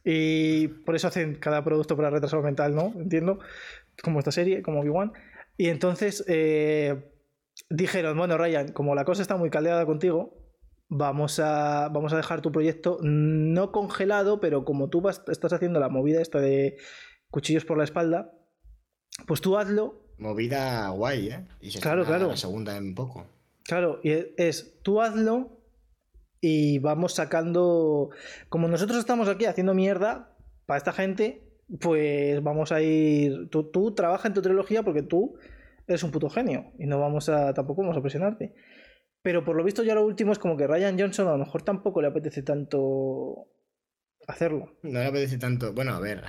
Y 0.04 0.68
por 0.68 0.96
eso 0.96 1.08
hacen 1.08 1.36
cada 1.36 1.64
producto 1.64 1.96
para 1.96 2.10
retrasado 2.10 2.44
mental, 2.44 2.76
¿no? 2.76 2.94
Entiendo, 2.98 3.40
como 4.02 4.20
esta 4.20 4.34
serie, 4.34 4.62
como 4.62 4.82
Obi-Wan. 4.82 5.14
Y 5.56 5.70
entonces... 5.70 6.26
Eh, 6.28 7.13
dijeron, 7.70 8.18
bueno, 8.18 8.38
Ryan, 8.38 8.72
como 8.72 8.96
la 8.96 9.06
cosa 9.06 9.22
está 9.22 9.38
muy 9.38 9.50
caldeada 9.50 9.86
contigo, 9.86 10.44
vamos 10.90 11.40
a, 11.40 11.90
vamos 11.90 12.14
a 12.14 12.18
dejar 12.18 12.42
tu 12.42 12.52
proyecto 12.52 13.00
no 13.02 13.72
congelado, 13.72 14.40
pero 14.40 14.64
como 14.66 14.90
tú 14.90 15.02
vas, 15.02 15.24
estás 15.28 15.54
haciendo 15.54 15.80
la 15.80 15.90
movida 15.90 16.22
esta 16.22 16.40
de 16.40 16.78
cuchillos 17.30 17.66
por 17.66 17.78
la 17.78 17.84
espalda, 17.84 18.32
pues 19.28 19.42
tú 19.42 19.58
hazlo. 19.58 20.02
Movida 20.18 20.90
guay, 20.90 21.30
¿eh? 21.30 21.48
Y 21.62 21.72
se 21.72 21.80
claro, 21.80 22.06
claro. 22.06 22.28
La 22.28 22.38
segunda 22.38 22.78
en 22.78 22.94
poco. 22.94 23.26
Claro, 23.64 24.00
y 24.04 24.12
es, 24.38 24.80
tú 24.84 25.02
hazlo 25.02 25.60
y 26.42 26.80
vamos 26.80 27.14
sacando. 27.14 28.10
Como 28.50 28.68
nosotros 28.68 29.00
estamos 29.00 29.28
aquí 29.28 29.46
haciendo 29.46 29.74
mierda 29.74 30.36
para 30.66 30.78
esta 30.78 30.94
gente, 30.94 31.42
pues 31.80 32.44
vamos 32.44 32.72
a 32.72 32.82
ir. 32.82 33.50
Tú, 33.50 33.64
tú 33.72 33.94
trabaja 33.96 34.28
en 34.28 34.34
tu 34.34 34.42
trilogía 34.42 34.84
porque 34.84 35.02
tú 35.02 35.36
eres 35.88 36.04
un 36.04 36.12
puto 36.12 36.30
genio 36.30 36.72
y 36.78 36.86
no 36.86 37.00
vamos 37.00 37.30
a, 37.30 37.54
tampoco 37.54 37.82
vamos 37.82 37.98
a 37.98 38.02
presionarte. 38.02 38.54
Pero 39.22 39.46
por 39.46 39.56
lo 39.56 39.64
visto 39.64 39.84
ya 39.84 39.96
lo 39.96 40.06
último 40.06 40.32
es 40.32 40.40
como 40.40 40.58
que 40.58 40.68
Ryan 40.68 41.00
Johnson 41.00 41.28
a 41.28 41.32
lo 41.32 41.38
mejor 41.38 41.64
tampoco 41.64 42.02
le 42.02 42.10
apetece 42.10 42.44
tanto 42.44 43.48
hacerlo. 44.28 44.78
No 44.84 45.00
le 45.00 45.06
apetece 45.06 45.38
tanto, 45.38 45.74
bueno, 45.74 45.94
a 45.94 46.00
ver, 46.00 46.24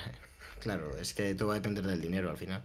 claro, 0.60 0.96
es 0.96 1.12
que 1.12 1.34
todo 1.34 1.48
va 1.48 1.54
a 1.54 1.56
depender 1.58 1.84
del 1.84 2.00
dinero 2.00 2.30
al 2.30 2.36
final. 2.36 2.62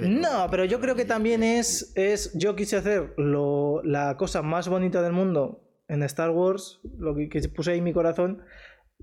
no, 0.00 0.48
pero 0.50 0.64
yo 0.64 0.80
creo 0.80 0.94
que 0.94 1.04
también 1.04 1.42
es, 1.42 1.92
es 1.96 2.32
yo 2.34 2.56
quise 2.56 2.76
hacer 2.76 3.14
lo, 3.16 3.82
la 3.82 4.16
cosa 4.16 4.42
más 4.42 4.68
bonita 4.68 5.02
del 5.02 5.12
mundo 5.12 5.66
en 5.88 6.02
Star 6.04 6.30
Wars, 6.30 6.80
lo 6.98 7.14
que, 7.14 7.28
que 7.28 7.48
puse 7.48 7.72
ahí 7.72 7.80
mi 7.80 7.92
corazón, 7.92 8.42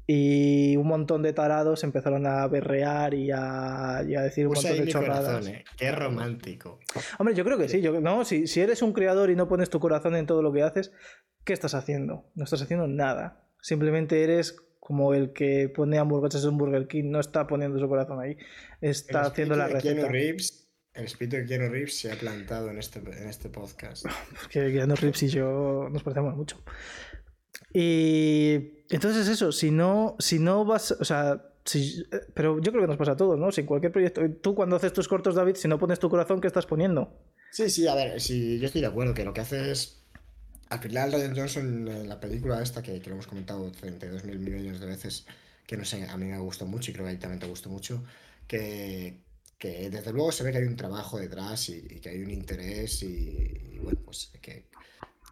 y 0.10 0.78
un 0.78 0.88
montón 0.88 1.22
de 1.22 1.34
tarados 1.34 1.84
empezaron 1.84 2.26
a 2.26 2.48
berrear 2.48 3.14
y 3.14 3.30
a, 3.32 4.02
decir 4.04 4.48
un 4.48 4.54
montón 4.54 4.78
de 4.78 4.88
chorradas. 4.88 5.46
¿eh? 5.48 5.66
Qué 5.78 5.92
romántico. 5.92 6.80
Hombre, 7.20 7.36
yo 7.36 7.44
creo 7.44 7.58
que 7.58 7.68
sí. 7.68 7.82
Yo, 7.82 8.00
no, 8.00 8.24
si, 8.24 8.48
si 8.48 8.62
eres 8.62 8.82
un 8.82 8.94
creador 8.94 9.30
y 9.30 9.36
no 9.36 9.50
pones 9.50 9.70
tu 9.70 9.82
corazón 9.82 10.16
en 10.16 10.26
todo 10.26 10.42
lo 10.42 10.54
que 10.54 10.64
haces, 10.64 10.94
¿qué 11.44 11.52
estás 11.52 11.74
haciendo? 11.74 12.32
No 12.36 12.46
estás 12.46 12.62
haciendo 12.62 12.88
nada. 12.88 13.50
Simplemente 13.62 14.24
eres 14.24 14.56
como 14.80 15.14
el 15.14 15.34
que 15.34 15.68
pone 15.68 15.98
hamburguesas 15.98 16.46
en 16.46 16.58
Burger 16.58 16.88
King, 16.88 17.12
no 17.12 17.20
está 17.20 17.46
poniendo 17.46 17.78
su 17.78 17.90
corazón 17.90 18.22
ahí. 18.22 18.38
Está 18.80 19.24
haciendo 19.24 19.58
la 19.58 19.68
receta. 19.68 20.08
el 20.08 21.04
espíritu 21.04 21.36
de 21.36 21.46
Keanu 21.46 21.70
Reeves 21.70 22.00
se 22.00 22.14
ha 22.14 22.16
plantado 22.16 22.70
en 22.70 22.78
este, 22.78 23.00
en 23.00 23.28
este 23.28 23.50
podcast. 23.50 24.06
Porque 24.42 24.72
Keanu 24.72 24.96
Reeves 24.96 25.24
y 25.24 25.28
yo 25.28 25.90
nos 25.92 26.02
parecemos 26.02 26.38
mucho. 26.38 26.64
Y 27.74 28.84
entonces 28.90 29.28
eso, 29.28 29.52
si 29.52 29.72
no, 29.72 30.16
si 30.20 30.40
no 30.40 30.66
vas, 30.66 30.92
o 30.92 31.06
sea, 31.06 31.42
pero 32.34 32.60
yo 32.60 32.72
creo 32.72 32.84
que 32.84 32.88
nos 32.88 32.98
pasa 32.98 33.12
a 33.14 33.18
todos, 33.18 33.38
¿no? 33.38 33.52
Si 33.52 33.64
cualquier 33.64 33.92
proyecto, 33.92 34.22
tú 34.42 34.56
cuando 34.56 34.76
haces 34.76 34.94
tus 34.94 35.08
cortos, 35.08 35.36
David, 35.36 35.56
si 35.56 35.68
no 35.68 35.78
pones 35.78 36.00
tu 36.00 36.10
corazón, 36.10 36.40
¿qué 36.40 36.48
estás 36.48 36.66
poniendo? 36.66 37.14
Sí, 37.52 37.70
sí, 37.70 37.88
a 37.88 37.96
ver, 37.96 38.22
sí, 38.22 38.60
yo 38.60 38.68
estoy 38.68 38.82
de 38.82 38.88
acuerdo 38.88 39.14
que 39.14 39.26
lo 39.26 39.34
que 39.34 39.42
hace 39.42 39.72
es, 39.72 40.02
al 40.70 40.80
final 40.80 41.12
Ryan 41.12 41.36
Johnson 41.36 41.88
en 41.88 42.10
la 42.10 42.20
película 42.20 42.62
esta, 42.62 42.82
que, 42.82 43.00
que 43.02 43.10
lo 43.10 43.16
hemos 43.16 43.28
comentado 43.28 43.70
32 43.72 44.24
mil 44.24 44.40
millones 44.40 44.80
de 44.80 44.86
veces, 44.86 45.26
que 45.66 45.76
no 45.76 45.84
sé, 45.84 46.08
a 46.08 46.18
mí 46.18 46.26
me 46.26 46.40
gustó 46.40 46.66
mucho 46.66 46.92
y 46.92 46.94
creo 46.94 47.06
que 47.06 47.12
a 47.12 47.16
ti 47.16 47.20
también 47.20 47.40
te 47.40 47.48
gustó 47.48 47.70
mucho, 47.70 48.04
que, 48.48 49.20
que 49.58 49.90
desde 49.90 50.14
luego 50.14 50.32
se 50.32 50.44
ve 50.44 50.52
que 50.52 50.60
hay 50.60 50.66
un 50.66 50.78
trabajo 50.78 51.20
detrás 51.20 51.70
y, 51.70 51.82
que 52.00 52.10
hay 52.10 52.22
un 52.22 52.32
interés 52.32 53.04
y 53.04 53.78
bueno, 53.82 54.00
pues 54.06 54.32
que, 54.42 54.66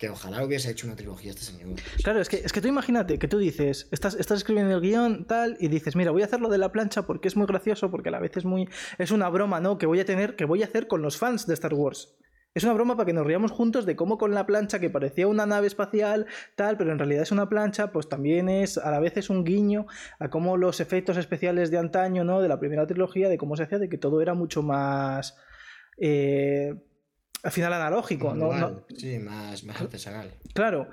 ojalá 0.10 0.44
hubiese 0.44 0.72
hecho 0.72 0.88
una 0.88 0.95
trilogía 0.95 1.32
este 1.32 1.44
señor. 1.44 1.80
Claro, 2.03 2.22
es 2.22 2.30
que, 2.30 2.38
es 2.38 2.52
que 2.52 2.61
tú 2.61 2.68
imagínate 2.68 3.19
que 3.19 3.27
tú 3.27 3.38
dices, 3.38 3.88
estás, 3.91 4.15
estás 4.15 4.40
escribiendo 4.40 4.76
el 4.76 4.82
guion 4.82 5.26
tal 5.26 5.57
y 5.60 5.68
dices, 5.68 5.95
mira, 5.95 6.11
voy 6.11 6.22
a 6.22 6.26
hacerlo 6.26 6.49
de 6.49 6.57
la 6.57 6.72
plancha 6.72 7.06
porque 7.06 7.27
es 7.27 7.36
muy 7.36 7.48
gracioso, 7.48 7.91
porque 7.91 8.10
a 8.10 8.11
la 8.11 8.19
vez 8.19 8.38
es 8.38 8.45
muy. 8.45 8.69
Es 8.98 9.11
una 9.11 9.30
broma, 9.30 9.60
¿no? 9.60 9.77
Que 9.77 9.86
voy 9.86 9.99
a 9.99 10.06
tener, 10.06 10.36
que 10.36 10.45
voy 10.45 10.64
a 10.64 10.65
hacer 10.65 10.88
con 10.88 11.02
los 11.02 11.18
fans 11.18 11.48
de 11.48 11.53
Star 11.53 11.73
Wars. 11.73 12.15
Es 12.56 12.64
una 12.64 12.72
broma 12.72 12.95
para 12.95 13.07
que 13.07 13.11
nos 13.11 13.27
riamos 13.27 13.52
juntos 13.52 13.86
de 13.86 13.98
cómo 13.98 14.18
con 14.18 14.34
la 14.34 14.45
plancha 14.45 14.80
que 14.80 14.90
parecía 14.90 15.27
una 15.27 15.45
nave 15.45 15.68
espacial, 15.68 16.26
tal, 16.56 16.77
pero 16.77 16.94
en 16.94 16.98
realidad 16.98 17.23
es 17.23 17.34
una 17.34 17.49
plancha, 17.49 17.91
pues 17.91 18.07
también 18.07 18.48
es, 18.48 18.77
a 18.77 18.91
la 18.91 19.02
vez 19.02 19.18
es 19.18 19.30
un 19.30 19.44
guiño 19.44 19.88
a 20.19 20.30
cómo 20.30 20.56
los 20.56 20.80
efectos 20.80 21.18
especiales 21.18 21.69
de 21.69 21.80
antaño, 21.80 22.23
¿no? 22.23 22.41
De 22.41 22.48
la 22.48 22.57
primera 22.57 22.88
trilogía, 22.88 23.27
de 23.27 23.38
cómo 23.38 23.57
se 23.57 23.64
hacía, 23.64 23.77
de 23.77 23.90
que 23.90 23.98
todo 23.98 24.22
era 24.22 24.36
mucho 24.36 24.64
más. 24.64 25.36
Eh, 25.98 26.76
al 27.45 27.51
final 27.51 27.72
analógico, 27.73 28.34
¿no? 28.34 28.85
Sí, 28.97 29.19
más, 29.19 29.63
más 29.65 29.80
artesanal. 29.80 30.34
Claro. 30.55 30.89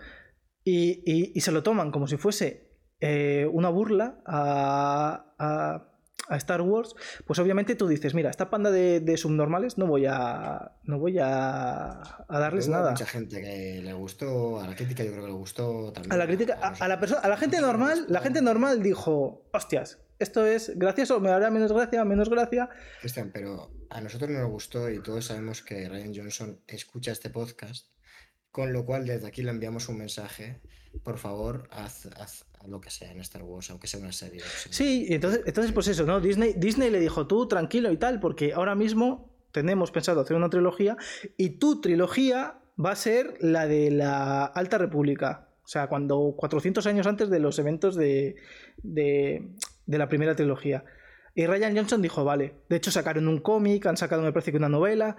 Y, 0.65 1.41
se 1.41 1.51
lo 1.51 1.63
toman 1.63 1.91
como 1.91 2.07
si 2.07 2.19
fuese 2.19 2.77
eh, 3.01 3.49
una 3.51 3.71
burla 3.71 4.21
a, 4.27 5.35
a, 5.39 6.37
Star 6.37 6.61
Wars. 6.61 6.95
Pues 7.27 7.39
obviamente 7.39 7.75
tú 7.75 7.89
dices, 7.89 8.15
mira, 8.15 8.29
esta 8.29 8.51
panda 8.51 8.71
de, 8.71 9.17
subnormales 9.17 9.79
no 9.79 9.87
voy 9.87 10.05
a. 10.07 10.73
no 10.85 10.99
voy 10.99 11.19
a, 11.19 12.03
darles 12.29 12.69
nada. 12.69 12.91
mucha 12.91 13.07
gente 13.07 13.41
que 13.41 13.81
le 13.83 13.93
gustó, 13.95 14.61
a 14.61 14.67
la 14.67 14.77
crítica 14.77 15.05
yo 15.05 15.11
creo 15.11 15.23
que 15.23 15.31
le 15.31 15.37
gustó 15.37 15.91
también. 15.91 16.13
A 16.13 16.17
la 16.19 16.27
crítica, 16.27 16.59
a, 16.61 16.87
la 16.87 17.01
persona, 17.01 17.23
a 17.23 17.29
la 17.29 17.39
gente 17.39 17.63
normal, 17.63 18.05
la 18.09 18.21
gente 18.21 18.43
normal 18.43 18.83
dijo, 18.83 19.49
hostias, 19.55 19.99
esto 20.23 20.47
es 20.47 20.79
gracioso, 20.79 21.21
me 21.21 21.31
hará 21.31 21.51
menos 21.51 21.73
gracia, 21.73 22.05
menos 22.05 22.29
gracia. 22.29 22.69
Cristian, 23.01 23.31
pero 23.33 23.71
a 23.91 24.01
nosotros 24.01 24.31
no 24.31 24.41
nos 24.41 24.51
gustó 24.51 24.89
y 24.91 25.03
todos 25.03 25.27
sabemos 25.27 25.63
que 25.63 25.89
Ryan 25.89 26.15
Johnson 26.15 26.61
escucha 26.67 27.13
este 27.13 27.31
podcast, 27.31 27.89
con 28.51 28.73
lo 28.73 28.85
cual 28.87 29.07
desde 29.07 29.27
aquí 29.27 29.43
le 29.43 29.51
enviamos 29.51 29.89
un 29.89 29.99
mensaje. 29.99 30.61
Por 31.03 31.19
favor, 31.19 31.69
haz, 31.71 32.09
lo 32.67 32.81
que 32.81 32.91
sea 32.91 33.11
en 33.11 33.21
Star 33.21 33.43
Wars, 33.43 33.71
aunque 33.71 33.87
sea 33.87 34.01
una 34.01 34.13
serie. 34.13 34.43
Sí, 34.71 35.07
entonces, 35.11 35.43
entonces 35.47 35.73
pues 35.73 35.89
eso, 35.89 36.05
¿no? 36.05 36.21
Disney, 36.21 36.55
Disney 36.57 36.91
le 36.91 37.01
dijo 37.01 37.27
tú 37.27 37.49
tranquilo 37.49 37.91
y 37.91 37.97
tal, 37.97 38.21
porque 38.21 38.53
ahora 38.53 38.75
mismo 38.75 39.33
tenemos 39.53 39.91
pensado 39.91 40.21
hacer 40.21 40.37
una 40.37 40.51
trilogía 40.51 40.97
y 41.37 41.59
tu 41.59 41.81
trilogía 41.81 42.59
va 42.83 42.93
a 42.93 42.97
ser 42.97 43.37
la 43.41 43.67
de 43.67 43.91
la 43.91 44.45
Alta 44.45 44.79
República. 44.79 45.49
O 45.65 45.69
sea, 45.69 45.89
cuando 45.89 46.35
400 46.37 46.87
años 46.87 47.07
antes 47.07 47.31
de 47.31 47.39
los 47.39 47.59
eventos 47.59 47.95
de, 47.95 48.37
de, 48.83 49.53
de 49.87 49.99
la 49.99 50.09
primera 50.09 50.35
trilogía. 50.35 50.85
Y 51.35 51.47
Ryan 51.47 51.77
Johnson 51.77 52.03
dijo, 52.03 52.25
vale. 52.25 52.55
De 52.69 52.77
hecho, 52.77 52.91
sacaron 52.91 53.29
un 53.29 53.41
cómic, 53.41 53.87
han 53.87 53.97
sacado, 53.97 54.23
me 54.23 54.33
parece 54.33 54.51
que 54.51 54.59
una 54.59 54.69
novela. 54.69 55.17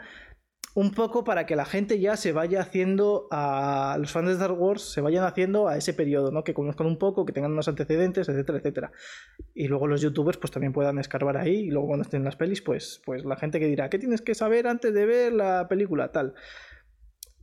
Un 0.76 0.92
poco 0.92 1.24
para 1.24 1.46
que 1.46 1.56
la 1.56 1.66
gente 1.66 2.00
ya 2.00 2.18
se 2.18 2.32
vaya 2.32 2.62
haciendo 2.62 3.28
a. 3.32 3.96
Los 4.00 4.12
fans 4.12 4.28
de 4.28 4.34
Star 4.34 4.54
Wars 4.54 4.82
se 4.82 5.02
vayan 5.02 5.24
haciendo 5.24 5.68
a 5.68 5.78
ese 5.78 5.94
periodo, 5.94 6.32
¿no? 6.32 6.44
Que 6.44 6.56
conozcan 6.56 6.88
un 6.88 6.98
poco, 6.98 7.26
que 7.26 7.34
tengan 7.34 7.52
unos 7.52 7.68
antecedentes, 7.68 8.28
etcétera, 8.28 8.58
etcétera. 8.58 8.92
Y 9.54 9.68
luego 9.68 9.88
los 9.88 10.02
youtubers, 10.02 10.38
pues 10.38 10.52
también 10.52 10.74
puedan 10.74 10.98
escarbar 10.98 11.38
ahí. 11.38 11.68
Y 11.68 11.70
luego 11.70 11.88
cuando 11.88 12.04
estén 12.04 12.24
las 12.24 12.36
pelis, 12.38 12.62
pues, 12.62 13.02
pues 13.06 13.24
la 13.24 13.36
gente 13.36 13.60
que 13.60 13.68
dirá, 13.68 13.90
¿qué 13.90 14.00
tienes 14.00 14.22
que 14.22 14.34
saber 14.34 14.66
antes 14.68 14.94
de 14.94 15.06
ver 15.06 15.34
la 15.34 15.68
película? 15.68 16.12
Tal. 16.12 16.34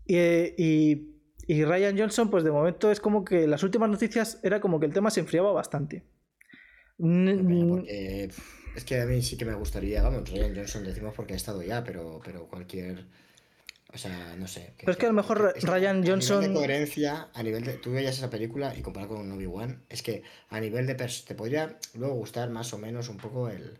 y, 0.07 1.11
y 1.47 1.65
Ryan 1.65 1.99
Johnson, 1.99 2.31
pues 2.31 2.43
de 2.43 2.51
momento 2.51 2.91
es 2.91 3.01
como 3.01 3.25
que 3.25 3.47
las 3.47 3.63
últimas 3.63 3.91
noticias 3.91 4.41
era 4.43 4.61
como 4.61 4.81
que 4.81 4.87
el 4.87 4.93
tema 4.93 5.11
se 5.11 5.21
enfriaba 5.21 5.53
bastante. 5.53 6.05
Porque 7.01 8.31
es 8.77 8.85
que 8.85 9.01
a 9.01 9.07
mí 9.07 9.23
sí 9.23 9.37
que 9.37 9.45
me 9.45 9.55
gustaría, 9.55 10.03
vamos, 10.03 10.29
Ryan 10.31 10.55
Johnson 10.55 10.85
decimos 10.85 11.15
porque 11.15 11.35
ha 11.35 11.37
estado 11.37 11.63
ya, 11.63 11.83
pero, 11.83 12.21
pero 12.25 12.47
cualquier 12.47 13.05
o 13.93 13.99
sea, 13.99 14.37
no 14.37 14.47
sé. 14.47 14.73
Pero 14.79 14.93
es 14.93 14.99
que 14.99 15.07
a 15.07 15.09
lo 15.09 15.15
mejor 15.15 15.55
Ryan 15.63 16.07
Johnson. 16.07 16.39
A 16.39 16.41
nivel 16.41 16.55
de 16.55 16.61
coherencia, 16.61 17.29
a 17.35 17.43
nivel 17.43 17.65
de. 17.65 17.73
Tú 17.75 17.91
veías 17.91 18.17
esa 18.17 18.31
película 18.31 18.75
y 18.77 18.83
comparado 18.83 19.17
con 19.17 19.33
Obi-Wan, 19.33 19.83
es 19.89 20.03
que 20.03 20.23
a 20.49 20.61
nivel 20.61 20.87
de. 20.87 20.95
Te 20.95 21.35
podría 21.35 21.77
luego 21.95 22.15
gustar 22.15 22.51
más 22.51 22.73
o 22.73 22.79
menos 22.79 23.09
un 23.09 23.17
poco 23.17 23.49
el. 23.49 23.79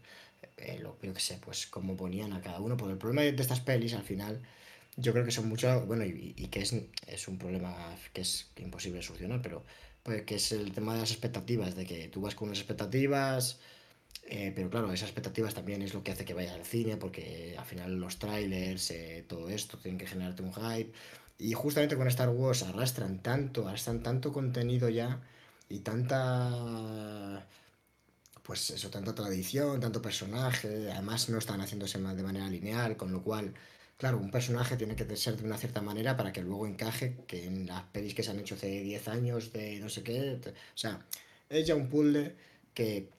Lo 0.81 0.97
yo 1.01 1.15
qué 1.15 1.21
sé, 1.21 1.39
pues 1.43 1.67
cómo 1.67 1.97
ponían 1.97 2.33
a 2.33 2.41
cada 2.41 2.61
uno. 2.61 2.77
Porque 2.77 2.93
el 2.93 2.99
problema 2.99 3.23
de 3.23 3.41
estas 3.41 3.61
pelis 3.61 3.95
al 3.95 4.03
final. 4.03 4.43
Yo 4.97 5.13
creo 5.13 5.25
que 5.25 5.31
son 5.31 5.49
mucho. 5.49 5.87
Bueno, 5.87 6.05
y, 6.05 6.33
que 6.49 6.61
es, 6.61 6.75
es 7.07 7.29
un 7.29 7.39
problema 7.39 7.97
que 8.13 8.23
es 8.23 8.51
imposible 8.59 9.03
solucionar, 9.03 9.41
pero. 9.41 9.65
Pues 10.03 10.23
que 10.23 10.37
es 10.37 10.53
el 10.53 10.73
tema 10.73 10.95
de 10.95 11.01
las 11.01 11.11
expectativas, 11.11 11.75
de 11.75 11.87
que 11.87 12.09
tú 12.09 12.21
vas 12.21 12.35
con 12.35 12.49
unas 12.49 12.59
expectativas 12.59 13.61
eh, 14.25 14.53
pero 14.55 14.71
claro, 14.71 14.93
esas 14.93 15.09
expectativas 15.09 15.55
también 15.55 15.83
es 15.83 15.93
lo 15.93 16.03
que 16.05 16.13
hace 16.13 16.25
que 16.25 16.35
vayas 16.35 16.55
al 16.55 16.65
cine, 16.65 16.97
porque 16.97 17.57
al 17.59 17.65
final 17.65 17.97
los 17.97 18.19
trailers, 18.19 18.91
eh, 18.93 19.25
todo 19.29 19.49
esto, 19.49 19.77
tienen 19.79 19.99
que 19.99 20.07
generarte 20.07 20.43
un 20.43 20.53
hype. 20.53 20.93
Y 21.39 21.53
justamente 21.55 21.97
con 21.97 22.07
Star 22.09 22.29
Wars 22.29 22.63
arrastran 22.63 23.23
tanto, 23.23 23.67
arrastran 23.67 24.03
tanto 24.03 24.33
contenido 24.33 24.89
ya 24.89 25.21
y 25.69 25.81
tanta. 25.81 27.47
Pues 28.43 28.71
eso, 28.71 28.91
tanta 28.91 29.15
tradición, 29.15 29.81
tanto 29.81 30.03
personaje. 30.03 30.91
Además, 30.93 31.29
no 31.29 31.39
están 31.39 31.61
haciéndose 31.61 31.99
de 31.99 32.23
manera 32.23 32.49
lineal, 32.49 32.97
con 32.97 33.13
lo 33.13 33.23
cual, 33.23 33.55
claro, 34.01 34.17
un 34.17 34.31
personaje 34.31 34.79
tiene 34.79 34.97
que 34.97 35.05
ser 35.15 35.37
de 35.37 35.45
una 35.45 35.59
cierta 35.59 35.83
manera 35.83 36.17
para 36.17 36.33
que 36.33 36.41
luego 36.41 36.67
encaje, 36.67 37.19
que 37.27 37.45
en 37.45 37.67
las 37.67 37.83
pelis 37.83 38.15
que 38.15 38.23
se 38.23 38.31
han 38.31 38.41
hecho 38.41 38.55
hace 38.55 38.81
10 38.81 39.09
años, 39.09 39.53
de 39.53 39.79
no 39.79 39.91
sé 39.91 40.03
qué. 40.03 40.41
O 40.43 40.79
sea, 40.79 41.05
es 41.51 41.67
ya 41.67 41.75
un 41.75 41.89
puzzle 41.89 42.35
que 42.73 43.11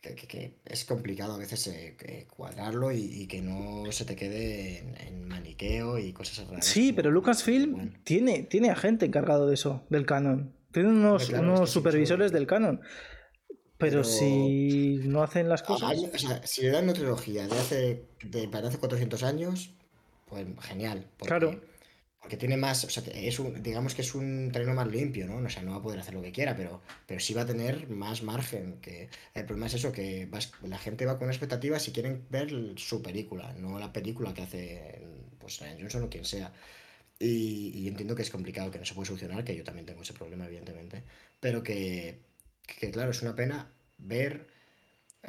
que, 0.00 0.54
es 0.64 0.84
complicado 0.84 1.34
a 1.34 1.38
veces 1.38 1.66
eh, 1.66 2.28
cuadrarlo 2.28 2.92
y, 2.92 3.26
que 3.26 3.42
no 3.42 3.90
se 3.90 4.04
te 4.04 4.14
quede 4.14 4.84
en, 5.04 5.26
maniqueo 5.26 5.98
y 5.98 6.12
cosas 6.12 6.46
raras. 6.46 6.64
Sí, 6.64 6.92
pero 6.92 7.10
Lucasfilm 7.10 7.92
tiene, 8.04 8.44
tiene 8.44 8.70
a 8.70 8.76
gente 8.76 9.04
encargado 9.04 9.48
de 9.48 9.54
eso, 9.54 9.84
del 9.90 10.06
canon. 10.06 10.52
Tiene 10.70 10.90
unos, 10.90 11.28
unos 11.30 11.70
supervisores 11.70 12.30
del 12.30 12.46
canon. 12.46 12.80
Pero, 13.78 14.04
si 14.04 15.00
no 15.04 15.22
hacen 15.22 15.48
las 15.48 15.62
cosas. 15.62 15.96
o 15.98 16.18
sea, 16.18 16.46
si 16.46 16.62
le 16.62 16.70
dan 16.70 16.84
una 16.84 16.94
trilogía 16.94 17.46
de 17.46 17.58
hace, 17.58 18.04
de, 18.22 18.48
para 18.48 18.68
hace 18.68 18.78
400 18.78 19.22
años, 19.22 19.70
pues 20.26 20.46
genial. 20.62 21.06
claro 21.18 21.60
porque 22.26 22.38
tiene 22.38 22.56
más, 22.56 22.82
o 22.82 22.90
sea, 22.90 23.04
es 23.14 23.38
un, 23.38 23.62
digamos 23.62 23.94
que 23.94 24.02
es 24.02 24.12
un 24.12 24.50
terreno 24.52 24.74
más 24.74 24.88
limpio, 24.88 25.28
¿no? 25.28 25.36
O 25.36 25.48
sea, 25.48 25.62
no 25.62 25.70
va 25.70 25.76
a 25.76 25.82
poder 25.82 26.00
hacer 26.00 26.12
lo 26.12 26.22
que 26.22 26.32
quiera, 26.32 26.56
pero, 26.56 26.82
pero 27.06 27.20
sí 27.20 27.32
va 27.34 27.42
a 27.42 27.46
tener 27.46 27.88
más 27.88 28.24
margen. 28.24 28.80
Que 28.80 29.08
el 29.32 29.44
problema 29.44 29.66
es 29.66 29.74
eso, 29.74 29.92
que 29.92 30.28
la 30.64 30.76
gente 30.76 31.06
va 31.06 31.20
con 31.20 31.28
expectativas 31.28 31.84
si 31.84 31.92
quieren 31.92 32.24
ver 32.28 32.50
su 32.74 33.00
película, 33.00 33.52
no 33.52 33.78
la 33.78 33.92
película 33.92 34.34
que 34.34 34.42
hace 34.42 35.02
pues 35.38 35.60
Ryan 35.60 35.78
Johnson 35.82 36.02
o 36.02 36.10
quien 36.10 36.24
sea. 36.24 36.52
Y, 37.20 37.86
entiendo 37.86 38.16
que 38.16 38.22
es 38.22 38.30
complicado, 38.30 38.72
que 38.72 38.80
no 38.80 38.84
se 38.84 38.94
puede 38.94 39.06
solucionar, 39.06 39.44
que 39.44 39.54
yo 39.54 39.62
también 39.62 39.86
tengo 39.86 40.02
ese 40.02 40.12
problema, 40.12 40.46
evidentemente. 40.46 41.04
Pero 41.38 41.62
que, 41.62 42.18
que 42.66 42.90
claro, 42.90 43.10
es 43.10 43.22
una 43.22 43.34
pena 43.34 43.70
ver 43.98 44.46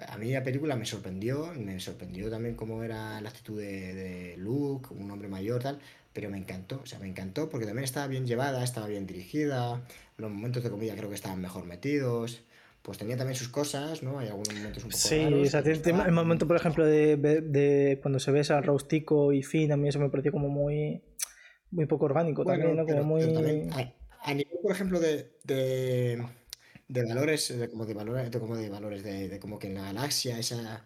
a 0.08 0.18
mí 0.18 0.32
la 0.32 0.44
película 0.44 0.76
me 0.76 0.86
sorprendió, 0.86 1.52
me 1.56 1.80
sorprendió 1.80 2.30
también 2.30 2.56
cómo 2.56 2.84
era 2.84 3.20
la 3.22 3.30
actitud 3.30 3.60
de, 3.60 3.94
de 3.94 4.38
Luke, 4.38 4.90
un 4.94 5.10
hombre 5.10 5.28
mayor, 5.28 5.62
tal, 5.62 5.80
pero 6.14 6.30
me 6.30 6.38
encantó, 6.38 6.82
o 6.84 6.86
sea, 6.86 7.00
me 7.00 7.08
encantó 7.08 7.50
porque 7.50 7.66
también 7.66 7.84
estaba 7.84 8.08
bien 8.08 8.26
llevada, 8.26 8.64
estaba 8.64 8.88
bien 8.88 9.08
dirigida, 9.08 9.82
los 10.18 10.32
momentos 10.32 10.64
de 10.64 10.70
comida 10.70 10.96
creo 10.96 11.10
que 11.10 11.16
estaban 11.16 11.42
mejor 11.42 11.66
metidos, 11.66 12.44
pues 12.82 12.98
tenía 12.98 13.18
también 13.18 13.36
sus 13.36 13.50
cosas, 13.50 14.04
¿no? 14.04 14.20
Hay 14.20 14.28
algunos 14.28 14.54
momentos 14.54 14.84
un 14.84 14.92
poco 14.92 15.02
Sí, 15.02 15.26
o 15.26 15.46
sea, 15.46 15.62
el 15.62 16.12
momento, 16.12 16.48
por 16.48 16.56
ejemplo, 16.56 16.86
de, 16.86 17.18
de, 17.18 18.00
cuando 18.02 18.20
se 18.20 18.32
besa 18.32 18.58
a 18.58 18.62
Raustico 18.62 19.34
y 19.34 19.44
Finn, 19.44 19.72
a 19.72 19.78
mí 19.78 19.90
eso 19.90 20.00
me 20.00 20.10
pareció 20.10 20.32
como 20.32 20.48
muy, 20.48 21.02
muy 21.72 21.86
poco 21.86 22.06
orgánico 22.06 22.46
también, 22.46 22.76
¿no? 22.76 22.86
Como 22.86 23.04
muy... 23.04 23.24
a, 23.24 24.34
nivel, 24.34 24.60
por 24.62 24.72
ejemplo, 24.72 25.00
de, 25.00 25.32
de, 25.44 26.24
de 26.88 27.04
valores, 27.06 27.54
como 27.72 27.86
de 27.86 27.94
valores, 27.94 28.30
como 28.38 28.56
de 28.56 28.70
valores, 28.70 29.04
de, 29.04 29.40
como 29.40 29.60
que 29.60 29.68
en 29.68 29.76
la 29.76 29.84
galaxia, 29.84 30.40
esa 30.40 30.84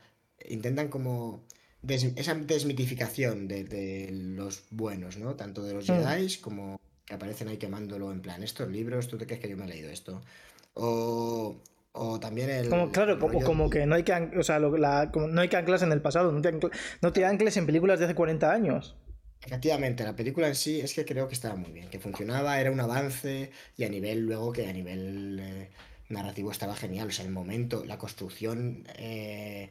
intentan 0.49 0.87
como 0.87 1.43
esa 1.87 2.35
desmitificación 2.35 3.47
de, 3.47 4.09
los 4.11 4.63
buenos, 4.69 5.17
¿no? 5.17 5.35
Tanto 5.35 5.63
de 5.63 5.73
los 5.73 5.89
hmm. 5.89 6.03
Jedi 6.03 6.37
como 6.37 6.79
que 7.05 7.15
aparecen 7.15 7.47
ahí 7.47 7.57
quemándolo 7.57 8.11
en 8.11 8.21
plan, 8.21 8.43
estos 8.43 8.69
libros, 8.69 9.07
¿tú 9.07 9.17
te 9.17 9.25
crees 9.25 9.41
que 9.41 9.49
yo 9.49 9.57
me 9.57 9.65
he 9.65 9.67
leído 9.67 9.89
esto? 9.89 10.21
O, 10.75 11.57
o 11.91 12.19
también 12.19 12.49
el... 12.49 12.69
Como, 12.69 12.91
claro, 12.91 13.19
como, 13.19 13.41
como 13.41 13.69
que 13.69 13.85
no 13.85 13.95
hay 13.95 14.03
que, 14.03 14.13
o 14.13 14.43
sea, 14.43 14.59
no 14.59 15.41
hay 15.41 15.49
que 15.49 15.57
anclas 15.57 15.81
en 15.81 15.91
el 15.91 16.01
pasado, 16.01 16.31
no 16.31 16.41
te, 16.41 16.51
no 17.01 17.13
te 17.13 17.25
ancles 17.25 17.57
en 17.57 17.65
películas 17.65 17.99
de 17.99 18.05
hace 18.05 18.15
40 18.15 18.51
años. 18.51 18.95
Efectivamente, 19.43 20.03
la 20.03 20.15
película 20.15 20.47
en 20.47 20.55
sí 20.55 20.79
es 20.79 20.93
que 20.93 21.03
creo 21.03 21.27
que 21.27 21.33
estaba 21.33 21.55
muy 21.55 21.71
bien, 21.71 21.89
que 21.89 21.99
funcionaba, 21.99 22.61
era 22.61 22.71
un 22.71 22.79
avance 22.79 23.51
y 23.75 23.83
a 23.83 23.89
nivel 23.89 24.19
luego 24.19 24.51
que 24.53 24.67
a 24.67 24.73
nivel 24.73 25.39
eh, 25.41 25.69
narrativo 26.11 26.51
estaba 26.51 26.75
genial, 26.75 27.07
o 27.07 27.11
sea, 27.11 27.25
el 27.25 27.31
momento, 27.31 27.83
la 27.85 27.97
construcción 27.97 28.85
eh, 28.97 29.69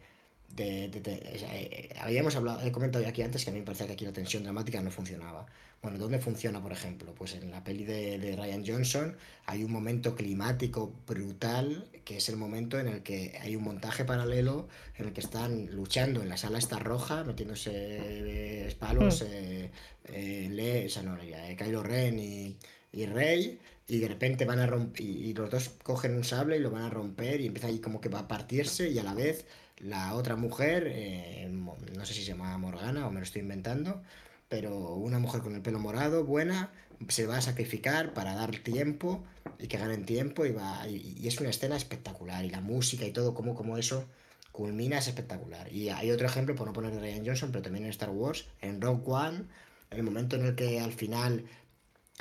de, 0.49 0.91
eh, 0.93 1.95
habíamos 2.01 2.37
hablado, 2.37 2.61
he 2.67 2.73
comentado 2.73 3.03
ya 3.05 3.11
aquí 3.11 3.23
antes 3.23 3.45
que 3.45 3.51
a 3.51 3.53
mí 3.53 3.61
me 3.61 3.65
parecía 3.65 3.87
que 3.87 3.93
aquí 3.95 4.05
la 4.05 4.13
tensión 4.13 4.43
dramática 4.43 4.81
no 4.81 4.91
funcionaba. 4.91 5.47
Bueno, 5.83 5.97
¿dónde 5.97 6.19
funciona, 6.19 6.61
por 6.61 6.73
ejemplo? 6.73 7.15
Pues 7.15 7.35
en 7.35 7.51
la 7.51 7.65
peli 7.65 7.85
de, 7.85 8.37
Ryan 8.37 8.65
Johnson 8.67 9.17
hay 9.47 9.65
un 9.65 9.73
momento 9.73 10.15
climático 10.15 10.93
brutal, 11.07 11.89
que 12.05 12.19
es 12.19 12.29
el 12.29 12.37
momento 12.37 12.79
en 12.79 12.89
el 12.89 13.03
que 13.03 13.39
hay 13.41 13.57
un 13.57 13.65
montaje 13.65 14.05
paralelo 14.05 14.69
en 14.99 15.07
el 15.07 15.13
que 15.15 15.23
están 15.23 15.75
luchando 15.75 16.21
en 16.21 16.29
la 16.29 16.37
sala 16.37 16.59
esta 16.59 16.79
roja, 16.79 17.25
metiéndose 17.25 18.77
palos, 18.79 19.23
hmm. 19.23 19.27
eh, 19.31 19.71
eh, 20.13 20.85
o 20.87 20.91
sea, 20.91 21.03
no, 21.03 21.17
eh, 21.17 21.57
Kylo 21.59 21.83
Ren 21.83 22.19
y, 22.19 22.57
y 22.93 23.07
Rey, 23.07 23.59
y 23.91 23.99
de 23.99 24.07
repente 24.07 24.45
van 24.45 24.61
a 24.61 24.67
romper, 24.67 25.05
y, 25.05 25.35
los 25.35 25.51
dos 25.51 25.71
cogen 25.83 26.15
un 26.15 26.23
sable 26.23 26.57
y 26.57 26.61
lo 26.61 26.71
van 26.71 26.83
a 26.83 26.91
romper 26.91 27.41
y 27.41 27.47
empieza 27.47 27.67
ahí 27.67 27.81
como 27.81 28.01
que 28.01 28.09
va 28.09 28.21
a 28.21 28.29
partirse 28.29 28.89
y 28.89 28.99
a 29.01 29.03
la 29.03 29.15
vez 29.15 29.47
la 29.79 30.15
otra 30.15 30.37
mujer, 30.37 30.85
eh, 30.87 31.49
no 31.51 32.07
sé 32.07 32.15
si 32.15 32.21
se 32.21 32.29
llama 32.29 32.57
Morgana 32.57 33.07
o 33.07 33.11
me 33.11 33.19
lo 33.19 33.25
estoy 33.25 33.43
inventando, 33.43 34.01
pero 34.49 34.95
una 34.95 35.19
mujer 35.19 35.41
con 35.41 35.57
el 35.57 35.63
pelo 35.63 35.81
morado, 35.81 36.25
buena, 36.25 36.71
se 37.09 37.27
va 37.27 37.39
a 37.39 37.41
sacrificar 37.41 38.15
para 38.15 38.35
dar 38.35 38.51
tiempo 38.59 39.25
y 39.59 39.67
que 39.67 39.77
ganen 39.77 40.05
tiempo 40.05 40.47
y, 40.47 40.53
va, 40.53 40.87
y, 40.87 41.27
es 41.27 41.41
una 41.41 41.51
escena 41.51 41.77
espectacular 41.77 42.45
y 42.45 42.51
la 42.51 42.61
música 42.61 43.05
y 43.05 43.11
todo, 43.11 43.35
como, 43.35 43.57
como 43.57 43.77
eso 43.77 44.05
culmina 44.53 44.99
es 44.99 45.09
espectacular. 45.09 45.73
Y 45.73 45.89
hay 45.89 46.13
otro 46.13 46.27
ejemplo, 46.27 46.55
por 46.55 46.69
no 46.69 46.73
poner 46.73 46.93
de 46.93 47.01
Ryan 47.01 47.27
Johnson, 47.27 47.51
pero 47.51 47.63
también 47.63 47.87
en 47.87 47.91
Star 47.91 48.11
Wars, 48.11 48.47
en 48.61 48.81
Rogue 48.81 49.03
One, 49.07 49.45
el 49.91 50.05
momento 50.05 50.37
en 50.37 50.45
el 50.45 50.55
que 50.55 50.79
al 50.79 50.93
final 50.93 51.45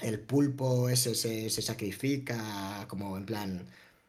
el 0.01 0.19
pulpo 0.19 0.89
ese 0.89 1.15
se, 1.15 1.49
sacrifica, 1.61 2.85
como 2.87 3.17
en 3.17 3.25
plan, 3.25 3.67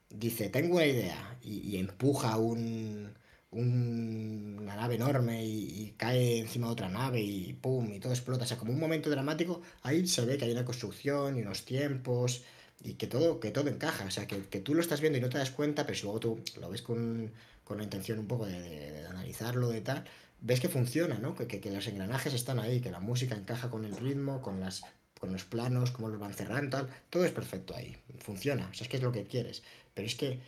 dice, 0.09 0.49
tengo 0.49 0.77
una 0.77 0.87
idea, 0.87 1.39
y 1.43 1.77
empuja 1.79 2.37
un, 2.37 3.13
una 3.53 4.77
nave 4.77 4.95
enorme 4.95 5.45
y, 5.45 5.95
cae 5.97 6.39
encima 6.39 6.69
de 6.69 6.73
otra 6.73 6.89
nave 6.89 7.21
y 7.21 7.53
pum, 7.55 7.93
y 7.93 8.01
todo 8.01 8.13
explota. 8.13 8.45
O 8.45 8.47
sea, 8.47 8.57
como 8.57 8.73
un 8.73 8.79
momento 8.81 9.11
dramático, 9.11 9.61
ahí 9.83 10.07
se 10.07 10.25
ve 10.25 10.39
que 10.39 10.45
hay 10.45 10.53
una 10.53 10.65
construcción 10.65 11.37
y 11.37 11.43
unos 11.43 11.65
tiempos 11.65 12.43
y 12.83 12.95
que 12.95 13.07
todo, 13.07 13.41
que 13.41 13.51
todo 13.51 13.69
encaja. 13.69 14.05
O 14.05 14.11
sea, 14.11 14.27
que, 14.27 14.39
tú 14.61 14.75
lo 14.75 14.81
estás 14.81 15.01
viendo 15.01 15.19
y 15.19 15.21
no 15.21 15.29
te 15.29 15.39
das 15.39 15.51
cuenta, 15.51 15.85
pero 15.85 15.97
si 15.97 16.05
luego 16.05 16.21
tú 16.21 16.45
lo 16.61 16.71
ves 16.71 16.83
con, 16.83 17.33
la 17.77 17.85
intención 17.85 18.19
un 18.19 18.27
poco 18.27 18.47
de, 18.47 19.07
analizarlo, 19.09 19.69
de 19.69 19.81
tal, 19.81 20.05
ves 20.41 20.61
que 20.61 20.69
funciona, 20.69 21.19
¿no? 21.19 21.35
Que, 21.35 21.47
que, 21.47 21.71
los 21.71 21.87
engranajes 21.87 22.35
están 22.35 22.59
ahí, 22.59 22.81
que 22.81 22.91
la 22.91 23.01
música 23.01 23.37
encaja 23.37 23.71
con 23.71 23.85
el 23.85 23.97
ritmo, 23.97 24.43
con 24.43 24.61
las 24.61 24.83
con 25.21 25.33
los 25.33 25.45
planos, 25.45 25.91
cómo 25.91 26.09
los 26.09 26.19
van 26.19 26.33
cerrando, 26.33 26.79
tal, 26.79 26.89
todo 27.11 27.25
es 27.27 27.31
perfecto 27.31 27.77
ahí, 27.77 27.95
funciona, 28.19 28.69
o 28.71 28.75
sea, 28.75 28.85
es 28.85 28.89
que 28.89 28.97
es 28.97 29.03
lo 29.03 29.13
que 29.13 29.25
quieres, 29.25 29.63
pero 29.95 30.07
es 30.07 30.15
que 30.15 30.41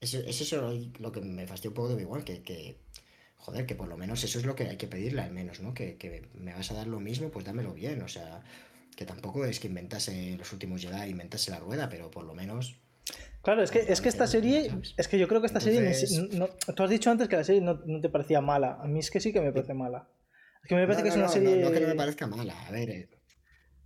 es, 0.00 0.14
eso 0.14 0.72
lo 1.00 1.10
que 1.10 1.20
me 1.20 1.46
fastidia 1.46 1.70
un 1.70 1.74
poco 1.74 1.96
de 1.96 2.02
igual, 2.02 2.22
que, 2.22 2.42
que, 2.42 2.76
joder, 3.38 3.66
que 3.66 3.74
por 3.74 3.88
lo 3.88 3.96
menos 3.96 4.22
eso 4.22 4.38
es 4.38 4.46
lo 4.46 4.54
que 4.54 4.68
hay 4.68 4.76
que 4.76 4.86
pedirle 4.86 5.22
al 5.22 5.32
menos, 5.32 5.60
¿no? 5.60 5.74
Que, 5.74 5.96
que 5.96 6.28
me 6.34 6.54
vas 6.54 6.70
a 6.70 6.74
dar 6.74 6.86
lo 6.86 7.00
mismo, 7.00 7.30
pues 7.30 7.44
dámelo 7.44 7.74
bien, 7.74 8.02
o 8.02 8.08
sea, 8.08 8.42
que 8.96 9.04
tampoco 9.04 9.44
es 9.44 9.58
que 9.58 9.66
inventase 9.66 10.36
los 10.38 10.52
últimos 10.52 10.80
Jedi, 10.80 11.10
inventase 11.10 11.50
la 11.50 11.58
rueda, 11.58 11.88
pero 11.88 12.10
por 12.10 12.24
lo 12.24 12.34
menos... 12.34 12.76
Claro, 13.42 13.62
es 13.62 13.70
que, 13.70 13.80
es 13.80 14.00
que 14.00 14.08
esta 14.08 14.26
serie, 14.26 14.70
es 14.96 15.08
que 15.08 15.18
yo 15.18 15.28
creo 15.28 15.40
que 15.40 15.48
esta 15.48 15.60
serie, 15.60 15.92
no, 16.32 16.48
tú 16.74 16.82
has 16.84 16.90
dicho 16.90 17.10
antes 17.10 17.28
que 17.28 17.36
la 17.36 17.44
serie 17.44 17.60
no, 17.60 17.78
te 18.00 18.08
parecía 18.08 18.40
mala, 18.40 18.78
a 18.80 18.86
mí 18.86 19.00
es 19.00 19.10
que 19.10 19.20
sí 19.20 19.32
que 19.32 19.40
me 19.40 19.52
parece 19.52 19.74
mala. 19.74 20.08
Es 20.62 20.68
que 20.68 20.76
me 20.76 20.86
parece 20.86 21.02
que 21.02 21.08
es 21.10 21.16
una 21.16 21.28
serie... 21.28 21.56
No, 21.56 21.70
que 21.70 21.80
no 21.80 21.88
me 21.88 21.94
parezca 21.94 22.26
mala, 22.26 22.54
a 22.66 22.70
ver, 22.70 22.88
eh, 22.88 23.08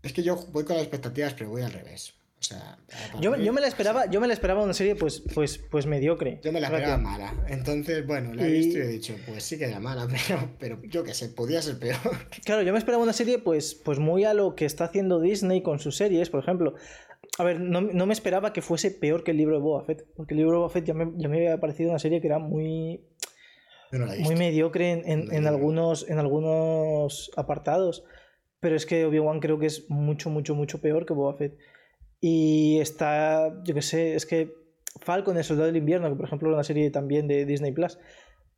es 0.09 0.13
que 0.13 0.23
yo 0.23 0.37
voy 0.53 0.65
con 0.65 0.77
las 0.77 0.85
expectativas, 0.85 1.35
pero 1.35 1.51
voy 1.51 1.63
al 1.63 1.73
revés. 1.73 2.15
O 2.41 2.43
sea, 2.43 2.79
yo, 3.21 3.35
yo, 3.35 3.53
me 3.53 3.61
la 3.61 3.67
esperaba, 3.67 4.07
yo 4.07 4.21
me 4.21 4.29
la 4.29 4.33
esperaba 4.33 4.63
una 4.63 4.73
serie 4.73 4.95
pues, 4.95 5.25
pues, 5.35 5.59
pues 5.59 5.87
mediocre. 5.87 6.39
Yo 6.45 6.53
me 6.53 6.61
la 6.61 6.69
esperaba 6.69 6.97
mala. 6.97 7.35
Entonces, 7.49 8.07
bueno, 8.07 8.33
la 8.33 8.47
he 8.47 8.51
visto 8.53 8.79
y 8.79 8.83
he 8.83 8.87
dicho, 8.87 9.17
pues 9.27 9.43
sí 9.43 9.59
que 9.59 9.65
era 9.65 9.81
mala, 9.81 10.07
pero, 10.29 10.49
pero 10.57 10.81
yo 10.85 11.03
qué 11.03 11.15
sé, 11.15 11.31
podía 11.31 11.61
ser 11.63 11.81
peor. 11.81 11.99
Claro, 12.45 12.63
yo 12.63 12.73
me 12.73 12.79
esperaba 12.79 13.03
una 13.03 13.13
serie 13.13 13.41
pues, 13.41 13.75
pues 13.75 13.99
muy 13.99 14.25
a 14.25 14.35
lo 14.35 14.55
que 14.55 14.67
está 14.67 14.85
haciendo 14.85 15.21
Disney 15.21 15.63
con 15.63 15.81
sus 15.81 15.97
series, 15.97 16.31
por 16.31 16.41
ejemplo. 16.41 16.75
A 17.39 17.45
ver, 17.45 17.61
no, 17.61 17.81
me 17.83 18.13
esperaba 18.13 18.53
que 18.53 18.63
fuese 18.63 18.93
peor 18.93 19.25
que 19.25 19.33
el 19.33 19.37
libro 19.37 19.57
de 19.57 19.63
Boba 19.63 19.85
Fett, 19.85 20.07
porque 20.17 20.35
el 20.35 20.39
libro 20.39 20.53
de 20.53 20.59
Boba 20.59 20.71
Fett 20.71 20.85
ya 20.85 20.95
me, 20.95 21.11
ya 21.17 21.29
me 21.29 21.39
había 21.39 21.59
parecido 21.59 21.91
una 21.91 21.99
serie 21.99 22.21
que 22.21 22.29
era 22.29 22.39
muy, 22.39 23.01
muy 24.21 24.37
mediocre 24.37 24.91
en, 24.93 25.33
en, 25.35 25.47
algunos, 25.47 26.09
en 26.09 26.19
algunos 26.19 27.33
apartados. 27.37 28.05
Pero 28.61 28.77
es 28.77 28.87
que 28.87 29.05
Obi-Wan 29.05 29.41
creo 29.41 29.59
que 29.59 29.67
es 29.67 29.89
mucho, 29.89 30.31
mucho, 30.31 30.55
mucho 30.55 30.81
peor 30.81 31.07
que 31.07 31.15
Boba 31.15 31.35
Fett. 31.35 31.57
Y 32.21 32.79
está, 32.81 33.63
yo 33.65 33.75
qué 33.75 33.83
sé, 33.83 34.15
es 34.15 34.27
que 34.27 34.53
Falcon, 35.01 35.37
el 35.37 35.45
soldado 35.45 35.67
del 35.67 35.77
invierno, 35.77 36.09
que 36.09 36.17
por 36.17 36.27
ejemplo 36.27 36.53
una 36.53 36.65
serie 36.65 36.91
también 36.91 37.29
de 37.29 37.45
Disney 37.45 37.73
Plus, 37.73 37.99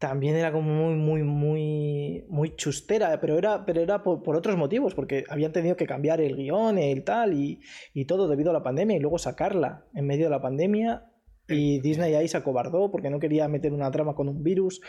también 0.00 0.34
era 0.34 0.50
como 0.50 0.72
muy, 0.72 0.94
muy, 0.94 1.22
muy, 1.22 2.24
muy 2.30 2.56
chustera, 2.56 3.20
pero 3.20 3.36
era, 3.36 3.66
pero 3.66 3.82
era 3.82 4.02
por, 4.02 4.34
otros 4.34 4.56
motivos, 4.56 4.94
porque 4.94 5.24
habían 5.28 5.52
tenido 5.52 5.76
que 5.76 5.86
cambiar 5.86 6.22
el 6.22 6.36
guion, 6.36 6.78
el 6.78 7.04
tal, 7.04 7.34
y, 7.34 7.60
y, 7.92 8.06
todo 8.06 8.26
debido 8.26 8.48
a 8.48 8.54
la 8.54 8.62
pandemia, 8.62 8.96
y 8.96 9.00
luego 9.00 9.18
sacarla 9.18 9.84
en 9.94 10.06
medio 10.06 10.24
de 10.24 10.30
la 10.30 10.40
pandemia. 10.40 11.04
Y 11.48 11.80
Disney 11.80 12.14
ahí 12.14 12.28
se 12.28 12.38
acobardó 12.38 12.90
porque 12.90 13.10
no 13.10 13.18
quería 13.18 13.46
meter 13.48 13.74
una 13.74 13.90
trama 13.90 14.14
con 14.14 14.28
un 14.28 14.42
virus 14.42 14.80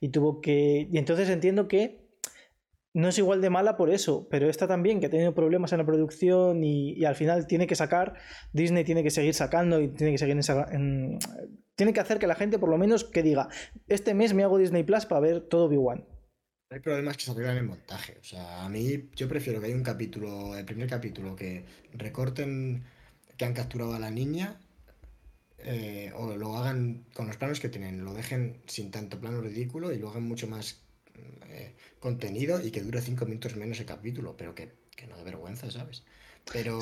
y 0.00 0.10
tuvo 0.10 0.40
que... 0.40 0.86
Y 0.92 0.98
entonces 0.98 1.30
entiendo 1.30 1.66
que 1.66 2.09
no 2.92 3.08
es 3.08 3.18
igual 3.18 3.40
de 3.40 3.50
mala 3.50 3.76
por 3.76 3.90
eso, 3.90 4.26
pero 4.30 4.48
esta 4.48 4.66
también, 4.66 5.00
que 5.00 5.06
ha 5.06 5.10
tenido 5.10 5.34
problemas 5.34 5.72
en 5.72 5.78
la 5.78 5.86
producción 5.86 6.64
y, 6.64 7.04
al 7.04 7.14
final 7.14 7.46
tiene 7.46 7.66
que 7.66 7.76
sacar, 7.76 8.14
Disney 8.52 8.84
tiene 8.84 9.02
que 9.02 9.10
seguir 9.10 9.34
sacando 9.34 9.80
y 9.80 9.88
tiene 9.88 10.12
que 10.12 10.18
seguir 10.18 10.36
en, 10.72 11.18
tiene 11.76 11.92
que 11.92 12.00
hacer 12.00 12.18
que 12.18 12.26
la 12.26 12.34
gente 12.34 12.58
por 12.58 12.68
lo 12.68 12.78
menos 12.78 13.04
que 13.04 13.22
diga, 13.22 13.48
este 13.88 14.14
mes 14.14 14.34
me 14.34 14.42
hago 14.42 14.58
Disney 14.58 14.82
Plus 14.82 15.06
para 15.06 15.20
ver 15.20 15.40
todo 15.40 15.66
Obi-Wan. 15.66 16.04
Hay 16.72 16.80
problemas 16.80 17.16
que 17.16 17.24
se 17.24 17.30
arreglan 17.32 17.56
en 17.56 17.66
montaje. 17.66 18.18
O 18.20 18.24
sea, 18.24 18.64
a 18.64 18.68
mí 18.68 19.08
yo 19.16 19.28
prefiero 19.28 19.60
que 19.60 19.66
haya 19.66 19.74
un 19.74 19.82
capítulo, 19.82 20.56
el 20.56 20.64
primer 20.64 20.88
capítulo, 20.88 21.34
que 21.34 21.64
recorten 21.94 22.84
que 23.36 23.44
han 23.44 23.54
capturado 23.54 23.94
a 23.94 23.98
la 23.98 24.10
niña 24.10 24.60
eh, 25.58 26.12
o 26.14 26.36
lo 26.36 26.56
hagan 26.56 27.06
con 27.12 27.26
los 27.26 27.36
planos 27.36 27.60
que 27.60 27.68
tienen, 27.68 28.04
lo 28.04 28.14
dejen 28.14 28.62
sin 28.66 28.90
tanto 28.90 29.18
plano 29.18 29.40
ridículo 29.40 29.92
y 29.92 29.98
lo 29.98 30.10
hagan 30.10 30.22
mucho 30.24 30.46
más 30.46 30.82
eh, 31.48 31.74
contenido 31.98 32.60
y 32.64 32.70
que 32.70 32.82
dure 32.82 33.00
cinco 33.00 33.26
minutos 33.26 33.56
menos 33.56 33.78
el 33.80 33.86
capítulo, 33.86 34.36
pero 34.36 34.54
que, 34.54 34.72
no 35.08 35.16
de 35.16 35.24
vergüenza, 35.24 35.70
¿sabes? 35.70 36.02
Pero... 36.52 36.78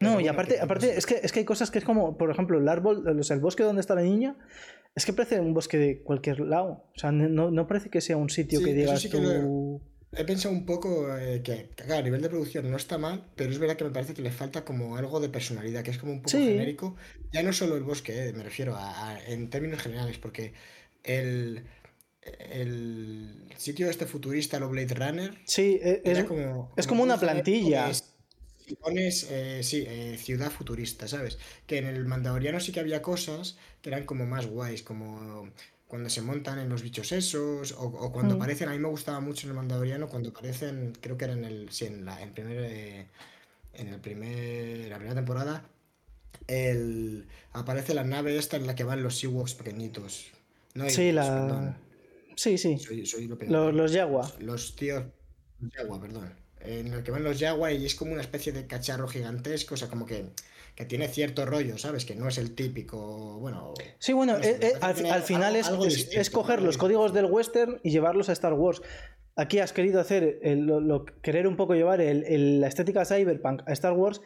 no, 0.00 0.20
y 0.20 0.28
aparte, 0.28 0.60
aparte 0.60 0.96
es, 0.96 1.06
que, 1.06 1.20
es 1.22 1.32
que 1.32 1.40
hay 1.40 1.44
cosas 1.44 1.70
que 1.70 1.78
es 1.78 1.84
como, 1.84 2.16
por 2.16 2.30
ejemplo, 2.30 2.58
el 2.58 2.68
árbol, 2.68 3.04
el 3.06 3.40
bosque 3.40 3.62
donde 3.62 3.80
está 3.80 3.94
la 3.94 4.02
niña, 4.02 4.36
es 4.94 5.06
que 5.06 5.12
parece 5.12 5.40
un 5.40 5.54
bosque 5.54 5.78
de 5.78 6.00
cualquier 6.00 6.40
lado. 6.40 6.84
O 6.94 6.98
sea, 6.98 7.12
no, 7.12 7.66
parece 7.66 7.90
que 7.90 8.00
sea 8.00 8.16
un 8.16 8.30
sitio 8.30 8.62
que 8.62 8.74
digas 8.74 9.08
tú... 9.08 9.80
He 10.12 10.24
pensado 10.24 10.52
un 10.52 10.66
poco 10.66 11.16
eh, 11.16 11.40
que, 11.40 11.70
a 11.92 12.02
nivel 12.02 12.20
de 12.20 12.28
producción 12.28 12.68
no 12.68 12.76
está 12.76 12.98
mal, 12.98 13.26
pero 13.36 13.50
es 13.50 13.58
verdad 13.60 13.76
que 13.76 13.84
me 13.84 13.90
parece 13.90 14.12
que 14.12 14.22
le 14.22 14.32
falta 14.32 14.64
como 14.64 14.96
algo 14.96 15.20
de 15.20 15.28
personalidad, 15.28 15.84
que 15.84 15.92
es 15.92 15.98
como 15.98 16.12
un 16.12 16.22
poco 16.22 16.36
genérico. 16.36 16.96
Ya 17.32 17.44
no 17.44 17.52
solo 17.52 17.76
el 17.76 17.84
bosque, 17.84 18.28
eh, 18.28 18.32
me 18.32 18.42
refiero 18.42 18.74
a, 18.76 19.20
en 19.28 19.50
términos 19.50 19.80
generales, 19.80 20.18
porque 20.18 20.52
el, 21.04 21.64
el 22.22 23.46
sitio 23.56 23.88
este 23.88 24.06
futurista, 24.06 24.58
lo 24.58 24.68
Blade 24.68 24.94
Runner. 24.94 25.38
Sí, 25.44 25.78
e, 25.82 26.02
es, 26.04 26.24
como, 26.24 26.72
es 26.76 26.86
como 26.86 27.02
una 27.02 27.18
plantilla. 27.18 27.90
pones, 28.80 29.26
eh, 29.30 29.62
sí, 29.62 29.84
eh, 29.86 30.16
ciudad 30.18 30.50
futurista, 30.50 31.08
¿sabes? 31.08 31.38
Que 31.66 31.78
en 31.78 31.86
el 31.86 32.04
Mandaloriano 32.06 32.60
sí 32.60 32.72
que 32.72 32.80
había 32.80 33.02
cosas 33.02 33.56
que 33.82 33.90
eran 33.90 34.04
como 34.04 34.26
más 34.26 34.46
guays, 34.46 34.82
como 34.82 35.50
cuando 35.86 36.08
se 36.08 36.22
montan 36.22 36.60
en 36.60 36.68
los 36.68 36.82
bichos 36.82 37.10
esos, 37.10 37.74
o, 37.76 38.12
cuando 38.12 38.34
mm. 38.34 38.38
aparecen, 38.38 38.68
a 38.68 38.72
mí 38.72 38.78
me 38.78 38.88
gustaba 38.88 39.18
mucho 39.18 39.46
en 39.46 39.50
el 39.50 39.56
Mandaloriano, 39.56 40.08
cuando 40.08 40.28
aparecen, 40.28 40.92
creo 41.00 41.18
que 41.18 41.24
era 41.24 41.34
en 41.34 41.44
el, 41.44 41.70
sí, 41.70 41.86
en 41.86 42.04
la, 42.04 42.22
en 42.22 42.32
primer, 42.32 42.58
eh, 42.58 43.06
en 43.74 43.88
el 43.88 44.00
primer, 44.00 44.88
la 44.88 44.96
primera 44.96 45.16
temporada, 45.16 45.64
el, 46.46 47.26
aparece 47.52 47.92
la 47.92 48.04
nave 48.04 48.38
esta 48.38 48.56
en 48.56 48.68
la 48.68 48.76
que 48.76 48.84
van 48.84 49.02
los 49.02 49.22
Ewoks 49.24 49.54
pequeñitos. 49.54 50.30
No, 50.74 50.88
sí, 50.88 51.10
la... 51.10 51.76
Sí, 52.40 52.56
sí. 52.56 52.78
los, 53.48 53.74
los 53.74 53.92
Yagua. 53.92 54.32
Los 54.38 54.74
tíos. 54.74 55.04
Yagua, 55.60 56.00
perdón. 56.00 56.32
En 56.60 56.86
el 56.86 57.02
que 57.02 57.10
van 57.10 57.22
los 57.22 57.38
Yagua 57.38 57.70
y 57.70 57.84
es 57.84 57.94
como 57.94 58.12
una 58.12 58.22
especie 58.22 58.50
de 58.50 58.66
cacharro 58.66 59.06
gigantesco, 59.08 59.74
o 59.74 59.76
sea, 59.76 59.88
como 59.88 60.06
que, 60.06 60.24
que 60.74 60.86
tiene 60.86 61.08
cierto 61.08 61.44
rollo, 61.44 61.76
¿sabes? 61.76 62.06
Que 62.06 62.14
no 62.14 62.28
es 62.28 62.38
el 62.38 62.54
típico. 62.54 63.38
Bueno. 63.40 63.74
Sí, 63.98 64.14
bueno, 64.14 64.38
eh, 64.38 64.58
eh, 64.58 64.72
al, 64.80 65.22
final 65.22 65.54
es, 65.54 65.68
es, 66.12 66.30
coger 66.30 66.62
los 66.62 66.78
códigos 66.78 67.12
del 67.12 67.26
western 67.26 67.78
y 67.82 67.90
llevarlos 67.90 68.30
a 68.30 68.32
Star 68.32 68.54
Wars. 68.54 68.80
Aquí 69.36 69.58
has 69.58 69.74
querido 69.74 70.00
hacer, 70.00 70.40
lo, 70.42 71.04
querer 71.04 71.46
un 71.46 71.56
poco 71.56 71.74
llevar 71.74 72.00
el, 72.00 72.62
la 72.62 72.68
estética 72.68 73.04
cyberpunk 73.04 73.68
a 73.68 73.72
Star 73.74 73.92
Wars 73.92 74.22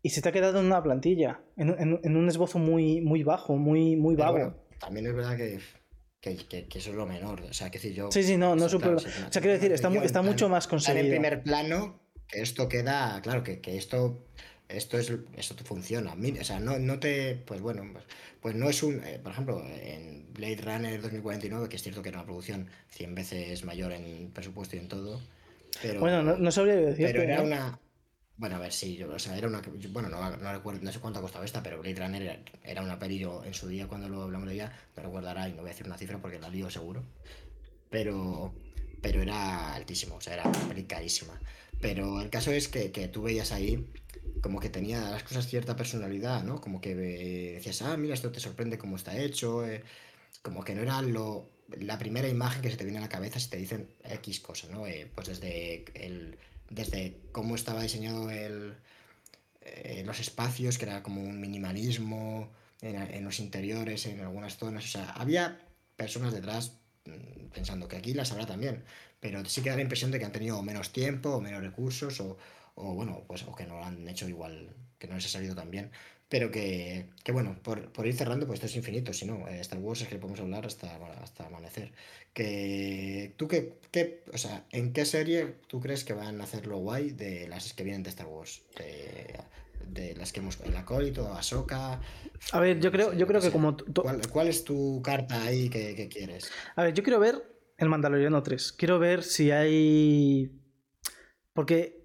y 0.00 0.08
se 0.08 0.22
te 0.22 0.30
ha 0.30 0.32
quedado 0.32 0.60
en 0.60 0.64
una 0.64 0.82
plantilla, 0.82 1.42
en, 1.58 2.00
en, 2.02 2.16
un 2.16 2.28
esbozo 2.30 2.58
muy, 2.58 3.02
muy 3.02 3.24
bajo, 3.24 3.56
muy, 3.56 3.94
muy 3.96 4.16
vago. 4.16 4.54
también 4.80 5.06
es 5.06 5.14
verdad 5.14 5.36
que 5.36 5.58
que, 6.20 6.36
que, 6.36 6.78
eso 6.78 6.90
es 6.90 6.96
lo 6.96 7.06
menor. 7.06 7.42
O 7.42 7.52
sea, 7.52 7.70
que 7.70 7.78
si 7.78 7.94
yo. 7.94 8.10
Sí, 8.10 8.22
sí, 8.22 8.36
no, 8.36 8.56
no 8.56 8.68
súper. 8.68 8.94
o 8.94 8.98
sea, 8.98 9.40
quiero 9.40 9.52
decir, 9.52 9.72
está, 9.72 9.92
está 10.02 10.22
mucho 10.22 10.48
más 10.48 10.66
conseguido. 10.66 11.04
En 11.04 11.10
primer 11.10 11.42
plano, 11.42 12.00
que 12.28 12.42
esto 12.42 12.68
queda. 12.68 13.20
Claro, 13.22 13.42
que, 13.42 13.60
que 13.60 13.76
esto. 13.76 14.24
Esto 14.68 14.98
es 14.98 15.10
esto 15.36 15.54
funciona. 15.64 16.14
O 16.14 16.44
sea, 16.44 16.60
no, 16.60 16.78
no 16.78 16.98
te. 16.98 17.36
Pues 17.36 17.62
bueno, 17.62 17.88
pues, 17.90 18.04
pues 18.42 18.54
no 18.54 18.68
es 18.68 18.82
un. 18.82 19.02
Eh, 19.04 19.18
por 19.22 19.32
ejemplo, 19.32 19.64
en 19.64 20.26
Blade 20.34 20.60
Runner 20.62 21.00
2049, 21.00 21.68
que 21.70 21.76
es 21.76 21.82
cierto 21.82 22.02
que 22.02 22.10
era 22.10 22.18
una 22.18 22.26
producción 22.26 22.68
100 22.90 23.14
veces 23.14 23.64
mayor 23.64 23.92
en 23.92 24.30
presupuesto 24.30 24.76
y 24.76 24.80
en 24.80 24.88
todo. 24.88 25.22
Pero, 25.80 26.00
bueno, 26.00 26.22
no, 26.22 26.36
no 26.36 26.50
sabría 26.50 26.76
decir. 26.76 27.06
Pero 27.06 27.22
era 27.22 27.40
una. 27.42 27.78
Bueno, 28.38 28.54
a 28.54 28.60
ver, 28.60 28.72
sí, 28.72 28.96
yo, 28.96 29.12
o 29.12 29.18
sea, 29.18 29.36
era 29.36 29.48
una. 29.48 29.60
Bueno, 29.90 30.08
no, 30.08 30.36
no, 30.36 30.52
recuerdo, 30.52 30.80
no 30.82 30.92
sé 30.92 31.00
cuánto 31.00 31.18
ha 31.18 31.22
costado 31.22 31.44
esta, 31.44 31.60
pero 31.60 31.80
Blade 31.80 31.96
Runner 32.00 32.44
era, 32.62 32.82
una 32.82 32.96
peli, 32.98 33.18
yo 33.18 33.44
en 33.44 33.52
su 33.52 33.66
día 33.66 33.88
cuando 33.88 34.08
lo 34.08 34.22
hablamos 34.22 34.48
de 34.48 34.54
ella, 34.54 34.72
no 34.96 35.02
recordará 35.02 35.48
y 35.48 35.52
no 35.52 35.62
voy 35.62 35.70
a 35.70 35.72
decir 35.72 35.86
una 35.86 35.98
cifra 35.98 36.18
porque 36.18 36.38
la 36.38 36.48
lío 36.48 36.70
seguro. 36.70 37.02
Pero. 37.90 38.54
Pero 39.02 39.22
era 39.22 39.74
altísimo, 39.74 40.16
o 40.16 40.20
sea, 40.20 40.34
era 40.34 40.44
una 40.48 40.68
peli 40.68 40.84
carísima. 40.84 41.40
Pero 41.80 42.20
el 42.20 42.30
caso 42.30 42.50
es 42.52 42.68
que, 42.68 42.90
que 42.92 43.08
tú 43.08 43.22
veías 43.22 43.52
ahí 43.52 43.86
como 44.40 44.60
que 44.60 44.68
tenía 44.70 45.00
las 45.10 45.22
cosas 45.24 45.46
cierta 45.46 45.76
personalidad, 45.76 46.44
¿no? 46.44 46.60
Como 46.60 46.80
que 46.80 46.94
decías, 46.94 47.82
ah, 47.82 47.96
mira, 47.96 48.14
esto 48.14 48.30
te 48.32 48.40
sorprende 48.40 48.78
cómo 48.78 48.96
está 48.96 49.16
hecho. 49.18 49.66
Eh", 49.66 49.82
como 50.42 50.64
que 50.64 50.74
no 50.74 50.82
era 50.82 51.02
lo, 51.02 51.48
la 51.80 51.98
primera 51.98 52.28
imagen 52.28 52.62
que 52.62 52.70
se 52.70 52.76
te 52.76 52.84
viene 52.84 52.98
a 52.98 53.02
la 53.02 53.08
cabeza 53.08 53.40
si 53.40 53.50
te 53.50 53.56
dicen 53.56 53.88
X 54.04 54.40
cosa, 54.40 54.68
¿no? 54.68 54.86
Eh, 54.86 55.10
pues 55.14 55.28
desde 55.28 55.84
el 55.94 56.38
desde 56.70 57.20
cómo 57.32 57.54
estaba 57.54 57.82
diseñado 57.82 58.30
el, 58.30 58.74
eh, 59.62 60.02
los 60.04 60.20
espacios, 60.20 60.78
que 60.78 60.86
era 60.86 61.02
como 61.02 61.22
un 61.22 61.40
minimalismo 61.40 62.50
en, 62.80 63.24
los 63.24 63.40
interiores, 63.40 64.06
en 64.06 64.20
algunas 64.20 64.56
zonas. 64.56 64.84
O 64.84 64.88
sea, 64.88 65.10
había 65.10 65.60
personas 65.96 66.32
detrás 66.32 66.72
mm, 67.04 67.48
pensando 67.52 67.88
que 67.88 67.96
aquí 67.96 68.14
las 68.14 68.32
habrá 68.32 68.46
también, 68.46 68.84
pero 69.20 69.44
sí 69.44 69.62
que 69.62 69.70
da 69.70 69.76
la 69.76 69.82
impresión 69.82 70.10
de 70.10 70.18
que 70.18 70.24
han 70.24 70.32
tenido 70.32 70.62
menos 70.62 70.92
tiempo 70.92 71.30
o 71.30 71.40
menos 71.40 71.62
recursos 71.62 72.20
o, 72.20 72.38
o 72.74 72.94
bueno, 72.94 73.24
pues 73.26 73.42
o 73.42 73.54
que 73.54 73.66
no 73.66 73.78
lo 73.78 73.84
han 73.84 74.06
hecho 74.08 74.28
igual, 74.28 74.74
que 74.98 75.08
no 75.08 75.14
les 75.14 75.26
ha 75.26 75.28
salido 75.28 75.54
tan 75.54 75.70
bien. 75.70 75.90
Pero 76.28 76.50
que, 76.50 77.06
que 77.24 77.32
bueno, 77.32 77.58
por, 77.62 77.90
por, 77.90 78.06
ir 78.06 78.14
cerrando, 78.14 78.46
pues 78.46 78.58
esto 78.58 78.66
es 78.66 78.76
infinito, 78.76 79.14
si 79.14 79.24
no, 79.24 79.48
eh, 79.48 79.60
Star 79.60 79.78
Wars 79.78 80.02
es 80.02 80.08
que 80.08 80.18
podemos 80.18 80.40
hablar 80.40 80.66
hasta, 80.66 80.94
hasta 81.22 81.46
amanecer. 81.46 81.92
Que, 82.34 83.32
¿Tú 83.36 83.48
qué, 83.48 83.78
qué, 83.90 84.24
o 84.32 84.36
sea, 84.36 84.66
en 84.70 84.92
qué 84.92 85.06
serie 85.06 85.54
tú 85.68 85.80
crees 85.80 86.04
que 86.04 86.12
van 86.12 86.40
a 86.40 86.44
hacerlo 86.44 86.78
guay 86.78 87.10
de 87.12 87.48
las 87.48 87.72
que 87.72 87.82
vienen 87.82 88.02
de 88.02 88.10
Star 88.10 88.26
Wars? 88.26 88.62
De, 88.76 90.14
las 90.16 90.32
que 90.32 90.40
hemos, 90.40 90.60
el 90.60 90.76
acólito, 90.76 91.32
Ahsoka... 91.32 92.00
A 92.52 92.60
ver, 92.60 92.78
yo 92.78 92.92
creo, 92.92 93.14
yo 93.14 93.26
creo 93.26 93.40
que 93.40 93.50
como... 93.50 93.76
¿Cuál, 93.76 94.20
¿Cuál, 94.30 94.48
es 94.48 94.62
tu 94.62 95.00
carta 95.02 95.42
ahí 95.42 95.70
que, 95.70 95.94
que 95.94 96.08
quieres? 96.08 96.50
A 96.76 96.84
ver, 96.84 96.94
yo 96.94 97.02
quiero 97.02 97.18
ver 97.18 97.42
el 97.78 97.88
Mandaloriano 97.88 98.42
3. 98.42 98.72
Quiero 98.72 98.98
ver 98.98 99.22
si 99.22 99.50
hay... 99.50 100.52
Porque 101.52 101.97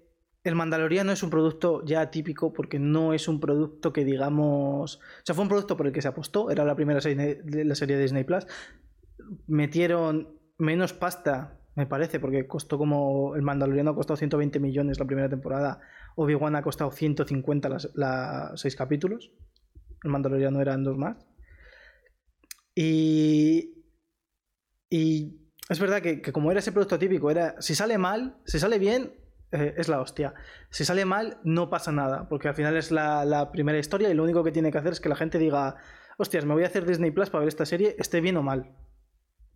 el 0.44 0.54
Mandaloriano 0.54 1.10
es 1.10 1.22
un 1.22 1.30
producto 1.30 1.82
ya 1.86 2.10
típico 2.10 2.52
porque 2.52 2.78
no 2.78 3.14
es 3.14 3.28
un 3.28 3.40
producto 3.40 3.94
que 3.94 4.04
digamos. 4.04 4.96
O 4.96 5.00
sea, 5.24 5.34
fue 5.34 5.42
un 5.42 5.48
producto 5.48 5.76
por 5.76 5.86
el 5.86 5.92
que 5.92 6.02
se 6.02 6.08
apostó, 6.08 6.50
era 6.50 6.66
la 6.66 6.76
primera 6.76 7.00
serie 7.00 7.40
de 7.42 7.64
la 7.64 7.74
serie 7.74 7.96
de 7.96 8.02
Disney 8.02 8.24
Plus. 8.24 8.46
Metieron 9.46 10.38
menos 10.58 10.92
pasta, 10.92 11.58
me 11.76 11.86
parece, 11.86 12.20
porque 12.20 12.46
costó 12.46 12.76
como. 12.76 13.34
El 13.34 13.40
Mandaloriano 13.40 13.92
ha 13.92 13.94
costado 13.94 14.18
120 14.18 14.60
millones 14.60 14.98
la 14.98 15.06
primera 15.06 15.30
temporada. 15.30 15.80
Obi-Wan 16.14 16.56
ha 16.56 16.62
costado 16.62 16.92
150 16.92 17.70
las, 17.94 18.60
seis 18.60 18.76
capítulos. 18.76 19.32
El 20.02 20.10
Mandaloriano 20.10 20.60
eran 20.60 20.84
dos 20.84 20.98
más. 20.98 21.16
Y. 22.74 23.82
Y. 24.90 25.40
Es 25.70 25.80
verdad 25.80 26.02
que, 26.02 26.20
que 26.20 26.32
como 26.32 26.50
era 26.50 26.60
ese 26.60 26.70
producto 26.70 26.98
típico, 26.98 27.30
era. 27.30 27.58
Si 27.62 27.74
sale 27.74 27.96
mal, 27.96 28.36
si 28.44 28.58
sale 28.58 28.78
bien, 28.78 29.23
eh, 29.52 29.74
es 29.76 29.88
la 29.88 30.00
hostia. 30.00 30.34
Si 30.70 30.84
sale 30.84 31.04
mal, 31.04 31.38
no 31.44 31.70
pasa 31.70 31.92
nada, 31.92 32.28
porque 32.28 32.48
al 32.48 32.54
final 32.54 32.76
es 32.76 32.90
la, 32.90 33.50
primera 33.52 33.78
historia 33.78 34.10
y 34.10 34.14
lo 34.14 34.22
único 34.22 34.44
que 34.44 34.52
tiene 34.52 34.70
que 34.72 34.78
hacer 34.78 34.92
es 34.92 35.00
que 35.00 35.08
la 35.08 35.16
gente 35.16 35.38
diga, 35.38 35.76
hostias, 36.18 36.44
me 36.44 36.54
voy 36.54 36.64
a 36.64 36.66
hacer 36.66 36.86
Disney 36.86 37.10
Plus 37.10 37.30
para 37.30 37.40
ver 37.40 37.48
esta 37.48 37.66
serie, 37.66 37.96
esté 37.98 38.20
bien 38.20 38.36
o 38.36 38.42
mal. 38.42 38.74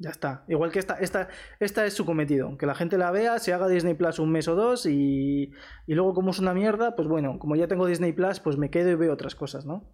Ya 0.01 0.11
está. 0.11 0.45
Igual 0.47 0.71
que 0.71 0.79
esta, 0.79 0.95
esta, 0.95 1.29
esta 1.59 1.85
es 1.85 1.95
su 1.95 2.07
cometido. 2.07 2.57
Que 2.57 2.67
la 2.67 2.77
gente 2.77 2.99
la 2.99 3.11
vea, 3.11 3.41
se 3.41 3.53
haga 3.53 3.67
Disney 3.67 3.95
Plus 3.95 4.21
un 4.21 4.31
mes 4.31 4.47
o 4.47 4.55
dos 4.55 4.87
y, 4.87 5.53
y 5.87 5.95
luego 5.95 6.15
como 6.15 6.31
es 6.31 6.39
una 6.39 6.55
mierda, 6.55 6.95
pues 6.95 7.09
bueno, 7.09 7.41
como 7.41 7.57
ya 7.57 7.67
tengo 7.67 7.85
Disney 7.87 8.13
Plus, 8.13 8.39
pues 8.39 8.57
me 8.57 8.71
quedo 8.71 8.91
y 8.91 8.95
veo 8.95 9.13
otras 9.13 9.35
cosas, 9.35 9.67
¿no? 9.67 9.93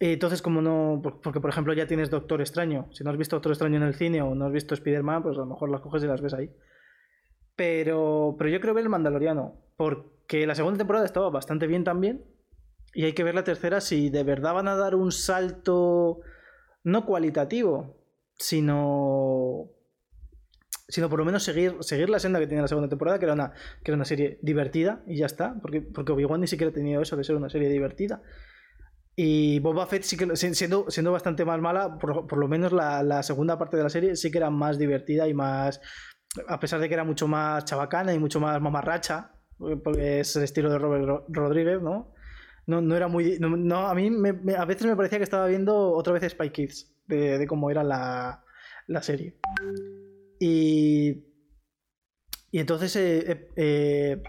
Entonces, 0.00 0.40
como 0.40 0.62
no. 0.62 1.02
Porque, 1.02 1.40
por 1.40 1.50
ejemplo, 1.50 1.74
ya 1.74 1.86
tienes 1.86 2.08
Doctor 2.10 2.40
Extraño. 2.40 2.88
Si 2.92 3.04
no 3.04 3.10
has 3.10 3.18
visto 3.18 3.36
Doctor 3.36 3.52
Extraño 3.52 3.76
en 3.76 3.82
el 3.82 3.94
cine 3.94 4.22
o 4.22 4.34
no 4.34 4.46
has 4.46 4.52
visto 4.52 4.74
Spider-Man, 4.74 5.22
pues 5.22 5.36
a 5.36 5.40
lo 5.40 5.46
mejor 5.46 5.70
las 5.70 5.82
coges 5.82 6.02
y 6.02 6.06
las 6.06 6.22
ves 6.22 6.32
ahí. 6.32 6.50
Pero, 7.60 8.36
pero 8.38 8.48
yo 8.48 8.58
creo 8.58 8.72
ver 8.72 8.84
el 8.84 8.88
Mandaloriano. 8.88 9.54
Porque 9.76 10.46
la 10.46 10.54
segunda 10.54 10.78
temporada 10.78 11.04
estaba 11.04 11.28
bastante 11.28 11.66
bien 11.66 11.84
también. 11.84 12.24
Y 12.94 13.04
hay 13.04 13.12
que 13.12 13.22
ver 13.22 13.34
la 13.34 13.44
tercera 13.44 13.82
si 13.82 14.08
de 14.08 14.24
verdad 14.24 14.54
van 14.54 14.66
a 14.66 14.76
dar 14.76 14.94
un 14.94 15.12
salto. 15.12 16.20
No 16.84 17.04
cualitativo, 17.04 18.02
sino. 18.38 19.72
Sino 20.88 21.10
por 21.10 21.18
lo 21.18 21.26
menos 21.26 21.42
seguir, 21.42 21.76
seguir 21.80 22.08
la 22.08 22.18
senda 22.18 22.40
que 22.40 22.46
tenía 22.46 22.62
la 22.62 22.68
segunda 22.68 22.88
temporada, 22.88 23.18
que 23.18 23.26
era 23.26 23.34
una, 23.34 23.52
que 23.84 23.90
era 23.90 23.96
una 23.96 24.06
serie 24.06 24.38
divertida 24.40 25.02
y 25.06 25.18
ya 25.18 25.26
está. 25.26 25.60
Porque, 25.60 25.82
porque 25.82 26.12
Obi-Wan 26.12 26.40
ni 26.40 26.46
siquiera 26.46 26.70
ha 26.70 26.74
tenido 26.74 27.02
eso 27.02 27.14
de 27.14 27.24
ser 27.24 27.36
una 27.36 27.50
serie 27.50 27.68
divertida. 27.68 28.22
Y 29.22 29.58
Boba 29.58 29.86
Fett 29.86 30.02
siendo, 30.02 30.90
siendo 30.90 31.12
bastante 31.12 31.44
más 31.44 31.60
mala, 31.60 31.98
por, 31.98 32.38
lo 32.38 32.48
menos 32.48 32.72
la, 32.72 33.22
segunda 33.22 33.58
parte 33.58 33.76
de 33.76 33.82
la 33.82 33.90
serie 33.90 34.16
sí 34.16 34.30
que 34.30 34.38
era 34.38 34.48
más 34.48 34.78
divertida 34.78 35.28
y 35.28 35.34
más. 35.34 35.82
A 36.48 36.60
pesar 36.60 36.80
de 36.80 36.88
que 36.88 36.94
era 36.94 37.04
mucho 37.04 37.26
más 37.26 37.64
chabacana 37.64 38.14
y 38.14 38.18
mucho 38.18 38.40
más 38.40 38.60
mamarracha, 38.60 39.32
porque 39.58 40.20
es 40.20 40.36
el 40.36 40.44
estilo 40.44 40.70
de 40.70 40.78
Robert 40.78 41.24
Rodríguez, 41.28 41.82
¿no? 41.82 42.12
No, 42.66 42.80
no 42.80 42.96
era 42.96 43.08
muy. 43.08 43.38
No, 43.40 43.88
a 43.88 43.94
mí 43.94 44.10
a 44.56 44.64
veces 44.64 44.86
me 44.86 44.96
parecía 44.96 45.18
que 45.18 45.24
estaba 45.24 45.46
viendo 45.46 45.90
otra 45.92 46.12
vez 46.12 46.30
Spy 46.30 46.50
Kids, 46.50 46.92
de, 47.06 47.44
cómo 47.48 47.70
era 47.70 47.82
la, 47.82 48.44
la, 48.86 49.02
serie. 49.02 49.38
Y. 50.38 51.24
Y 52.52 52.58
entonces. 52.58 52.94
Eh, 52.96 53.48
eh, 53.56 54.22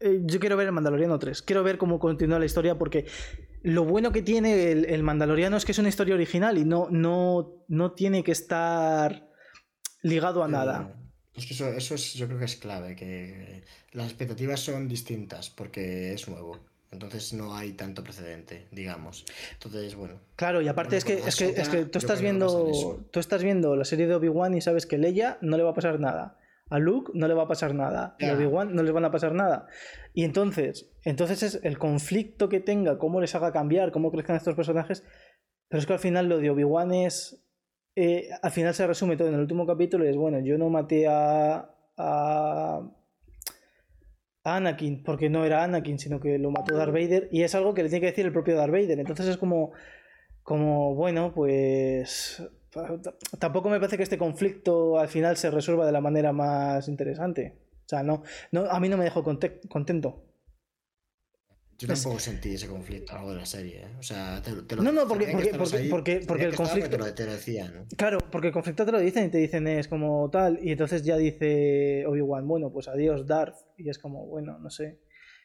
eh, 0.00 0.20
yo 0.24 0.38
quiero 0.38 0.56
ver 0.56 0.66
el 0.66 0.72
Mandaloriano 0.72 1.18
3. 1.18 1.42
Quiero 1.42 1.64
ver 1.64 1.78
cómo 1.78 1.98
continúa 1.98 2.38
la 2.38 2.44
historia 2.44 2.78
porque 2.78 3.06
lo 3.62 3.84
bueno 3.84 4.12
que 4.12 4.22
tiene 4.22 4.70
el, 4.70 5.02
Mandaloriano 5.02 5.56
es 5.56 5.64
que 5.64 5.72
es 5.72 5.78
una 5.78 5.88
historia 5.88 6.14
original 6.14 6.58
y 6.58 6.64
no, 6.64 6.88
no, 6.90 7.64
no 7.68 7.92
tiene 7.92 8.22
que 8.22 8.32
estar 8.32 9.27
ligado 10.02 10.42
a 10.42 10.48
nada. 10.48 10.94
Es 11.34 11.46
que 11.46 11.54
eso, 11.54 11.68
eso 11.68 11.94
es, 11.94 12.14
yo 12.14 12.26
creo 12.26 12.38
que 12.38 12.46
es 12.46 12.56
clave, 12.56 12.96
que 12.96 13.62
las 13.92 14.06
expectativas 14.08 14.60
son 14.60 14.88
distintas 14.88 15.50
porque 15.50 16.12
es 16.12 16.28
nuevo. 16.28 16.58
Entonces 16.90 17.34
no 17.34 17.54
hay 17.54 17.72
tanto 17.72 18.02
precedente, 18.02 18.66
digamos. 18.72 19.26
Entonces, 19.52 19.94
bueno. 19.94 20.20
Claro, 20.36 20.62
y 20.62 20.68
aparte 20.68 20.96
es 20.96 21.04
que, 21.04 21.14
es 21.14 21.36
que, 21.36 21.50
es 21.50 21.68
que 21.68 21.84
tú 21.84 21.98
estás 21.98 22.20
viendo. 22.20 23.04
Tú 23.10 23.20
estás 23.20 23.42
viendo 23.42 23.76
la 23.76 23.84
serie 23.84 24.06
de 24.06 24.14
Obi-Wan 24.14 24.54
y 24.54 24.62
sabes 24.62 24.86
que 24.86 24.96
Leia 24.96 25.38
no 25.42 25.56
le 25.56 25.62
va 25.62 25.70
a 25.70 25.74
pasar 25.74 26.00
nada. 26.00 26.38
A 26.70 26.78
Luke 26.78 27.12
no 27.14 27.28
le 27.28 27.34
va 27.34 27.44
a 27.44 27.48
pasar 27.48 27.74
nada. 27.74 28.16
A 28.20 28.32
Obi-Wan 28.32 28.74
no 28.74 28.82
les 28.82 28.92
van 28.92 29.04
a 29.04 29.10
pasar 29.10 29.34
nada. 29.34 29.66
Y 30.14 30.24
entonces, 30.24 30.90
entonces 31.04 31.42
es 31.42 31.60
el 31.62 31.78
conflicto 31.78 32.48
que 32.48 32.60
tenga, 32.60 32.98
cómo 32.98 33.20
les 33.20 33.34
haga 33.34 33.52
cambiar, 33.52 33.92
cómo 33.92 34.10
crezcan 34.10 34.36
estos 34.36 34.54
personajes. 34.54 35.04
Pero 35.68 35.80
es 35.80 35.86
que 35.86 35.92
al 35.92 35.98
final 35.98 36.28
lo 36.28 36.38
de 36.38 36.50
Obi-Wan 36.50 36.92
es. 36.92 37.44
Eh, 38.00 38.28
al 38.42 38.52
final 38.52 38.72
se 38.74 38.86
resume 38.86 39.16
todo 39.16 39.26
en 39.26 39.34
el 39.34 39.40
último 39.40 39.66
capítulo 39.66 40.04
y 40.04 40.08
es 40.08 40.16
bueno, 40.16 40.38
yo 40.38 40.56
no 40.56 40.68
maté 40.70 41.08
a, 41.08 41.68
a, 41.96 42.88
Anakin 44.44 45.02
porque 45.02 45.28
no 45.28 45.44
era 45.44 45.64
Anakin, 45.64 45.98
sino 45.98 46.20
que 46.20 46.38
lo 46.38 46.52
mató 46.52 46.76
Darth 46.76 46.92
Vader 46.92 47.28
y 47.32 47.42
es 47.42 47.56
algo 47.56 47.74
que 47.74 47.82
le 47.82 47.88
tiene 47.88 48.02
que 48.02 48.10
decir 48.12 48.24
el 48.24 48.32
propio 48.32 48.54
Darth 48.54 48.70
Vader. 48.70 49.00
Entonces 49.00 49.26
es 49.26 49.36
como, 49.36 49.72
como 50.44 50.94
bueno, 50.94 51.32
pues 51.34 52.40
tampoco 53.40 53.68
me 53.68 53.80
parece 53.80 53.96
que 53.96 54.04
este 54.04 54.16
conflicto 54.16 55.00
al 55.00 55.08
final 55.08 55.36
se 55.36 55.50
resuelva 55.50 55.84
de 55.84 55.90
la 55.90 56.00
manera 56.00 56.32
más 56.32 56.86
interesante. 56.86 57.56
O 57.84 57.88
sea, 57.88 58.04
no, 58.04 58.22
no 58.52 58.70
a 58.70 58.78
mí 58.78 58.88
no 58.88 58.96
me 58.96 59.02
dejó 59.02 59.24
contento. 59.24 60.22
Yo 61.78 61.86
tampoco 61.86 62.18
sentí 62.18 62.54
ese 62.54 62.66
conflicto 62.66 63.12
algo 63.12 63.30
de 63.30 63.36
la 63.36 63.46
serie. 63.46 63.82
¿eh? 63.82 63.96
O 64.00 64.02
sea, 64.02 64.42
te, 64.42 64.74
lo 64.74 64.82
No, 64.82 64.90
no, 64.90 65.06
porque, 65.06 65.26
porque, 65.56 66.20
porque, 66.26 66.44
el 66.44 66.56
conflicto. 66.56 66.90
Te 66.90 67.24
lo, 67.24 67.32
decían, 67.32 67.86
Claro, 67.96 68.18
porque 68.32 68.48
el 68.48 68.52
conflicto 68.52 68.84
te 68.84 68.90
lo 68.90 68.98
dicen 68.98 69.26
y 69.26 69.30
te 69.30 69.38
dicen 69.38 69.68
es 69.68 69.86
como 69.86 70.28
tal. 70.28 70.58
Y 70.60 70.72
entonces 70.72 71.04
ya 71.04 71.16
dice 71.16 72.04
Obi-Wan, 72.08 72.48
bueno, 72.48 72.72
pues 72.72 72.88
adiós, 72.88 73.28
Darth. 73.28 73.54
Y 73.76 73.88
es 73.88 73.98
como, 74.00 74.26
bueno, 74.26 74.58
no 74.58 74.70
sé. 74.70 74.98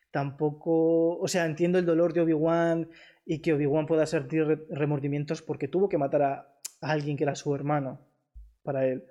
Tampoco. 0.09 1.19
O 1.19 1.27
sea, 1.27 1.45
entiendo 1.45 1.77
el 1.77 1.85
dolor 1.85 2.13
de 2.13 2.21
Obi-Wan 2.21 2.89
y 3.27 3.39
que 3.39 3.53
Obi-Wan 3.53 3.85
pueda 3.85 4.07
sentir 4.07 4.65
remordimientos 4.71 5.43
porque 5.43 5.67
tuvo 5.67 5.87
que 5.87 5.99
matar 5.99 6.23
a, 6.23 6.59
alguien 6.81 7.15
que 7.15 7.25
era 7.25 7.35
su 7.35 7.53
hermano 7.53 8.07
para 8.63 8.87
él. 8.87 9.05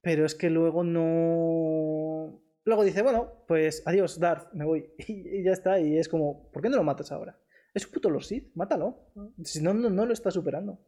Pero 0.00 0.24
es 0.24 0.36
que 0.36 0.48
luego 0.48 0.84
no. 0.84 2.40
Luego 2.64 2.82
dice, 2.82 3.02
bueno, 3.02 3.44
pues 3.46 3.82
adiós, 3.84 4.18
Darth, 4.18 4.52
me 4.54 4.64
voy. 4.64 4.90
Y, 5.08 5.42
ya 5.42 5.52
está. 5.52 5.78
Y 5.78 5.98
es 5.98 6.08
como, 6.08 6.50
¿por 6.50 6.62
qué 6.62 6.68
no 6.68 6.76
lo 6.76 6.84
matas 6.84 7.12
ahora? 7.12 7.38
Es 7.74 7.84
un 7.86 7.92
puto 7.92 8.08
Lord 8.08 8.24
Sith, 8.24 8.54
mátalo. 8.54 9.10
Si 9.42 9.60
no, 9.60 9.74
no, 9.74 10.06
lo 10.06 10.12
está 10.12 10.30
superando. 10.30 10.80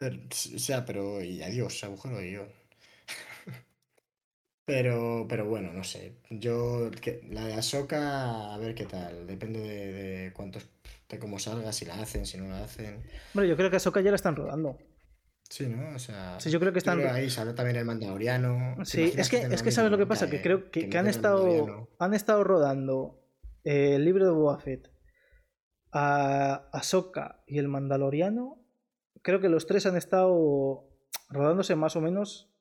o 0.00 0.58
sea, 0.58 0.84
pero. 0.84 1.22
Y 1.22 1.42
adiós, 1.42 1.82
agujero 1.82 2.18
de 2.18 2.32
yo. 2.32 2.46
pero, 4.64 5.26
pero 5.28 5.46
bueno, 5.46 5.72
no 5.72 5.82
sé. 5.82 6.18
Yo. 6.30 6.90
la 7.30 7.46
de 7.46 7.54
Ahsoka, 7.54 8.54
a 8.54 8.58
ver 8.58 8.74
qué 8.74 8.84
tal. 8.84 9.26
Depende 9.26 9.60
de, 9.60 9.92
de 9.92 10.32
cuántos 10.32 10.68
de 11.08 11.18
cómo 11.18 11.38
salga, 11.40 11.72
si 11.72 11.84
la 11.84 12.00
hacen, 12.00 12.24
si 12.24 12.38
no 12.38 12.46
la 12.46 12.62
hacen. 12.62 13.02
Bueno, 13.34 13.48
yo 13.48 13.56
creo 13.56 13.68
que 13.68 13.76
Ahsoka 13.76 14.00
ya 14.00 14.10
la 14.10 14.16
están 14.16 14.36
rodando. 14.36 14.78
Sí, 15.50 15.66
¿no? 15.66 15.96
O 15.96 15.98
sea, 15.98 16.38
sí, 16.38 16.48
yo 16.48 16.60
creo 16.60 16.72
que 16.72 16.78
están. 16.78 17.00
ahí 17.00 17.28
sale 17.28 17.54
también 17.54 17.76
el 17.76 17.84
Mandaloriano. 17.84 18.76
Sí, 18.84 19.12
es 19.16 19.28
que, 19.28 19.38
es 19.38 19.62
que 19.64 19.72
sabes 19.72 19.90
lo 19.90 19.98
que 19.98 20.06
pasa, 20.06 20.30
que 20.30 20.40
creo 20.40 20.70
que, 20.70 20.88
han, 20.96 21.08
estado, 21.08 21.88
han 21.98 22.14
estado 22.14 22.44
rodando 22.44 23.20
eh, 23.64 23.96
el 23.96 24.04
libro 24.04 24.24
de 24.24 24.30
Boba 24.30 24.60
Fett, 24.60 24.92
a 25.90 26.68
Ahsoka 26.72 27.42
y 27.48 27.58
el 27.58 27.66
Mandaloriano. 27.66 28.64
Creo 29.22 29.40
que 29.40 29.48
los 29.48 29.66
tres 29.66 29.86
han 29.86 29.96
estado 29.96 30.88
rodándose 31.28 31.74
más 31.74 31.96
o 31.96 32.00
menos. 32.00 32.54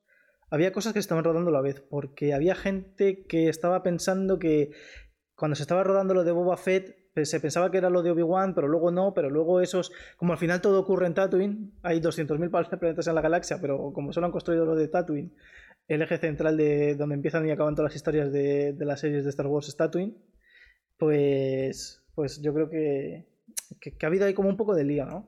Había 0.50 0.74
cosas 0.74 0.94
que 0.94 1.00
estaban 1.00 1.24
rodando 1.24 1.52
a 1.52 1.54
la 1.54 1.62
vez, 1.62 1.82
porque 1.82 2.34
había 2.34 2.56
gente 2.56 3.28
que 3.28 3.50
estaba 3.50 3.84
pensando 3.84 4.40
que 4.40 4.72
cuando 5.36 5.56
se 5.56 5.62
estaba 5.62 5.84
rodando 5.84 6.16
lo 6.16 6.24
de 6.24 6.32
Boba 6.32 6.58
Fett 6.58 6.99
se 7.16 7.40
pensaba 7.40 7.72
que 7.72 7.78
era 7.78 7.90
lo 7.90 8.02
de 8.02 8.12
Obi-Wan, 8.12 8.54
pero 8.54 8.68
luego 8.68 8.92
no, 8.92 9.14
pero 9.14 9.30
luego 9.30 9.62
esos, 9.62 9.92
como 10.18 10.34
al 10.34 10.40
final 10.40 10.62
todo 10.62 10.80
ocurre 10.80 11.08
en 11.08 11.14
Tatooine, 11.14 11.72
hay 11.84 12.00
200.000 12.00 12.80
planetas 12.80 13.08
en 13.08 13.16
la 13.16 13.22
galaxia, 13.22 13.60
pero 13.60 13.92
como 13.94 14.14
solo 14.14 14.28
han 14.28 14.32
construido 14.32 14.66
lo 14.66 14.76
de 14.76 14.88
Tatooine, 14.88 15.34
el 15.88 16.02
eje 16.02 16.18
central 16.18 16.56
de 16.56 16.96
donde 16.96 17.16
empiezan 17.16 17.48
y 17.48 17.52
acaban 17.52 17.76
todas 17.76 17.92
las 17.92 17.96
historias 17.96 18.32
de, 18.32 18.76
las 18.80 19.00
series 19.00 19.24
de 19.24 19.32
Star 19.32 19.48
Wars 19.48 19.68
es 19.68 19.76
Tatooine, 19.76 20.16
pues, 20.98 22.04
pues 22.14 22.42
yo 22.42 22.54
creo 22.54 22.70
que, 22.70 23.26
que, 23.80 23.94
ha 24.02 24.08
habido 24.08 24.26
ahí 24.26 24.34
como 24.34 24.50
un 24.50 24.58
poco 24.58 24.76
de 24.76 24.84
lío, 24.84 25.06
¿no? 25.06 25.28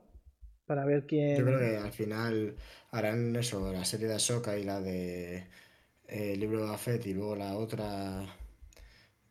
Para 0.66 0.84
ver 0.84 1.06
quién... 1.06 1.36
Yo 1.36 1.44
creo 1.44 1.58
que 1.58 1.76
al 1.76 1.92
final 1.92 2.54
harán 2.90 3.34
eso, 3.36 3.72
la 3.72 3.84
serie 3.84 4.06
de 4.06 4.14
Ahsoka 4.14 4.56
y 4.56 4.64
la 4.64 4.80
de 4.80 5.36
eh, 6.06 6.34
el 6.34 6.40
libro 6.40 6.64
de 6.64 6.72
Afet 6.72 7.04
y 7.06 7.14
luego 7.14 7.34
la 7.34 7.56
otra, 7.56 8.24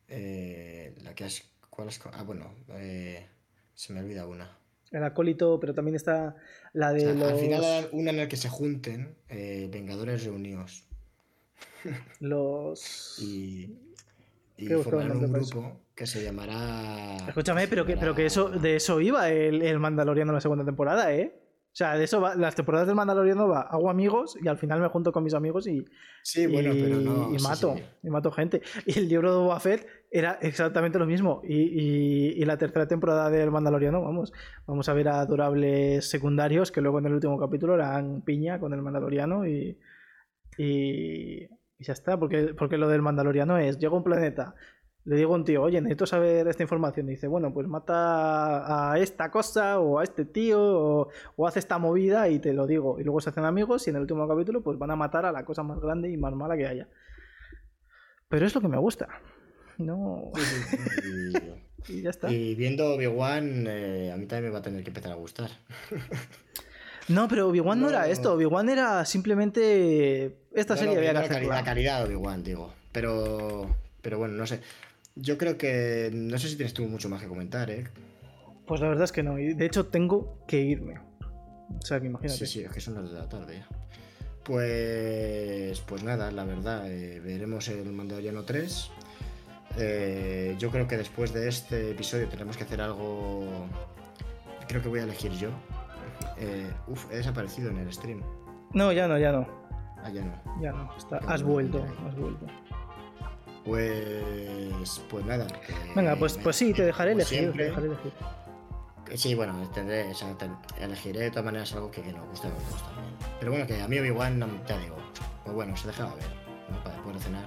eh, 0.08 0.94
la 1.02 1.14
que 1.14 1.24
has 1.24 1.51
¿Cuál 1.72 1.88
es? 1.88 1.98
Ah, 2.12 2.22
bueno, 2.22 2.52
eh, 2.74 3.26
se 3.74 3.94
me 3.94 4.00
olvida 4.00 4.26
una. 4.26 4.58
El 4.90 5.02
acólito, 5.04 5.58
pero 5.58 5.72
también 5.72 5.94
está 5.94 6.36
la 6.74 6.92
de 6.92 7.14
los... 7.14 7.32
Al 7.32 7.38
final 7.38 7.88
una 7.92 8.10
en 8.10 8.18
la 8.18 8.28
que 8.28 8.36
se 8.36 8.50
junten 8.50 9.16
eh, 9.30 9.70
Vengadores 9.72 10.22
reunidos. 10.22 10.84
Los... 12.20 13.18
Y, 13.22 13.74
y 14.58 14.66
formarán 14.68 15.16
un 15.16 15.32
grupo 15.32 15.80
que 15.94 16.06
se 16.06 16.22
llamará... 16.22 17.16
Escúchame, 17.26 17.66
pero 17.68 17.86
que, 17.86 17.96
pero 17.96 18.14
que 18.14 18.26
eso, 18.26 18.50
de 18.50 18.76
eso 18.76 19.00
iba 19.00 19.30
el, 19.30 19.62
el 19.62 19.78
Mandaloriano 19.78 20.32
en 20.32 20.34
la 20.34 20.40
segunda 20.42 20.66
temporada, 20.66 21.14
¿eh? 21.14 21.41
O 21.72 21.74
sea, 21.74 21.96
de 21.96 22.04
eso 22.04 22.20
va, 22.20 22.34
las 22.34 22.54
temporadas 22.54 22.86
del 22.86 22.96
Mandaloriano 22.96 23.48
va, 23.48 23.62
hago 23.62 23.88
amigos 23.88 24.36
y 24.42 24.46
al 24.46 24.58
final 24.58 24.78
me 24.78 24.88
junto 24.88 25.10
con 25.10 25.24
mis 25.24 25.32
amigos 25.32 25.66
y. 25.66 25.86
Sí, 26.22 26.46
bueno, 26.46 26.70
pero 26.74 26.96
no. 26.96 27.34
Y 27.34 27.42
mato, 27.42 27.74
y 28.02 28.10
mato 28.10 28.30
gente. 28.30 28.60
Y 28.84 28.98
el 28.98 29.08
libro 29.08 29.30
de 29.30 29.38
Boba 29.38 29.58
Fett 29.58 29.86
era 30.10 30.38
exactamente 30.42 30.98
lo 30.98 31.06
mismo. 31.06 31.40
Y, 31.42 32.34
y, 32.38 32.44
la 32.44 32.58
tercera 32.58 32.86
temporada 32.86 33.30
del 33.30 33.50
Mandaloriano, 33.50 34.02
vamos, 34.02 34.34
vamos 34.66 34.86
a 34.90 34.92
ver 34.92 35.08
a 35.08 35.20
adorables 35.20 36.10
secundarios 36.10 36.70
que 36.70 36.82
luego 36.82 36.98
en 36.98 37.06
el 37.06 37.14
último 37.14 37.38
capítulo 37.38 37.74
eran 37.74 38.20
piña 38.20 38.60
con 38.60 38.74
el 38.74 38.82
Mandaloriano 38.82 39.46
y. 39.46 39.78
Y, 40.58 41.48
ya 41.78 41.94
está, 41.94 42.18
porque, 42.18 42.52
porque 42.54 42.76
lo 42.76 42.86
del 42.86 43.00
Mandaloriano 43.00 43.56
es: 43.56 43.78
llega 43.78 43.96
un 43.96 44.04
planeta, 44.04 44.54
le 45.04 45.16
digo 45.16 45.32
a 45.32 45.36
un 45.36 45.44
tío, 45.44 45.62
oye, 45.62 45.80
necesito 45.80 46.06
saber 46.06 46.46
esta 46.48 46.62
información. 46.62 47.06
dice, 47.06 47.26
bueno, 47.26 47.52
pues 47.52 47.66
mata 47.66 48.92
a 48.92 48.98
esta 48.98 49.30
cosa 49.30 49.80
o 49.80 49.98
a 49.98 50.04
este 50.04 50.24
tío 50.24 50.60
o, 50.62 51.08
o, 51.36 51.46
hace 51.48 51.58
esta 51.58 51.78
movida 51.78 52.28
y 52.28 52.38
te 52.38 52.52
lo 52.52 52.66
digo. 52.66 53.00
Y 53.00 53.04
luego 53.04 53.20
se 53.20 53.30
hacen 53.30 53.44
amigos 53.44 53.86
y 53.86 53.90
en 53.90 53.96
el 53.96 54.02
último 54.02 54.28
capítulo 54.28 54.62
pues 54.62 54.78
van 54.78 54.90
a 54.92 54.96
matar 54.96 55.26
a 55.26 55.32
la 55.32 55.44
cosa 55.44 55.62
más 55.62 55.80
grande 55.80 56.08
y 56.10 56.16
más 56.16 56.32
mala 56.34 56.56
que 56.56 56.66
haya. 56.66 56.88
Pero 58.28 58.46
es 58.46 58.54
lo 58.54 58.60
que 58.60 58.68
me 58.68 58.78
gusta. 58.78 59.08
No. 59.78 60.30
y, 61.88 62.02
ya 62.02 62.10
está. 62.10 62.30
Y 62.30 62.54
viendo 62.54 62.94
Obi-Wan, 62.94 63.64
eh, 63.66 64.12
a 64.12 64.16
mí 64.16 64.26
también 64.26 64.44
me 64.44 64.50
va 64.50 64.58
a 64.60 64.62
tener 64.62 64.82
que 64.84 64.90
empezar 64.90 65.12
a 65.12 65.16
gustar. 65.16 65.50
No, 67.08 67.26
pero 67.26 67.48
Obi-Wan 67.48 67.80
no, 67.80 67.86
No, 67.86 67.90
era 67.90 68.06
esto. 68.08 68.34
Obi-Wan 68.34 68.68
era 68.68 69.04
simplemente. 69.04 70.36
Esta 70.54 70.74
No, 70.74 70.78
serie 70.80 70.96
había 70.96 71.10
que 71.10 71.18
viendo 71.18 71.20
la, 71.22 71.28
cali- 71.28 71.46
la 71.48 71.54
hacerla. 71.54 71.64
calidad 71.64 71.98
de 71.98 72.14
Obi-Wan, 72.14 72.44
digo. 72.44 72.72
Pero, 72.92 73.74
pero 74.00 74.18
bueno, 74.18 74.34
no 74.34 74.46
sé. 74.46 74.60
Yo 75.14 75.36
creo 75.38 75.58
que. 75.58 76.10
No 76.12 76.38
sé 76.38 76.48
si 76.48 76.56
tienes 76.56 76.74
tú 76.74 76.84
mucho 76.84 77.08
más 77.08 77.20
que 77.22 77.28
comentar, 77.28 77.70
¿eh? 77.70 77.84
Pues 78.66 78.80
la 78.80 78.88
verdad 78.88 79.04
es 79.04 79.12
que 79.12 79.22
no. 79.22 79.38
Y 79.38 79.54
de 79.54 79.66
hecho, 79.66 79.86
tengo 79.86 80.38
que 80.46 80.60
irme. 80.60 80.98
O 80.98 81.82
sea, 81.82 82.00
que 82.00 82.06
imagínate. 82.06 82.38
Sí, 82.38 82.46
sí, 82.46 82.60
es 82.64 82.70
que 82.72 82.80
son 82.80 82.94
las 82.94 83.10
de 83.12 83.18
la 83.18 83.28
tarde 83.28 83.58
ya. 83.58 83.68
Pues. 84.44 85.80
Pues 85.80 86.02
nada, 86.02 86.30
la 86.30 86.44
verdad, 86.44 86.90
eh, 86.90 87.20
veremos 87.20 87.68
el 87.68 87.90
Mandaloriano 87.92 88.44
3. 88.44 88.90
Eh, 89.78 90.54
yo 90.58 90.70
creo 90.70 90.86
que 90.86 90.96
después 90.96 91.32
de 91.32 91.48
este 91.48 91.90
episodio 91.92 92.28
tenemos 92.28 92.56
que 92.56 92.64
hacer 92.64 92.80
algo. 92.80 93.66
Creo 94.68 94.82
que 94.82 94.88
voy 94.88 95.00
a 95.00 95.04
elegir 95.04 95.32
yo. 95.32 95.50
Eh, 96.38 96.70
uf, 96.88 97.10
he 97.12 97.16
desaparecido 97.16 97.70
en 97.70 97.78
el 97.78 97.92
stream. 97.92 98.22
No, 98.72 98.92
ya 98.92 99.06
no, 99.08 99.18
ya 99.18 99.32
no. 99.32 99.46
Ah, 100.02 100.10
ya 100.10 100.22
no. 100.24 100.60
Ya 100.60 100.72
no. 100.72 100.90
Está- 100.96 101.18
Has 101.18 101.42
vuelto, 101.42 101.84
has 102.06 102.16
vuelto. 102.16 102.46
Pues. 103.64 105.00
Pues 105.08 105.24
nada. 105.24 105.46
Venga, 105.94 106.16
pues, 106.16 106.38
pues 106.38 106.56
sí, 106.56 106.72
te 106.72 106.84
dejaré 106.84 107.12
elegir. 107.12 107.38
siempre, 107.38 107.64
Te 107.64 107.68
dejaré 107.70 107.86
elegir. 107.86 108.12
Sí, 109.14 109.34
bueno, 109.34 109.54
tendré, 109.74 110.10
o 110.10 110.14
sea, 110.14 110.32
te- 110.38 110.48
elegiré 110.82 111.20
de 111.20 111.30
todas 111.30 111.44
maneras 111.44 111.72
algo 111.74 111.90
que, 111.90 112.00
que 112.02 112.12
nos 112.12 112.26
guste 112.28 112.46
a 112.46 112.50
los 112.50 112.70
dos 112.70 112.82
también. 112.82 113.14
Pero 113.40 113.52
bueno, 113.52 113.66
que 113.66 113.82
a 113.82 113.86
mí 113.88 113.98
Obi-Wan, 113.98 114.38
no- 114.38 114.46
te 114.66 114.78
digo, 114.78 114.96
pues 115.44 115.54
bueno, 115.54 115.76
se 115.76 115.88
dejaba 115.88 116.14
ver, 116.14 116.24
¿no? 116.70 116.82
Para 116.82 116.94
después 116.96 117.16
de 117.16 117.22
cenar. 117.22 117.44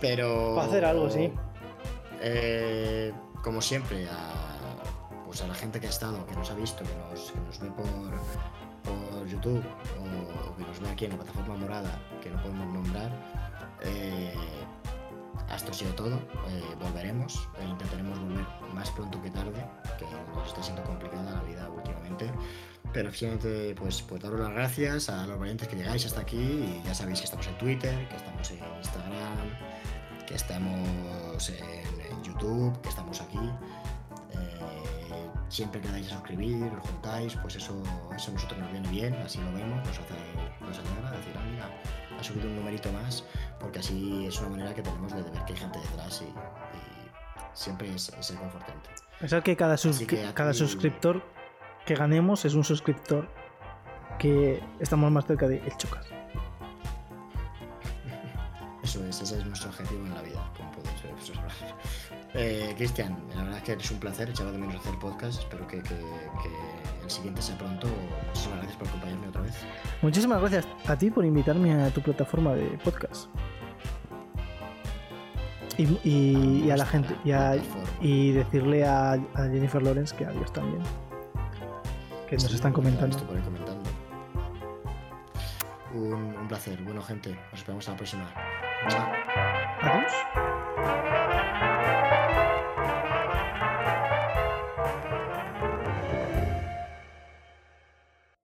Pero... 0.00 0.54
Para 0.54 0.68
hacer 0.68 0.84
algo, 0.84 1.08
sí. 1.10 1.32
Eh, 2.20 3.12
como 3.42 3.62
siempre, 3.62 4.06
a, 4.08 5.24
pues 5.24 5.40
a 5.42 5.46
la 5.48 5.54
gente 5.54 5.80
que 5.80 5.86
ha 5.86 5.90
estado, 5.90 6.26
que 6.26 6.34
nos 6.34 6.50
ha 6.50 6.54
visto, 6.54 6.82
que 6.84 6.94
nos, 6.94 7.30
que 7.30 7.38
nos 7.40 7.58
ve 7.60 7.70
por, 7.70 7.86
por 8.84 9.26
YouTube 9.26 9.64
o 9.98 10.56
que 10.56 10.62
nos 10.64 10.80
ve 10.80 10.88
aquí 10.90 11.04
en 11.06 11.12
la 11.12 11.16
plataforma 11.18 11.56
morada, 11.56 11.98
que 12.22 12.28
no 12.28 12.42
podemos 12.42 12.66
nombrar, 12.74 13.10
eh, 13.82 14.34
esto 15.54 15.70
ha 15.70 15.74
sido 15.74 15.94
todo. 15.94 16.16
Eh, 16.48 16.76
volveremos, 16.80 17.48
e 17.60 17.64
intentaremos 17.64 18.18
volver 18.18 18.46
más 18.74 18.90
pronto 18.90 19.20
que 19.22 19.30
tarde, 19.30 19.64
que 19.98 20.04
nos 20.34 20.48
está 20.48 20.62
siendo 20.62 20.82
complicada 20.84 21.30
la 21.32 21.42
vida 21.42 21.68
últimamente. 21.68 22.30
Pero 22.92 23.12
finalmente, 23.12 23.74
pues, 23.74 24.02
pues 24.02 24.22
daros 24.22 24.40
las 24.40 24.50
gracias 24.50 25.08
a 25.08 25.26
los 25.26 25.38
valientes 25.38 25.68
que 25.68 25.76
llegáis 25.76 26.06
hasta 26.06 26.20
aquí. 26.20 26.36
Y 26.36 26.82
ya 26.84 26.94
sabéis 26.94 27.20
que 27.20 27.24
estamos 27.24 27.46
en 27.46 27.58
Twitter, 27.58 28.08
que 28.08 28.16
estamos 28.16 28.50
en 28.50 28.58
Instagram, 28.78 30.26
que 30.26 30.34
estamos 30.34 31.48
en, 31.50 32.10
en 32.10 32.22
YouTube, 32.22 32.80
que 32.80 32.88
estamos 32.88 33.20
aquí. 33.20 33.50
Eh, 34.32 34.76
siempre 35.48 35.80
que 35.80 35.88
dais 35.88 36.06
a 36.10 36.16
suscribir, 36.16 36.70
os 36.72 36.82
juntáis, 36.88 37.34
pues 37.42 37.56
eso, 37.56 37.82
eso 38.14 38.30
a 38.30 38.34
nosotros 38.34 38.58
nos 38.60 38.72
viene 38.72 38.88
bien, 38.88 39.14
así 39.14 39.38
lo 39.38 39.52
vemos, 39.52 39.78
nos 39.86 39.98
hace, 39.98 40.14
nos 40.60 40.78
alegra 40.78 41.10
decir, 41.12 41.34
ah, 41.36 41.44
mira, 41.50 41.68
ha 42.18 42.22
subido 42.22 42.48
un 42.48 42.56
numerito 42.56 42.90
más, 42.92 43.24
porque 43.66 43.80
así 43.80 44.26
es 44.26 44.38
una 44.40 44.50
manera 44.50 44.72
que 44.72 44.82
tenemos 44.82 45.12
de, 45.12 45.22
ver 45.22 45.44
que 45.44 45.54
hay 45.54 45.58
gente 45.58 45.80
detrás 45.80 46.22
y, 46.22 46.26
y 46.26 46.30
siempre 47.52 47.92
es, 47.92 48.10
es 48.10 48.30
reconfortante. 48.30 48.90
Pensar 49.18 49.42
que 49.42 49.56
cada, 49.56 49.76
sus- 49.76 49.96
Así 49.96 50.06
que 50.06 50.24
cada 50.34 50.54
suscriptor 50.54 51.20
que 51.84 51.96
ganemos 51.96 52.44
es 52.44 52.54
un 52.54 52.62
suscriptor 52.62 53.28
que 54.20 54.62
estamos 54.78 55.10
más 55.10 55.26
cerca 55.26 55.48
de 55.48 55.56
el 55.58 55.76
Chocas. 55.78 56.06
Eso 58.84 59.04
es, 59.04 59.20
ese 59.20 59.38
es 59.38 59.44
nuestro 59.44 59.70
objetivo 59.70 60.06
en 60.06 60.14
la 60.14 60.22
vida, 60.22 60.48
como 60.56 60.70
podéis 60.72 61.04
observar. 61.12 61.50
Eh, 62.38 62.74
Cristian, 62.76 63.16
la 63.34 63.44
verdad 63.44 63.58
es 63.58 63.62
que 63.64 63.72
es 63.72 63.90
un 63.90 63.98
placer, 63.98 64.28
echaba 64.28 64.52
de 64.52 64.58
menos 64.58 64.76
hacer 64.76 64.98
podcast, 64.98 65.38
espero 65.38 65.66
que, 65.66 65.80
que- 65.82 65.88
que 65.94 67.02
el 67.02 67.10
siguiente 67.10 67.40
sea 67.40 67.56
pronto. 67.56 67.86
Muchísimas 68.26 68.58
gracias 68.58 68.76
por 68.76 68.88
acompañarme 68.88 69.28
otra 69.28 69.40
vez. 69.40 69.54
Muchísimas 70.02 70.40
gracias 70.42 70.66
a 70.86 70.98
ti 70.98 71.10
por 71.10 71.24
invitarme 71.24 71.72
a 71.82 71.88
tu 71.90 72.02
plataforma 72.02 72.52
de 72.52 72.66
podcast. 72.84 73.28
Y, 75.78 75.98
y- 76.04 76.64
y 76.66 76.70
a 76.70 76.76
la 76.76 76.86
gente. 76.86 77.14
Y, 77.24 77.32
a- 77.32 77.52
plataforma. 77.52 77.88
y 78.00 78.32
decirle 78.32 78.86
a, 78.86 79.12
a 79.12 79.42
Jennifer 79.52 79.82
Lawrence 79.82 80.14
que 80.16 80.24
adiós 80.24 80.52
también. 80.52 80.82
Que 82.28 82.36
nos 82.36 82.52
están 82.52 82.72
comentando. 82.72 83.16
estoy. 83.16 83.36
Un, 85.94 86.12
un 86.14 86.48
placer, 86.48 86.82
bueno 86.82 87.00
gente, 87.02 87.30
nos 87.50 87.60
esperamos 87.60 87.86
a 87.88 87.92
la 87.92 87.96
próxima. 87.96 88.24
Adiós. 89.80 90.12